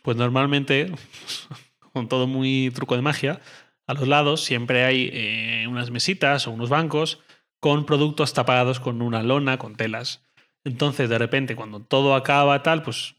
pues 0.03 0.17
normalmente, 0.17 0.93
con 1.93 2.09
todo 2.09 2.27
muy 2.27 2.71
truco 2.75 2.97
de 2.97 3.03
magia, 3.03 3.41
a 3.87 3.95
los 3.95 4.07
lados 4.09 4.45
siempre 4.45 4.85
hay 4.85 5.11
eh, 5.13 5.67
unas 5.69 5.91
mesitas 5.91 6.47
o 6.47 6.51
unos 6.51 6.69
bancos 6.69 7.21
con 7.63 7.87
productos 7.87 8.35
tapados 8.35 8.81
con 8.81 9.01
una 9.03 9.23
lona, 9.23 9.57
con 9.57 9.77
telas. 9.77 10.25
Entonces, 10.65 11.09
de 11.09 11.17
repente, 11.17 11.55
cuando 11.55 11.79
todo 11.81 12.17
acaba 12.17 12.61
tal, 12.65 12.83
pues 12.83 13.15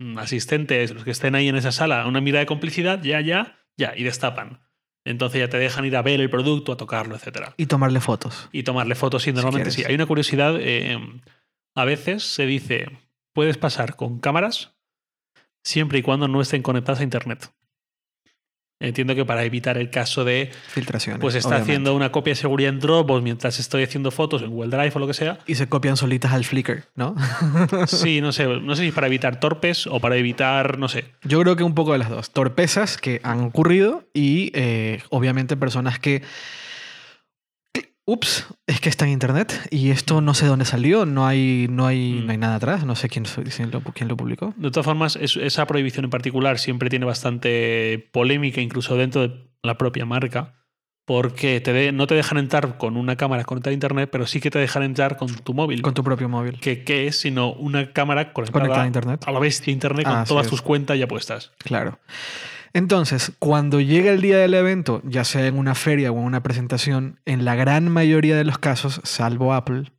mm, 0.00 0.18
asistentes, 0.18 0.92
los 0.92 1.04
que 1.04 1.12
estén 1.12 1.36
ahí 1.36 1.48
en 1.48 1.54
esa 1.54 1.70
sala, 1.70 2.06
una 2.08 2.20
mirada 2.20 2.40
de 2.40 2.46
complicidad, 2.46 3.00
ya, 3.02 3.20
ya, 3.20 3.56
ya, 3.78 3.94
y 3.96 4.02
destapan. 4.02 4.60
Entonces 5.06 5.38
ya 5.38 5.48
te 5.48 5.58
dejan 5.58 5.84
ir 5.84 5.96
a 5.96 6.02
ver 6.02 6.20
el 6.20 6.28
producto, 6.28 6.72
a 6.72 6.76
tocarlo, 6.76 7.14
etcétera 7.14 7.54
Y 7.56 7.66
tomarle 7.66 8.00
fotos. 8.00 8.48
y 8.50 8.64
tomarle 8.64 8.96
fotos. 8.96 9.24
Y 9.28 9.32
normalmente 9.32 9.70
sí. 9.70 9.76
quieres. 9.76 9.90
Hay 9.90 9.94
una 9.94 10.06
curiosidad. 10.06 10.56
eh, 10.58 10.98
a 11.76 11.84
veces 11.84 12.24
se 12.24 12.46
dice, 12.46 12.86
puedes 13.32 13.58
pasar 13.58 13.94
con 13.94 14.18
cámaras 14.18 14.74
siempre 15.62 15.98
y 15.98 16.02
cuando 16.02 16.26
no 16.26 16.40
estén 16.40 16.62
conectadas 16.62 17.00
a 17.00 17.04
Internet. 17.04 17.52
Entiendo 18.78 19.14
que 19.14 19.24
para 19.24 19.42
evitar 19.44 19.78
el 19.78 19.88
caso 19.88 20.24
de, 20.24 20.50
Filtraciones. 20.68 21.18
pues 21.20 21.34
está 21.34 21.48
obviamente. 21.48 21.72
haciendo 21.72 21.94
una 21.94 22.12
copia 22.12 22.32
de 22.32 22.36
seguridad 22.36 22.68
en 22.74 22.78
Dropbox 22.78 23.22
mientras 23.22 23.58
estoy 23.58 23.84
haciendo 23.84 24.10
fotos 24.10 24.42
en 24.42 24.50
Google 24.50 24.76
Drive 24.76 24.92
o 24.94 24.98
lo 24.98 25.06
que 25.06 25.14
sea. 25.14 25.38
Y 25.46 25.54
se 25.54 25.66
copian 25.66 25.96
solitas 25.96 26.32
al 26.32 26.44
Flickr, 26.44 26.84
¿no? 26.94 27.14
Sí, 27.86 28.20
no 28.20 28.32
sé, 28.32 28.46
no 28.46 28.76
sé 28.76 28.82
si 28.82 28.88
es 28.88 28.94
para 28.94 29.06
evitar 29.06 29.40
torpes 29.40 29.86
o 29.86 29.98
para 29.98 30.16
evitar, 30.16 30.78
no 30.78 30.88
sé. 30.88 31.06
Yo 31.24 31.40
creo 31.40 31.56
que 31.56 31.62
un 31.64 31.74
poco 31.74 31.92
de 31.92 31.98
las 31.98 32.10
dos. 32.10 32.30
Torpezas 32.30 32.98
que 32.98 33.20
han 33.22 33.40
ocurrido 33.40 34.04
y 34.12 34.50
eh, 34.54 35.02
obviamente 35.08 35.56
personas 35.56 35.98
que... 35.98 36.22
Ups, 38.08 38.46
es 38.68 38.80
que 38.80 38.88
está 38.88 39.04
en 39.04 39.10
internet 39.10 39.66
y 39.70 39.90
esto 39.90 40.20
no 40.20 40.32
sé 40.32 40.46
dónde 40.46 40.64
salió, 40.64 41.06
no 41.06 41.26
hay, 41.26 41.66
no 41.68 41.86
hay, 41.86 42.20
Mm. 42.22 42.26
no 42.26 42.32
hay 42.32 42.38
nada 42.38 42.54
atrás, 42.54 42.84
no 42.86 42.94
sé 42.94 43.08
quién, 43.08 43.24
quién 43.24 43.70
lo, 43.72 43.80
quién 43.82 44.08
lo 44.08 44.16
publicó. 44.16 44.54
De 44.56 44.70
todas 44.70 44.84
formas, 44.86 45.16
es- 45.16 45.36
esa 45.36 45.66
prohibición 45.66 46.04
en 46.04 46.10
particular 46.10 46.58
siempre 46.60 46.88
tiene 46.88 47.04
bastante 47.04 48.08
polémica, 48.12 48.60
incluso 48.60 48.96
dentro 48.96 49.26
de 49.26 49.50
la 49.64 49.76
propia 49.76 50.04
marca, 50.06 50.54
porque 51.04 51.60
te 51.60 51.72
de- 51.72 51.90
no 51.92 52.06
te 52.06 52.14
dejan 52.14 52.38
entrar 52.38 52.78
con 52.78 52.96
una 52.96 53.16
cámara 53.16 53.42
conectada 53.44 53.72
a 53.72 53.74
internet, 53.74 54.08
pero 54.12 54.26
sí 54.28 54.40
que 54.40 54.50
te 54.50 54.58
dejan 54.60 54.84
entrar 54.84 55.16
con 55.16 55.28
tu 55.34 55.52
móvil. 55.54 55.82
Con 55.82 55.94
tu 55.94 56.04
propio 56.04 56.28
móvil. 56.28 56.60
que 56.60 56.84
¿Qué 56.84 57.08
es? 57.08 57.18
Sino 57.20 57.52
una 57.54 57.92
cámara 57.92 58.32
conectada, 58.32 58.60
Conectada 58.60 58.84
a 58.84 58.86
internet. 58.86 59.24
a 59.26 59.32
la 59.32 59.38
bestia 59.40 59.72
internet 59.72 60.04
con 60.04 60.14
Ah, 60.14 60.20
así 60.22 60.28
todas 60.28 60.46
es. 60.46 60.50
tus 60.50 60.62
cuentas 60.62 60.96
ya 60.98 61.08
puestas. 61.08 61.50
Claro. 61.58 61.98
Entonces, 62.76 63.32
cuando 63.38 63.80
llega 63.80 64.12
el 64.12 64.20
día 64.20 64.36
del 64.36 64.52
evento, 64.52 65.00
ya 65.02 65.24
sea 65.24 65.46
en 65.46 65.56
una 65.56 65.74
feria 65.74 66.12
o 66.12 66.18
en 66.18 66.24
una 66.24 66.42
presentación, 66.42 67.18
en 67.24 67.46
la 67.46 67.54
gran 67.54 67.90
mayoría 67.90 68.36
de 68.36 68.44
los 68.44 68.58
casos, 68.58 69.00
salvo 69.02 69.54
Apple, 69.54 69.94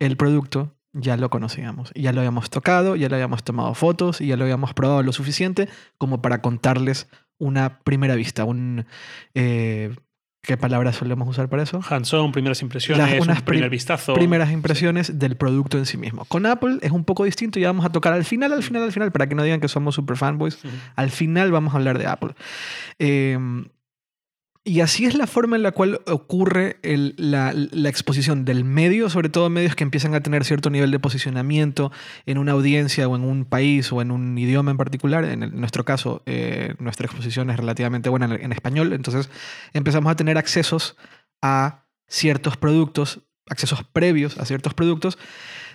el 0.00 0.16
producto 0.16 0.74
ya 0.92 1.16
lo 1.16 1.30
conocíamos. 1.30 1.92
Ya 1.94 2.12
lo 2.12 2.18
habíamos 2.18 2.50
tocado, 2.50 2.96
ya 2.96 3.08
le 3.08 3.14
habíamos 3.14 3.44
tomado 3.44 3.74
fotos 3.74 4.20
y 4.20 4.26
ya 4.26 4.36
lo 4.36 4.42
habíamos 4.42 4.74
probado 4.74 5.04
lo 5.04 5.12
suficiente 5.12 5.68
como 5.98 6.20
para 6.20 6.42
contarles 6.42 7.08
una 7.38 7.78
primera 7.84 8.16
vista, 8.16 8.42
un... 8.42 8.86
eh, 9.34 9.94
¿Qué 10.42 10.56
palabras 10.56 10.96
solemos 10.96 11.28
usar 11.28 11.48
para 11.50 11.62
eso? 11.62 11.80
Hands-on, 11.88 12.32
primeras 12.32 12.62
impresiones, 12.62 12.98
Las- 13.10 13.20
unas 13.20 13.38
un 13.40 13.44
primer 13.44 13.62
prim- 13.64 13.70
vistazo. 13.70 14.14
primeras 14.14 14.50
impresiones 14.52 15.18
del 15.18 15.36
producto 15.36 15.76
en 15.76 15.84
sí 15.84 15.98
mismo. 15.98 16.24
Con 16.24 16.46
Apple 16.46 16.78
es 16.80 16.90
un 16.92 17.04
poco 17.04 17.24
distinto, 17.24 17.58
ya 17.60 17.66
vamos 17.68 17.84
a 17.84 17.92
tocar 17.92 18.14
al 18.14 18.24
final, 18.24 18.52
al 18.54 18.62
final, 18.62 18.82
al 18.84 18.92
final, 18.92 19.12
para 19.12 19.28
que 19.28 19.34
no 19.34 19.42
digan 19.42 19.60
que 19.60 19.68
somos 19.68 19.94
super 19.94 20.16
fanboys. 20.16 20.58
Al 20.96 21.10
final 21.10 21.52
vamos 21.52 21.74
a 21.74 21.76
hablar 21.76 21.98
de 21.98 22.06
Apple. 22.06 22.30
Eh, 22.98 23.38
y 24.62 24.80
así 24.80 25.06
es 25.06 25.14
la 25.14 25.26
forma 25.26 25.56
en 25.56 25.62
la 25.62 25.72
cual 25.72 26.02
ocurre 26.06 26.78
la, 26.82 27.52
exposición 27.88 28.44
del 28.44 28.64
medio, 28.64 29.08
sobre 29.08 29.30
todo 29.30 29.48
medios 29.48 29.74
que 29.74 29.84
empiezan 29.84 30.14
a 30.14 30.22
tener 30.22 30.44
cierto 30.44 30.68
nivel 30.68 30.90
de 30.90 30.98
posicionamiento 30.98 31.90
en 32.26 32.36
una 32.36 32.52
audiencia 32.52 33.08
o 33.08 33.16
en 33.16 33.24
un 33.24 33.46
país 33.46 33.90
o 33.90 34.02
en 34.02 34.10
un 34.10 34.36
idioma 34.36 34.70
en 34.70 34.76
particular. 34.76 35.24
En 35.24 35.58
nuestro 35.58 35.86
caso, 35.86 36.22
eh, 36.26 36.74
nuestra 36.78 37.06
exposición 37.06 37.48
es 37.48 37.56
relativamente 37.56 38.10
buena 38.10 38.26
en, 38.26 38.32
en 38.32 38.52
español, 38.52 38.92
entonces 38.92 39.30
empezamos 39.72 40.12
a 40.12 40.16
tener 40.16 40.36
accesos 40.36 40.96
a 41.40 41.86
ciertos 42.06 42.58
productos, 42.58 43.20
accesos 43.48 43.82
previos 43.84 44.36
a 44.38 44.44
ciertos 44.44 44.74
productos, 44.74 45.16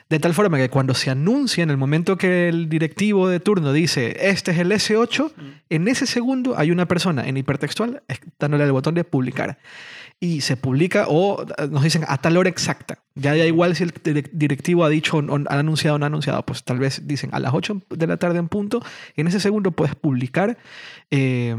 de 0.10 0.20
tal 0.20 0.34
forma 0.34 0.58
que 0.58 0.70
cuando 0.70 0.93
se 0.93 1.10
anuncia 1.10 1.64
en 1.64 1.70
el 1.72 1.78
momento 1.78 2.18
que 2.18 2.47
el 2.49 2.70
directivo 2.70 3.28
de 3.28 3.39
turno 3.39 3.74
dice, 3.74 4.16
este 4.30 4.51
es 4.51 4.60
el 4.60 4.72
S8, 4.72 5.32
en 5.70 5.88
ese 5.88 6.06
segundo 6.06 6.58
hay 6.58 6.72
una 6.72 6.88
persona 6.88 7.28
en 7.28 7.38
hipertextual 7.38 8.03
dándole 8.39 8.64
al 8.66 8.72
botón 8.72 8.93
de 8.95 9.03
publicar. 9.03 9.58
Y 10.20 10.41
se 10.41 10.56
publica 10.56 11.06
o 11.10 11.43
eh, 11.58 11.68
nos 11.70 11.84
dicen 11.84 12.03
a 12.08 12.18
tal 12.20 12.38
hora 12.38 12.49
exacta. 12.49 12.99
Ya 13.16 13.32
da 13.36 13.45
igual 13.45 13.76
si 13.76 13.84
el 13.84 13.93
direc- 13.93 14.30
directivo 14.32 14.86
ha 14.86 14.89
dicho 14.89 15.18
o 15.18 15.36
ha 15.49 15.60
anunciado 15.60 15.95
o 15.95 15.99
no 15.99 16.06
ha 16.06 16.08
anunciado. 16.08 16.45
Pues 16.45 16.64
tal 16.64 16.80
vez 16.80 17.06
dicen 17.06 17.32
a 17.34 17.39
las 17.39 17.53
8 17.53 17.82
de 17.89 18.08
la 18.08 18.16
tarde 18.16 18.39
en 18.39 18.47
punto. 18.47 18.82
En 19.18 19.28
ese 19.28 19.41
segundo 19.41 19.72
puedes 19.72 19.93
publicar 19.95 20.58
eh, 21.12 21.53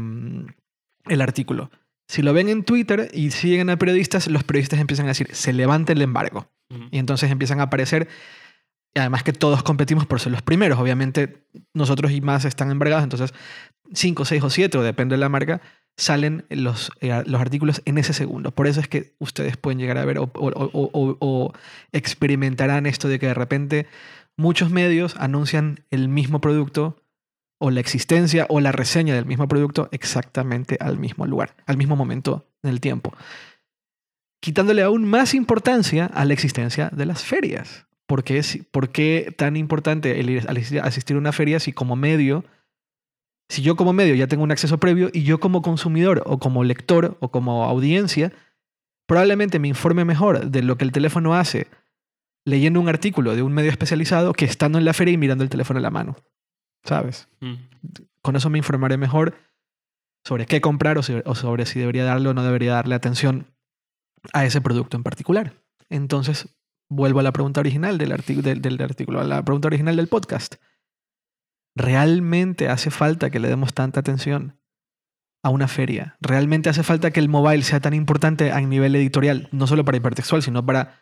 el 1.05 1.21
artículo. 1.21 1.69
Si 2.07 2.21
lo 2.23 2.33
ven 2.33 2.49
en 2.49 2.63
Twitter 2.63 3.09
y 3.13 3.29
siguen 3.31 3.69
a 3.69 3.77
periodistas, 3.77 4.27
los 4.27 4.43
periodistas 4.43 4.79
empiezan 4.79 5.05
a 5.05 5.09
decir, 5.09 5.27
se 5.33 5.53
levanta 5.53 5.93
el 5.93 6.01
embargo. 6.01 6.49
Y 6.91 6.97
entonces 6.97 7.31
empiezan 7.31 7.59
a 7.59 7.63
aparecer, 7.63 8.07
además 8.97 9.23
que 9.23 9.33
todos 9.33 9.63
competimos 9.63 10.05
por 10.05 10.19
ser 10.19 10.31
los 10.31 10.41
primeros, 10.41 10.79
obviamente 10.79 11.45
nosotros 11.73 12.11
y 12.11 12.21
más 12.21 12.45
están 12.45 12.71
embargados, 12.71 13.03
entonces 13.03 13.33
5, 13.93 14.25
6 14.25 14.43
o 14.43 14.49
7, 14.49 14.77
o 14.77 14.81
depende 14.83 15.15
de 15.15 15.19
la 15.19 15.29
marca, 15.29 15.61
salen 15.97 16.45
los, 16.49 16.91
eh, 17.01 17.23
los 17.25 17.41
artículos 17.41 17.81
en 17.85 17.97
ese 17.97 18.13
segundo. 18.13 18.51
Por 18.51 18.67
eso 18.67 18.79
es 18.79 18.87
que 18.87 19.15
ustedes 19.19 19.57
pueden 19.57 19.79
llegar 19.79 19.97
a 19.97 20.05
ver 20.05 20.19
o- 20.19 20.29
o 20.33 21.53
experimentarán 21.91 22.85
esto 22.85 23.07
de 23.07 23.17
que 23.19 23.27
de 23.27 23.33
repente 23.33 23.87
muchos 24.37 24.69
medios 24.69 25.15
anuncian 25.17 25.83
el 25.89 26.07
mismo 26.09 26.39
producto 26.41 27.01
o 27.59 27.71
la 27.71 27.79
existencia 27.79 28.45
o 28.49 28.59
la 28.59 28.71
reseña 28.71 29.15
del 29.15 29.25
mismo 29.25 29.47
producto 29.47 29.89
exactamente 29.91 30.77
al 30.79 30.99
mismo 30.99 31.25
lugar, 31.25 31.55
al 31.65 31.77
mismo 31.77 31.95
momento 31.95 32.47
en 32.61 32.69
el 32.69 32.79
tiempo 32.79 33.13
quitándole 34.39 34.83
aún 34.83 35.03
más 35.05 35.33
importancia 35.33 36.05
a 36.05 36.23
la 36.23 36.33
existencia 36.33 36.89
de 36.93 37.05
las 37.07 37.23
ferias. 37.23 37.86
¿Por 38.07 38.23
qué, 38.23 38.41
si- 38.43 38.61
por 38.63 38.89
qué 38.89 39.33
tan 39.37 39.55
importante 39.57 40.19
el 40.19 40.29
ir- 40.29 40.47
asistir- 40.47 41.15
a 41.15 41.17
una 41.19 41.31
feria 41.33 41.59
si 41.59 41.73
como 41.73 41.95
medio, 41.95 42.45
si 43.49 43.61
yo 43.61 43.75
como 43.75 43.93
medio 43.93 44.15
ya 44.15 44.27
tengo 44.27 44.43
un 44.43 44.51
acceso 44.51 44.77
previo 44.79 45.09
y 45.13 45.23
yo 45.23 45.39
como 45.39 45.61
consumidor 45.61 46.23
o 46.25 46.39
como 46.39 46.63
lector 46.63 47.17
o 47.19 47.29
como 47.31 47.65
audiencia, 47.65 48.31
probablemente 49.07 49.59
me 49.59 49.67
informe 49.67 50.03
mejor 50.05 50.49
de 50.49 50.63
lo 50.63 50.77
que 50.77 50.85
el 50.85 50.91
teléfono 50.91 51.35
hace 51.35 51.67
leyendo 52.45 52.79
un 52.79 52.87
artículo 52.89 53.35
de 53.35 53.41
un 53.41 53.53
medio 53.53 53.69
especializado 53.71 54.31
que 54.33 54.45
estando 54.45 54.77
en 54.77 54.85
la 54.85 54.93
feria 54.93 55.13
y 55.13 55.17
mirando 55.17 55.43
el 55.43 55.49
teléfono 55.49 55.79
en 55.79 55.83
la 55.83 55.91
mano? 55.91 56.15
¿Sabes? 56.83 57.27
Mm. 57.41 57.55
con 58.21 58.35
eso 58.35 58.49
me 58.49 58.57
informaré 58.57 58.97
mejor 58.97 59.35
sobre 60.25 60.45
qué 60.45 60.59
comprar 60.61 60.97
o 60.97 61.35
sobre 61.35 61.65
si 61.65 61.79
debería 61.79 62.03
darle 62.03 62.29
o 62.29 62.33
no 62.33 62.43
debería 62.43 62.73
darle 62.73 62.95
atención 62.95 63.47
a 64.33 64.43
ese 64.45 64.59
producto 64.61 64.97
en 64.97 65.03
particular. 65.03 65.53
Entonces, 65.89 66.49
vuelvo 66.89 67.19
a 67.19 67.23
la 67.23 67.31
pregunta 67.31 67.59
original 67.59 67.97
del, 67.97 68.11
artículo, 68.11 69.19
a 69.19 69.23
la 69.23 69.43
pregunta 69.43 69.67
original 69.67 69.95
del 69.95 70.07
podcast. 70.07 70.55
¿Realmente 71.75 72.69
hace 72.69 72.89
falta 72.89 73.29
que 73.29 73.39
le 73.39 73.49
demos 73.49 73.73
tanta 73.73 73.99
atención 73.99 74.59
a 75.43 75.49
una 75.49 75.67
feria? 75.67 76.17
¿Realmente 76.21 76.69
hace 76.69 76.83
falta 76.83 77.11
que 77.11 77.19
el 77.19 77.29
mobile 77.29 77.63
sea 77.63 77.79
tan 77.79 77.93
importante 77.93 78.51
a 78.51 78.59
nivel 78.61 78.95
editorial? 78.95 79.49
No 79.51 79.67
solo 79.67 79.85
para 79.85 79.97
hipertextual, 79.97 80.41
sino 80.41 80.65
para, 80.65 81.01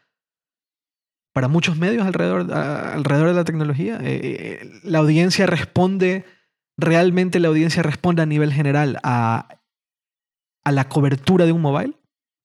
para 1.33 1.47
muchos 1.47 1.77
medios 1.77 2.05
alrededor 2.05 2.45
de 2.45 3.33
la 3.33 3.45
tecnología. 3.45 3.97
Eh, 4.01 4.19
eh, 4.61 4.79
la 4.83 4.99
audiencia 4.99 5.45
responde 5.45 6.25
¿realmente 6.77 7.39
la 7.39 7.47
audiencia 7.47 7.83
responde 7.83 8.21
a 8.21 8.25
nivel 8.25 8.53
general 8.53 8.99
a, 9.03 9.59
a 10.63 10.71
la 10.71 10.89
cobertura 10.89 11.45
de 11.45 11.51
un 11.51 11.61
mobile? 11.61 11.93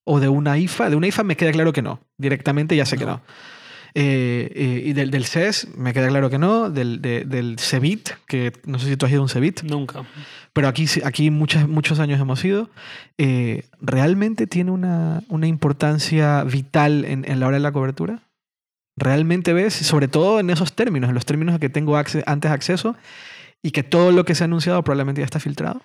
¿O 0.05 0.21
de 0.21 0.29
una 0.29 0.59
IFA? 0.59 0.91
De 0.91 0.97
una 0.97 1.07
IFA 1.09 1.23
me 1.25 1.37
queda 1.37 1.53
claro 1.53 1.73
que 1.73 1.83
no. 1.83 2.01
Directamente 2.19 2.75
ya 2.77 2.87
sé 2.87 2.97
que 2.99 3.05
No. 3.05 3.13
no. 3.13 3.21
Eh, 3.95 4.53
eh, 4.55 4.83
y 4.87 4.93
del, 4.93 5.11
del 5.11 5.25
CES 5.25 5.77
me 5.77 5.93
queda 5.93 6.09
claro 6.09 6.31
que 6.31 6.39
no. 6.39 6.71
Del, 6.71 7.03
de- 7.03 7.25
del 7.25 7.59
CEBIT, 7.59 8.11
que 8.29 8.53
no 8.65 8.79
sé 8.79 8.87
si 8.89 8.97
tú 8.97 9.05
has 9.07 9.13
ido 9.13 9.21
a 9.21 9.25
un 9.25 9.29
CEBIT, 9.29 9.63
Nunca. 9.65 10.05
pero 10.53 10.69
aquí, 10.69 10.87
aquí 11.05 11.31
muchas, 11.31 11.69
muchos 11.69 11.99
años 11.99 12.21
hemos 12.21 12.45
ido. 12.45 12.71
Eh, 13.19 13.65
¿Realmente 13.81 14.47
tiene 14.47 14.71
una, 14.71 15.23
una 15.29 15.47
importancia 15.49 16.45
vital 16.45 17.05
en, 17.05 17.25
en 17.29 17.41
la 17.41 17.49
hora 17.49 17.57
de 17.57 17.63
la 17.63 17.73
cobertura? 17.73 18.21
¿Realmente 18.97 19.53
ves, 19.53 19.75
sobre 19.75 20.09
todo 20.09 20.41
en 20.41 20.51
esos 20.51 20.75
términos, 20.75 21.09
en 21.09 21.15
los 21.15 21.25
términos 21.27 21.55
a 21.55 21.59
que 21.59 21.69
tengo 21.69 21.97
acce- 21.99 22.23
antes 22.27 22.51
acceso 22.51 22.95
y 23.63 23.71
que 23.73 23.83
todo 23.83 24.13
lo 24.13 24.25
que 24.25 24.35
se 24.35 24.45
ha 24.45 24.47
anunciado 24.47 24.83
probablemente 24.85 25.21
ya 25.21 25.25
está 25.25 25.41
filtrado? 25.41 25.83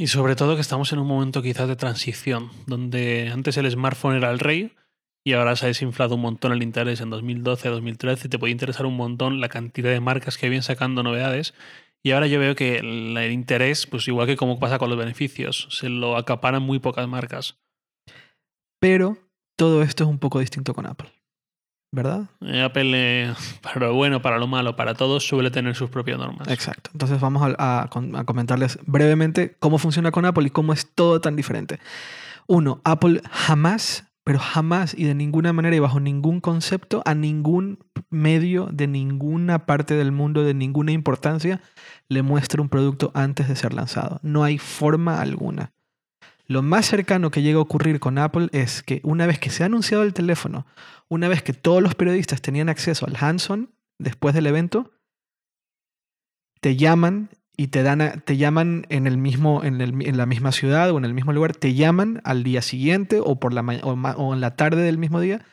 Y 0.00 0.06
sobre 0.06 0.34
todo 0.34 0.54
que 0.54 0.62
estamos 0.62 0.94
en 0.94 0.98
un 0.98 1.06
momento 1.06 1.42
quizás 1.42 1.68
de 1.68 1.76
transición, 1.76 2.48
donde 2.66 3.28
antes 3.30 3.58
el 3.58 3.70
smartphone 3.70 4.16
era 4.16 4.30
el 4.30 4.38
rey 4.38 4.72
y 5.26 5.34
ahora 5.34 5.56
se 5.56 5.66
ha 5.66 5.68
desinflado 5.68 6.14
un 6.14 6.22
montón 6.22 6.52
el 6.52 6.62
interés 6.62 7.02
en 7.02 7.10
2012, 7.10 7.68
2013 7.68 8.26
y 8.26 8.30
te 8.30 8.38
puede 8.38 8.50
interesar 8.50 8.86
un 8.86 8.96
montón 8.96 9.42
la 9.42 9.50
cantidad 9.50 9.90
de 9.90 10.00
marcas 10.00 10.38
que 10.38 10.48
vienen 10.48 10.62
sacando 10.62 11.02
novedades. 11.02 11.52
Y 12.02 12.12
ahora 12.12 12.28
yo 12.28 12.40
veo 12.40 12.54
que 12.54 12.78
el, 12.78 13.14
el 13.14 13.30
interés, 13.30 13.86
pues 13.86 14.08
igual 14.08 14.26
que 14.26 14.38
como 14.38 14.58
pasa 14.58 14.78
con 14.78 14.88
los 14.88 14.98
beneficios, 14.98 15.68
se 15.70 15.90
lo 15.90 16.16
acaparan 16.16 16.62
muy 16.62 16.78
pocas 16.78 17.06
marcas. 17.06 17.58
Pero 18.78 19.18
todo 19.54 19.82
esto 19.82 20.04
es 20.04 20.08
un 20.08 20.18
poco 20.18 20.38
distinto 20.38 20.72
con 20.72 20.86
Apple, 20.86 21.10
¿verdad? 21.92 22.22
Eh, 22.40 22.62
Apple, 22.62 22.90
eh, 22.94 23.34
para 23.62 23.86
lo 23.88 23.94
bueno, 23.94 24.22
para 24.22 24.38
lo 24.38 24.46
malo, 24.46 24.76
para 24.76 24.94
todos, 24.94 25.26
suele 25.26 25.50
tener 25.50 25.74
sus 25.74 25.90
propias 25.90 26.18
normas. 26.18 26.48
Exacto. 26.48 26.90
Entonces 26.92 27.20
vamos 27.20 27.42
a, 27.58 27.82
a 27.82 27.88
con- 27.88 28.14
a 28.16 28.24
comentarles 28.24 28.78
brevemente 28.86 29.56
cómo 29.58 29.78
funciona 29.78 30.10
con 30.10 30.24
Apple 30.24 30.46
y 30.46 30.50
cómo 30.50 30.72
es 30.72 30.88
todo 30.94 31.20
tan 31.20 31.36
diferente. 31.36 31.78
Uno, 32.46 32.80
Apple 32.84 33.20
jamás, 33.30 34.04
pero 34.24 34.38
jamás 34.38 34.94
y 34.96 35.04
de 35.04 35.14
ninguna 35.14 35.52
manera 35.52 35.74
y 35.76 35.78
bajo 35.80 36.00
ningún 36.00 36.40
concepto 36.40 37.02
a 37.06 37.14
ningún 37.14 37.78
medio 38.10 38.68
de 38.72 38.86
ninguna 38.86 39.66
parte 39.66 39.94
del 39.94 40.10
mundo 40.12 40.42
de 40.42 40.52
ninguna 40.54 40.90
importancia 40.92 41.60
le 42.08 42.22
muestra 42.22 42.60
un 42.60 42.68
producto 42.68 43.12
antes 43.14 43.46
de 43.48 43.54
ser 43.56 43.72
lanzado. 43.72 44.18
No 44.22 44.42
hay 44.44 44.58
forma 44.58 45.20
alguna. 45.20 45.72
Lo 46.50 46.62
más 46.62 46.86
cercano 46.86 47.30
que 47.30 47.42
llega 47.42 47.60
a 47.60 47.62
ocurrir 47.62 48.00
con 48.00 48.18
Apple 48.18 48.48
es 48.50 48.82
que 48.82 49.00
una 49.04 49.24
vez 49.24 49.38
que 49.38 49.50
se 49.50 49.62
ha 49.62 49.66
anunciado 49.66 50.02
el 50.02 50.12
teléfono, 50.12 50.66
una 51.06 51.28
vez 51.28 51.44
que 51.44 51.52
todos 51.52 51.80
los 51.80 51.94
periodistas 51.94 52.42
tenían 52.42 52.68
acceso 52.68 53.06
al 53.06 53.16
hands-on 53.16 53.70
después 54.00 54.34
del 54.34 54.48
evento, 54.48 54.90
te 56.60 56.74
llaman 56.74 57.30
y 57.56 57.68
te 57.68 57.84
dan 57.84 58.24
te 58.24 58.36
llaman 58.36 58.84
en 58.88 59.06
el 59.06 59.16
mismo 59.16 59.62
en, 59.62 59.80
el 59.80 60.04
en 60.04 60.16
la 60.16 60.26
misma 60.26 60.50
ciudad 60.50 60.90
o 60.90 60.98
en 60.98 61.04
el 61.04 61.14
mismo 61.14 61.32
lugar, 61.32 61.54
te 61.54 61.74
llaman 61.74 62.20
al 62.24 62.42
día 62.42 62.62
siguiente 62.62 63.20
o 63.22 63.38
por 63.38 63.52
la 63.52 63.60
o, 63.84 63.92
o 63.92 64.34
en 64.34 64.40
la 64.40 64.56
tarde 64.56 64.82
del 64.82 64.98
mismo 64.98 65.20
día, 65.20 65.46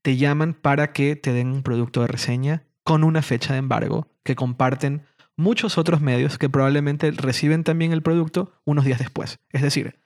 te 0.00 0.16
llaman 0.16 0.54
para 0.54 0.94
que 0.94 1.14
te 1.14 1.34
den 1.34 1.48
un 1.48 1.62
producto 1.62 2.00
de 2.00 2.06
reseña 2.06 2.62
con 2.84 3.04
una 3.04 3.20
fecha 3.20 3.52
de 3.52 3.58
embargo 3.58 4.08
que 4.22 4.34
comparten 4.34 5.02
muchos 5.36 5.76
otros 5.76 6.00
medios 6.00 6.38
que 6.38 6.48
probablemente 6.48 7.10
reciben 7.10 7.64
también 7.64 7.92
el 7.92 8.00
producto 8.00 8.58
unos 8.64 8.86
días 8.86 8.98
después. 8.98 9.40
Es 9.52 9.60
decir, 9.60 9.96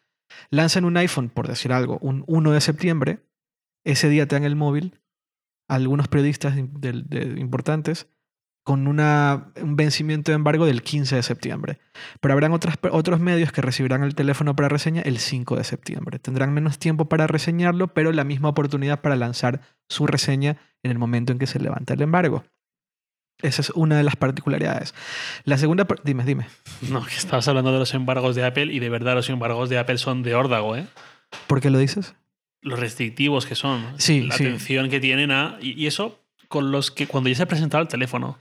lanzan 0.50 0.84
un 0.84 0.96
iPhone, 0.96 1.28
por 1.30 1.48
decir 1.48 1.72
algo, 1.72 1.98
un 2.00 2.24
1 2.26 2.52
de 2.52 2.60
septiembre, 2.60 3.20
ese 3.84 4.08
día 4.08 4.26
te 4.26 4.36
dan 4.36 4.44
el 4.44 4.56
móvil, 4.56 5.00
algunos 5.68 6.08
periodistas 6.08 6.54
de- 6.56 7.34
importantes, 7.38 8.08
con 8.64 8.86
una, 8.86 9.52
un 9.60 9.74
vencimiento 9.74 10.30
de 10.30 10.36
embargo 10.36 10.66
del 10.66 10.82
15 10.84 11.16
de 11.16 11.22
septiembre. 11.24 11.80
Pero 12.20 12.32
habrán 12.34 12.52
otras, 12.52 12.76
otros 12.92 13.18
medios 13.18 13.50
que 13.50 13.60
recibirán 13.60 14.04
el 14.04 14.14
teléfono 14.14 14.54
para 14.54 14.68
reseña 14.68 15.02
el 15.02 15.18
5 15.18 15.56
de 15.56 15.64
septiembre. 15.64 16.20
Tendrán 16.20 16.54
menos 16.54 16.78
tiempo 16.78 17.08
para 17.08 17.26
reseñarlo, 17.26 17.88
pero 17.88 18.12
la 18.12 18.22
misma 18.22 18.50
oportunidad 18.50 19.00
para 19.00 19.16
lanzar 19.16 19.62
su 19.88 20.06
reseña 20.06 20.58
en 20.84 20.92
el 20.92 20.98
momento 20.98 21.32
en 21.32 21.40
que 21.40 21.48
se 21.48 21.58
levanta 21.58 21.94
el 21.94 22.02
embargo. 22.02 22.44
Esa 23.40 23.62
es 23.62 23.70
una 23.70 23.96
de 23.96 24.04
las 24.04 24.14
particularidades. 24.16 24.94
La 25.44 25.58
segunda, 25.58 25.84
par- 25.86 26.00
dime, 26.04 26.24
dime. 26.24 26.46
No, 26.82 27.04
que 27.04 27.14
estabas 27.14 27.48
hablando 27.48 27.72
de 27.72 27.78
los 27.80 27.92
embargos 27.94 28.36
de 28.36 28.44
Apple 28.44 28.72
y 28.72 28.78
de 28.78 28.88
verdad 28.88 29.14
los 29.14 29.28
embargos 29.30 29.68
de 29.68 29.78
Apple 29.78 29.98
son 29.98 30.22
de 30.22 30.34
órdago, 30.34 30.76
¿eh? 30.76 30.86
¿Por 31.48 31.60
qué 31.60 31.70
lo 31.70 31.78
dices? 31.78 32.14
Los 32.60 32.78
restrictivos 32.78 33.46
que 33.46 33.54
son. 33.56 33.84
Sí, 33.98 34.20
La 34.22 34.36
sí. 34.36 34.44
atención 34.44 34.88
que 34.90 35.00
tienen 35.00 35.32
a. 35.32 35.56
Y, 35.60 35.86
eso 35.86 36.20
con 36.48 36.70
los 36.70 36.90
que 36.92 37.06
cuando 37.08 37.28
ya 37.30 37.34
se 37.36 37.42
ha 37.42 37.46
presentado 37.46 37.82
el 37.82 37.88
teléfono. 37.88 38.38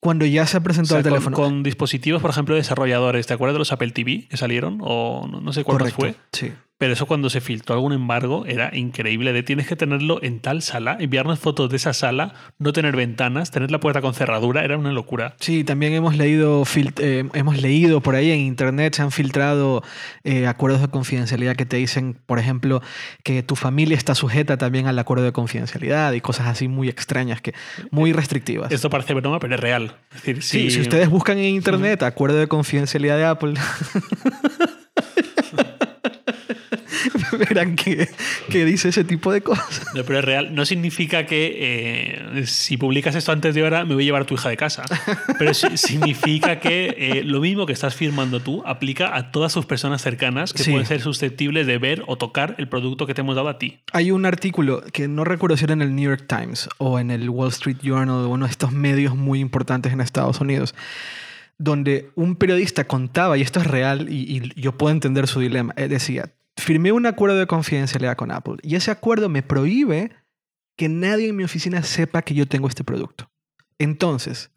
Cuando 0.00 0.24
ya 0.26 0.46
se 0.46 0.56
ha 0.56 0.60
O 0.60 0.62
presentado 0.62 0.94
sea, 0.94 0.98
el 1.00 1.04
teléfono. 1.14 1.36
con 1.36 1.62
dispositivos, 1.62 2.22
por 2.22 2.30
ejemplo, 2.30 2.54
desarrolladores. 2.54 3.26
¿Te 3.26 3.34
acuerdas 3.34 3.54
de 3.54 3.58
los 3.60 3.72
Apple 3.72 3.90
TV 3.90 4.26
que 4.28 4.36
salieron? 4.36 4.78
O 4.80 5.28
no, 5.30 5.40
no 5.40 5.52
sé 5.52 5.64
cuántos 5.64 5.92
Correcto. 5.92 6.18
fue. 6.18 6.28
Sí. 6.32 6.52
Pero 6.78 6.92
eso 6.92 7.06
cuando 7.06 7.28
se 7.28 7.40
filtró 7.40 7.74
algún 7.74 7.92
embargo 7.92 8.46
era 8.46 8.70
increíble. 8.72 9.32
De 9.32 9.42
tienes 9.42 9.66
que 9.66 9.74
tenerlo 9.74 10.22
en 10.22 10.38
tal 10.38 10.62
sala, 10.62 10.96
enviarnos 11.00 11.40
fotos 11.40 11.68
de 11.70 11.76
esa 11.76 11.92
sala, 11.92 12.34
no 12.58 12.72
tener 12.72 12.94
ventanas, 12.94 13.50
tener 13.50 13.72
la 13.72 13.80
puerta 13.80 14.00
con 14.00 14.14
cerradura, 14.14 14.64
era 14.64 14.78
una 14.78 14.92
locura. 14.92 15.34
Sí, 15.40 15.64
también 15.64 15.92
hemos 15.92 16.16
leído, 16.16 16.62
eh, 16.98 17.28
hemos 17.34 17.60
leído 17.60 18.00
por 18.00 18.14
ahí 18.14 18.30
en 18.30 18.38
internet, 18.38 18.94
se 18.94 19.02
han 19.02 19.10
filtrado 19.10 19.82
eh, 20.22 20.46
acuerdos 20.46 20.80
de 20.80 20.88
confidencialidad 20.88 21.56
que 21.56 21.66
te 21.66 21.78
dicen, 21.78 22.16
por 22.26 22.38
ejemplo, 22.38 22.80
que 23.24 23.42
tu 23.42 23.56
familia 23.56 23.96
está 23.96 24.14
sujeta 24.14 24.56
también 24.56 24.86
al 24.86 24.98
acuerdo 25.00 25.24
de 25.24 25.32
confidencialidad 25.32 26.12
y 26.12 26.20
cosas 26.20 26.46
así 26.46 26.68
muy 26.68 26.88
extrañas, 26.88 27.40
que, 27.40 27.54
muy 27.90 28.12
restrictivas. 28.12 28.70
Esto 28.70 28.88
parece 28.88 29.14
broma, 29.14 29.40
pero 29.40 29.56
es 29.56 29.60
real. 29.60 29.96
Es 30.10 30.22
decir, 30.22 30.42
Sí, 30.42 30.70
si 30.70 30.80
ustedes 30.80 31.08
buscan 31.08 31.38
en 31.38 31.56
internet 31.56 32.04
acuerdo 32.04 32.38
de 32.38 32.46
confidencialidad 32.46 33.16
de 33.16 33.24
Apple, 33.24 33.54
verán 37.38 37.76
que, 37.76 38.08
que 38.50 38.64
dice 38.64 38.88
ese 38.90 39.04
tipo 39.04 39.32
de 39.32 39.40
cosas. 39.42 39.82
No, 39.94 40.04
pero 40.04 40.18
es 40.20 40.24
real. 40.24 40.54
No 40.54 40.64
significa 40.66 41.26
que 41.26 41.56
eh, 42.36 42.46
si 42.46 42.76
publicas 42.76 43.14
esto 43.14 43.32
antes 43.32 43.54
de 43.54 43.62
hora 43.62 43.84
me 43.84 43.94
voy 43.94 44.04
a 44.04 44.06
llevar 44.06 44.22
a 44.22 44.26
tu 44.26 44.34
hija 44.34 44.48
de 44.48 44.56
casa. 44.56 44.84
Pero 45.38 45.52
significa 45.76 46.60
que 46.60 46.94
eh, 46.98 47.22
lo 47.24 47.40
mismo 47.40 47.66
que 47.66 47.72
estás 47.72 47.94
firmando 47.94 48.40
tú 48.40 48.62
aplica 48.66 49.14
a 49.16 49.30
todas 49.32 49.52
sus 49.52 49.66
personas 49.66 50.02
cercanas 50.02 50.52
que 50.52 50.62
Sí. 50.62 50.70
pueden 50.70 50.86
ser 50.86 51.00
susceptibles 51.00 51.66
de 51.66 51.78
ver 51.78 52.02
o 52.06 52.16
tocar 52.16 52.54
el 52.58 52.68
producto 52.68 53.06
que 53.06 53.14
te 53.14 53.20
hemos 53.22 53.36
dado 53.36 53.48
a 53.48 53.58
ti. 53.58 53.78
Hay 53.92 54.10
un 54.10 54.26
artículo 54.26 54.82
que 54.92 55.08
no 55.08 55.24
recuerdo 55.24 55.56
si 55.56 55.64
era 55.64 55.72
en 55.74 55.82
el 55.82 55.94
New 55.94 56.10
York 56.10 56.24
Times 56.28 56.68
o 56.78 56.98
en 56.98 57.10
el 57.10 57.28
Wall 57.30 57.48
Street 57.50 57.78
Journal, 57.82 58.26
uno 58.26 58.46
de 58.46 58.50
estos 58.50 58.72
medios 58.72 59.16
muy 59.16 59.40
importantes 59.40 59.92
en 59.92 60.00
Estados 60.00 60.40
Unidos, 60.40 60.74
donde 61.58 62.10
un 62.14 62.36
periodista 62.36 62.84
contaba, 62.86 63.36
y 63.36 63.42
esto 63.42 63.60
es 63.60 63.66
real 63.66 64.06
y, 64.10 64.36
y 64.54 64.60
yo 64.60 64.72
puedo 64.72 64.92
entender 64.92 65.26
su 65.26 65.40
dilema, 65.40 65.72
eh, 65.76 65.88
decía, 65.88 66.30
firmé 66.58 66.92
un 66.92 67.06
acuerdo 67.06 67.36
de 67.38 67.46
confidencialidad 67.46 68.16
con 68.16 68.30
Apple 68.30 68.56
y 68.62 68.74
ese 68.74 68.90
acuerdo 68.90 69.28
me 69.28 69.42
prohíbe 69.42 70.10
que 70.76 70.88
nadie 70.88 71.28
en 71.28 71.36
mi 71.36 71.44
oficina 71.44 71.82
sepa 71.82 72.22
que 72.22 72.34
yo 72.34 72.46
tengo 72.46 72.68
este 72.68 72.84
producto. 72.84 73.30
Entonces, 73.78 74.50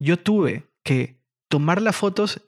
yo 0.00 0.18
tuve 0.18 0.66
que 0.84 1.20
tomar 1.48 1.80
las 1.82 1.96
fotos 1.96 2.42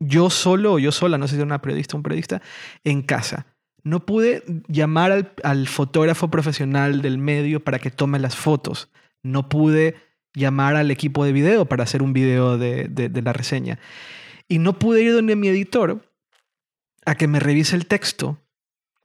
yo 0.00 0.30
solo 0.30 0.74
o 0.74 0.78
yo 0.78 0.92
sola, 0.92 1.18
no 1.18 1.26
sé 1.26 1.32
si 1.34 1.36
era 1.40 1.46
una 1.46 1.60
periodista 1.60 1.96
o 1.96 1.98
un 1.98 2.02
periodista, 2.04 2.40
en 2.84 3.02
casa. 3.02 3.46
No 3.82 4.06
pude 4.06 4.44
llamar 4.68 5.32
al, 5.42 5.66
fotógrafo 5.68 6.30
profesional 6.30 7.02
del 7.02 7.18
medio 7.18 7.62
para 7.64 7.78
que 7.78 7.90
tome 7.90 8.18
las 8.18 8.36
fotos. 8.36 8.90
No 9.22 9.48
pude 9.48 9.96
llamar 10.34 10.76
al 10.76 10.90
equipo 10.90 11.24
de 11.24 11.32
video 11.32 11.66
para 11.66 11.82
hacer 11.84 12.02
un 12.02 12.12
video 12.12 12.58
de, 12.58 12.88
de- 12.88 13.08
de 13.08 13.22
la 13.22 13.32
reseña. 13.32 13.78
Y 14.48 14.58
no 14.58 14.78
pude 14.78 15.02
ir 15.02 15.12
donde 15.12 15.36
mi 15.36 15.48
editor 15.48 16.07
a 17.08 17.14
que 17.14 17.26
me 17.26 17.40
revise 17.40 17.74
el 17.74 17.86
texto, 17.86 18.38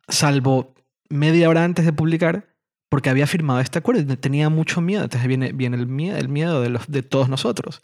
salvo 0.10 0.76
media 1.10 1.48
hora 1.48 1.64
antes 1.64 1.86
de 1.86 1.94
publicar, 1.94 2.54
porque 2.90 3.10
había 3.10 3.28
firmado 3.28 3.62
este 3.62 3.80
acuerdo 3.80 4.02
y 4.02 4.18
tenía 4.18 4.50
mucho 4.50 4.82
miedo. 4.82 5.04
Entonces 5.04 5.26
viene, 5.28 5.54
viene 5.54 5.78
el, 5.78 5.88
miedo, 5.88 6.18
el 6.18 6.28
miedo 6.28 6.62
de, 6.62 6.70
los, 6.70 6.86
de 6.92 7.02
todos 7.02 7.30
nosotros. 7.30 7.82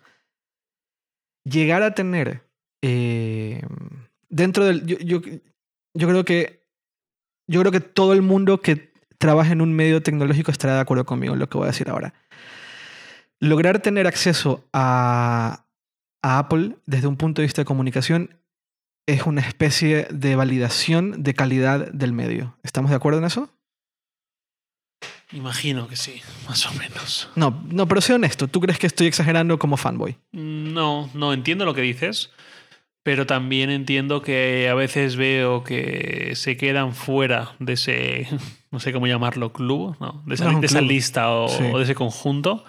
Llegar 1.46 1.84
a 1.84 1.96
tener 1.96 2.44
eh, 2.82 3.62
dentro 4.28 4.66
del... 4.66 4.86
Yo, 4.86 4.98
yo, 5.00 5.22
creo 6.08 6.26
que... 6.26 6.68
Yo 7.48 7.62
creo 7.62 7.72
que 7.72 7.80
todo 7.80 8.12
el 8.14 8.22
mundo 8.22 8.60
que 8.62 8.92
trabaja 9.18 9.54
en 9.54 9.62
un 9.62 9.74
medio 9.74 10.04
tecnológico 10.04 10.52
estará 10.52 10.76
de 10.76 10.82
acuerdo 10.82 11.06
conmigo 11.06 11.34
en 11.34 11.40
lo 11.40 11.50
que 11.50 11.58
voy 11.58 11.66
a 11.66 11.72
decir 11.72 11.90
ahora. 11.90 12.14
Lograr 13.40 13.82
tener 13.82 14.06
acceso 14.06 14.68
a, 14.74 15.66
a 16.22 16.40
Apple 16.40 16.76
desde 16.86 17.08
un 17.08 17.16
punto 17.16 17.42
de 17.42 17.46
vista 17.46 17.62
de 17.62 17.66
comunicación 17.66 18.40
es 19.12 19.24
una 19.26 19.42
especie 19.42 20.08
de 20.12 20.36
validación 20.36 21.24
de 21.24 21.34
calidad 21.34 21.92
del 21.92 22.14
medio. 22.14 22.58
¿Estamos 22.64 22.90
de 22.92 22.96
acuerdo 22.98 23.20
en 23.20 23.26
eso? 23.26 23.50
Imagino 25.32 25.88
que 25.88 25.96
sí, 25.96 26.22
más 26.48 26.66
o 26.66 26.74
menos. 26.74 27.30
No, 27.36 27.62
no, 27.70 27.88
pero 27.88 28.02
sé 28.02 28.14
honesto. 28.14 28.48
¿Tú 28.48 28.60
crees 28.62 28.80
que 28.80 28.88
estoy 28.88 29.08
exagerando 29.08 29.60
como 29.60 29.78
fanboy? 29.78 30.18
No, 30.32 31.10
no 31.14 31.34
entiendo 31.34 31.66
lo 31.66 31.76
que 31.76 31.82
dices, 31.82 32.32
pero 33.04 33.28
también 33.28 33.70
entiendo 33.70 34.24
que 34.24 34.68
a 34.70 34.74
veces 34.74 35.18
veo 35.18 35.64
que 35.64 36.32
se 36.36 36.58
quedan 36.58 36.96
fuera 36.96 37.56
de 37.60 37.74
ese, 37.74 38.28
no 38.72 38.80
sé 38.80 38.92
cómo 38.92 39.06
llamarlo, 39.06 39.54
club, 39.54 39.96
¿no? 40.00 40.24
de, 40.26 40.34
esa, 40.34 40.46
No 40.46 40.50
es 40.52 40.56
un 40.56 40.62
de 40.62 40.68
esa 40.68 40.80
club. 40.80 40.90
lista 40.90 41.30
o, 41.30 41.48
Sí. 41.48 41.64
o 41.72 41.78
de 41.78 41.84
ese 41.84 41.96
conjunto. 41.96 42.64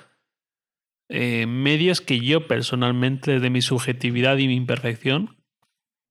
eh, 1.09 1.47
medios 1.47 2.01
que 2.03 2.21
yo 2.21 2.47
personalmente, 2.47 3.33
desde 3.33 3.51
mi 3.51 3.63
subjetividad 3.63 4.37
y 4.37 4.47
mi 4.47 4.55
imperfección, 4.55 5.37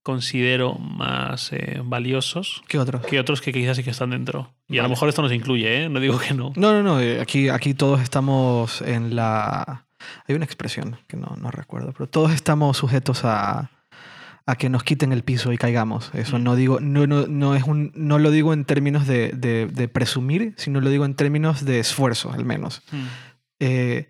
considero 0.09 0.73
más 0.75 1.51
eh, 1.53 1.81
valiosos 1.83 2.63
¿Qué 2.67 2.79
otro? 2.79 3.01
que 3.01 3.19
otros 3.19 3.41
que 3.41 3.53
quizás 3.53 3.77
sí 3.77 3.83
que 3.83 3.91
están 3.91 4.09
dentro. 4.09 4.51
Y 4.67 4.79
a 4.79 4.83
lo 4.83 4.89
mejor 4.89 5.07
esto 5.09 5.21
nos 5.21 5.31
incluye, 5.31 5.83
¿eh? 5.83 5.89
No 5.89 5.99
digo 5.99 6.17
que 6.17 6.33
no. 6.33 6.51
No, 6.55 6.71
no, 6.73 6.81
no. 6.81 6.99
eh, 6.99 7.21
Aquí, 7.21 7.49
aquí 7.49 7.73
todos 7.75 8.01
estamos 8.01 8.81
en 8.81 9.15
la... 9.15 9.85
Hay 10.27 10.35
una 10.35 10.45
expresión 10.45 10.97
que 11.07 11.15
no, 11.17 11.35
no 11.39 11.51
recuerdo, 11.51 11.91
pero 11.93 12.07
todos 12.07 12.31
estamos 12.33 12.77
sujetos 12.77 13.23
a, 13.25 13.69
a 14.47 14.55
que 14.55 14.69
nos 14.69 14.83
quiten 14.83 15.11
el 15.11 15.23
piso 15.23 15.51
y 15.53 15.57
caigamos. 15.57 16.09
Eso 16.15 16.39
Mm. 16.39 16.43
no 16.43 16.55
digo, 16.55 16.79
no, 16.79 17.05
no, 17.05 17.27
no 17.27 17.55
es 17.55 17.63
un, 17.63 17.91
no 17.95 18.17
lo 18.17 18.31
digo 18.31 18.53
en 18.53 18.65
términos 18.65 19.05
de, 19.07 19.29
de- 19.33 19.67
de 19.67 19.87
presumir, 19.87 20.53
sino 20.57 20.81
lo 20.81 20.89
digo 20.89 21.05
en 21.05 21.13
términos 21.15 21.63
de 21.65 21.79
esfuerzo, 21.79 22.31
al 22.31 22.45
menos. 22.45 22.81
Mm. 22.91 23.05
Eh, 23.59 24.09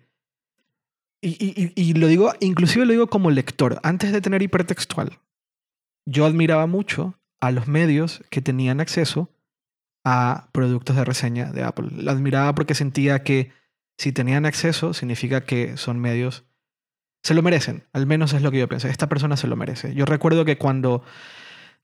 y- 1.22 1.72
y- 1.74 1.90
y 1.90 1.92
lo 1.94 2.06
digo, 2.06 2.32
inclusive 2.40 2.86
lo 2.86 2.92
digo 2.92 3.08
como 3.08 3.30
lector, 3.30 3.78
antes 3.82 4.12
de 4.12 4.20
tener 4.22 4.40
hipertextual. 4.42 5.18
Yo 6.06 6.26
admiraba 6.26 6.66
mucho 6.66 7.14
a 7.40 7.50
los 7.50 7.68
medios 7.68 8.22
que 8.30 8.42
tenían 8.42 8.80
acceso 8.80 9.30
a 10.04 10.48
productos 10.52 10.96
de 10.96 11.04
reseña 11.04 11.52
de 11.52 11.62
Apple. 11.62 11.88
Lo 11.92 12.10
admiraba 12.10 12.54
porque 12.54 12.74
sentía 12.74 13.22
que 13.22 13.52
si 13.98 14.12
tenían 14.12 14.46
acceso, 14.46 14.94
significa 14.94 15.42
que 15.42 15.76
son 15.76 15.98
medios... 15.98 16.44
Se 17.22 17.34
lo 17.34 17.42
merecen, 17.42 17.84
al 17.92 18.06
menos 18.06 18.32
es 18.32 18.40
lo 18.40 18.50
que 18.50 18.58
yo 18.58 18.68
pensé. 18.68 18.88
Esta 18.88 19.10
persona 19.10 19.36
se 19.36 19.46
lo 19.46 19.56
merece. 19.56 19.94
Yo 19.94 20.06
recuerdo 20.06 20.46
que 20.46 20.56
cuando 20.56 21.02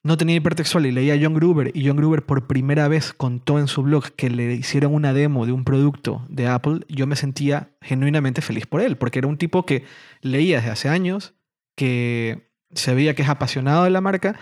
no 0.03 0.17
tenía 0.17 0.37
hipertextual 0.37 0.87
y 0.87 0.93
leía 0.93 1.15
a 1.15 1.19
John 1.21 1.35
Gruber 1.35 1.73
y 1.75 1.87
John 1.87 1.97
Gruber 1.97 2.25
por 2.25 2.47
primera 2.47 2.89
vez 2.89 3.13
contó 3.13 3.59
en 3.59 3.69
su 3.69 3.83
blog 3.83 4.13
que 4.13 4.31
le 4.31 4.55
hicieron 4.55 4.95
una 4.95 5.13
demo 5.13 5.45
de 5.45 5.53
un 5.53 5.65
producto 5.65 6.25
de 6.31 6.47
Apple, 6.47 6.81
yo 6.89 7.07
me 7.07 7.17
sentía 7.17 7.71
genuinamente 7.83 8.41
feliz 8.41 8.67
por 8.67 8.81
él, 8.81 8.97
porque 8.97 9.19
era 9.19 9.29
un 9.29 9.37
tipo 9.37 9.67
que 9.67 9.85
leía 10.23 10.57
desde 10.57 10.71
hace 10.71 10.89
años, 10.89 11.35
que 11.77 12.53
se 12.77 12.95
veía 12.95 13.15
que 13.15 13.23
es 13.23 13.29
apasionado 13.29 13.85
de 13.85 13.91
la 13.91 14.01
marca 14.01 14.37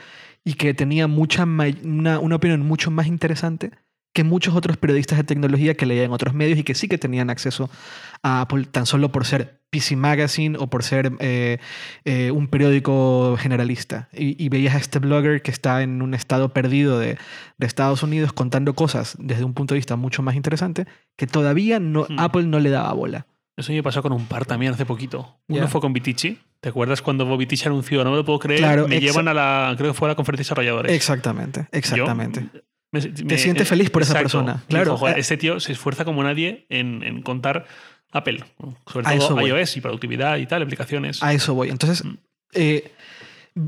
y 0.45 0.55
que 0.55 0.74
tenía 0.74 1.07
mucha 1.07 1.45
una, 1.45 2.18
una 2.18 2.37
opinión 2.37 2.61
mucho 2.61 2.91
más 2.91 3.07
interesante 3.07 3.70
que 4.14 4.22
muchos 4.22 4.55
otros 4.55 4.76
periodistas 4.76 5.18
de 5.18 5.24
tecnología 5.24 5.74
que 5.74 5.87
leían 5.87 6.12
otros 6.12 6.35
medios 6.35 6.57
y 6.57 6.62
que 6.62 6.76
sí 6.76 6.87
que 6.87 6.99
tenían 6.99 7.30
acceso 7.30 7.68
a 8.22 8.43
Apple 8.43 8.64
tan 8.70 8.87
solo 8.87 9.11
por 9.11 9.24
ser 9.24 9.61
PC 9.70 9.97
Magazine 9.97 10.57
o 10.57 10.68
por 10.68 10.85
ser 10.85 11.12
eh, 11.18 11.59
eh, 12.05 12.30
un 12.30 12.47
periódico 12.47 13.37
generalista. 13.37 14.09
Y, 14.12 14.43
y 14.43 14.49
veías 14.51 14.76
a 14.76 14.78
este 14.78 15.01
blogger 15.01 15.43
que 15.43 15.51
está 15.51 15.82
en 15.82 16.01
un 16.01 16.14
estado 16.14 16.51
perdido 16.51 17.01
de, 17.01 17.18
de 17.59 17.66
Estados 17.66 18.05
Unidos 18.05 18.32
contando 18.32 18.74
cosas 18.74 19.16
desde 19.18 19.43
un 19.43 19.53
punto 19.53 19.74
de 19.74 19.80
vista 19.80 19.97
mucho 19.97 20.22
más 20.22 20.37
interesante 20.37 20.87
que 21.16 21.26
todavía 21.26 21.80
no, 21.80 22.07
Hmm. 22.09 22.18
Apple 22.18 22.45
no 22.45 22.61
le 22.61 22.70
daba 22.70 22.93
bola. 22.93 23.26
Eso 23.57 23.72
me 23.72 23.82
pasó 23.82 24.03
con 24.03 24.12
un 24.12 24.26
par 24.26 24.47
también 24.47 24.72
hace 24.72 24.85
poquito. 24.85 25.37
Uno 25.49 25.68
fue 25.68 25.80
con 25.80 25.93
Vitici. 25.93 26.41
¿Te 26.65 26.71
acuerdas 26.71 27.03
cuando 27.03 27.37
Vitici 27.37 27.67
anunció? 27.67 28.03
No 28.05 28.11
me 28.11 28.17
lo 28.17 28.25
puedo 28.25 28.39
creer. 28.39 28.61
Claro, 28.61 28.89
me 28.89 28.99
llevan 28.99 29.29
a 29.29 29.35
la, 29.35 29.75
creo 29.77 29.93
que 29.93 29.99
fue 29.99 30.09
a 30.09 30.12
la 30.12 30.15
conferencia 30.15 30.41
de 30.41 30.45
desarrolladores. 30.47 30.93
Exactamente, 30.93 31.67
exactamente. 31.73 32.49
Yo, 32.55 32.61
me- 32.91 33.01
me- 33.27 33.37
sientes 33.37 33.69
feliz 33.69 33.91
por 33.91 34.01
esa 34.01 34.15
persona, 34.15 34.55
Dijo, 34.55 34.67
claro. 34.69 34.97
"Joder, 34.97 35.19
Eh. 35.19 35.21
este 35.21 35.37
tío 35.37 35.61
se 35.61 35.73
esfuerza 35.73 36.07
como 36.07 36.23
nadie 36.23 36.65
en, 36.71 37.03
en 37.03 37.21
contar 37.21 37.67
Apple. 38.12 38.45
Sobre 38.91 39.07
A 39.07 39.19
todo 39.19 39.35
voy. 39.37 39.51
iOS 39.51 39.77
y 39.77 39.83
productividad 39.83 40.39
y 40.39 40.47
tal, 40.47 40.62
aplicaciones. 40.62 41.23
A 41.23 41.35
eso 41.35 41.53
voy. 41.53 41.69
Entonces, 41.69 42.03
Mm. 42.03 42.15
eh, 42.55 42.93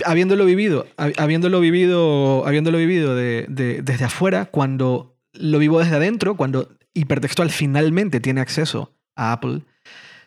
habiéndolo 0.06 0.46
vivido, 0.46 0.86
hab- 0.96 1.18
habiéndolo 1.18 1.60
vivido, 1.60 2.46
habiéndolo 2.46 2.78
vivido 2.78 3.14
de- 3.14 3.44
de- 3.50 3.82
desde 3.82 4.06
afuera, 4.06 4.46
cuando 4.46 5.18
lo 5.34 5.58
vivo 5.58 5.80
desde 5.80 5.96
adentro, 5.96 6.34
cuando 6.36 6.70
hipertextual 6.94 7.50
finalmente 7.50 8.20
tiene 8.20 8.40
acceso 8.40 8.94
a 9.16 9.32
Apple, 9.32 9.60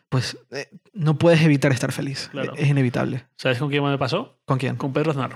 pues 0.10 0.38
eh, 0.52 0.70
no 0.94 1.18
puedes 1.18 1.42
evitar 1.42 1.72
estar 1.72 1.92
feliz. 1.92 2.30
Claro. 2.32 2.54
Es 2.56 2.68
inevitable. 2.68 3.26
¿Sabes 3.38 3.60
con 3.60 3.70
quién 3.70 3.84
me 3.84 3.98
pasó? 3.98 4.38
¿Con 4.46 4.58
quién? 4.58 4.76
Con 4.76 4.92
Pedro 4.92 5.12
Aznar. 5.12 5.32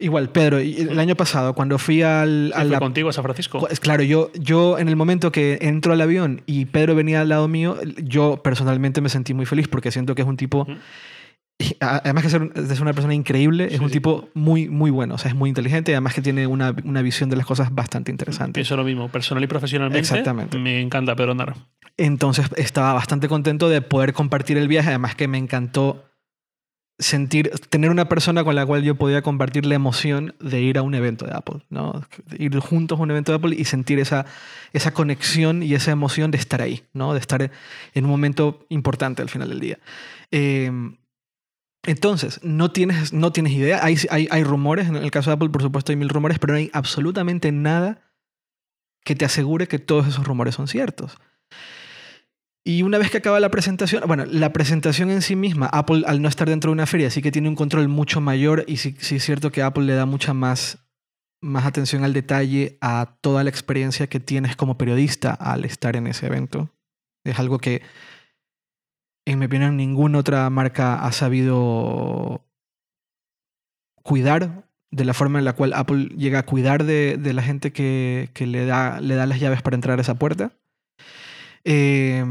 Igual, 0.00 0.30
Pedro, 0.30 0.58
el 0.58 0.96
año 1.00 1.16
pasado, 1.16 1.54
cuando 1.54 1.76
fui 1.76 2.02
al, 2.02 2.52
Sí, 2.54 2.60
a 2.60 2.60
fue 2.60 2.70
la 2.70 2.78
contigo 2.78 3.08
a 3.08 3.12
San 3.12 3.24
Francisco. 3.24 3.58
Pues, 3.58 3.80
Claro, 3.80 4.04
yo, 4.04 4.30
yo 4.34 4.78
en 4.78 4.88
el 4.88 4.94
momento 4.94 5.32
que 5.32 5.58
entro 5.60 5.92
al 5.92 6.00
avión 6.00 6.42
y 6.46 6.66
Pedro 6.66 6.94
venía 6.94 7.20
al 7.20 7.30
lado 7.30 7.48
mío, 7.48 7.76
yo 8.04 8.40
personalmente 8.40 9.00
me 9.00 9.08
sentí 9.08 9.34
muy 9.34 9.44
feliz 9.44 9.66
porque 9.66 9.90
siento 9.90 10.14
que 10.14 10.22
es 10.22 10.28
un 10.28 10.36
tipo, 10.36 10.68
además 11.80 12.22
que 12.22 12.30
ser 12.30 12.42
una 12.82 12.92
persona 12.92 13.14
increíble, 13.14 13.64
es 13.64 13.78
Sí, 13.78 13.78
un 13.82 13.88
sí. 13.88 13.94
tipo 13.94 14.28
muy, 14.34 14.68
muy 14.68 14.90
bueno, 14.90 15.14
o 15.16 15.18
sea, 15.18 15.30
es 15.30 15.36
muy 15.36 15.48
inteligente 15.48 15.90
y 15.90 15.94
además 15.94 16.14
que 16.14 16.22
tiene 16.22 16.46
una, 16.46 16.74
una 16.84 17.02
visión 17.02 17.30
de 17.30 17.36
las 17.36 17.46
cosas 17.46 17.74
bastante 17.74 18.10
interesante. 18.10 18.52
Pienso 18.54 18.76
lo 18.76 18.84
mismo, 18.84 19.08
personal 19.08 19.42
y 19.42 19.46
profesionalmente. 19.48 19.98
Exactamente. 19.98 20.58
Me 20.58 20.80
encanta 20.80 21.16
Pedro 21.16 21.32
Aznar. 21.32 21.56
Entonces 21.96 22.48
estaba 22.56 22.92
bastante 22.92 23.28
contento 23.28 23.68
de 23.68 23.82
poder 23.82 24.12
compartir 24.12 24.56
el 24.56 24.68
viaje, 24.68 24.88
además 24.90 25.16
que 25.16 25.26
me 25.26 25.38
encantó 25.38 26.04
sentir, 27.00 27.50
tener 27.70 27.90
una 27.90 28.08
persona 28.08 28.42
con 28.44 28.54
la 28.56 28.66
cual 28.66 28.82
yo 28.82 28.96
podía 28.96 29.22
compartir 29.22 29.66
la 29.66 29.76
emoción 29.76 30.34
de 30.40 30.60
ir 30.60 30.78
a 30.78 30.82
un 30.82 30.94
evento 30.94 31.26
de 31.26 31.32
Apple, 31.32 31.60
¿no? 31.70 32.04
Ir 32.38 32.56
juntos 32.58 32.98
a 32.98 33.02
un 33.02 33.10
evento 33.10 33.30
de 33.32 33.36
Apple 33.36 33.56
y 33.56 33.64
sentir 33.64 33.98
esa, 34.00 34.26
esa 34.72 34.92
conexión 34.92 35.62
y 35.62 35.74
esa 35.74 35.92
emoción 35.92 36.30
de 36.32 36.38
estar 36.38 36.60
ahí, 36.60 36.82
¿no? 36.92 37.14
De 37.14 37.20
estar 37.20 37.50
en 37.94 38.04
un 38.04 38.10
momento 38.10 38.64
importante 38.68 39.22
al 39.22 39.28
final 39.28 39.48
del 39.48 39.60
día. 39.60 39.78
Eh, 40.32 40.70
entonces, 41.88 42.38
no 42.42 42.70
tienes, 42.70 43.14
no 43.14 43.32
tienes 43.32 43.54
idea. 43.54 43.82
Hay, 43.82 43.96
hay, 44.10 44.28
hay 44.30 44.44
rumores, 44.44 44.88
en 44.88 44.96
el 44.96 45.10
caso 45.10 45.30
de 45.30 45.34
Apple, 45.36 45.48
por 45.48 45.62
supuesto, 45.62 45.90
hay 45.90 45.96
mil 45.96 46.10
rumores, 46.10 46.38
pero 46.38 46.52
no 46.52 46.58
hay 46.58 46.68
absolutamente 46.74 47.50
nada 47.50 48.02
que 49.06 49.14
te 49.14 49.24
asegure 49.24 49.68
que 49.68 49.78
todos 49.78 50.06
esos 50.06 50.26
rumores 50.26 50.54
son 50.54 50.68
ciertos. 50.68 51.16
Y 52.62 52.82
una 52.82 52.98
vez 52.98 53.10
que 53.10 53.16
acaba 53.16 53.40
la 53.40 53.50
presentación, 53.50 54.02
bueno, 54.06 54.26
la 54.26 54.52
presentación 54.52 55.10
en 55.10 55.22
sí 55.22 55.34
misma, 55.34 55.64
Apple 55.72 56.02
al 56.06 56.20
no 56.20 56.28
estar 56.28 56.46
dentro 56.46 56.70
de 56.70 56.74
una 56.74 56.84
feria, 56.84 57.08
sí 57.08 57.22
que 57.22 57.32
tiene 57.32 57.48
un 57.48 57.56
control 57.56 57.88
mucho 57.88 58.20
mayor 58.20 58.64
y 58.68 58.76
sí, 58.76 58.94
sí 59.00 59.16
es 59.16 59.24
cierto 59.24 59.50
que 59.50 59.62
Apple 59.62 59.84
le 59.84 59.94
da 59.94 60.04
mucha 60.04 60.34
más, 60.34 60.76
más 61.40 61.64
atención 61.64 62.04
al 62.04 62.12
detalle 62.12 62.76
a 62.82 63.16
toda 63.22 63.44
la 63.44 63.48
experiencia 63.48 64.08
que 64.08 64.20
tienes 64.20 64.56
como 64.56 64.76
periodista 64.76 65.32
al 65.32 65.64
estar 65.64 65.96
en 65.96 66.06
ese 66.06 66.26
evento. 66.26 66.68
Es 67.24 67.38
algo 67.38 67.58
que, 67.58 67.80
en 69.32 69.38
mi 69.38 69.46
opinión, 69.46 69.76
ninguna 69.76 70.18
otra 70.18 70.48
marca 70.50 71.04
ha 71.04 71.12
sabido 71.12 72.44
cuidar 74.02 74.68
de 74.90 75.04
la 75.04 75.12
forma 75.12 75.38
en 75.38 75.44
la 75.44 75.52
cual 75.52 75.74
Apple 75.74 76.08
llega 76.16 76.38
a 76.38 76.46
cuidar 76.46 76.84
de, 76.84 77.18
de 77.18 77.32
la 77.34 77.42
gente 77.42 77.72
que, 77.72 78.30
que 78.32 78.46
le, 78.46 78.64
da, 78.64 79.00
le 79.00 79.16
da 79.16 79.26
las 79.26 79.38
llaves 79.38 79.60
para 79.60 79.74
entrar 79.74 79.98
a 79.98 80.02
esa 80.02 80.14
puerta. 80.14 80.52
Eh, 81.64 82.24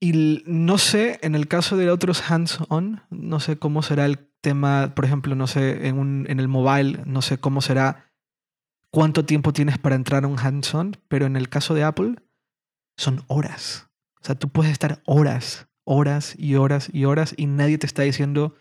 y 0.00 0.42
no 0.46 0.78
sé, 0.78 1.18
en 1.22 1.34
el 1.34 1.48
caso 1.48 1.76
de 1.76 1.90
otros 1.90 2.30
hands-on, 2.30 3.02
no 3.10 3.40
sé 3.40 3.58
cómo 3.58 3.82
será 3.82 4.06
el 4.06 4.18
tema, 4.40 4.94
por 4.94 5.04
ejemplo, 5.04 5.34
no 5.34 5.46
sé, 5.46 5.88
en, 5.88 5.98
un, 5.98 6.26
en 6.28 6.38
el 6.40 6.48
mobile, 6.48 7.02
no 7.04 7.20
sé 7.20 7.38
cómo 7.38 7.60
será, 7.60 8.12
cuánto 8.90 9.24
tiempo 9.24 9.52
tienes 9.52 9.76
para 9.78 9.96
entrar 9.96 10.24
a 10.24 10.28
un 10.28 10.38
hands-on, 10.38 10.96
pero 11.08 11.26
en 11.26 11.36
el 11.36 11.48
caso 11.48 11.74
de 11.74 11.84
Apple 11.84 12.14
son 12.96 13.24
horas. 13.26 13.87
O 14.20 14.24
sea, 14.24 14.34
tú 14.34 14.48
puedes 14.48 14.72
estar 14.72 15.02
horas, 15.06 15.68
horas 15.84 16.34
y 16.38 16.56
horas 16.56 16.90
y 16.92 17.04
horas 17.04 17.34
y 17.36 17.46
nadie 17.46 17.78
te 17.78 17.86
está 17.86 18.02
diciendo, 18.02 18.54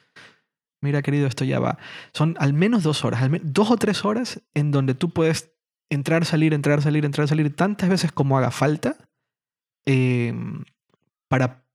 mira 0.81 1.01
querido, 1.01 1.27
esto 1.27 1.45
ya 1.45 1.59
va. 1.59 1.77
Son 2.13 2.35
al 2.39 2.53
menos 2.53 2.83
dos 2.83 3.03
horas, 3.03 3.29
dos 3.43 3.71
o 3.71 3.77
tres 3.77 4.05
horas 4.05 4.41
en 4.53 4.71
donde 4.71 4.93
tú 4.93 5.09
puedes 5.09 5.51
entrar, 5.89 6.25
salir, 6.25 6.53
entrar, 6.53 6.81
salir, 6.81 7.05
entrar, 7.05 7.27
salir 7.27 7.55
tantas 7.55 7.89
veces 7.89 8.11
como 8.11 8.37
haga 8.37 8.51
falta 8.51 8.97
eh, 9.85 10.33
para 11.27 11.65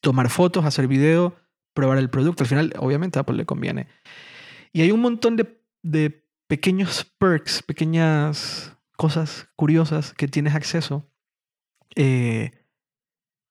tomar 0.00 0.28
fotos, 0.28 0.64
hacer 0.64 0.88
video, 0.88 1.36
probar 1.74 1.98
el 1.98 2.10
producto. 2.10 2.44
Al 2.44 2.48
final, 2.48 2.72
obviamente, 2.78 3.18
a 3.18 3.32
le 3.32 3.46
conviene. 3.46 3.88
Y 4.72 4.82
hay 4.82 4.90
un 4.90 5.00
montón 5.00 5.36
de, 5.36 5.60
de 5.82 6.26
pequeños 6.48 7.04
perks, 7.18 7.62
pequeñas 7.62 8.76
cosas 8.96 9.48
curiosas 9.56 10.12
que 10.14 10.28
tienes 10.28 10.54
acceso. 10.54 11.08
eh, 11.96 12.61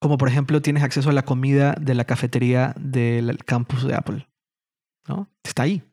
como 0.02 0.18
por 0.18 0.28
ejemplo, 0.28 0.62
tienes 0.62 0.84
acceso 0.84 1.10
a 1.10 1.14
la 1.14 1.24
comida 1.24 1.76
de 1.80 1.93
la 1.95 2.06
cafetería 2.06 2.74
del 2.80 3.38
campus 3.45 3.84
de 3.88 3.93
Apple. 3.95 4.28
¿no? 5.08 5.30
Está 5.43 5.64
ahí. 5.64 5.84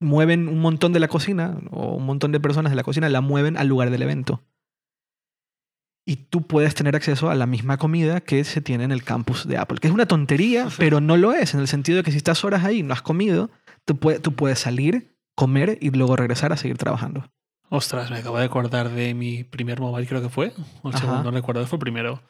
Mueven 0.00 0.48
un 0.48 0.60
montón 0.60 0.92
de 0.92 1.00
la 1.00 1.08
cocina, 1.08 1.58
o 1.70 1.94
un 1.94 2.04
montón 2.04 2.32
de 2.32 2.40
personas 2.40 2.70
de 2.70 2.76
la 2.76 2.82
cocina, 2.82 3.08
la 3.08 3.20
mueven 3.20 3.56
al 3.56 3.68
lugar 3.68 3.90
del 3.90 4.02
evento. 4.02 4.42
Y 6.06 6.16
tú 6.16 6.42
puedes 6.46 6.74
tener 6.74 6.94
acceso 6.96 7.30
a 7.30 7.34
la 7.34 7.46
misma 7.46 7.78
comida 7.78 8.20
que 8.20 8.44
se 8.44 8.60
tiene 8.60 8.84
en 8.84 8.92
el 8.92 9.02
campus 9.04 9.48
de 9.48 9.56
Apple. 9.56 9.78
Que 9.80 9.88
es 9.88 9.94
una 9.94 10.06
tontería, 10.06 10.68
Sí. 10.68 10.76
pero 10.78 11.00
no 11.00 11.16
lo 11.16 11.32
es, 11.32 11.54
en 11.54 11.60
el 11.60 11.68
sentido 11.68 11.98
de 11.98 12.02
que 12.04 12.10
si 12.10 12.18
estás 12.18 12.44
horas 12.44 12.64
ahí 12.64 12.80
y 12.80 12.82
no 12.82 12.92
has 12.92 13.00
comido, 13.02 13.50
tú, 13.86 13.96
puedes- 13.96 14.20
tú 14.20 14.34
puedes 14.34 14.58
salir, 14.58 15.16
comer 15.34 15.78
y 15.80 15.90
luego 15.90 16.16
regresar 16.16 16.52
a 16.52 16.56
seguir 16.58 16.76
trabajando. 16.76 17.30
Ostras, 17.70 18.10
me 18.10 18.18
acabo 18.18 18.38
de 18.38 18.44
acordar 18.44 18.90
de 18.90 19.14
mi 19.14 19.44
primer 19.44 19.80
mobile, 19.80 20.06
creo 20.06 20.20
que 20.20 20.28
fue. 20.28 20.52
O 20.82 20.90
el 20.90 20.94
Ajá. 20.94 21.06
segundo, 21.06 21.24
no 21.24 21.30
recuerdo, 21.30 21.66
fue 21.66 21.76
el 21.76 21.80
primero. 21.80 22.20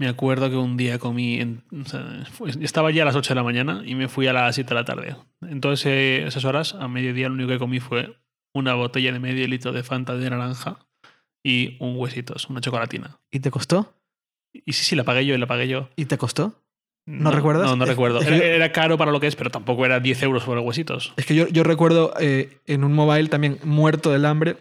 Me 0.00 0.08
acuerdo 0.08 0.48
que 0.48 0.56
un 0.56 0.78
día 0.78 0.98
comí. 0.98 1.40
en- 1.40 1.62
o 1.78 1.84
sea, 1.84 2.24
fue- 2.32 2.50
estaba 2.62 2.90
ya 2.90 3.02
a 3.02 3.04
las 3.04 3.14
8 3.16 3.34
de 3.34 3.34
la 3.34 3.42
mañana 3.42 3.82
y 3.84 3.94
me 3.94 4.08
fui 4.08 4.26
a 4.28 4.32
las 4.32 4.54
7 4.54 4.70
de 4.70 4.74
la 4.76 4.84
tarde. 4.86 5.14
Entonces, 5.42 5.84
eh, 5.86 6.24
esas 6.26 6.46
horas, 6.46 6.74
a 6.74 6.88
mediodía, 6.88 7.28
lo 7.28 7.34
único 7.34 7.50
que 7.50 7.58
comí 7.58 7.80
fue 7.80 8.16
una 8.54 8.72
botella 8.72 9.12
de 9.12 9.18
medio 9.20 9.46
litro 9.46 9.72
de 9.72 9.82
Fanta 9.82 10.16
de 10.16 10.30
naranja 10.30 10.78
y 11.44 11.76
un 11.80 11.96
huesitos, 11.98 12.48
una 12.48 12.62
chocolatina. 12.62 13.18
¿Y 13.30 13.40
te 13.40 13.50
costó? 13.50 13.92
Y 14.54 14.72
sí, 14.72 14.84
sí, 14.86 14.96
la 14.96 15.04
pagué 15.04 15.26
yo 15.26 15.34
y 15.34 15.38
la 15.38 15.46
pagué 15.46 15.68
yo. 15.68 15.90
¿Y 15.96 16.06
te 16.06 16.16
costó? 16.16 16.54
¿No 17.06 17.30
recuerdas? 17.30 17.66
No, 17.66 17.76
no 17.76 17.84
Es- 17.84 17.90
recuerdo. 17.90 18.20
es 18.20 18.26
que 18.26 18.34
Era, 18.36 18.38
yo- 18.46 18.52
era 18.52 18.72
caro 18.72 18.96
para 18.96 19.12
lo 19.12 19.20
que 19.20 19.26
es, 19.26 19.36
pero 19.36 19.50
tampoco 19.50 19.84
era 19.84 20.00
10 20.00 20.22
euros 20.22 20.44
por 20.44 20.56
los 20.56 20.64
huesitos. 20.64 21.12
Es 21.18 21.26
que 21.26 21.34
yo, 21.34 21.46
yo 21.48 21.62
recuerdo 21.62 22.14
eh, 22.18 22.58
en 22.66 22.84
un 22.84 22.94
mobile 22.94 23.28
también 23.28 23.58
muerto 23.64 24.10
del 24.10 24.24
hambre. 24.24 24.56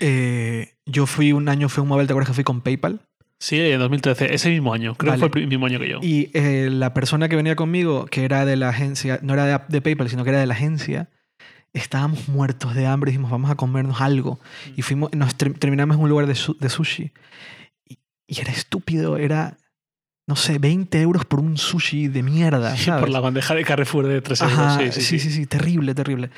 eh, 0.00 0.74
yo 0.86 1.06
fui 1.06 1.32
un 1.32 1.48
año, 1.50 1.68
fui 1.68 1.80
a 1.80 1.82
un 1.82 1.88
mobile, 1.88 2.06
¿te 2.06 2.12
acuerdas 2.14 2.30
que 2.30 2.34
fui 2.34 2.44
con 2.44 2.62
PayPal? 2.62 3.00
Sí, 3.42 3.58
en 3.58 3.80
2013, 3.80 4.32
ese 4.34 4.50
mismo 4.50 4.72
año. 4.72 4.94
Creo 4.94 5.10
Vale. 5.14 5.22
que 5.24 5.28
fue 5.30 5.40
el 5.40 5.48
mismo 5.48 5.66
año 5.66 5.80
que 5.80 5.88
yo. 5.88 5.98
Y 6.00 6.30
eh, 6.32 6.68
la 6.70 6.94
persona 6.94 7.28
que 7.28 7.34
venía 7.34 7.56
conmigo, 7.56 8.04
que 8.06 8.24
era 8.24 8.44
de 8.44 8.54
la 8.56 8.68
agencia, 8.68 9.18
no 9.22 9.32
era 9.34 9.46
de, 9.46 9.60
de 9.68 9.80
PayPal, 9.82 10.08
sino 10.08 10.22
que 10.22 10.30
era 10.30 10.38
de 10.38 10.46
la 10.46 10.54
agencia, 10.54 11.10
estábamos 11.72 12.28
muertos 12.28 12.74
de 12.76 12.86
hambre 12.86 13.10
y 13.10 13.12
dijimos, 13.12 13.32
vamos 13.32 13.50
a 13.50 13.56
comernos 13.56 14.00
algo. 14.00 14.38
Y 14.76 14.82
fuimos, 14.82 15.10
nos 15.12 15.34
ter- 15.34 15.54
terminamos 15.54 15.96
en 15.96 16.02
un 16.04 16.08
lugar 16.08 16.26
de, 16.28 16.36
su- 16.36 16.56
de 16.56 16.68
sushi. 16.68 17.10
Y, 17.88 17.98
y 18.28 18.40
era 18.40 18.52
estúpido, 18.52 19.16
era, 19.16 19.56
no 20.28 20.36
sé, 20.36 20.60
20 20.60 21.00
euros 21.00 21.24
por 21.24 21.40
un 21.40 21.56
sushi 21.58 22.06
de 22.06 22.22
mierda. 22.22 22.76
Sí, 22.76 22.84
¿sabes? 22.84 23.00
por 23.00 23.10
la 23.10 23.18
bandeja 23.18 23.56
de 23.56 23.64
Carrefour 23.64 24.06
de 24.06 24.20
3 24.22 24.40
euros. 24.42 24.56
Ajá, 24.56 24.78
sí, 24.78 24.92
sí, 24.92 25.00
sí. 25.00 25.18
sí, 25.18 25.30
sí, 25.32 25.46
terrible, 25.46 25.96
terrible. 25.96 26.30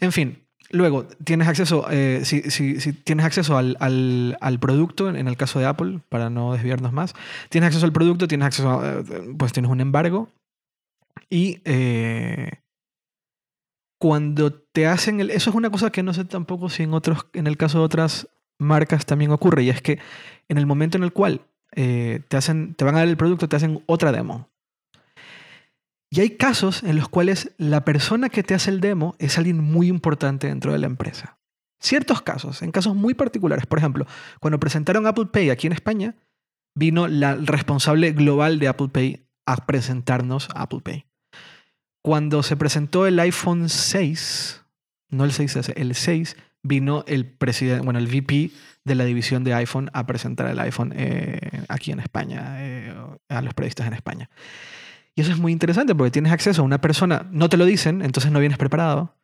En 0.00 0.10
fin, 0.10 0.42
luego 0.70 1.06
tienes 1.24 1.48
acceso, 1.48 1.86
eh, 1.90 2.22
si, 2.24 2.42
tienes 2.92 3.24
acceso 3.24 3.56
al, 3.56 4.58
producto, 4.60 5.08
en 5.08 5.28
el 5.28 5.36
caso 5.36 5.58
de 5.58 5.66
Apple, 5.66 6.00
para 6.08 6.30
no 6.30 6.52
desviarnos 6.52 6.92
más, 6.92 7.14
tienes 7.48 7.68
acceso 7.68 7.86
al 7.86 7.92
producto, 7.92 8.28
tienes 8.28 8.46
acceso, 8.46 8.80
a, 8.80 9.00
eh, 9.00 9.04
pues 9.36 9.52
tienes 9.52 9.70
un 9.70 9.80
embargo 9.80 10.28
y 11.30 11.60
eh, 11.64 12.50
cuando 13.98 14.52
te 14.52 14.86
hacen 14.86 15.20
el, 15.20 15.30
eso 15.30 15.50
es 15.50 15.56
una 15.56 15.70
cosa 15.70 15.90
que 15.90 16.02
no 16.02 16.14
sé 16.14 16.24
tampoco 16.24 16.68
si 16.68 16.84
en 16.84 16.94
otros, 16.94 17.26
en 17.32 17.46
el 17.46 17.56
caso 17.56 17.78
de 17.78 17.84
otras 17.84 18.28
marcas 18.58 19.06
también 19.06 19.30
ocurre 19.32 19.62
y 19.64 19.70
es 19.70 19.82
que 19.82 19.98
en 20.48 20.58
el 20.58 20.66
momento 20.66 20.98
en 20.98 21.04
el 21.04 21.12
cual 21.12 21.42
te 21.70 22.36
hacen, 22.36 22.74
te 22.74 22.84
van 22.84 22.96
a 22.96 23.00
dar 23.00 23.08
el 23.08 23.16
producto, 23.16 23.48
te 23.48 23.54
hacen 23.54 23.82
otra 23.86 24.10
demo. 24.10 24.48
Y 26.10 26.20
hay 26.20 26.30
casos 26.36 26.82
en 26.82 26.96
los 26.96 27.08
cuales 27.08 27.52
la 27.58 27.84
persona 27.84 28.30
que 28.30 28.42
te 28.42 28.54
hace 28.54 28.70
el 28.70 28.80
demo 28.80 29.14
es 29.18 29.36
alguien 29.36 29.62
muy 29.62 29.88
importante 29.88 30.46
dentro 30.46 30.72
de 30.72 30.78
la 30.78 30.86
empresa. 30.86 31.38
Ciertos 31.80 32.22
casos, 32.22 32.62
en 32.62 32.72
casos 32.72 32.94
muy 32.94 33.14
particulares. 33.14 33.66
Por 33.66 33.78
ejemplo, 33.78 34.06
cuando 34.40 34.58
presentaron 34.58 35.06
Apple 35.06 35.26
Pay 35.26 35.50
aquí 35.50 35.66
en 35.66 35.74
España, 35.74 36.16
vino 36.74 37.08
la 37.08 37.34
responsable 37.34 38.12
global 38.12 38.58
de 38.58 38.68
Apple 38.68 38.88
Pay 38.88 39.26
a 39.46 39.66
presentarnos 39.66 40.48
Apple 40.54 40.80
Pay. 40.82 41.06
Cuando 42.02 42.42
se 42.42 42.56
presentó 42.56 43.06
el 43.06 43.18
iPhone 43.20 43.68
6, 43.68 44.64
no 45.10 45.24
el 45.24 45.32
6S, 45.32 45.74
el 45.76 45.94
6, 45.94 46.36
vino 46.62 47.04
el 47.06 47.26
presidente, 47.26 47.84
bueno, 47.84 47.98
el 47.98 48.06
VP 48.06 48.50
de 48.84 48.94
la 48.94 49.04
división 49.04 49.44
de 49.44 49.54
iPhone 49.54 49.90
a 49.92 50.06
presentar 50.06 50.48
el 50.48 50.58
iPhone 50.58 50.92
eh, 50.96 51.38
aquí 51.68 51.92
en 51.92 52.00
España, 52.00 52.56
eh, 52.58 52.94
a 53.28 53.42
los 53.42 53.54
periodistas 53.54 53.86
en 53.86 53.94
España. 53.94 54.30
Y 55.18 55.20
eso 55.20 55.32
es 55.32 55.38
muy 55.40 55.50
interesante 55.50 55.96
porque 55.96 56.12
tienes 56.12 56.30
acceso 56.30 56.62
a 56.62 56.64
una 56.64 56.80
persona, 56.80 57.26
no 57.32 57.48
te 57.48 57.56
lo 57.56 57.64
dicen, 57.64 58.02
entonces 58.02 58.30
no 58.30 58.38
vienes 58.38 58.56
preparado, 58.56 59.16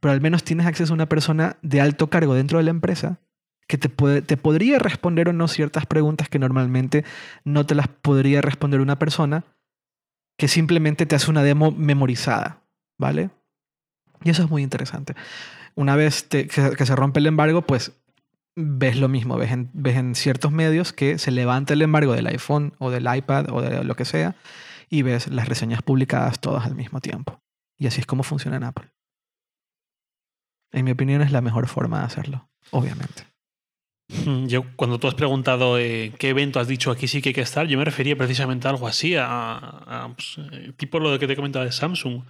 pero 0.00 0.12
al 0.12 0.22
menos 0.22 0.44
tienes 0.44 0.64
acceso 0.64 0.94
a 0.94 0.96
una 0.96 1.10
persona 1.10 1.58
de 1.60 1.82
alto 1.82 2.08
cargo 2.08 2.32
dentro 2.32 2.56
de 2.56 2.64
la 2.64 2.70
empresa 2.70 3.18
que 3.66 3.76
te, 3.76 3.90
puede, 3.90 4.22
te 4.22 4.38
podría 4.38 4.78
responder 4.78 5.28
o 5.28 5.34
no 5.34 5.48
ciertas 5.48 5.84
preguntas 5.84 6.30
que 6.30 6.38
normalmente 6.38 7.04
no 7.44 7.66
te 7.66 7.74
las 7.74 7.86
podría 7.86 8.40
responder 8.40 8.80
una 8.80 8.98
persona 8.98 9.44
que 10.38 10.48
simplemente 10.48 11.04
te 11.04 11.16
hace 11.16 11.30
una 11.30 11.42
demo 11.42 11.70
memorizada, 11.70 12.62
¿vale? 12.96 13.28
Y 14.24 14.30
eso 14.30 14.44
es 14.44 14.48
muy 14.48 14.62
interesante. 14.62 15.14
Una 15.74 15.96
vez 15.96 16.22
que, 16.22 16.48
se 16.48 16.96
rompe 16.96 17.20
el 17.20 17.26
embargo, 17.26 17.60
pues 17.60 17.92
ves 18.56 18.96
lo 18.96 19.08
mismo, 19.08 19.36
ves 19.36 19.50
ves 19.74 19.96
en 19.98 20.14
ciertos 20.14 20.50
medios 20.50 20.94
que 20.94 21.18
se 21.18 21.30
levanta 21.30 21.74
el 21.74 21.82
embargo 21.82 22.14
del 22.14 22.26
iPhone 22.28 22.72
o 22.78 22.90
del 22.90 23.06
iPad 23.14 23.50
o 23.50 23.60
de 23.60 23.84
lo 23.84 23.94
que 23.96 24.06
sea 24.06 24.34
y 24.92 25.00
ves 25.00 25.28
las 25.28 25.48
reseñas 25.48 25.80
publicadas 25.80 26.38
todas 26.38 26.66
al 26.66 26.74
mismo 26.74 27.00
tiempo. 27.00 27.42
Y 27.78 27.86
así 27.86 28.00
es 28.00 28.06
como 28.06 28.24
funciona 28.24 28.58
en 28.58 28.64
Apple. 28.64 28.92
En 30.70 30.84
mi 30.84 30.90
opinión 30.90 31.22
es 31.22 31.32
la 31.32 31.40
mejor 31.40 31.66
forma 31.66 32.00
de 32.00 32.04
hacerlo, 32.04 32.50
obviamente. 32.72 33.24
Mm, 34.26 34.48
Yo, 34.48 34.64
cuando 34.76 34.98
tú 34.98 35.08
has 35.08 35.14
preguntado 35.14 35.78
eh, 35.78 36.12
qué 36.18 36.28
evento 36.28 36.60
has 36.60 36.68
dicho 36.68 36.90
aquí 36.90 37.08
sí 37.08 37.22
que 37.22 37.30
hay 37.30 37.34
que 37.34 37.40
estar, 37.40 37.66
yo 37.66 37.78
me 37.78 37.86
refería 37.86 38.16
precisamente 38.16 38.68
a 38.68 38.70
algo 38.70 38.86
así, 38.86 39.14
a, 39.18 40.12
pues, 40.14 40.36
eh, 40.52 40.74
tipo 40.76 41.00
lo 41.00 41.18
que 41.18 41.26
te 41.26 41.32
he 41.32 41.36
comentado 41.36 41.64
de 41.64 41.72
Samsung. 41.72 42.24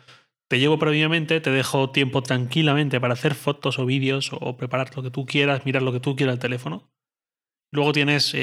Te 0.48 0.60
llevo 0.60 0.78
previamente, 0.78 1.40
te 1.40 1.50
dejo 1.50 1.90
tiempo 1.90 2.22
tranquilamente 2.22 3.00
para 3.00 3.14
hacer 3.14 3.34
fotos 3.34 3.80
o 3.80 3.86
vídeos 3.86 4.30
o 4.32 4.56
preparar 4.56 4.96
lo 4.96 5.02
que 5.02 5.10
tú 5.10 5.26
quieras, 5.26 5.64
mirar 5.66 5.82
lo 5.82 5.92
que 5.92 5.98
tú 5.98 6.14
quieras 6.14 6.34
al 6.34 6.38
teléfono. 6.38 6.92
Luego 7.72 7.92
tienes 7.92 8.34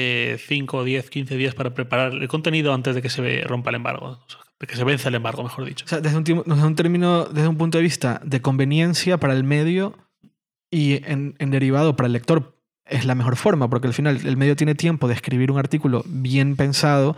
5, 0.46 0.84
10, 0.84 1.08
15 1.10 1.36
días 1.36 1.54
para 1.54 1.72
preparar 1.72 2.12
el 2.12 2.28
contenido 2.28 2.74
antes 2.74 2.94
de 2.94 3.02
que 3.02 3.08
se 3.08 3.42
rompa 3.42 3.70
el 3.70 3.76
embargo. 3.76 4.06
O 4.26 4.30
sea, 4.30 4.40
de 4.58 4.66
que 4.66 4.76
se 4.76 4.84
vence 4.84 5.08
el 5.08 5.14
embargo, 5.14 5.42
mejor 5.42 5.64
dicho. 5.64 5.84
O 5.84 5.88
sea, 5.88 6.00
desde 6.00 6.16
un, 6.18 6.24
tiempo- 6.24 6.44
desde 6.46 6.66
un 6.66 6.74
término, 6.74 7.24
desde 7.26 7.48
un 7.48 7.56
punto 7.56 7.78
de 7.78 7.82
vista 7.84 8.20
de 8.24 8.42
conveniencia 8.42 9.18
para 9.18 9.32
el 9.32 9.44
medio 9.44 9.96
y 10.70 11.00
en, 11.10 11.34
en 11.38 11.50
derivado 11.50 11.96
para 11.96 12.08
el 12.08 12.12
lector, 12.12 12.56
es 12.84 13.04
la 13.04 13.14
mejor 13.14 13.36
forma, 13.36 13.70
porque 13.70 13.86
al 13.86 13.94
final 13.94 14.20
el 14.24 14.36
medio 14.36 14.56
tiene 14.56 14.74
tiempo 14.74 15.06
de 15.08 15.14
escribir 15.14 15.50
un 15.52 15.58
artículo 15.58 16.02
bien 16.06 16.56
pensado, 16.56 17.16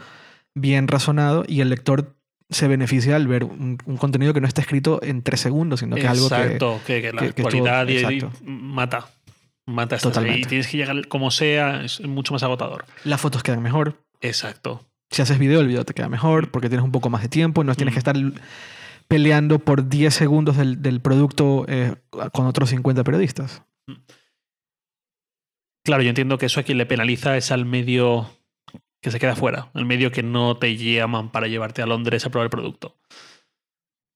bien 0.54 0.86
razonado, 0.88 1.44
y 1.48 1.62
el 1.62 1.70
lector 1.70 2.14
se 2.50 2.68
beneficia 2.68 3.16
al 3.16 3.26
ver 3.26 3.44
un, 3.44 3.78
un 3.86 3.96
contenido 3.96 4.34
que 4.34 4.42
no 4.42 4.46
está 4.46 4.60
escrito 4.60 5.00
en 5.02 5.22
tres 5.22 5.40
segundos, 5.40 5.80
sino 5.80 5.96
que 5.96 6.02
es 6.02 6.08
algo 6.08 6.28
que... 6.28 6.34
Exacto, 6.34 6.80
que, 6.86 7.00
que 7.00 7.12
la 7.12 7.22
que- 7.22 7.32
que 7.32 7.42
actualidad 7.42 7.86
todo- 7.86 7.90
y- 7.90 7.94
y 7.94 8.18
exacto. 8.18 8.32
mata. 8.44 9.08
Mata 9.72 9.96
esto. 9.96 10.08
Totalmente. 10.10 10.40
Y 10.40 10.44
tienes 10.44 10.68
que 10.68 10.76
llegar 10.76 11.08
como 11.08 11.30
sea, 11.30 11.82
es 11.82 12.00
mucho 12.00 12.32
más 12.32 12.42
agotador. 12.42 12.84
Las 13.04 13.20
fotos 13.20 13.42
quedan 13.42 13.62
mejor. 13.62 13.96
Exacto. 14.20 14.86
Si 15.10 15.20
haces 15.22 15.38
video, 15.38 15.60
el 15.60 15.66
video 15.66 15.84
te 15.84 15.94
queda 15.94 16.08
mejor 16.08 16.50
porque 16.50 16.68
tienes 16.68 16.84
un 16.84 16.92
poco 16.92 17.10
más 17.10 17.22
de 17.22 17.28
tiempo, 17.28 17.64
no 17.64 17.74
tienes 17.74 17.92
Mm. 17.92 17.94
que 17.94 17.98
estar 17.98 18.16
peleando 19.08 19.58
por 19.58 19.88
10 19.88 20.14
segundos 20.14 20.56
del, 20.56 20.80
del 20.80 21.00
producto 21.00 21.64
eh, 21.68 21.96
con 22.32 22.46
otros 22.46 22.70
50 22.70 23.04
periodistas. 23.04 23.62
Claro, 25.84 26.02
yo 26.02 26.08
entiendo 26.10 26.38
que 26.38 26.46
eso 26.46 26.60
a 26.60 26.62
quien 26.62 26.78
le 26.78 26.86
penaliza 26.86 27.36
es 27.36 27.50
al 27.50 27.64
medio 27.66 28.30
que 29.02 29.10
se 29.10 29.18
queda 29.18 29.34
fuera, 29.34 29.68
el 29.74 29.84
medio 29.84 30.12
que 30.12 30.22
no 30.22 30.56
te 30.56 30.76
llaman 30.76 31.30
para 31.32 31.48
llevarte 31.48 31.82
a 31.82 31.86
Londres 31.86 32.24
a 32.24 32.30
probar 32.30 32.46
el 32.46 32.50
producto. 32.50 32.96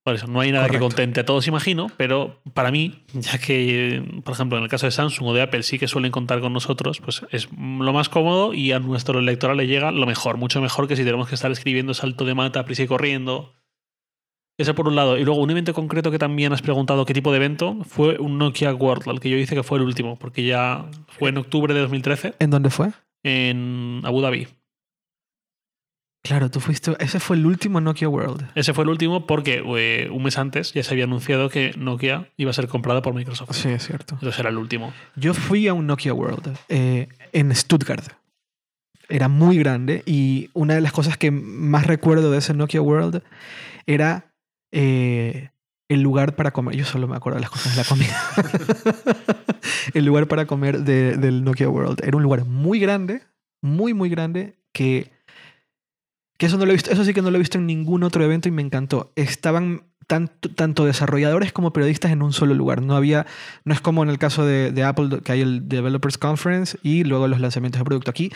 Por 0.06 0.14
eso, 0.14 0.28
no 0.28 0.38
hay 0.38 0.52
nada 0.52 0.68
que 0.68 0.78
contente 0.78 1.18
a 1.18 1.24
todos, 1.24 1.48
imagino, 1.48 1.88
pero 1.96 2.40
para 2.54 2.70
mí, 2.70 3.02
ya 3.12 3.38
que, 3.38 4.04
por 4.22 4.34
ejemplo, 4.34 4.56
en 4.56 4.62
el 4.62 4.70
caso 4.70 4.86
de 4.86 4.92
Samsung 4.92 5.26
o 5.26 5.34
de 5.34 5.42
Apple 5.42 5.64
sí 5.64 5.80
que 5.80 5.88
suelen 5.88 6.12
contar 6.12 6.40
con 6.40 6.52
nosotros, 6.52 7.00
pues 7.00 7.22
es 7.32 7.48
lo 7.50 7.92
más 7.92 8.08
cómodo 8.08 8.54
y 8.54 8.70
a 8.70 8.78
nuestro 8.78 9.20
lector 9.20 9.56
le 9.56 9.66
llega 9.66 9.90
lo 9.90 10.06
mejor, 10.06 10.36
mucho 10.36 10.60
mejor 10.60 10.86
que 10.86 10.94
si 10.94 11.02
tenemos 11.02 11.28
que 11.28 11.34
estar 11.34 11.50
escribiendo 11.50 11.92
salto 11.92 12.24
de 12.24 12.36
mata, 12.36 12.64
prisa 12.64 12.84
y 12.84 12.86
corriendo. 12.86 13.52
Eso 14.56 14.76
por 14.76 14.86
un 14.86 14.94
lado. 14.94 15.18
Y 15.18 15.24
luego 15.24 15.40
un 15.40 15.50
evento 15.50 15.74
concreto 15.74 16.12
que 16.12 16.20
también 16.20 16.52
has 16.52 16.62
preguntado 16.62 17.04
qué 17.04 17.12
tipo 17.12 17.32
de 17.32 17.38
evento 17.38 17.76
fue 17.84 18.16
un 18.20 18.38
Nokia 18.38 18.72
World, 18.74 19.08
al 19.08 19.18
que 19.18 19.28
yo 19.28 19.36
hice 19.36 19.56
que 19.56 19.64
fue 19.64 19.78
el 19.78 19.84
último, 19.84 20.20
porque 20.20 20.44
ya 20.44 20.88
fue 21.08 21.30
en 21.30 21.38
octubre 21.38 21.74
de 21.74 21.80
2013 21.80 22.34
¿En 22.38 22.50
dónde 22.50 22.70
fue? 22.70 22.92
en 23.24 24.02
Abu 24.04 24.20
Dhabi. 24.20 24.46
Claro, 26.26 26.50
tú 26.50 26.60
fuiste. 26.60 26.96
Ese 26.98 27.20
fue 27.20 27.36
el 27.36 27.46
último 27.46 27.80
Nokia 27.80 28.08
World. 28.08 28.48
Ese 28.54 28.74
fue 28.74 28.84
el 28.84 28.90
último 28.90 29.26
porque 29.26 29.62
eh, 29.78 30.08
un 30.10 30.22
mes 30.24 30.38
antes 30.38 30.72
ya 30.72 30.82
se 30.82 30.92
había 30.94 31.04
anunciado 31.04 31.48
que 31.50 31.72
Nokia 31.76 32.30
iba 32.36 32.50
a 32.50 32.54
ser 32.54 32.66
comprada 32.68 33.00
por 33.02 33.14
Microsoft. 33.14 33.52
Sí, 33.52 33.68
es 33.68 33.86
cierto. 33.86 34.14
Entonces 34.14 34.38
era 34.40 34.50
el 34.50 34.58
último. 34.58 34.92
Yo 35.14 35.34
fui 35.34 35.68
a 35.68 35.74
un 35.74 35.86
Nokia 35.86 36.12
World 36.14 36.56
eh, 36.68 37.08
en 37.32 37.54
Stuttgart. 37.54 38.04
Era 39.08 39.28
muy 39.28 39.56
grande 39.58 40.02
y 40.04 40.50
una 40.52 40.74
de 40.74 40.80
las 40.80 40.92
cosas 40.92 41.16
que 41.16 41.30
más 41.30 41.86
recuerdo 41.86 42.32
de 42.32 42.38
ese 42.38 42.54
Nokia 42.54 42.82
World 42.82 43.22
era 43.86 44.32
eh, 44.72 45.50
el 45.88 46.02
lugar 46.02 46.34
para 46.34 46.50
comer. 46.50 46.74
Yo 46.74 46.84
solo 46.84 47.06
me 47.06 47.14
acuerdo 47.14 47.36
de 47.36 47.42
las 47.42 47.50
cosas 47.50 47.76
de 47.76 47.82
la 47.82 47.88
comida. 47.88 48.20
el 49.94 50.04
lugar 50.04 50.26
para 50.26 50.46
comer 50.46 50.80
de- 50.80 51.16
del 51.16 51.44
Nokia 51.44 51.68
World. 51.68 52.00
Era 52.02 52.16
un 52.16 52.22
lugar 52.24 52.44
muy 52.44 52.80
grande, 52.80 53.22
muy, 53.62 53.94
muy 53.94 54.08
grande, 54.08 54.56
que, 54.72 55.12
que 56.38 56.46
eso, 56.46 56.58
no 56.58 56.66
lo 56.66 56.72
he 56.72 56.74
visto, 56.74 56.90
eso 56.90 57.04
sí 57.04 57.14
que 57.14 57.22
no 57.22 57.30
lo 57.30 57.36
he 57.36 57.40
visto 57.40 57.58
en 57.58 57.66
ningún 57.66 58.02
otro 58.02 58.22
evento 58.24 58.48
y 58.48 58.52
me 58.52 58.62
encantó. 58.62 59.12
Estaban 59.16 59.84
tanto, 60.06 60.50
tanto 60.50 60.84
desarrolladores 60.84 61.52
como 61.52 61.72
periodistas 61.72 62.12
en 62.12 62.22
un 62.22 62.32
solo 62.32 62.54
lugar. 62.54 62.82
No 62.82 62.96
había, 62.96 63.26
no 63.64 63.72
es 63.72 63.80
como 63.80 64.02
en 64.02 64.10
el 64.10 64.18
caso 64.18 64.44
de, 64.44 64.70
de 64.72 64.84
Apple, 64.84 65.20
que 65.22 65.32
hay 65.32 65.40
el 65.40 65.68
Developers 65.68 66.18
Conference 66.18 66.78
y 66.82 67.04
luego 67.04 67.28
los 67.28 67.40
lanzamientos 67.40 67.80
de 67.80 67.84
producto. 67.84 68.10
Aquí 68.10 68.30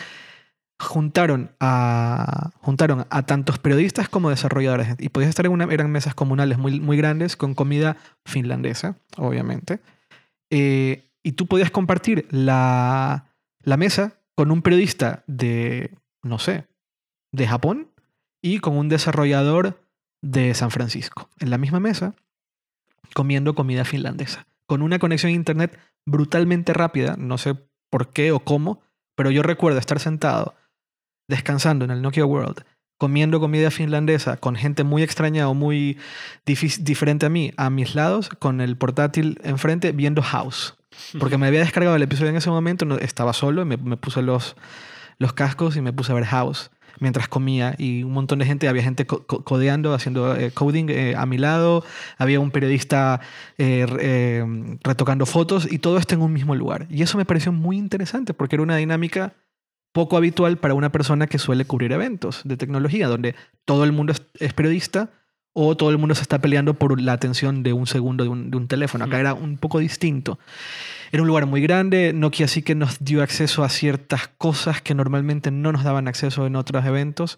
juntaron 0.81 1.51
a, 1.59 2.51
juntaron 2.59 3.05
a 3.09 3.21
tantos 3.23 3.59
periodistas 3.59 4.09
como 4.09 4.29
desarrolladores. 4.29 4.95
Y 4.99 5.09
podías 5.09 5.29
estar 5.29 5.45
en 5.45 5.51
una, 5.51 5.65
eran 5.65 5.91
mesas 5.91 6.15
comunales 6.15 6.57
muy, 6.57 6.79
muy 6.79 6.97
grandes 6.97 7.35
con 7.35 7.53
comida 7.53 7.97
finlandesa, 8.25 8.97
obviamente. 9.17 9.79
Eh, 10.49 11.11
y 11.23 11.33
tú 11.33 11.45
podías 11.45 11.71
compartir 11.71 12.27
la, 12.31 13.35
la 13.63 13.77
mesa 13.77 14.17
con 14.35 14.51
un 14.51 14.61
periodista 14.61 15.23
de, 15.27 15.91
no 16.23 16.39
sé, 16.39 16.65
de 17.31 17.47
Japón 17.47 17.90
y 18.41 18.59
con 18.59 18.77
un 18.77 18.89
desarrollador 18.89 19.81
de 20.21 20.53
San 20.53 20.71
Francisco. 20.71 21.29
En 21.39 21.49
la 21.49 21.57
misma 21.57 21.79
mesa, 21.79 22.15
comiendo 23.13 23.55
comida 23.55 23.85
finlandesa. 23.85 24.47
Con 24.65 24.81
una 24.81 24.99
conexión 24.99 25.31
a 25.31 25.35
internet 25.35 25.77
brutalmente 26.05 26.73
rápida, 26.73 27.15
no 27.17 27.37
sé 27.37 27.55
por 27.89 28.11
qué 28.11 28.31
o 28.31 28.39
cómo, 28.39 28.81
pero 29.15 29.31
yo 29.31 29.43
recuerdo 29.43 29.79
estar 29.79 29.99
sentado 29.99 30.55
descansando 31.27 31.85
en 31.85 31.91
el 31.91 32.01
Nokia 32.01 32.25
World, 32.25 32.63
comiendo 32.97 33.39
comida 33.39 33.71
finlandesa 33.71 34.37
con 34.37 34.55
gente 34.55 34.83
muy 34.83 35.03
extraña 35.03 35.47
o 35.49 35.53
muy 35.53 35.97
diferente 36.45 37.25
a 37.25 37.29
mí, 37.29 37.53
a 37.57 37.69
mis 37.69 37.95
lados, 37.95 38.29
con 38.29 38.61
el 38.61 38.77
portátil 38.77 39.39
enfrente, 39.43 39.91
viendo 39.91 40.21
House. 40.21 40.75
Porque 41.19 41.37
me 41.37 41.47
había 41.47 41.61
descargado 41.61 41.95
el 41.95 42.01
episodio 42.01 42.31
en 42.31 42.35
ese 42.35 42.49
momento, 42.49 42.85
estaba 42.99 43.33
solo, 43.33 43.65
me, 43.65 43.77
me 43.77 43.97
puse 43.97 44.21
los, 44.21 44.55
los 45.19 45.33
cascos 45.33 45.77
y 45.77 45.81
me 45.81 45.93
puse 45.93 46.11
a 46.11 46.15
ver 46.15 46.25
House 46.25 46.69
mientras 47.01 47.27
comía 47.27 47.75
y 47.77 48.03
un 48.03 48.13
montón 48.13 48.39
de 48.39 48.45
gente, 48.45 48.69
había 48.69 48.83
gente 48.83 49.05
co- 49.05 49.25
co- 49.27 49.43
codeando, 49.43 49.93
haciendo 49.93 50.33
eh, 50.37 50.51
coding 50.51 50.85
eh, 50.89 51.15
a 51.17 51.25
mi 51.25 51.37
lado, 51.37 51.83
había 52.17 52.39
un 52.39 52.51
periodista 52.51 53.19
eh, 53.57 53.85
eh, 53.99 54.77
retocando 54.83 55.25
fotos 55.25 55.69
y 55.69 55.79
todo 55.79 55.97
esto 55.97 56.15
en 56.15 56.21
un 56.21 56.31
mismo 56.31 56.55
lugar. 56.55 56.87
Y 56.89 57.01
eso 57.01 57.17
me 57.17 57.25
pareció 57.25 57.51
muy 57.51 57.77
interesante 57.77 58.33
porque 58.33 58.55
era 58.55 58.63
una 58.63 58.77
dinámica 58.77 59.33
poco 59.91 60.15
habitual 60.15 60.57
para 60.57 60.73
una 60.73 60.89
persona 60.93 61.27
que 61.27 61.37
suele 61.37 61.65
cubrir 61.65 61.91
eventos 61.91 62.41
de 62.45 62.55
tecnología, 62.55 63.09
donde 63.09 63.35
todo 63.65 63.83
el 63.83 63.91
mundo 63.91 64.13
es, 64.13 64.21
es 64.39 64.53
periodista 64.53 65.09
o 65.53 65.75
todo 65.75 65.89
el 65.89 65.97
mundo 65.97 66.15
se 66.15 66.21
está 66.21 66.39
peleando 66.39 66.75
por 66.75 67.01
la 67.01 67.11
atención 67.11 67.61
de 67.61 67.73
un 67.73 67.85
segundo 67.85 68.23
de 68.23 68.29
un, 68.29 68.51
de 68.51 68.55
un 68.57 68.69
teléfono. 68.69 69.03
Acá 69.03 69.17
Mm. 69.17 69.19
era 69.19 69.33
un 69.33 69.57
poco 69.57 69.79
distinto. 69.79 70.39
Era 71.11 71.23
un 71.23 71.27
lugar 71.27 71.45
muy 71.45 71.61
grande, 71.61 72.13
Nokia 72.13 72.47
sí 72.47 72.61
que 72.61 72.73
nos 72.73 73.03
dio 73.03 73.21
acceso 73.21 73.63
a 73.63 73.69
ciertas 73.69 74.29
cosas 74.37 74.81
que 74.81 74.95
normalmente 74.95 75.51
no 75.51 75.71
nos 75.71 75.83
daban 75.83 76.07
acceso 76.07 76.45
en 76.47 76.55
otros 76.55 76.85
eventos, 76.85 77.37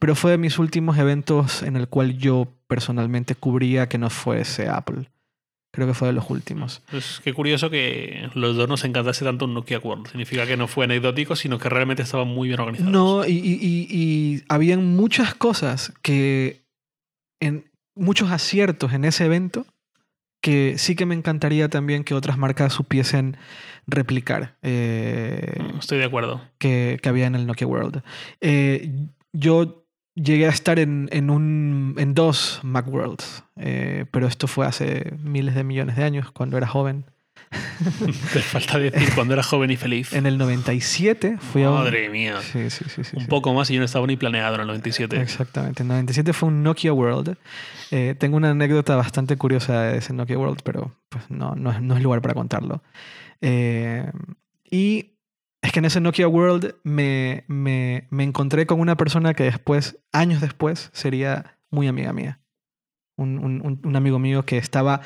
pero 0.00 0.14
fue 0.14 0.32
de 0.32 0.38
mis 0.38 0.58
últimos 0.58 0.98
eventos 0.98 1.62
en 1.62 1.76
el 1.76 1.86
cual 1.88 2.18
yo 2.18 2.48
personalmente 2.66 3.34
cubría 3.34 3.88
que 3.88 3.98
no 3.98 4.10
fuese 4.10 4.68
Apple. 4.68 5.08
Creo 5.74 5.86
que 5.86 5.94
fue 5.94 6.08
de 6.08 6.12
los 6.12 6.28
últimos. 6.28 6.82
Pues 6.90 7.20
qué 7.24 7.32
curioso 7.32 7.70
que 7.70 8.28
los 8.34 8.56
dos 8.56 8.68
nos 8.68 8.84
encantase 8.84 9.24
tanto 9.24 9.46
un 9.46 9.54
Nokia 9.54 9.78
World. 9.78 10.08
Significa 10.08 10.46
que 10.46 10.58
no 10.58 10.68
fue 10.68 10.84
anecdótico, 10.84 11.34
sino 11.34 11.58
que 11.58 11.70
realmente 11.70 12.02
estaban 12.02 12.28
muy 12.28 12.48
bien 12.48 12.60
organizados. 12.60 12.92
No, 12.92 13.24
y, 13.24 13.32
y, 13.32 13.58
y, 13.62 13.86
y 13.90 14.44
habían 14.48 14.84
muchas 14.84 15.34
cosas 15.34 15.94
que, 16.02 16.60
en 17.40 17.70
muchos 17.94 18.30
aciertos 18.30 18.92
en 18.92 19.06
ese 19.06 19.24
evento, 19.24 19.64
que 20.42 20.76
sí 20.76 20.94
que 20.94 21.06
me 21.06 21.14
encantaría 21.14 21.68
también 21.70 22.04
que 22.04 22.12
otras 22.14 22.36
marcas 22.36 22.74
supiesen 22.74 23.38
replicar. 23.86 24.56
eh, 24.62 25.56
Estoy 25.78 25.98
de 25.98 26.04
acuerdo. 26.04 26.42
que, 26.58 26.98
que 27.02 27.08
había 27.08 27.26
en 27.26 27.34
el 27.34 27.46
Nokia 27.46 27.66
World. 27.66 28.02
Eh, 28.42 28.92
yo 29.32 29.86
llegué 30.14 30.46
a 30.46 30.50
estar 30.50 30.78
en, 30.78 31.08
en, 31.12 31.30
un, 31.30 31.94
en 31.96 32.12
dos 32.12 32.60
Macworlds, 32.62 33.44
eh, 33.56 34.04
pero 34.10 34.26
esto 34.26 34.46
fue 34.46 34.66
hace 34.66 35.14
miles 35.22 35.54
de 35.54 35.64
millones 35.64 35.96
de 35.96 36.04
años, 36.04 36.30
cuando 36.32 36.58
era 36.58 36.66
joven. 36.66 37.06
Te 38.32 38.40
falta 38.40 38.78
decir 38.78 39.10
cuando 39.14 39.34
era 39.34 39.42
joven 39.42 39.70
y 39.70 39.76
feliz. 39.76 40.12
En 40.12 40.26
el 40.26 40.38
97 40.38 41.38
fui 41.38 41.62
a 41.62 41.70
un... 41.70 41.76
Madre 41.76 42.08
mía. 42.08 42.40
Sí, 42.40 42.70
sí, 42.70 42.84
sí. 42.88 43.04
sí, 43.04 43.16
Un 43.16 43.22
sí. 43.22 43.28
poco 43.28 43.52
más 43.54 43.70
y 43.70 43.74
yo 43.74 43.80
no 43.80 43.84
estaba 43.86 44.06
ni 44.06 44.16
planeado 44.16 44.54
en 44.54 44.62
el 44.62 44.66
97. 44.68 45.20
Exactamente. 45.20 45.82
En 45.82 45.86
el 45.90 45.94
97 45.96 46.32
fue 46.32 46.48
un 46.48 46.62
Nokia 46.62 46.92
World. 46.92 47.36
Eh, 47.90 48.14
tengo 48.18 48.36
una 48.36 48.50
anécdota 48.50 48.96
bastante 48.96 49.36
curiosa 49.36 49.82
de 49.82 49.98
ese 49.98 50.12
Nokia 50.12 50.38
World, 50.38 50.60
pero 50.64 50.94
pues 51.08 51.24
no, 51.30 51.54
no, 51.54 51.70
es, 51.72 51.80
no 51.80 51.96
es 51.96 52.02
lugar 52.02 52.22
para 52.22 52.34
contarlo. 52.34 52.82
Eh, 53.40 54.10
y 54.70 55.16
es 55.60 55.72
que 55.72 55.78
en 55.80 55.84
ese 55.84 56.00
Nokia 56.00 56.28
World 56.28 56.74
me, 56.84 57.44
me, 57.48 58.06
me 58.10 58.24
encontré 58.24 58.66
con 58.66 58.80
una 58.80 58.96
persona 58.96 59.34
que 59.34 59.44
después, 59.44 59.98
años 60.12 60.40
después, 60.40 60.90
sería 60.92 61.58
muy 61.70 61.86
amiga 61.88 62.12
mía. 62.12 62.38
Un- 63.16 63.78
un 63.84 63.96
amigo 63.96 64.18
mío 64.18 64.44
que 64.46 64.56
estaba... 64.58 65.02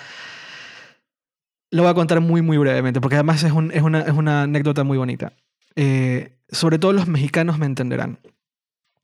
Lo 1.76 1.82
voy 1.82 1.90
a 1.90 1.94
contar 1.94 2.20
muy, 2.20 2.42
muy 2.42 2.56
brevemente, 2.58 3.00
porque 3.00 3.16
además 3.16 3.42
es, 3.42 3.52
un- 3.52 3.70
es 3.72 3.82
una, 3.82 4.00
es 4.00 4.12
una 4.12 4.42
anécdota 4.42 4.82
muy 4.84 4.98
bonita. 4.98 5.32
Eh, 5.76 6.36
sobre 6.50 6.78
todo 6.78 6.92
los 6.92 7.06
mexicanos 7.08 7.58
me 7.58 7.66
entenderán. 7.66 8.18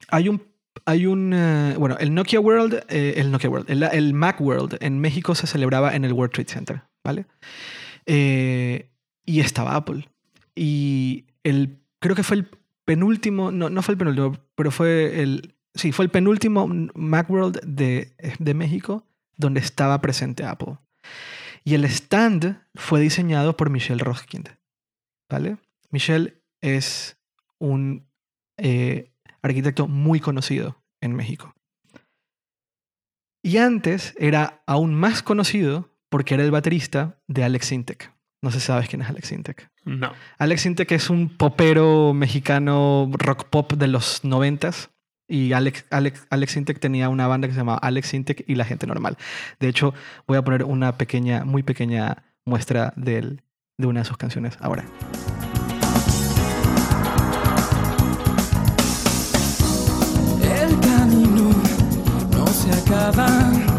Hay 0.08 0.28
un 0.28 0.42
hay 0.86 1.06
un. 1.06 1.32
eh, 1.34 1.74
bueno, 1.78 1.96
el 2.00 2.14
Nokia 2.14 2.40
World, 2.40 2.84
eh, 2.88 3.14
el 3.18 3.30
Nokia 3.30 3.50
World, 3.50 3.70
el, 3.70 3.82
el 3.82 4.14
Mac 4.14 4.40
World 4.40 4.78
en 4.80 4.98
México 5.00 5.34
se 5.34 5.46
celebraba 5.46 5.94
en 5.94 6.04
el 6.04 6.12
World 6.14 6.32
Trade 6.32 6.48
Center, 6.48 6.82
¿vale? 7.04 7.26
Eh, 8.06 8.90
y 9.24 9.40
estaba 9.40 9.76
Apple. 9.76 10.08
Y 10.54 11.26
el, 11.44 11.78
creo 12.00 12.16
que 12.16 12.22
fue 12.22 12.36
el 12.38 12.48
penúltimo, 12.84 13.50
no, 13.52 13.70
no 13.70 13.82
fue 13.82 13.92
el 13.92 13.98
penúltimo, 13.98 14.36
pero 14.54 14.70
fue 14.70 15.22
el. 15.22 15.54
Sí, 15.74 15.92
fue 15.92 16.04
el 16.06 16.10
penúltimo 16.10 16.68
Macworld 16.94 17.60
de, 17.64 18.14
de 18.38 18.54
México 18.54 19.06
donde 19.36 19.60
estaba 19.60 20.00
presente 20.00 20.44
Apple. 20.44 20.76
Y 21.64 21.74
el 21.74 21.84
stand 21.84 22.60
fue 22.74 23.00
diseñado 23.00 23.56
por 23.56 23.70
Michelle 23.70 24.02
Roskind. 24.02 24.56
¿Vale? 25.30 25.58
Michelle 25.90 26.42
es 26.60 27.16
un 27.58 28.08
eh, 28.56 29.12
arquitecto 29.42 29.88
muy 29.88 30.20
conocido 30.20 30.82
en 31.00 31.14
México. 31.14 31.54
Y 33.42 33.56
antes 33.58 34.14
era 34.18 34.62
aún 34.66 34.94
más 34.94 35.22
conocido 35.22 35.90
porque 36.08 36.34
era 36.34 36.44
el 36.44 36.50
baterista 36.50 37.18
de 37.26 37.44
Alex 37.44 37.66
Sintek. 37.66 38.12
No 38.42 38.50
sé 38.50 38.60
si 38.60 38.66
sabes 38.66 38.88
quién 38.88 39.02
es 39.02 39.08
Alex 39.08 39.28
Sintek. 39.28 39.70
No. 39.84 40.12
Alex 40.38 40.62
Sintek 40.62 40.92
es 40.92 41.10
un 41.10 41.36
popero 41.36 42.12
mexicano 42.12 43.10
rock 43.12 43.48
pop 43.48 43.72
de 43.72 43.88
los 43.88 44.24
noventas. 44.24 44.90
Y 45.32 45.54
Alex, 45.54 45.86
Alex, 45.88 46.26
Alex 46.28 46.52
Sintek 46.52 46.78
tenía 46.78 47.08
una 47.08 47.26
banda 47.26 47.48
que 47.48 47.54
se 47.54 47.60
llamaba 47.60 47.78
Alex 47.78 48.08
Sintek 48.08 48.44
y 48.46 48.54
la 48.54 48.66
gente 48.66 48.86
normal. 48.86 49.16
De 49.60 49.68
hecho, 49.68 49.94
voy 50.26 50.36
a 50.36 50.42
poner 50.44 50.62
una 50.62 50.98
pequeña, 50.98 51.46
muy 51.46 51.62
pequeña 51.62 52.22
muestra 52.44 52.92
de 52.96 53.38
una 53.78 54.00
de 54.00 54.04
sus 54.04 54.18
canciones 54.18 54.58
ahora. 54.60 54.84
El 60.42 60.78
camino 60.80 61.50
no 62.32 62.46
se 62.48 62.70
acaba. 62.70 63.71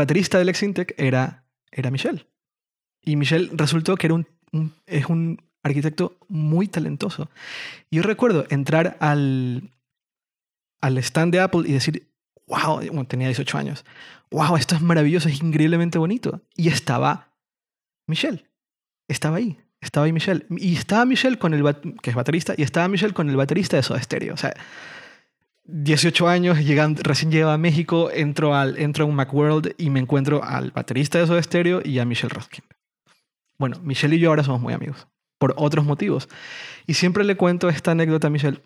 Baterista 0.00 0.38
de 0.38 0.42
Alex 0.42 0.58
Sintek 0.58 0.94
era, 0.98 1.44
era 1.70 1.90
Michelle. 1.90 2.26
Y 3.02 3.16
Michelle 3.16 3.50
resultó 3.52 3.96
que 3.96 4.06
era 4.06 4.14
un, 4.14 4.26
es 4.86 5.06
un 5.06 5.42
arquitecto 5.62 6.18
muy 6.28 6.68
talentoso. 6.68 7.30
Yo 7.90 8.02
recuerdo 8.02 8.46
entrar 8.50 8.96
al, 9.00 9.70
al 10.80 10.98
stand 10.98 11.32
de 11.32 11.40
Apple 11.40 11.62
y 11.66 11.72
decir, 11.72 12.08
wow, 12.46 12.78
bueno, 12.78 13.06
tenía 13.06 13.28
18 13.28 13.58
años, 13.58 13.84
wow, 14.30 14.56
esto 14.56 14.74
es 14.74 14.80
maravilloso, 14.80 15.28
es 15.28 15.42
increíblemente 15.42 15.98
bonito. 15.98 16.40
Y 16.56 16.68
estaba 16.68 17.32
Michelle, 18.06 18.44
estaba 19.08 19.36
ahí, 19.36 19.58
estaba 19.80 20.06
ahí 20.06 20.12
Michelle. 20.12 20.46
Y 20.50 20.76
estaba 20.76 21.04
Michelle 21.04 21.38
con 21.38 21.54
el, 21.54 21.62
que 22.02 22.10
es 22.10 22.16
baterista, 22.16 22.54
y 22.56 22.62
estaba 22.62 22.88
Michelle 22.88 23.14
con 23.14 23.28
el 23.28 23.36
baterista 23.36 23.76
de 23.76 23.82
Soda 23.82 24.02
Stereo. 24.02 24.34
O 24.34 24.38
sea, 24.38 24.54
18 25.72 26.28
años, 26.28 26.58
llegando, 26.58 27.02
recién 27.02 27.30
llegaba 27.30 27.54
a 27.54 27.58
México, 27.58 28.10
entro, 28.12 28.54
al, 28.54 28.78
entro 28.78 29.04
a 29.04 29.08
un 29.08 29.14
Macworld 29.14 29.74
y 29.78 29.90
me 29.90 30.00
encuentro 30.00 30.42
al 30.42 30.70
baterista 30.70 31.18
de 31.18 31.26
Soda 31.26 31.42
Stereo 31.42 31.80
y 31.84 31.98
a 31.98 32.04
Michelle 32.04 32.32
Roskin. 32.34 32.64
Bueno, 33.58 33.78
Michelle 33.82 34.16
y 34.16 34.18
yo 34.18 34.30
ahora 34.30 34.42
somos 34.42 34.60
muy 34.60 34.72
amigos, 34.72 35.06
por 35.38 35.54
otros 35.56 35.84
motivos. 35.84 36.28
Y 36.86 36.94
siempre 36.94 37.24
le 37.24 37.36
cuento 37.36 37.68
esta 37.68 37.92
anécdota 37.92 38.28
a 38.28 38.30
Michelle. 38.30 38.62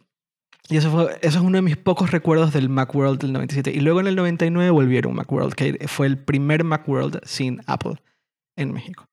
Y 0.68 0.78
eso, 0.78 0.90
fue, 0.90 1.18
eso 1.20 1.38
es 1.38 1.44
uno 1.44 1.58
de 1.58 1.62
mis 1.62 1.76
pocos 1.76 2.10
recuerdos 2.10 2.52
del 2.52 2.68
Macworld 2.68 3.20
del 3.20 3.32
97. 3.32 3.70
Y 3.70 3.80
luego 3.80 4.00
en 4.00 4.06
el 4.06 4.16
99 4.16 4.70
volvieron 4.70 5.14
Macworld, 5.14 5.54
que 5.54 5.86
fue 5.88 6.06
el 6.06 6.16
primer 6.16 6.64
Macworld 6.64 7.20
sin 7.24 7.60
Apple 7.66 7.96
en 8.56 8.72
México. 8.72 9.06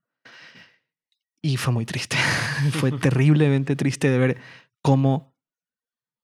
Y 1.41 1.57
fue 1.57 1.73
muy 1.73 1.85
triste. 1.85 2.17
fue 2.71 2.91
terriblemente 2.99 3.75
triste 3.75 4.09
de 4.09 4.17
ver 4.17 4.37
cómo 4.81 5.35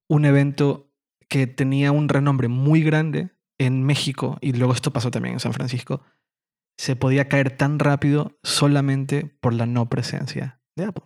un 0.09 0.25
evento 0.25 0.86
que 1.29 1.47
tenía 1.47 1.91
un 1.91 2.09
renombre 2.09 2.47
muy 2.47 2.81
grande 2.81 3.31
en 3.57 3.83
México, 3.83 4.37
y 4.41 4.53
luego 4.53 4.73
esto 4.73 4.91
pasó 4.91 5.11
también 5.11 5.33
en 5.33 5.39
San 5.39 5.53
Francisco, 5.53 6.03
se 6.77 6.95
podía 6.95 7.27
caer 7.27 7.57
tan 7.57 7.79
rápido 7.79 8.37
solamente 8.43 9.25
por 9.41 9.53
la 9.53 9.65
no 9.65 9.89
presencia 9.89 10.61
de 10.75 10.85
Apple. 10.85 11.05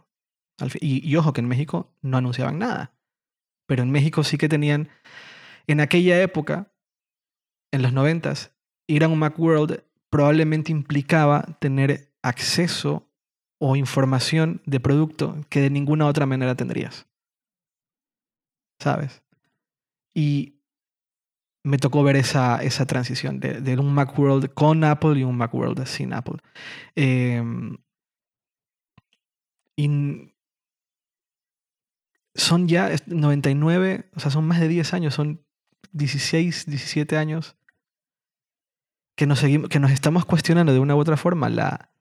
Y 0.79 1.15
ojo 1.15 1.33
que 1.33 1.41
en 1.41 1.47
México 1.47 1.95
no 2.01 2.17
anunciaban 2.17 2.59
nada, 2.59 2.93
pero 3.67 3.83
en 3.83 3.91
México 3.91 4.23
sí 4.23 4.37
que 4.37 4.49
tenían, 4.49 4.89
en 5.65 5.79
aquella 5.79 6.21
época, 6.21 6.73
en 7.71 7.81
los 7.81 7.93
noventas, 7.93 8.53
ir 8.87 9.03
a 9.03 9.07
un 9.07 9.17
Macworld 9.17 9.83
probablemente 10.09 10.71
implicaba 10.71 11.57
tener 11.59 12.13
acceso 12.21 13.09
o 13.59 13.75
información 13.75 14.61
de 14.65 14.79
producto 14.79 15.37
que 15.49 15.61
de 15.61 15.69
ninguna 15.69 16.05
otra 16.05 16.25
manera 16.25 16.55
tendrías. 16.55 17.07
¿Sabes? 18.79 19.23
Y 20.13 20.61
me 21.63 21.77
tocó 21.77 22.03
ver 22.03 22.15
esa, 22.15 22.61
esa 22.63 22.85
transición 22.85 23.39
de, 23.39 23.77
un 23.77 23.93
Macworld 23.93 24.53
con 24.53 24.83
Apple 24.83 25.19
y 25.19 25.23
un 25.23 25.37
Macworld 25.37 25.85
sin 25.85 26.13
Apple. 26.13 26.37
Eh, 26.95 27.43
y 29.77 30.31
son 32.35 32.67
ya 32.67 32.91
es 32.91 33.07
99, 33.07 34.09
o 34.15 34.19
sea, 34.19 34.31
son 34.31 34.47
más 34.47 34.59
de 34.59 34.67
10 34.67 34.93
años, 34.93 35.13
son 35.13 35.45
16, 35.91 36.65
17 36.67 37.17
años 37.17 37.57
que 39.17 39.27
nos, 39.27 39.39
seguimos, 39.39 39.69
que 39.69 39.79
nos 39.79 39.91
estamos 39.91 40.25
cuestionando 40.25 40.73
de 40.73 40.79
una 40.79 40.95
u 40.95 40.99
otra 40.99 41.17
forma 41.17 41.49
la 41.49 41.93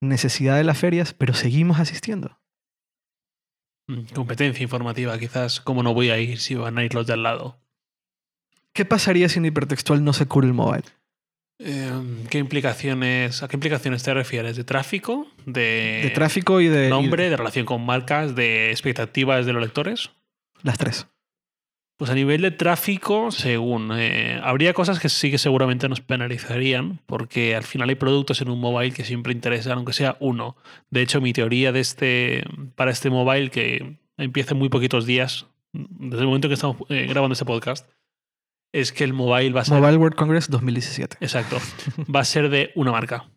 necesidad 0.00 0.56
de 0.56 0.64
las 0.64 0.78
ferias, 0.78 1.14
pero 1.14 1.34
seguimos 1.34 1.78
asistiendo. 1.78 2.41
Mm, 3.92 4.14
Competencia 4.14 4.62
informativa, 4.62 5.18
quizás. 5.18 5.60
¿Cómo 5.60 5.82
no 5.82 5.94
voy 5.94 6.10
a 6.10 6.18
ir 6.18 6.38
si 6.38 6.54
van 6.54 6.78
a 6.78 6.84
ir 6.84 6.94
los 6.94 7.06
de 7.06 7.12
al 7.12 7.22
lado? 7.22 7.58
¿Qué 8.72 8.84
pasaría 8.84 9.28
si 9.28 9.38
en 9.38 9.46
hipertextual 9.46 10.02
no 10.02 10.12
se 10.12 10.26
cubre 10.26 10.46
el 10.46 10.54
mobile? 10.54 10.84
Eh, 11.58 11.90
¿Qué 12.30 12.38
implicaciones, 12.38 13.42
¿A 13.42 13.48
qué 13.48 13.56
implicaciones 13.56 14.02
te 14.02 14.14
refieres? 14.14 14.56
¿De 14.56 14.64
tráfico? 14.64 15.28
¿De, 15.46 16.00
De 16.02 16.10
tráfico 16.10 16.60
y 16.60 16.68
de... 16.68 16.86
y 16.86 16.90
nombre? 16.90 17.28
¿De 17.30 17.36
relación 17.36 17.66
con 17.66 17.84
marcas? 17.84 18.34
¿De 18.34 18.70
expectativas 18.70 19.46
de 19.46 19.52
los 19.52 19.62
lectores? 19.62 20.10
las 20.62 20.78
tres. 20.78 21.06
Pues 22.02 22.10
a 22.10 22.16
nivel 22.16 22.42
de 22.42 22.50
tráfico, 22.50 23.30
según. 23.30 23.92
eh, 23.94 24.40
habría 24.42 24.72
cosas 24.74 24.98
que 24.98 25.08
sí 25.08 25.30
que 25.30 25.38
seguramente 25.38 25.88
nos 25.88 26.00
penalizarían, 26.00 26.98
porque 27.06 27.54
al 27.54 27.62
final 27.62 27.90
hay 27.90 27.94
productos 27.94 28.40
en 28.40 28.50
un 28.50 28.58
mobile 28.58 28.92
que 28.92 29.04
siempre 29.04 29.32
interesan, 29.32 29.74
aunque 29.74 29.92
sea 29.92 30.16
uno. 30.18 30.56
De 30.90 31.00
hecho, 31.00 31.20
mi 31.20 31.32
teoría 31.32 31.70
de 31.70 31.78
este, 31.78 32.42
para 32.74 32.90
este 32.90 33.08
mobile, 33.08 33.50
que 33.50 33.98
empieza 34.16 34.54
en 34.54 34.58
muy 34.58 34.68
poquitos 34.68 35.06
días, 35.06 35.46
desde 35.72 36.22
el 36.22 36.26
momento 36.26 36.48
que 36.48 36.54
estamos 36.54 36.76
eh, 36.88 37.06
grabando 37.08 37.34
este 37.34 37.44
podcast, 37.44 37.88
es 38.74 38.90
que 38.90 39.04
el 39.04 39.12
mobile 39.12 39.52
va 39.52 39.60
a 39.60 39.64
ser. 39.64 39.78
Mobile 39.80 39.98
World 39.98 40.16
Congress 40.16 40.50
2017. 40.50 41.18
Exacto. 41.20 41.58
Va 42.12 42.18
a 42.18 42.24
ser 42.24 42.48
de 42.48 42.72
una 42.74 42.90
marca. 42.90 43.28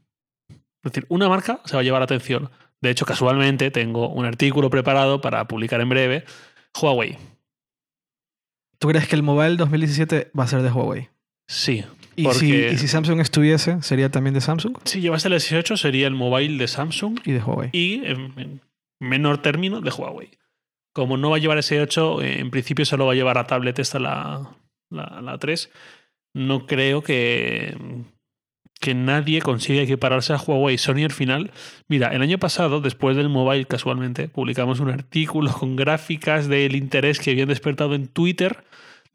Es 0.50 0.92
decir, 0.92 1.06
una 1.10 1.30
marca 1.30 1.62
se 1.66 1.76
va 1.76 1.82
a 1.82 1.84
llevar 1.84 2.00
la 2.02 2.06
atención. 2.06 2.50
De 2.82 2.90
hecho, 2.90 3.06
casualmente 3.06 3.70
tengo 3.70 4.10
un 4.10 4.26
artículo 4.26 4.72
preparado 4.72 5.22
para 5.22 5.48
publicar 5.48 5.82
en 5.82 5.90
breve. 5.90 6.26
Huawei. 6.82 7.35
¿Tú 8.80 8.88
crees 8.90 9.08
que 9.08 9.16
el 9.16 9.24
mobile 9.24 9.56
2017 9.58 10.32
va 10.38 10.44
a 10.44 10.48
ser 10.48 10.62
de 10.62 10.72
Huawei? 10.72 11.10
Sí. 11.48 11.84
¿Y, 12.16 12.22
si, 12.24 12.28
Porque- 12.28 12.72
y 12.74 12.78
si 12.78 12.88
Samsung 12.88 13.20
estuviese, 13.20 13.82
sería 13.82 14.10
también 14.10 14.34
de 14.34 14.42
Samsung 14.42 14.78
Si 14.86 15.02
llevase 15.02 15.28
el 15.28 15.34
S8 15.34 15.76
sería 15.78 16.08
el 16.08 16.14
mobile 16.16 16.58
de 16.58 16.68
Samsung 16.68 17.20
y 17.26 17.32
de 17.34 17.40
Huawei? 17.42 17.70
y 17.74 17.96
en, 18.06 18.34
en 18.38 18.62
menor 19.02 19.42
término 19.42 19.82
de 19.82 19.92
Huawei. 19.92 20.30
Como 20.94 21.18
no 21.18 21.30
va 21.32 21.36
a 21.36 21.40
llevar 21.40 21.58
S8, 21.58 22.24
eh, 22.24 22.40
en 22.40 22.52
principio 22.52 22.86
solo 22.86 23.06
va 23.06 23.12
a 23.12 23.16
llevar 23.16 23.38
a 23.38 23.48
tablet 23.48 23.78
esta 23.80 24.00
la, 24.00 24.56
la, 24.90 25.20
la 25.22 25.38
3. 25.38 25.70
No 26.34 26.66
creo 26.66 27.02
que, 27.04 27.76
que 28.80 28.94
nadie 28.94 29.42
consiga 29.42 29.82
equipararse 29.82 30.34
a 30.34 30.38
Huawei. 30.38 30.78
Sony 30.78 31.04
al 31.04 31.12
final, 31.12 31.52
mira, 31.88 32.10
el 32.10 32.22
año 32.22 32.38
pasado, 32.38 32.82
después 32.82 33.18
del 33.18 33.30
mobile 33.30 33.66
casualmente, 33.66 34.28
publicamos 34.28 34.80
un 34.80 34.90
artículo 34.90 35.52
con 35.52 35.76
gráficas 35.76 36.48
del 36.48 36.76
interés 36.76 37.20
que 37.20 37.32
habían 37.32 37.48
despertado 37.48 37.96
en 37.96 38.08
Twitter 38.08 38.64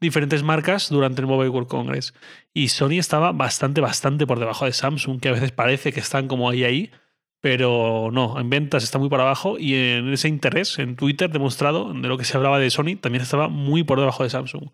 diferentes 0.01 0.41
marcas 0.41 0.89
durante 0.89 1.21
el 1.21 1.27
Mobile 1.27 1.49
World 1.49 1.69
Congress. 1.69 2.13
Y 2.53 2.69
Sony 2.69 2.97
estaba 2.97 3.31
bastante, 3.31 3.81
bastante 3.81 4.25
por 4.25 4.39
debajo 4.39 4.65
de 4.65 4.73
Samsung, 4.73 5.21
que 5.21 5.29
a 5.29 5.33
veces 5.33 5.51
parece 5.51 5.93
que 5.93 5.99
están 5.99 6.27
como 6.27 6.49
ahí, 6.49 6.63
ahí, 6.63 6.91
pero 7.39 8.09
no, 8.11 8.39
en 8.39 8.49
ventas 8.49 8.83
está 8.83 8.99
muy 8.99 9.09
por 9.09 9.21
abajo 9.21 9.57
y 9.57 9.75
en 9.75 10.11
ese 10.11 10.27
interés 10.27 10.77
en 10.79 10.95
Twitter 10.95 11.29
demostrado 11.29 11.93
de 11.93 12.07
lo 12.07 12.17
que 12.17 12.25
se 12.25 12.35
hablaba 12.35 12.59
de 12.59 12.69
Sony 12.69 12.97
también 12.99 13.21
estaba 13.23 13.47
muy 13.47 13.83
por 13.83 13.99
debajo 13.99 14.23
de 14.23 14.29
Samsung. 14.29 14.69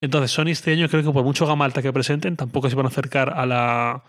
Entonces 0.00 0.30
Sony 0.30 0.48
este 0.48 0.72
año 0.72 0.88
creo 0.88 1.02
que 1.02 1.12
por 1.12 1.24
mucho 1.24 1.46
gama 1.46 1.64
alta 1.64 1.82
que 1.82 1.92
presenten 1.92 2.36
tampoco 2.36 2.70
se 2.70 2.76
van 2.76 2.86
a 2.86 2.88
acercar 2.88 3.30
a 3.30 3.46
la 3.46 4.04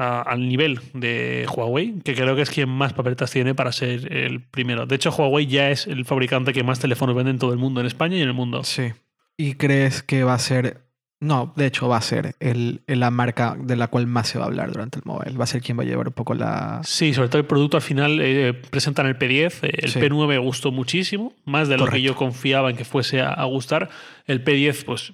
al 0.00 0.48
nivel 0.48 0.80
de 0.94 1.46
Huawei, 1.54 2.00
que 2.00 2.14
creo 2.14 2.34
que 2.34 2.40
es 2.40 2.50
quien 2.50 2.70
más 2.70 2.94
papeletas 2.94 3.30
tiene 3.30 3.54
para 3.54 3.70
ser 3.70 4.10
el 4.10 4.42
primero. 4.42 4.86
De 4.86 4.94
hecho, 4.94 5.10
Huawei 5.10 5.46
ya 5.46 5.70
es 5.70 5.86
el 5.86 6.06
fabricante 6.06 6.54
que 6.54 6.64
más 6.64 6.80
teléfonos 6.80 7.14
vende 7.14 7.32
en 7.32 7.38
todo 7.38 7.52
el 7.52 7.58
mundo, 7.58 7.80
en 7.82 7.86
España 7.86 8.16
y 8.16 8.22
en 8.22 8.28
el 8.28 8.34
mundo. 8.34 8.64
Sí. 8.64 8.92
¿Y 9.36 9.54
crees 9.54 10.02
que 10.02 10.24
va 10.24 10.34
a 10.34 10.38
ser... 10.38 10.89
No, 11.20 11.52
de 11.54 11.66
hecho 11.66 11.86
va 11.86 11.98
a 11.98 12.00
ser 12.02 12.34
el, 12.40 12.80
la 12.86 13.10
marca 13.10 13.54
de 13.58 13.76
la 13.76 13.88
cual 13.88 14.06
más 14.06 14.28
se 14.28 14.38
va 14.38 14.44
a 14.44 14.48
hablar 14.48 14.72
durante 14.72 14.98
el 14.98 15.04
mobile. 15.04 15.36
Va 15.36 15.44
a 15.44 15.46
ser 15.46 15.60
quien 15.60 15.78
va 15.78 15.82
a 15.82 15.86
llevar 15.86 16.08
un 16.08 16.14
poco 16.14 16.32
la... 16.34 16.80
Sí, 16.82 17.12
sobre 17.12 17.28
todo 17.28 17.38
el 17.40 17.46
producto 17.46 17.76
al 17.76 17.82
final 17.82 18.18
eh, 18.22 18.54
presentan 18.54 19.06
el 19.06 19.18
P10. 19.18 19.58
eh, 19.64 19.70
el 19.82 19.90
Sí. 19.90 20.00
P9 20.00 20.42
gustó 20.42 20.72
muchísimo, 20.72 21.34
más 21.44 21.68
de 21.68 21.76
lo 21.76 21.86
que 21.86 22.00
yo 22.00 22.16
confiaba 22.16 22.70
en 22.70 22.76
que 22.76 22.86
fuese 22.86 23.20
a, 23.20 23.28
a 23.34 23.44
gustar. 23.44 23.90
El 24.26 24.42
P10, 24.42 24.84
pues 24.86 25.12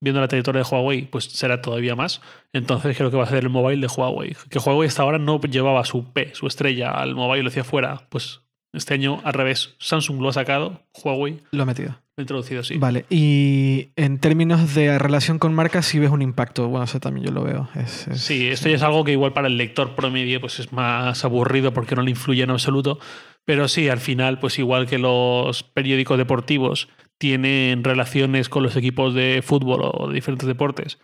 viendo 0.00 0.20
la 0.22 0.28
trayectoria 0.28 0.62
de 0.62 0.68
Huawei, 0.70 1.02
pues 1.10 1.24
será 1.24 1.60
todavía 1.60 1.94
más. 1.94 2.22
Entonces 2.54 2.96
creo 2.96 3.10
que 3.10 3.16
va 3.18 3.24
a 3.24 3.28
ser 3.28 3.42
el 3.44 3.50
mobile 3.50 3.80
de 3.86 3.92
Huawei. 3.94 4.34
Que 4.48 4.58
Huawei 4.58 4.88
hasta 4.88 5.02
ahora 5.02 5.18
no 5.18 5.38
llevaba 5.40 5.84
su 5.84 6.12
P, 6.14 6.34
su 6.34 6.46
estrella 6.46 6.92
al 6.92 7.14
mobile, 7.14 7.42
lo 7.42 7.48
hacía 7.50 7.64
fuera. 7.64 8.06
Pues 8.08 8.40
este 8.72 8.94
año 8.94 9.20
al 9.22 9.34
revés. 9.34 9.74
Samsung 9.80 10.20
lo 10.22 10.30
ha 10.30 10.32
sacado, 10.32 10.82
Huawei 11.04 11.42
Lo 11.50 11.62
ha 11.62 11.66
metido. 11.66 11.98
Introducido, 12.22 12.62
sí. 12.64 12.78
Vale. 12.78 13.04
Y 13.10 13.88
en 13.96 14.18
términos 14.18 14.74
de 14.74 14.98
relación 14.98 15.38
con 15.38 15.54
marcas, 15.54 15.86
sí 15.86 15.98
ves 15.98 16.10
un 16.10 16.22
impacto. 16.22 16.68
Bueno, 16.68 16.84
eso 16.84 16.98
también 17.00 17.26
yo 17.26 17.32
lo 17.32 17.44
veo. 17.44 17.68
Es, 17.74 18.08
es- 18.08 18.20
Sí, 18.22 18.48
esto 18.48 18.68
ya 18.68 18.76
es 18.76 18.82
algo 18.82 19.04
que 19.04 19.12
igual 19.12 19.32
para 19.32 19.48
el 19.48 19.56
lector 19.58 19.94
promedio 19.94 20.40
pues 20.40 20.58
es 20.58 20.72
más 20.72 21.24
aburrido 21.24 21.72
porque 21.72 21.94
no 21.94 22.02
le 22.02 22.10
influye 22.10 22.42
en 22.42 22.50
absoluto. 22.50 22.98
Pero 23.44 23.68
sí, 23.68 23.88
al 23.88 24.00
final, 24.00 24.38
pues 24.40 24.58
igual 24.58 24.86
que 24.86 24.98
los 24.98 25.62
periódicos 25.62 26.18
deportivos 26.18 26.88
tienen 27.18 27.84
relaciones 27.84 28.48
con 28.48 28.62
los 28.62 28.76
equipos 28.76 29.14
de 29.14 29.40
fútbol 29.44 29.80
o 29.94 30.08
de 30.08 30.14
diferentes 30.14 30.46
deportes, 30.48 30.98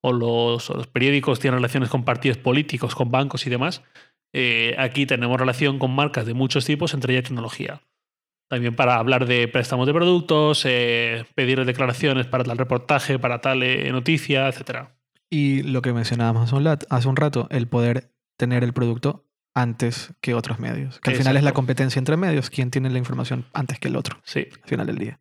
o 0.00 0.12
los, 0.12 0.70
o 0.70 0.74
los 0.74 0.86
periódicos 0.86 1.40
tienen 1.40 1.58
relaciones 1.58 1.88
con 1.90 2.04
partidos 2.04 2.38
políticos, 2.38 2.94
con 2.94 3.10
bancos 3.10 3.46
y 3.46 3.50
demás, 3.50 3.82
eh, 4.32 4.76
aquí 4.78 5.06
tenemos 5.06 5.38
relación 5.40 5.78
con 5.78 5.90
marcas 5.94 6.24
de 6.24 6.34
muchos 6.34 6.64
tipos, 6.64 6.94
entre 6.94 7.14
ellas 7.14 7.24
tecnología. 7.24 7.82
También 8.48 8.74
para 8.74 8.96
hablar 8.96 9.26
de 9.26 9.46
préstamos 9.46 9.86
de 9.86 9.92
productos, 9.92 10.62
eh, 10.64 11.26
pedir 11.34 11.64
declaraciones 11.64 12.26
para 12.26 12.44
tal 12.44 12.56
reportaje, 12.56 13.18
para 13.18 13.40
tal 13.40 13.62
eh, 13.62 13.90
noticia, 13.92 14.48
etcétera. 14.48 14.96
Y 15.30 15.62
lo 15.62 15.82
que 15.82 15.92
mencionábamos 15.92 16.44
hace 16.88 17.08
un, 17.08 17.16
rato, 17.16 17.46
el 17.50 17.68
poder 17.68 18.10
tener 18.38 18.64
el 18.64 18.72
producto 18.72 19.26
antes 19.54 20.14
que 20.22 20.32
otros 20.34 20.58
medios. 20.58 20.98
Que 21.00 21.10
al 21.10 21.16
final 21.16 21.36
es 21.36 21.42
la 21.42 21.52
competencia 21.52 21.98
entre 21.98 22.16
medios, 22.16 22.48
quién 22.48 22.70
tiene 22.70 22.88
la 22.88 22.98
información 22.98 23.44
antes 23.52 23.78
que 23.78 23.88
el 23.88 23.96
otro, 23.96 24.18
Sí. 24.24 24.46
al 24.62 24.68
final 24.68 24.86
del 24.86 24.96
día. 24.96 25.20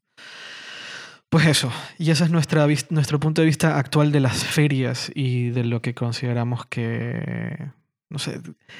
Pues 1.30 1.46
eso, 1.46 1.74
y 1.98 2.12
ese 2.12 2.24
es 2.24 2.30
nuestra, 2.30 2.66
nuestro 2.90 3.20
punto 3.20 3.42
de 3.42 3.48
vista 3.48 3.78
actual 3.78 4.14
de 4.14 4.22
las 4.22 4.46
ferias 4.46 5.12
y 5.14 5.50
de 5.50 5.66
lo 5.66 5.82
que 5.82 5.94
consideramos 5.94 6.66
que... 6.66 7.72
No 8.10 8.20
sé, 8.20 8.40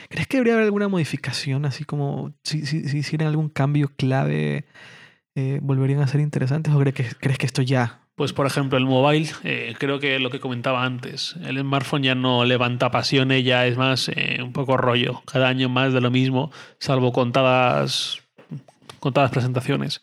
¿crees 0.10 0.28
que 0.28 0.38
debería 0.38 0.54
haber 0.54 0.66
alguna 0.66 0.88
modificación 0.88 1.66
así 1.66 1.84
como 1.84 2.34
si, 2.44 2.66
si, 2.66 2.78
hicieran 2.98 3.28
algún 3.28 3.50
cambio 3.50 3.92
clave, 3.98 4.66
eh, 5.36 5.60
volverían 5.62 6.02
a 6.02 6.08
ser 6.08 6.22
interesantes? 6.22 6.74
¿O 6.74 6.80
crees 6.80 6.96
que, 6.96 7.06
crees 7.20 7.38
que 7.38 7.46
esto 7.46 7.62
ya 7.62 8.08
Pues 8.16 8.32
por 8.32 8.46
ejemplo, 8.46 8.78
el 8.78 8.86
mobile, 8.86 9.28
eh, 9.44 9.76
creo 9.78 10.00
que 10.00 10.20
lo 10.20 10.30
que 10.30 10.40
comentaba 10.40 10.86
antes, 10.86 11.36
el 11.44 11.60
smartphone 11.60 12.04
ya 12.04 12.16
no 12.16 12.46
levanta 12.46 12.90
pasiones, 12.90 13.44
ya 13.44 13.68
es 13.68 13.76
más 13.76 14.10
eh, 14.10 14.40
un 14.42 14.54
poco 14.54 14.78
rollo, 14.78 15.22
cada 15.26 15.50
año 15.50 15.68
más 15.68 15.92
de 15.92 16.00
lo 16.00 16.10
mismo, 16.10 16.50
salvo 16.80 17.12
contadas, 17.12 18.20
contadas 19.00 19.32
presentaciones. 19.32 20.02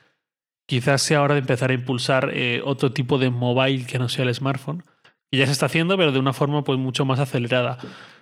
Quizás 0.66 1.01
sea 1.01 1.22
hora 1.22 1.34
de 1.34 1.40
empezar 1.40 1.70
a 1.70 1.74
impulsar 1.74 2.32
otro 2.64 2.92
tipo 2.92 3.18
de 3.18 3.28
mobile 3.28 3.86
que 3.86 3.98
no 3.98 4.09
sea 4.09 4.24
el 4.24 4.34
smartphone, 4.34 4.82
que 5.30 5.38
ya 5.38 5.46
se 5.46 5.52
está 5.52 5.66
haciendo, 5.66 5.96
pero 5.96 6.10
de 6.12 6.18
una 6.18 6.32
forma 6.32 6.64
pues 6.64 6.78
mucho 6.78 7.05
más 7.05 7.20
acelerada. 7.20 7.78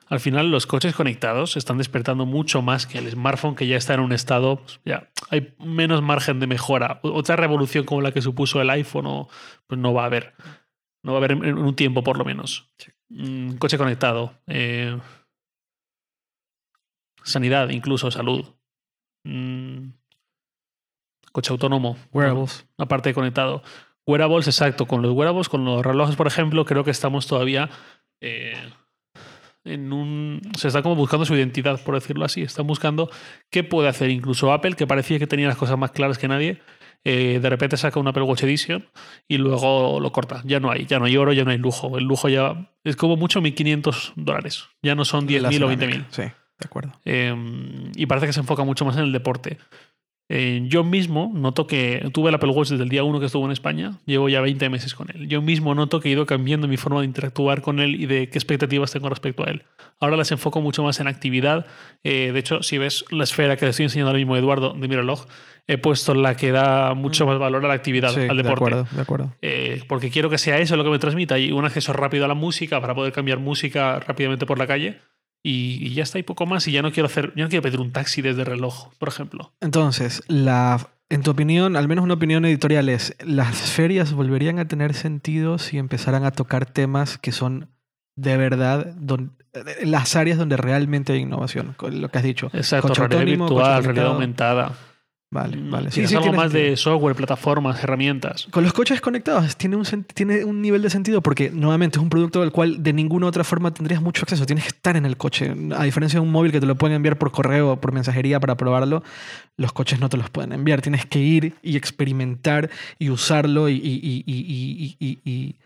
Al 0.09 0.21
final, 0.21 0.51
los 0.51 0.67
coches 0.67 0.95
conectados 0.95 1.57
están 1.57 1.79
despertando 1.79 2.27
mucho 2.27 2.61
más 2.61 2.87
que 2.87 2.99
el 2.99 3.11
smartphone, 3.11 3.55
que 3.55 3.67
ya 3.67 3.77
está 3.77 3.95
en 3.95 4.01
un 4.01 4.13
estado, 4.13 4.57
pues, 4.57 4.81
ya 4.85 5.11
hay 5.31 5.55
menos 5.59 6.03
margen 6.03 6.41
de 6.41 6.47
mejora. 6.47 7.01
Otra 7.03 7.37
revolución 7.37 7.85
como 7.85 8.03
la 8.03 8.13
que 8.13 8.21
supuso 8.21 8.61
el 8.61 8.71
iPhone, 8.71 9.07
o, 9.07 9.29
pues 9.67 9.81
no 9.81 9.95
va 9.95 10.03
a 10.03 10.07
haber. 10.07 10.35
No 11.03 11.13
va 11.13 11.19
a 11.19 11.21
haber 11.21 11.33
en 11.33 11.45
en 11.45 11.59
un 11.59 11.75
tiempo, 11.75 12.03
por 12.03 12.19
lo 12.19 12.25
menos. 12.25 12.71
Mm, 13.09 13.55
coche 13.55 13.79
conectado. 13.79 14.35
eh, 14.47 14.99
sanidad, 17.25 17.69
incluso 17.71 18.11
salud. 18.11 18.45
Mm, 19.25 19.91
coche 21.33 21.53
autónomo. 21.53 21.97
Wearables. 22.13 22.67
aparte 22.79 23.11
de 23.11 23.15
conectado. 23.15 23.63
Wearables, 24.07 24.47
exacto. 24.49 24.87
Con 24.87 25.03
los 25.03 25.13
wearables, 25.13 25.49
con 25.49 25.65
los 25.65 25.85
relojes, 25.85 26.17
por 26.17 26.27
ejemplo, 26.27 26.65
creo 26.65 26.85
que 26.85 26.91
estamos 26.91 27.27
todavía 27.27 27.71
eh, 28.21 28.55
en 29.65 29.93
un. 29.93 30.41
Se 30.57 30.69
está 30.69 30.83
como 30.83 30.97
buscando 30.97 31.25
su 31.25 31.35
identidad, 31.35 31.81
por 31.83 31.95
decirlo 31.95 32.25
así. 32.25 32.43
Están 32.43 32.67
buscando 32.67 33.11
qué 33.51 33.65
puede 33.65 33.89
hacer. 33.89 34.11
Incluso 34.11 34.53
Apple, 34.53 34.75
que 34.75 34.87
parecía 34.87 35.19
que 35.19 35.27
tenía 35.27 35.49
las 35.49 35.57
cosas 35.57 35.79
más 35.79 35.93
claras 35.93 36.19
que 36.19 36.29
nadie, 36.29 36.61
eh, 37.05 37.41
de 37.43 37.51
repente 37.51 37.77
saca 37.77 37.99
un 37.99 38.09
Apple 38.09 38.23
Watch 38.23 38.45
Edition 38.45 38.87
y 39.29 39.39
luego 39.39 40.01
lo 40.01 40.13
corta. 40.13 40.43
Ya 40.45 40.61
no 40.61 40.71
hay, 40.71 40.87
ya 40.87 40.99
no 40.99 41.07
hay 41.07 41.17
oro, 41.17 41.33
ya 41.33 41.45
no 41.45 41.51
hay 41.51 41.59
lujo. 41.59 41.99
El 41.99 42.05
lujo 42.05 42.29
ya 42.29 42.73
es 42.85 42.97
como 42.97 43.17
mucho 43.17 43.41
1.500 43.41 44.13
dólares. 44.17 44.69
Ya 44.83 44.95
no 44.95 45.05
son 45.05 45.27
10.000 45.27 45.63
o 45.63 45.71
20.000. 45.71 46.07
Sí, 46.11 46.23
de 46.23 46.33
acuerdo. 46.65 46.93
Eh, 47.05 47.35
y 47.97 48.07
parece 48.07 48.27
que 48.27 48.33
se 48.33 48.41
enfoca 48.41 48.65
mucho 48.65 48.85
más 48.85 48.97
en 48.97 49.05
el 49.05 49.13
deporte. 49.13 49.59
Eh, 50.29 50.63
yo 50.67 50.83
mismo 50.83 51.31
noto 51.35 51.67
que 51.67 52.09
tuve 52.15 52.31
el 52.31 52.35
Apple 52.35 52.51
Watch 52.51 52.71
desde 52.71 52.85
el 52.85 52.89
día 52.89 53.05
1 53.05 53.21
que 53.21 53.27
estuvo 53.27 53.45
en 53.45 53.53
España, 53.53 53.99
llevo 54.07 54.29
ya 54.31 54.41
20 54.41 54.71
meses 54.71 54.95
con 54.95 55.09
él. 55.15 55.29
Yo 55.29 55.43
mismo 55.43 55.75
noto 55.75 56.01
que 56.01 56.09
he 56.09 56.13
ido 56.13 56.25
cambiando 56.25 56.69
mi 56.69 56.77
forma 56.79 57.01
de 57.01 57.07
interactuar 57.07 57.61
con 57.61 57.81
él 57.81 58.01
y 58.01 58.07
de 58.07 58.29
qué 58.31 58.39
expectativas 58.39 58.93
tengo 58.93 59.09
respecto 59.11 59.45
a 59.47 59.51
él. 59.51 59.65
Ahora 60.01 60.17
las 60.17 60.33
enfoco 60.33 60.61
mucho 60.63 60.83
más 60.83 61.01
en 61.01 61.07
actividad. 61.09 61.67
Eh, 62.03 62.31
de 62.33 62.39
hecho, 62.39 62.63
si 62.63 62.79
ves 62.79 63.05
la 63.11 63.25
esfera 63.25 63.57
que 63.57 63.67
te 63.67 63.71
estoy 63.71 63.85
enseñando 63.85 64.09
ahora 64.11 64.19
mismo, 64.19 64.37
Eduardo, 64.37 64.73
de 64.73 64.89
mi 64.89 64.97
reloj, 64.97 65.27
he 65.67 65.77
puesto 65.77 66.15
la 66.15 66.35
que 66.37 66.51
da 66.51 66.95
mucho 66.95 67.27
más 67.27 67.39
valor 67.39 67.65
a 67.65 67.69
la 67.69 67.75
actividad, 67.75 68.11
Sí, 68.11 68.21
al 68.21 68.29
de 68.37 68.43
deporte. 68.43 68.65
acuerdo, 68.65 68.87
de 68.91 69.01
acuerdo. 69.03 69.33
Eh, 69.43 69.83
porque 69.87 70.11
quiero 70.11 70.31
que 70.31 70.39
sea 70.39 70.59
eso 70.59 70.77
lo 70.77 70.85
que 70.85 70.91
me 70.91 70.99
transmita 70.99 71.39
y 71.39 71.53
un 71.53 71.65
acceso 71.65 71.93
rápido 71.93 72.25
a 72.25 72.29
la 72.29 72.35
música 72.35 72.81
para 72.81 72.95
poder 72.95 73.13
cambiar 73.13 73.39
música 73.39 74.01
rápidamente 74.01 74.47
por 74.47 74.59
la 74.59 74.67
calle 74.67 74.99
y, 75.43 75.79
y 75.87 75.95
ya 75.95 76.03
está 76.05 76.19
y 76.19 76.23
poco 76.23 76.47
más 76.47 76.67
y 76.69 76.73
ya 76.73 76.83
no 76.83 76.93
quiero 76.93 77.07
hacer 77.07 77.33
ya 77.37 77.45
no 77.45 77.49
quiero 77.51 77.63
pedir 77.63 77.81
un 77.81 77.91
taxi 77.93 78.23
desde 78.23 78.45
reloj 78.45 78.89
por 78.99 79.09
ejemplo 79.09 79.53
Entonces, 79.61 80.23
la, 80.29 80.89
en 81.11 81.23
tu 81.23 81.31
opinión, 81.33 81.77
al 81.77 81.89
menos 81.89 82.05
una 82.05 82.15
opinión 82.15 82.45
editorial 82.45 82.89
es, 82.89 83.17
¿las 83.25 83.57
ferias 83.57 84.13
volverían 84.13 84.59
a 84.59 84.67
tener 84.69 84.95
sentido 84.95 85.59
si 85.59 85.79
empezaran 85.79 86.25
a 86.25 86.31
tocar 86.31 86.67
temas 86.67 87.19
que 87.19 87.33
son 87.33 87.69
de 88.17 88.37
verdad 88.37 88.95
don- 88.97 89.37
eh, 89.55 89.85
las 89.87 90.17
áreas 90.17 90.39
donde 90.39 90.57
realmente 90.57 91.13
hay 91.15 91.21
innovación? 91.21 91.75
con 91.77 92.01
Lo 92.01 92.09
que 92.11 92.19
has 92.19 92.25
dicho. 92.25 92.51
exacto 92.53 92.95
realidad 92.95 93.27
virtual 93.39 93.85
realidad 93.85 94.07
aumentada 94.07 94.73
Vale, 95.33 95.57
Mm, 95.57 95.71
vale. 95.71 95.89
quizás 95.89 96.13
algo 96.13 96.25
tiene 96.25 96.37
más 96.37 96.53
de 96.53 96.77
software 96.77 97.17
plataformas 97.17 97.83
herramientas 97.83 98.47
Con 98.51 98.65
los 98.65 98.75
coches 98.75 99.01
conectados 99.01 99.57
tiene 99.57 99.77
un, 99.77 99.85
tiene 100.15 100.45
un 100.45 100.61
nivel 100.61 100.83
de 100.83 100.91
sentido 100.91 101.23
porque 101.23 101.49
nuevamente 101.51 101.97
es 101.99 102.03
un 102.03 102.11
producto 102.11 102.43
al 102.43 102.53
cual 102.53 102.83
de 102.83 102.93
ninguna 102.93 103.27
otra 103.29 103.43
forma 103.43 103.73
tendrías 103.73 104.03
mucho 104.03 104.25
acceso. 104.25 104.45
Tienes 104.45 104.65
que 104.65 104.69
estar 104.77 104.95
en 104.95 105.07
el 105.07 105.17
coche. 105.17 105.51
A 105.75 105.85
diferencia 105.85 106.21
de 106.21 106.27
un 106.27 106.31
móvil 106.33 106.53
que 106.53 106.61
te 106.61 106.67
lo 106.67 106.75
pueden 106.77 106.97
enviar 106.97 107.17
por 107.17 107.33
correo 107.33 107.73
o 107.73 107.81
por 107.81 107.93
mensajería 107.93 108.41
para 108.41 108.59
probarlo, 108.59 109.03
los 109.57 109.73
coches 109.73 110.01
no 110.01 110.11
te 110.11 110.19
los 110.19 110.29
pueden 110.29 110.53
enviar. 110.53 110.83
Tienes 110.83 111.07
que 111.07 111.21
ir 111.21 111.55
y 111.63 111.79
experimentar 111.79 112.69
y 112.99 113.09
usarlo 113.09 113.71
y, 113.71 113.77
y- 113.77 113.79
y- 114.03 114.25
y- 114.27 114.97
y- 115.01 115.21
y- 115.25 115.31
y- 115.31 115.57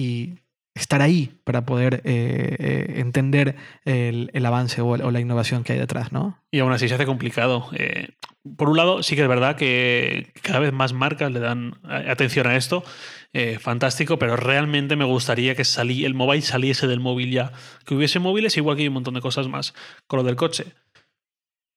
y 0.00 0.34
estar 0.76 1.02
ahí 1.02 1.32
para 1.42 1.66
poder 1.66 2.02
eh, 2.04 2.54
eh, 2.60 2.94
entender 2.98 3.56
el, 3.84 4.30
el 4.32 4.46
avance 4.46 4.80
o, 4.80 4.94
el- 4.94 5.02
o 5.02 5.10
la 5.10 5.18
innovación 5.18 5.64
que 5.64 5.72
hay 5.72 5.78
detrás, 5.80 6.12
¿no? 6.12 6.38
y 6.52 6.60
aún 6.60 6.72
así 6.72 6.88
se 6.88 6.94
hace 6.94 7.04
complicado 7.04 7.66
Eh, 7.72 8.10
por 8.56 8.68
un 8.68 8.76
lado 8.76 9.02
sí 9.02 9.16
que 9.16 9.22
es 9.22 9.28
verdad 9.28 9.56
que 9.56 10.32
cada 10.42 10.58
vez 10.58 10.72
más 10.72 10.92
marcas 10.92 11.32
le 11.32 11.40
dan 11.40 11.78
atención 11.84 12.46
a 12.46 12.56
esto 12.56 12.84
eh, 13.32 13.58
fantástico 13.58 14.18
pero 14.18 14.36
realmente 14.36 14.96
me 14.96 15.04
gustaría 15.04 15.54
que 15.54 15.64
salí, 15.64 16.04
el 16.04 16.14
mobile 16.14 16.42
saliese 16.42 16.86
del 16.86 17.00
móvil 17.00 17.30
ya 17.30 17.52
que 17.84 17.94
hubiese 17.94 18.18
móviles 18.18 18.56
igual 18.56 18.76
que 18.76 18.82
hay 18.82 18.88
un 18.88 18.94
montón 18.94 19.14
de 19.14 19.20
cosas 19.20 19.48
más 19.48 19.74
con 20.06 20.18
lo 20.18 20.24
del 20.24 20.36
coche 20.36 20.74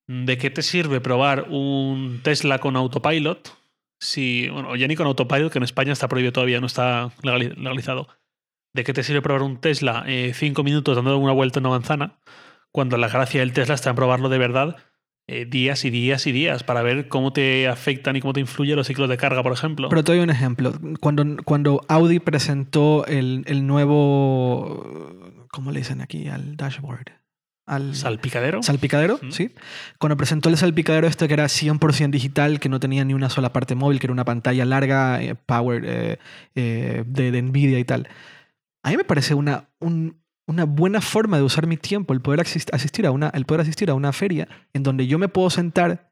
¿De 0.08 0.38
qué 0.38 0.50
te 0.50 0.62
sirve 0.62 1.00
probar 1.00 1.48
un 1.50 2.20
Tesla 2.22 2.60
con 2.60 2.76
autopilot? 2.76 3.58
Si, 4.00 4.50
bueno, 4.50 4.76
ya 4.76 4.88
ni 4.88 4.96
con 4.96 5.08
autopilot, 5.08 5.52
que 5.52 5.60
en 5.60 5.64
España 5.64 5.94
está 5.94 6.08
prohibido 6.10 6.34
todavía, 6.34 6.60
no 6.60 6.66
está 6.68 7.12
legali- 7.22 7.56
legalizado. 7.56 8.08
¿De 8.74 8.84
qué 8.84 8.94
te 8.94 9.04
sirve 9.04 9.22
probar 9.22 9.44
un 9.44 9.62
Tesla 9.62 10.04
eh, 10.08 10.34
cinco 10.34 10.64
minutos 10.64 10.96
dando 10.96 11.18
una 11.18 11.34
vuelta 11.34 11.60
en 11.60 11.66
una 11.66 11.76
manzana? 11.76 12.20
Cuando 12.74 12.98
la 12.98 13.08
gracia 13.10 13.42
del 13.42 13.54
Tesla 13.54 13.76
está 13.76 13.92
en 13.92 13.96
probarlo 13.96 14.28
de 14.28 14.38
verdad 14.38 14.78
eh, 15.32 15.46
días 15.46 15.86
y 15.86 15.90
días 15.90 16.28
y 16.28 16.32
días 16.32 16.64
para 16.64 16.82
ver 16.82 17.08
cómo 17.08 17.32
te 17.34 17.68
afectan 17.68 18.16
y 18.16 18.22
cómo 18.22 18.34
te 18.34 18.40
influyen 18.42 18.76
los 18.76 18.88
ciclos 18.88 19.10
de 19.10 19.18
carga, 19.18 19.42
por 19.44 19.54
ejemplo. 19.54 19.90
Pero 19.90 20.04
te 20.04 20.12
doy 20.12 20.22
un 20.22 20.30
ejemplo. 20.30 20.74
Cuando, 21.00 21.26
cuando 21.46 21.82
Audi 21.88 22.20
presentó 22.20 23.06
el, 23.06 23.44
el 23.48 23.66
nuevo. 23.68 25.48
¿Cómo 25.52 25.72
le 25.72 25.80
dicen 25.80 26.02
aquí? 26.02 26.28
Al 26.28 26.56
dashboard. 26.58 27.08
Al 27.68 27.96
¿Salpicadero? 27.96 28.64
salpicadero, 28.64 29.20
sí. 29.30 29.52
Cuando 29.98 30.18
presentó 30.18 30.50
el 30.50 30.58
salpicadero 30.58 31.08
este 31.08 31.28
que 31.28 31.34
era 31.36 31.46
100% 31.46 32.10
digital, 32.10 32.60
que 32.60 32.70
no 32.70 32.80
tenía 32.80 33.06
ni 33.06 33.14
una 33.14 33.30
sola 33.30 33.54
parte 33.54 33.76
móvil, 33.76 34.00
que 34.00 34.08
era 34.08 34.14
una 34.14 34.26
pantalla 34.26 34.66
larga, 34.66 35.22
eh, 35.24 35.36
power 35.36 35.84
eh, 35.86 36.18
eh, 36.56 37.04
de, 37.06 37.32
de 37.32 37.42
Nvidia 37.42 37.80
y 37.80 37.86
tal. 37.86 38.10
A 38.84 38.90
mí 38.90 38.98
me 38.98 39.04
parece 39.06 39.36
una, 39.36 39.70
un- 39.80 40.21
una 40.48 40.66
buena 40.66 41.02
forma 41.02 41.38
de 41.38 41.44
usar 41.44 41.68
mi 41.68 41.78
tiempo, 41.78 42.14
el 42.14 42.22
poder 42.22 42.40
asist- 42.42 42.74
asistir 42.74 43.06
a 43.06 43.12
una, 43.12 43.30
el 43.30 43.46
poder 43.46 43.62
asistir 43.62 43.90
a 43.90 43.94
una 43.94 44.12
feria 44.12 44.48
en 44.74 44.84
donde 44.84 45.08
yo 45.08 45.18
me 45.20 45.28
puedo 45.30 45.50
sentar 45.50 46.12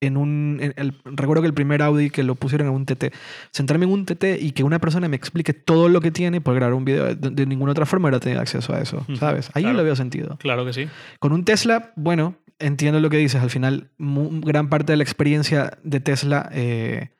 en 0.00 0.16
un... 0.16 0.58
en 0.60 0.74
el- 0.76 0.94
recuerdo 1.04 1.42
que 1.42 1.48
el 1.48 1.54
primer 1.54 1.82
Audi 1.82 2.10
que 2.10 2.22
lo 2.22 2.34
pusieron 2.36 2.68
en 2.68 2.74
un 2.74 2.86
TT, 2.86 3.12
sentarme 3.50 3.84
en 3.86 3.92
un 3.92 4.04
TT 4.04 4.24
y 4.40 4.52
que 4.52 4.62
una 4.62 4.78
persona 4.78 5.08
me 5.08 5.16
explique 5.16 5.54
todo 5.54 5.88
lo 5.88 6.00
que 6.00 6.10
tiene 6.10 6.36
y 6.36 6.40
poder 6.40 6.60
grabar 6.60 6.74
un 6.74 6.84
video. 6.84 7.14
De, 7.14 7.30
de 7.30 7.46
ninguna 7.46 7.72
otra 7.72 7.86
forma 7.86 8.08
era 8.08 8.20
tener 8.20 8.38
acceso 8.38 8.72
a 8.74 8.80
eso, 8.80 8.98
Ujú, 8.98 9.16
¿sabes? 9.16 9.50
Ahí 9.54 9.64
yo 9.64 9.72
le 9.72 9.82
veo 9.82 9.96
sentido. 9.96 10.36
Claro 10.38 10.64
que 10.64 10.72
sí. 10.72 10.88
Con 11.18 11.32
un 11.32 11.44
Tesla, 11.44 11.92
bueno, 11.96 12.36
entiendo 12.60 13.00
lo 13.00 13.10
que 13.10 13.16
dices. 13.16 13.42
Al 13.42 13.50
final, 13.50 13.90
gran 13.98 14.68
parte 14.68 14.92
de 14.92 14.98
la 14.98 15.02
experiencia 15.02 15.78
de 15.82 15.98
Tesla 16.00 16.48
eh, 16.52 17.10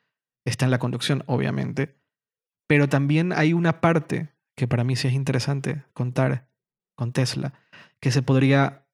está 0.45 0.65
en 0.67 0.71
la 0.71 0.79
conducción, 0.79 1.25
obviamente. 1.27 1.97
Pero 2.69 2.89
también 2.89 3.33
hay 3.33 3.55
una 3.55 3.81
parte 3.81 4.29
que 4.59 4.69
para 4.69 4.85
mí 4.85 4.97
sí 4.97 5.09
es 5.09 5.15
interesante 5.15 5.85
contar 5.95 6.49
con 6.97 7.13
Tesla, 7.13 7.55
que 8.01 8.11
se 8.11 8.21
podría 8.23 8.85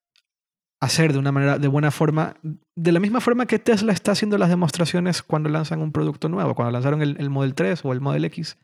hacer 0.80 1.14
de 1.14 1.18
una 1.18 1.32
manera, 1.32 1.58
de 1.58 1.68
buena 1.68 1.90
forma, 1.90 2.34
de 2.76 2.92
la 2.92 3.00
misma 3.00 3.20
forma 3.22 3.46
que 3.46 3.58
Tesla 3.58 3.92
está 3.92 4.12
haciendo 4.12 4.36
las 4.36 4.50
demostraciones 4.50 5.22
cuando 5.22 5.48
lanzan 5.48 5.80
un 5.80 5.90
producto 5.92 6.28
nuevo, 6.28 6.54
cuando 6.54 6.70
lanzaron 6.72 7.00
el, 7.00 7.16
el 7.18 7.30
Model 7.30 7.54
3 7.54 7.82
o 7.84 7.92
el 7.94 8.02
Model 8.02 8.26
X. 8.26 8.58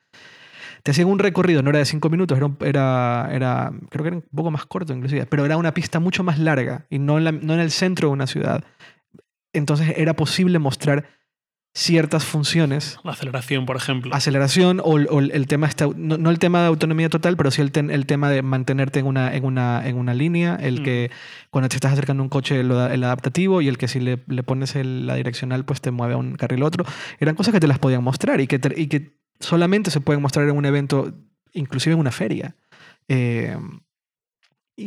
Te 0.83 0.91
hacían 0.91 1.09
un 1.09 1.19
recorrido, 1.19 1.63
no 1.63 1.71
era 1.71 1.79
de 1.79 1.85
5 1.87 2.11
minutos, 2.11 2.37
era, 2.37 2.51
era, 2.61 3.29
era, 3.33 3.73
creo 3.89 4.03
que 4.03 4.09
era 4.09 4.17
un 4.19 4.25
poco 4.35 4.51
más 4.51 4.67
corto 4.67 4.93
inclusive, 4.93 5.25
pero 5.27 5.47
era 5.47 5.57
una 5.57 5.73
pista 5.73 6.01
mucho 6.01 6.23
más 6.23 6.39
larga 6.39 6.87
y 6.91 6.99
no 6.99 7.17
en, 7.17 7.25
la- 7.25 7.33
no 7.33 7.55
en 7.55 7.61
el 7.61 7.71
centro 7.71 8.09
de 8.09 8.13
una 8.13 8.27
ciudad. 8.27 8.63
Entonces 9.55 9.95
era 9.97 10.15
posible 10.15 10.59
mostrar 10.59 11.07
ciertas 11.73 12.25
funciones 12.25 12.99
La 13.05 13.13
aceleración, 13.13 13.65
por 13.65 13.77
ejemplo. 13.77 14.13
aceleración 14.15 14.81
o, 14.81 14.95
o 14.95 15.21
el 15.21 15.47
tema 15.47 15.69
está, 15.69 15.87
no, 15.97 16.19
no 16.19 16.31
el 16.31 16.39
tema 16.41 16.61
de 16.63 16.67
autonomía 16.67 17.09
total, 17.09 17.37
pero 17.37 17.51
sí 17.53 17.63
el, 17.63 17.71
ten- 17.71 17.91
el 17.93 18.07
tema 18.07 18.29
de 18.29 18.43
mantenerte 18.43 18.99
en 18.99 19.07
una, 19.07 19.35
en 19.35 19.45
una, 19.45 19.87
en 19.87 19.97
una 19.97 20.13
línea, 20.13 20.57
el 20.57 20.81
Mm. 20.81 20.85
que 20.85 21.11
cuando 21.51 21.69
te 21.69 21.77
estás 21.77 21.93
acercando 21.93 22.23
a 22.23 22.25
un 22.25 22.29
coche 22.29 22.63
da- 22.65 22.93
el 22.93 23.05
adaptativo 23.05 23.63
y 23.63 23.69
el 23.69 23.79
que 23.79 23.87
si 23.87 24.01
le, 24.01 24.19
le 24.27 24.43
pones 24.43 24.75
el- 24.75 25.07
la 25.07 25.15
direccional 25.15 25.65
pues 25.65 25.81
te 25.81 25.91
mueve 25.93 26.15
a 26.15 26.17
un 26.17 26.35
carril 26.35 26.65
otro. 26.65 26.85
Eran 27.21 27.37
cosas 27.37 27.55
que 27.55 27.61
te 27.61 27.69
las 27.69 27.79
podían 27.79 28.03
mostrar 28.03 28.41
y 28.41 28.47
que, 28.49 28.59
te- 28.59 28.79
y 28.81 28.89
que 28.89 29.17
solamente 29.39 29.91
se 29.93 30.01
pueden 30.01 30.21
mostrar 30.23 30.49
en 30.49 30.57
un 30.57 30.65
evento, 30.67 31.13
inclusive 31.53 31.95
en 31.95 32.01
una 32.01 32.11
feria. 32.11 32.57
Eh, 33.09 33.57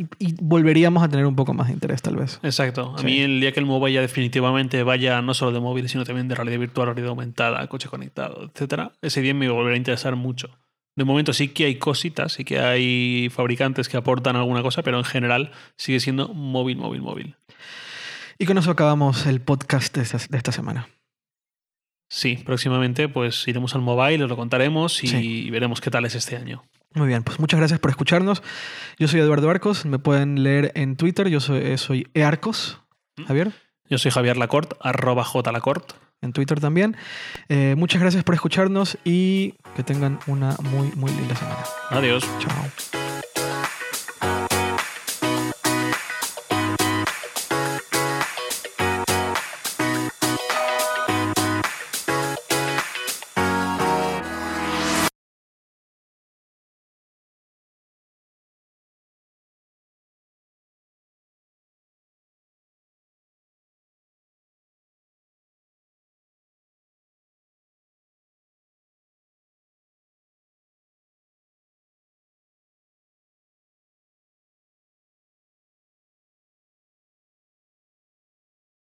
y, 0.00 0.06
y 0.18 0.34
volveríamos 0.40 1.02
a 1.02 1.08
tener 1.08 1.26
un 1.26 1.36
poco 1.36 1.54
más 1.54 1.68
de 1.68 1.74
interés 1.74 2.02
tal 2.02 2.16
vez. 2.16 2.40
Exacto. 2.42 2.94
A 2.96 2.98
Sí. 2.98 3.06
mí 3.06 3.18
el 3.20 3.40
día 3.40 3.52
que 3.52 3.60
el 3.60 3.66
mobile 3.66 3.94
ya 3.94 4.00
definitivamente 4.00 4.82
vaya 4.82 5.20
no 5.22 5.34
solo 5.34 5.52
de 5.52 5.60
móviles, 5.60 5.90
sino 5.92 6.04
también 6.04 6.28
de 6.28 6.34
realidad 6.34 6.58
virtual, 6.58 6.86
realidad 6.88 7.08
aumentada, 7.10 7.66
coche 7.68 7.88
conectado, 7.88 8.50
etcétera, 8.52 8.92
ese 9.02 9.20
día 9.20 9.34
me 9.34 9.48
volverá 9.48 9.74
a 9.74 9.78
interesar 9.78 10.16
mucho. 10.16 10.58
De 10.96 11.04
momento 11.04 11.32
sí 11.32 11.48
que 11.48 11.64
hay 11.64 11.76
cositas, 11.76 12.34
sí 12.34 12.44
que 12.44 12.60
hay 12.60 13.28
fabricantes 13.30 13.88
que 13.88 13.96
aportan 13.96 14.36
alguna 14.36 14.62
cosa, 14.62 14.82
pero 14.82 14.98
en 14.98 15.04
general 15.04 15.50
sigue 15.76 15.98
siendo 16.00 16.28
móvil, 16.34 16.76
móvil, 16.76 17.02
móvil. 17.02 17.36
Y 18.38 18.46
con 18.46 18.58
eso 18.58 18.70
acabamos 18.70 19.26
el 19.26 19.40
podcast 19.40 19.94
de 19.96 20.02
esta, 20.02 20.18
de 20.28 20.36
esta 20.36 20.52
semana. 20.52 20.88
Sí, 22.10 22.36
próximamente 22.44 23.08
pues 23.08 23.46
iremos 23.48 23.74
al 23.74 23.80
mobile, 23.80 24.22
os 24.24 24.30
lo 24.30 24.36
contaremos 24.36 25.02
y 25.02 25.08
Sí. 25.08 25.50
veremos 25.50 25.80
qué 25.80 25.90
tal 25.90 26.04
es 26.04 26.14
este 26.14 26.36
año. 26.36 26.62
Muy 26.94 27.08
bien, 27.08 27.22
pues 27.24 27.40
muchas 27.40 27.58
gracias 27.58 27.80
por 27.80 27.90
escucharnos. 27.90 28.42
Yo 28.98 29.08
soy 29.08 29.20
Eduardo 29.20 29.50
Arcos, 29.50 29.84
me 29.84 29.98
pueden 29.98 30.42
leer 30.42 30.70
en 30.76 30.96
Twitter, 30.96 31.28
yo 31.28 31.40
soy, 31.40 31.58
eh, 31.58 31.78
soy 31.78 32.06
earcos. 32.14 32.80
Javier, 33.26 33.52
Yo 33.88 33.98
soy 33.98 34.10
Javier 34.10 34.36
Lacort, 34.36 34.74
arroba 34.80 35.24
jlacort. 35.24 35.92
en 36.20 36.32
Twitter 36.32 36.58
también. 36.58 36.96
Eh, 37.50 37.74
muchas 37.76 38.00
gracias 38.00 38.24
por 38.24 38.34
escucharnos 38.34 38.96
y 39.04 39.54
que 39.76 39.82
tengan 39.82 40.18
una 40.26 40.56
muy, 40.62 40.90
muy 40.96 41.10
linda 41.12 41.36
semana. 41.36 41.64
Adiós. 41.90 42.24
Chao. 42.38 43.03